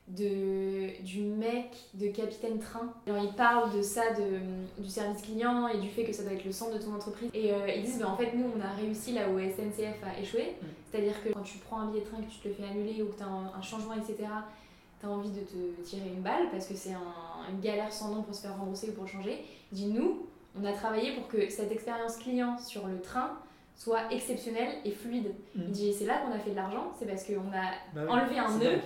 de, 0.08 1.00
du 1.02 1.22
mec 1.22 1.70
de 1.94 2.08
Capitaine 2.08 2.58
Train. 2.58 2.92
Alors, 3.06 3.22
il 3.22 3.32
parle 3.32 3.74
de 3.76 3.82
ça, 3.82 4.02
de, 4.12 4.82
du 4.82 4.88
service 4.88 5.22
client 5.22 5.68
et 5.68 5.78
du 5.78 5.88
fait 5.88 6.04
que 6.04 6.12
ça 6.12 6.22
doit 6.22 6.32
être 6.32 6.44
le 6.44 6.52
centre 6.52 6.76
de 6.76 6.82
ton 6.82 6.94
entreprise. 6.94 7.30
Et 7.34 7.52
euh, 7.52 7.68
ils 7.68 7.82
disent, 7.82 7.98
bah, 8.00 8.08
en 8.10 8.16
fait, 8.16 8.32
nous, 8.34 8.46
on 8.56 8.60
a 8.60 8.70
réussi 8.72 9.12
là 9.12 9.28
où 9.28 9.38
SNCF 9.38 10.02
a 10.04 10.20
échoué. 10.20 10.56
Mm. 10.60 10.66
C'est-à-dire 10.90 11.22
que 11.22 11.30
quand 11.30 11.42
tu 11.42 11.58
prends 11.58 11.80
un 11.80 11.86
billet 11.90 12.00
de 12.04 12.06
train, 12.10 12.18
que 12.18 12.30
tu 12.30 12.38
te 12.38 12.48
le 12.48 12.54
fais 12.54 12.64
annuler 12.64 13.02
ou 13.02 13.06
que 13.06 13.16
tu 13.16 13.22
as 13.22 13.26
un, 13.26 13.52
un 13.56 13.62
changement, 13.62 13.94
etc., 13.94 14.16
tu 15.00 15.06
as 15.06 15.10
envie 15.10 15.30
de 15.30 15.40
te 15.40 15.80
tirer 15.88 16.08
une 16.14 16.22
balle 16.22 16.50
parce 16.50 16.66
que 16.66 16.74
c'est 16.74 16.92
un- 16.92 17.50
une 17.52 17.60
galère 17.60 17.92
sans 17.92 18.10
nom 18.14 18.22
pour 18.22 18.34
se 18.34 18.42
faire 18.42 18.56
rembourser 18.58 18.90
ou 18.90 18.92
pour 18.92 19.08
changer. 19.08 19.44
Il 19.72 19.76
dit, 19.76 19.86
nous, 19.86 20.26
on 20.60 20.64
a 20.64 20.72
travaillé 20.72 21.14
pour 21.14 21.28
que 21.28 21.48
cette 21.48 21.72
expérience 21.72 22.16
client 22.16 22.58
sur 22.58 22.86
le 22.86 23.00
train 23.00 23.30
soit 23.76 24.12
exceptionnelle 24.12 24.74
et 24.84 24.90
fluide. 24.90 25.32
Mm. 25.54 25.60
Il 25.68 25.70
dit, 25.70 25.92
c'est 25.94 26.04
là 26.06 26.18
qu'on 26.18 26.32
a 26.32 26.38
fait 26.38 26.50
de 26.50 26.56
l'argent, 26.56 26.92
c'est 26.98 27.06
parce 27.06 27.24
qu'on 27.24 27.34
a 27.52 27.70
Bah 27.94 28.02
oui, 28.04 28.08
enlevé 28.10 28.38
un 28.38 28.58
nœud 28.58 28.64
dingue. 28.72 28.80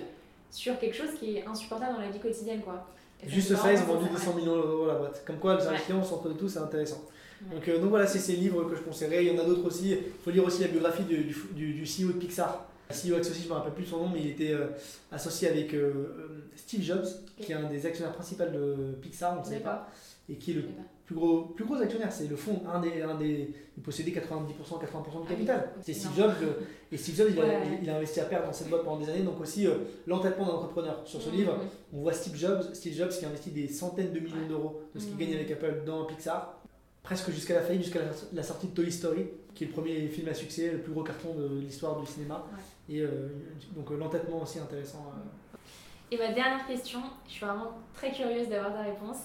Sur 0.51 0.77
quelque 0.79 0.95
chose 0.95 1.09
qui 1.19 1.37
est 1.37 1.45
insupportable 1.45 1.95
dans 1.95 2.01
la 2.01 2.09
vie 2.09 2.19
quotidienne. 2.19 2.61
quoi. 2.61 2.87
Et 3.23 3.29
Juste 3.29 3.55
ça, 3.55 3.73
ils 3.73 3.79
ont 3.79 3.83
vendu 3.85 4.07
penser 4.09 4.25
200 4.25 4.31
à 4.31 4.35
millions 4.35 4.55
d'euros 4.55 4.87
la 4.87 4.95
boîte. 4.95 5.23
Comme 5.25 5.37
quoi, 5.39 5.55
le 5.55 5.59
service 5.61 5.79
Ouais. 5.79 5.85
client, 5.85 6.01
au 6.01 6.05
centre 6.05 6.29
de 6.29 6.33
tout, 6.33 6.47
c'est 6.47 6.59
intéressant. 6.59 7.03
Ouais. 7.41 7.55
Donc, 7.55 7.67
euh, 7.67 7.79
donc 7.79 7.89
voilà, 7.89 8.05
c'est 8.07 8.19
ces 8.19 8.33
livres 8.35 8.63
que 8.65 8.75
je 8.75 8.81
conseillerais. 8.81 9.25
Il 9.25 9.33
y 9.33 9.37
en 9.37 9.41
a 9.41 9.45
d'autres 9.45 9.65
aussi. 9.65 9.91
Il 9.91 9.97
faut 10.23 10.31
lire 10.31 10.45
aussi 10.45 10.61
la 10.61 10.67
biographie 10.67 11.03
du, 11.03 11.23
du, 11.23 11.83
CEO 11.83 12.07
de 12.13 12.17
Pixar. 12.19 12.65
Le 12.89 12.95
CEO 12.95 13.19
associé, 13.19 13.41
je 13.43 13.47
ne 13.47 13.53
me 13.53 13.57
rappelle 13.57 13.73
plus 13.73 13.85
son 13.85 13.97
nom, 13.97 14.09
mais 14.09 14.19
il 14.21 14.29
était 14.29 14.51
euh, 14.51 14.67
associé 15.11 15.49
avec 15.49 15.73
euh, 15.73 16.49
Steve 16.55 16.81
Jobs, 16.83 17.05
qui 17.37 17.51
est 17.51 17.55
un 17.55 17.69
des 17.69 17.85
actionnaires 17.85 18.13
principaux 18.13 18.45
de 18.45 18.95
Pixar, 19.01 19.35
on 19.37 19.41
ne 19.41 19.45
sait 19.45 19.59
D'accord. 19.59 19.71
pas, 19.81 19.89
et 20.29 20.35
qui 20.35 20.51
est 20.51 20.53
le 20.55 20.61
pas. 20.63 20.83
Plus 21.07 21.15
gros, 21.15 21.41
plus 21.55 21.65
gros 21.65 21.75
actionnaire. 21.81 22.11
C'est 22.11 22.27
le 22.27 22.35
fond, 22.35 22.61
un 22.71 22.79
des, 22.79 23.01
un 23.01 23.15
des, 23.15 23.49
il 23.77 23.81
possédait 23.81 24.11
90%, 24.11 24.19
80% 24.19 24.81
du 24.81 25.17
Ah 25.25 25.29
capital. 25.29 25.69
oui, 25.77 25.81
C'est 25.83 25.93
Steve. 25.93 26.11
Jobs. 26.15 26.33
le- 26.41 26.57
et 26.91 26.97
Steve 26.97 27.15
Jobs, 27.15 27.27
il, 27.31 27.39
a, 27.39 27.43
Ouais. 27.45 27.61
il- 27.79 27.83
il 27.83 27.89
a 27.89 27.95
investi 27.95 28.19
à 28.19 28.25
perdre 28.25 28.47
dans 28.47 28.53
cette 28.53 28.69
boîte 28.69 28.83
pendant 28.83 28.97
des 29.03 29.09
années. 29.09 29.23
Donc 29.23 29.39
aussi, 29.41 29.65
euh, 29.65 29.75
l'entêtement 30.05 30.45
d'un 30.45 30.53
entrepreneur. 30.53 31.01
Sur 31.05 31.21
ce 31.21 31.29
Mhm. 31.29 31.35
livre, 31.35 31.57
on 31.93 32.01
voit 32.01 32.13
Steve 32.13 32.35
Jobs, 32.35 32.61
Steve 32.73 32.93
Jobs 32.93 33.09
qui 33.09 33.25
a 33.25 33.29
investi 33.29 33.49
des 33.51 33.67
centaines 33.69 34.11
de 34.13 34.19
millions 34.19 34.47
d'euros 34.47 34.81
de 34.93 34.99
ce 34.99 35.05
qu'il 35.05 35.13
Mhm. 35.15 35.19
gagne 35.21 35.33
avec 35.35 35.49
Apple 35.51 35.83
dans 35.85 36.05
Pixar, 36.05 36.59
presque 37.03 37.31
jusqu'à 37.31 37.55
la 37.55 37.61
faillite, 37.61 37.83
jusqu'à 37.83 37.99
la, 38.01 38.11
la 38.33 38.43
sortie 38.43 38.67
de 38.67 38.73
Toy 38.73 38.91
Story, 38.91 39.27
qui 39.55 39.63
est 39.63 39.67
le 39.67 39.73
premier 39.73 40.07
film 40.09 40.27
à 40.27 40.33
succès, 40.33 40.71
le 40.71 40.79
plus 40.79 40.91
gros 40.91 41.03
carton 41.03 41.33
de 41.33 41.59
l'histoire 41.61 41.99
du 42.01 42.05
cinéma. 42.05 42.45
Et 42.89 42.99
euh, 43.01 43.29
donc 43.75 43.89
euh, 43.91 43.97
l'entêtement 43.97 44.41
aussi 44.43 44.59
intéressant. 44.59 45.05
euh. 45.15 45.57
Et 46.11 46.17
ma 46.17 46.31
dernière 46.33 46.65
question, 46.67 46.99
je 47.25 47.31
suis 47.31 47.45
vraiment 47.45 47.71
très 47.93 48.11
curieuse 48.11 48.47
d'avoir 48.49 48.73
ta 48.73 48.81
réponse. 48.81 49.17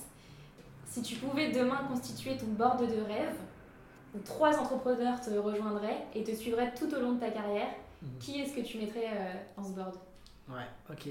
Si 0.93 1.01
tu 1.01 1.15
pouvais 1.17 1.51
demain 1.51 1.81
constituer 1.89 2.37
ton 2.37 2.49
board 2.49 2.81
de 2.81 3.01
rêve, 3.01 3.35
où 4.15 4.19
trois 4.19 4.59
entrepreneurs 4.59 5.19
te 5.23 5.31
rejoindraient 5.31 6.05
et 6.15 6.23
te 6.23 6.35
suivraient 6.35 6.75
tout 6.79 6.93
au 6.95 7.01
long 7.01 7.13
de 7.13 7.21
ta 7.21 7.31
carrière, 7.31 7.69
Mhm. 8.03 8.09
qui 8.21 8.41
est-ce 8.43 8.53
que 8.55 8.61
tu 8.61 8.77
mettrais 8.77 9.07
euh, 9.07 9.33
dans 9.57 9.65
ce 9.65 9.71
board? 9.73 9.95
Ouais, 10.51 10.67
ok. 10.91 11.09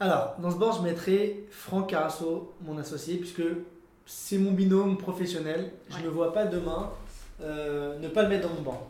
Alors, 0.00 0.34
dans 0.38 0.50
ce 0.50 0.56
board, 0.56 0.76
je 0.78 0.82
mettrai 0.82 1.46
Franck 1.50 1.88
Carasso, 1.88 2.52
mon 2.60 2.76
associé, 2.76 3.16
puisque 3.16 3.42
c'est 4.04 4.36
mon 4.36 4.52
binôme 4.52 4.98
professionnel. 4.98 5.72
Je 5.88 5.96
Ouais. 5.96 6.02
ne 6.02 6.08
vois 6.08 6.32
pas 6.34 6.44
demain 6.44 6.90
euh, 7.40 7.96
ne 8.00 8.08
pas 8.08 8.24
le 8.24 8.28
mettre 8.28 8.48
dans 8.48 8.54
mon 8.54 8.62
board. 8.62 8.80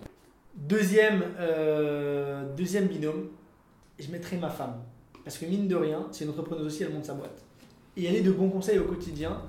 Deuxième, 0.55 1.23
euh, 1.39 2.53
deuxième 2.57 2.87
binôme, 2.87 3.29
je 3.99 4.11
mettrai 4.11 4.39
ma 4.39 4.49
femme. 4.49 4.81
Parce 5.23 5.37
que 5.39 5.45
mine 5.45 5.69
de 5.69 5.77
rien, 5.77 6.09
c'est 6.11 6.25
une 6.25 6.31
entrepreneuse 6.31 6.65
aussi, 6.67 6.83
elle 6.83 6.93
monte 6.95 7.05
sa 7.05 7.13
boîte. 7.15 7.43
Et 7.97 8.07
elle 8.07 8.17
est 8.17 8.23
de 8.23 8.33
bons 8.33 8.49
conseils 8.49 8.79
au 8.79 8.85
quotidien. 8.85 9.43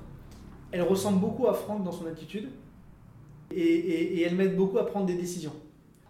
Elle 0.71 0.83
ressemble 0.83 1.19
beaucoup 1.19 1.47
à 1.47 1.53
Franck 1.53 1.83
dans 1.83 1.91
son 1.91 2.05
attitude. 2.05 2.49
Et, 3.51 3.61
et- 3.61 4.13
et 4.17 4.21
elle 4.23 4.35
m'aide 4.35 4.55
beaucoup 4.55 4.77
à 4.77 4.85
prendre 4.85 5.05
des 5.07 5.15
décisions. 5.15 5.53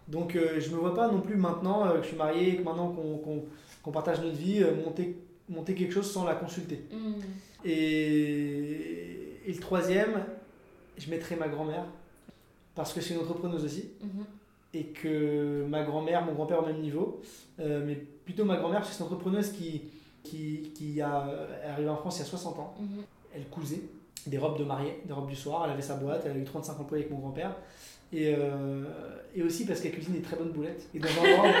Donc 0.08 0.36
euh, 0.36 0.60
je 0.60 0.68
ne 0.70 0.74
me 0.74 0.80
vois 0.80 0.94
pas 0.94 1.10
non 1.10 1.20
plus 1.20 1.36
maintenant 1.36 1.86
euh, 1.86 1.96
que 1.98 2.02
je 2.02 2.08
suis 2.08 2.16
marié, 2.16 2.56
que 2.56 2.62
maintenant 2.62 2.94
qu'on 3.82 3.90
partage 3.92 4.20
notre 4.20 4.36
vie, 4.36 4.62
euh, 4.62 4.74
monter, 4.84 5.16
monter 5.48 5.74
quelque 5.74 5.92
chose 5.94 6.10
sans 6.10 6.24
la 6.24 6.34
consulter. 6.34 6.80
Hmm. 6.92 7.14
Et, 7.64 9.38
et 9.46 9.52
le 9.52 9.58
troisième, 9.58 10.24
je 10.98 11.08
mettrai 11.10 11.36
ma 11.36 11.48
grand-mère, 11.48 11.84
parce 12.74 12.92
que 12.92 13.00
c'est 13.00 13.14
une 13.14 13.20
entrepreneuse 13.20 13.64
aussi, 13.64 13.84
Mhm. 14.02 14.24
et 14.74 14.84
que 14.84 15.64
ma 15.68 15.82
grand-mère, 15.82 16.24
mon 16.24 16.32
grand-père 16.34 16.62
au 16.62 16.66
même 16.66 16.80
niveau, 16.80 17.20
mais 17.58 17.94
plutôt 18.24 18.44
ma 18.44 18.56
grand-mère, 18.56 18.80
parce 18.80 18.90
que 18.90 18.96
c'est 18.96 19.02
une 19.04 19.10
entrepreneuse 19.10 19.52
qui, 19.52 19.82
qui, 20.22 20.70
qui 20.74 21.00
a, 21.00 21.26
est 21.64 21.68
arrivée 21.68 21.88
en 21.88 21.96
France 21.96 22.18
il 22.18 22.20
y 22.20 22.22
a 22.22 22.26
60 22.26 22.58
ans. 22.58 22.74
Mhm. 22.80 23.02
Elle 23.34 23.46
cousait 23.48 23.82
des 24.26 24.38
robes 24.38 24.58
de 24.58 24.64
mariée, 24.64 25.00
des 25.04 25.12
robes 25.12 25.28
du 25.28 25.36
soir, 25.36 25.62
elle 25.66 25.72
avait 25.72 25.82
sa 25.82 25.94
boîte, 25.94 26.22
elle 26.26 26.32
a 26.32 26.36
eu 26.36 26.44
35 26.44 26.78
employés 26.80 27.04
avec 27.04 27.14
mon 27.14 27.20
grand-père. 27.20 27.52
Et, 28.12 28.34
euh, 28.36 28.82
et 29.36 29.42
aussi 29.44 29.64
parce 29.66 29.80
qu'elle 29.80 29.92
cuisine 29.92 30.14
des 30.14 30.20
très 30.20 30.34
bonnes 30.36 30.50
boulettes. 30.50 30.82
Et 30.92 30.98
dans 30.98 31.06
un 31.08 31.36
board, 31.36 31.54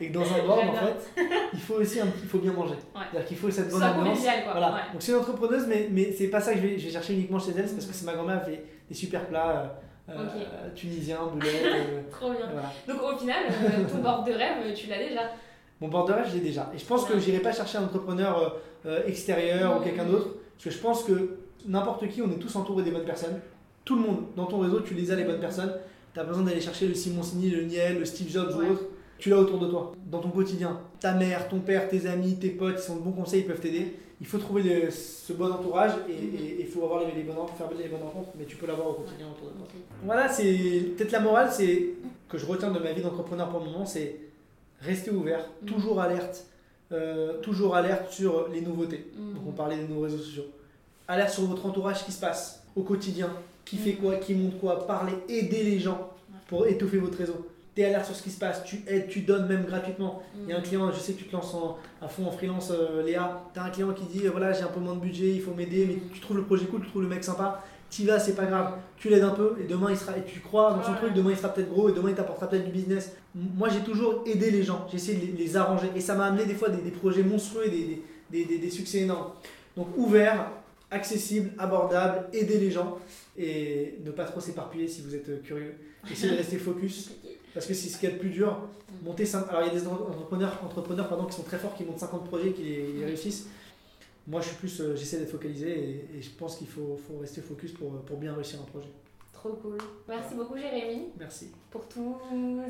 et 0.00 0.08
que 0.08 0.12
dans 0.14 0.22
un 0.22 0.46
board, 0.46 0.68
en 0.70 0.72
fait, 0.72 1.22
il 1.52 1.60
faut 1.60 1.74
aussi 1.74 2.00
un, 2.00 2.06
il 2.22 2.28
faut 2.28 2.38
bien 2.38 2.52
manger. 2.54 2.72
Ouais. 2.94 3.02
C'est-à-dire 3.10 3.28
qu'il 3.28 3.36
faut 3.36 3.50
cette 3.50 3.70
bonne 3.70 3.82
ambiance. 3.82 4.18
Voilà. 4.50 4.72
Ouais. 4.72 4.80
Donc 4.92 5.00
c'est 5.02 5.12
une 5.12 5.18
entrepreneuse, 5.18 5.66
mais, 5.68 5.88
mais 5.90 6.10
c'est 6.12 6.28
pas 6.28 6.40
ça 6.40 6.52
que 6.54 6.58
je 6.60 6.66
vais, 6.66 6.78
je 6.78 6.86
vais 6.86 6.92
chercher 6.92 7.12
uniquement 7.12 7.38
chez 7.38 7.52
elle, 7.56 7.68
c'est 7.68 7.74
parce 7.74 7.86
que 7.86 7.92
c'est 7.92 8.06
ma 8.06 8.14
grand-mère 8.14 8.42
qui 8.44 8.52
fait 8.52 8.64
des 8.88 8.94
super 8.94 9.26
plats 9.28 9.76
euh, 10.08 10.12
euh, 10.14 10.70
tunisiens, 10.74 11.20
boulettes. 11.32 11.66
euh, 11.66 12.00
Trop 12.10 12.30
bien. 12.30 12.48
voilà. 12.50 12.72
Donc 12.88 13.14
au 13.14 13.18
final, 13.18 13.44
ton 13.92 13.98
board 13.98 14.26
de 14.26 14.32
rêve, 14.32 14.74
tu 14.74 14.86
l'as 14.88 14.98
déjà. 15.06 15.20
Mon 15.82 15.88
board 15.88 16.08
de 16.08 16.14
rêve, 16.14 16.26
je 16.30 16.34
l'ai 16.36 16.40
déjà. 16.40 16.70
Et 16.74 16.78
je 16.78 16.84
pense 16.86 17.04
que 17.04 17.12
Ouais. 17.12 17.20
j'irai 17.20 17.40
pas 17.40 17.52
chercher 17.52 17.76
un 17.76 17.84
entrepreneur 17.84 18.56
extérieur 19.06 19.76
ou 19.76 19.80
quelqu'un 19.84 20.06
d'autre, 20.06 20.28
parce 20.54 20.64
que 20.64 20.70
je 20.70 20.78
pense 20.78 21.04
que 21.04 21.39
n'importe 21.66 22.08
qui, 22.08 22.22
on 22.22 22.30
est 22.30 22.38
tous 22.38 22.54
entourés 22.56 22.82
des 22.84 22.90
bonnes 22.90 23.04
personnes. 23.04 23.40
Tout 23.84 23.96
le 23.96 24.02
monde, 24.02 24.18
dans 24.36 24.46
ton 24.46 24.58
réseau, 24.60 24.80
tu 24.80 24.94
les 24.94 25.10
as 25.10 25.16
les 25.16 25.24
bonnes 25.24 25.40
personnes. 25.40 25.72
T'as 26.14 26.24
besoin 26.24 26.42
d'aller 26.42 26.60
chercher 26.60 26.86
le 26.88 26.94
Simon 26.94 27.22
Signy, 27.22 27.50
le 27.50 27.62
Niel, 27.64 27.98
le 27.98 28.04
Steve 28.04 28.28
Jobs 28.30 28.54
Ouais. 28.56 28.66
ou 28.68 28.72
autre. 28.72 28.82
Tu 29.18 29.28
l'as 29.30 29.38
autour 29.38 29.58
de 29.58 29.66
toi, 29.68 29.92
dans 30.10 30.18
ton 30.20 30.30
quotidien. 30.30 30.80
Ta 30.98 31.12
mère, 31.14 31.48
ton 31.48 31.60
père, 31.60 31.88
tes 31.88 32.06
amis, 32.06 32.36
tes 32.36 32.48
potes, 32.50 32.76
ils 32.78 32.82
sont 32.82 32.96
de 32.96 33.02
bons 33.02 33.12
conseils, 33.12 33.40
ils 33.40 33.46
peuvent 33.46 33.60
t'aider. 33.60 33.94
Il 34.22 34.26
faut 34.26 34.38
trouver 34.38 34.62
le- 34.62 34.90
ce 34.90 35.32
bon 35.34 35.50
entourage 35.50 35.92
et 36.08 36.60
il 36.60 36.66
faut 36.66 36.84
avoir 36.84 37.00
les, 37.04 37.12
les 37.12 37.22
bonnes, 37.22 37.36
faire 37.56 37.68
les 37.78 37.88
bonnes 37.88 38.02
rencontres, 38.02 38.30
mais 38.38 38.44
tu 38.44 38.56
peux 38.56 38.66
l'avoir 38.66 38.88
au 38.90 38.92
quotidien 38.94 39.26
autour 39.26 39.48
de 39.48 39.54
toi. 39.56 39.66
Voilà, 40.04 40.28
c'est 40.28 40.54
peut-être 40.96 41.12
la 41.12 41.20
morale, 41.20 41.48
c'est 41.50 41.88
que 42.28 42.36
je 42.38 42.44
retiens 42.46 42.70
de 42.70 42.78
ma 42.78 42.92
vie 42.92 43.02
d'entrepreneur 43.02 43.48
pour 43.50 43.60
le 43.60 43.66
moment, 43.66 43.86
c'est 43.86 44.16
rester 44.80 45.10
ouvert, 45.10 45.46
Mhm. 45.62 45.68
toujours 45.68 46.00
alerte, 46.00 46.46
euh, 46.92 47.40
toujours 47.40 47.74
alerte 47.76 48.10
sur 48.12 48.48
les 48.52 48.60
nouveautés. 48.62 49.06
Mhm. 49.18 49.34
Donc 49.34 49.42
on 49.48 49.52
parlait 49.52 49.76
des 49.76 49.86
nouveaux 49.88 50.02
réseaux 50.02 50.18
sociaux. 50.18 50.44
Alerte 51.10 51.30
sur 51.30 51.42
votre 51.44 51.66
entourage, 51.66 52.04
qui 52.04 52.12
se 52.12 52.20
passe 52.20 52.62
au 52.76 52.82
quotidien, 52.82 53.30
qui 53.64 53.76
fait 53.76 53.94
quoi, 53.94 54.14
qui 54.16 54.32
monte 54.34 54.60
quoi, 54.60 54.86
parler, 54.86 55.12
aider 55.28 55.64
les 55.64 55.80
gens 55.80 56.08
pour 56.46 56.66
étoffer 56.68 56.98
votre 56.98 57.18
réseau. 57.18 57.46
T'es 57.74 57.84
alerte 57.84 58.06
sur 58.06 58.14
ce 58.14 58.22
qui 58.22 58.30
se 58.30 58.38
passe, 58.38 58.62
tu 58.64 58.82
aides, 58.86 59.08
tu 59.08 59.20
donnes 59.22 59.46
même 59.48 59.64
gratuitement. 59.64 60.22
Il 60.44 60.50
y 60.50 60.52
a 60.52 60.56
un 60.56 60.58
Mhm. 60.60 60.64
client, 60.64 60.92
je 60.92 60.98
sais 61.00 61.14
que 61.14 61.18
tu 61.18 61.24
te 61.24 61.32
lances 61.32 61.52
en- 61.54 61.78
à 62.00 62.06
fond 62.08 62.26
en 62.26 62.30
freelance, 62.30 62.70
euh, 62.70 63.02
Léa. 63.02 63.42
T'as 63.54 63.64
un 63.64 63.70
client 63.70 63.92
qui 63.92 64.04
dit 64.04 64.26
euh, 64.26 64.30
voilà, 64.30 64.52
j'ai 64.52 64.62
un 64.62 64.68
peu 64.68 64.78
moins 64.80 64.94
de 64.94 65.00
budget, 65.00 65.30
il 65.34 65.40
faut 65.42 65.52
m'aider, 65.52 65.84
mais 65.88 65.98
tu 66.14 66.20
trouves 66.20 66.36
le 66.36 66.44
projet 66.44 66.66
cool, 66.66 66.82
tu 66.82 66.88
trouves 66.90 67.02
le 67.02 67.08
mec 67.08 67.24
sympa, 67.24 67.60
t'y 67.88 68.04
vas, 68.06 68.20
c'est 68.20 68.34
pas 68.36 68.46
grave. 68.46 68.74
Tu 68.96 69.08
l'aides 69.08 69.24
un 69.24 69.30
peu 69.30 69.56
et 69.60 69.64
demain 69.66 69.88
il 69.90 69.96
sera, 69.96 70.16
et 70.16 70.22
tu 70.24 70.38
crois 70.40 70.74
dans 70.74 70.82
son 70.84 70.92
Ouais. 70.92 70.98
truc, 70.98 71.14
demain 71.14 71.30
il 71.32 71.36
sera 71.36 71.48
peut-être 71.52 71.70
gros 71.70 71.88
et 71.88 71.92
demain 71.92 72.10
il 72.10 72.14
t'apportera 72.14 72.48
peut-être 72.48 72.66
du 72.66 72.70
business. 72.72 73.12
Moi 73.34 73.68
j'ai 73.68 73.80
toujours 73.80 74.22
aidé 74.26 74.50
les 74.52 74.62
gens, 74.62 74.86
j'ai 74.90 74.96
essayé 74.96 75.18
de 75.18 75.26
les, 75.36 75.44
les 75.44 75.56
arranger 75.56 75.90
et 75.96 76.00
ça 76.00 76.14
m'a 76.14 76.26
amené 76.26 76.46
des 76.46 76.54
fois 76.54 76.68
des, 76.68 76.82
des 76.82 76.90
projets 76.92 77.22
monstrueux 77.24 77.66
et 77.66 77.70
des- 77.70 78.44
des- 78.44 78.58
des 78.58 78.70
succès 78.70 78.98
énormes. 78.98 79.30
Donc 79.76 79.88
ouvert, 79.96 80.50
accessible, 80.90 81.52
abordable, 81.58 82.26
aider 82.32 82.58
les 82.58 82.70
gens 82.70 82.98
et 83.36 83.98
ne 84.04 84.10
pas 84.10 84.24
trop 84.24 84.40
s'éparpiller 84.40 84.88
si 84.88 85.02
vous 85.02 85.14
êtes 85.14 85.28
euh, 85.28 85.38
curieux. 85.38 85.74
Essayez 86.10 86.32
de 86.32 86.38
rester 86.38 86.58
focus. 86.68 87.10
Parce 87.54 87.66
que 87.66 87.74
c'est 87.74 87.88
ce 87.88 87.98
qu'il 87.98 88.08
y 88.08 88.12
a 88.12 88.14
de 88.14 88.20
plus 88.20 88.30
dur. 88.30 88.68
Monter 89.02 89.24
Alors, 89.34 89.62
il 89.62 89.68
y 89.68 89.70
a 89.70 89.80
des 89.80 89.86
entrepreneurs, 89.86 90.60
entrepreneurs 90.64 91.08
pardon, 91.08 91.24
qui 91.24 91.34
sont 91.34 91.42
très 91.42 91.58
forts, 91.58 91.74
qui 91.74 91.84
montent 91.84 91.98
50 91.98 92.24
projets, 92.26 92.52
qui 92.52 92.62
les, 92.62 92.92
les 92.92 93.04
réussissent. 93.04 93.46
Moi, 94.26 94.40
je 94.40 94.48
suis 94.48 94.56
plus, 94.56 94.80
euh, 94.80 94.94
j'essaie 94.96 95.18
d'être 95.18 95.30
focalisé 95.30 95.68
et, 95.68 96.18
et 96.18 96.22
je 96.22 96.30
pense 96.30 96.56
qu'il 96.56 96.68
faut, 96.68 96.98
faut 97.08 97.18
rester 97.18 97.40
focus 97.40 97.72
pour, 97.72 97.90
pour 98.02 98.18
bien 98.18 98.34
réussir 98.34 98.60
un 98.60 98.64
projet. 98.64 98.88
Trop 99.40 99.56
cool. 99.62 99.78
Merci 100.06 100.34
beaucoup 100.34 100.54
Jérémy 100.54 101.12
Merci. 101.18 101.50
pour 101.70 101.88
tous 101.88 102.18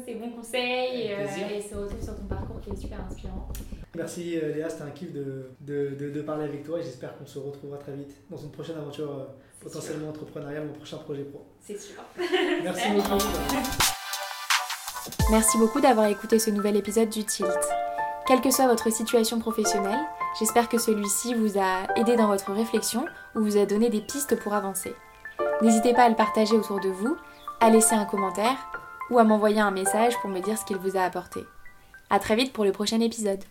ces 0.07 0.15
bons 0.15 0.31
conseils 0.31 1.13
euh, 1.13 1.27
et 1.53 1.61
ce 1.61 1.75
retour 1.75 2.01
sur 2.01 2.17
ton 2.17 2.27
parcours 2.27 2.61
qui 2.61 2.71
est 2.71 2.77
super 2.77 3.05
inspirant. 3.05 3.49
Merci 3.97 4.39
euh, 4.41 4.55
Léa, 4.55 4.71
c'était 4.71 4.85
un 4.85 4.91
kiff 4.91 5.13
de, 5.13 5.51
de, 5.63 5.97
de, 5.99 6.11
de 6.11 6.23
parler 6.23 6.45
avec 6.45 6.63
toi 6.63 6.79
et 6.79 6.83
j'espère 6.85 7.19
qu'on 7.19 7.27
se 7.27 7.41
retrouvera 7.41 7.77
très 7.79 7.95
vite 7.95 8.15
dans 8.31 8.37
une 8.37 8.53
prochaine 8.53 8.77
aventure 8.77 9.11
euh, 9.11 9.25
potentiellement 9.59 10.11
entrepreneuriale, 10.11 10.69
mon 10.69 10.73
prochain 10.75 10.99
projet 10.99 11.25
pro. 11.25 11.45
C'est 11.61 11.77
sûr. 11.77 12.01
Merci 12.63 12.89
beaucoup. 12.93 13.19
Merci 15.33 15.59
beaucoup 15.59 15.81
d'avoir 15.81 16.07
écouté 16.07 16.39
ce 16.39 16.51
nouvel 16.51 16.77
épisode 16.77 17.09
du 17.09 17.25
Tilt. 17.25 17.51
Quelle 18.29 18.41
que 18.41 18.53
soit 18.53 18.69
votre 18.69 18.93
situation 18.93 19.41
professionnelle, 19.41 19.99
j'espère 20.39 20.69
que 20.69 20.79
celui-ci 20.79 21.35
vous 21.35 21.59
a 21.59 21.89
aidé 21.97 22.15
dans 22.15 22.29
votre 22.29 22.53
réflexion 22.53 23.05
ou 23.35 23.41
vous 23.41 23.57
a 23.57 23.67
donné 23.67 23.91
des 23.91 24.03
pistes 24.03 24.39
pour 24.39 24.55
avancer. 24.55 24.95
N'hésitez 25.63 25.93
pas 25.93 26.05
à 26.05 26.09
le 26.09 26.17
partager 26.17 26.55
autour 26.57 26.81
de 26.81 26.89
vous, 26.89 27.17
à 27.61 27.69
laisser 27.69 27.95
un 27.95 28.07
commentaire 28.07 28.57
ou 29.11 29.19
à 29.19 29.25
m'envoyer 29.25 29.61
un 29.61 29.71
message 29.71 30.17
pour 30.21 30.31
me 30.31 30.41
dire 30.41 30.57
ce 30.57 30.65
qu'il 30.65 30.79
vous 30.79 30.97
a 30.97 31.03
apporté. 31.03 31.45
A 32.09 32.19
très 32.19 32.35
vite 32.35 32.53
pour 32.53 32.65
le 32.65 32.73
prochain 32.73 33.01
épisode. 33.01 33.45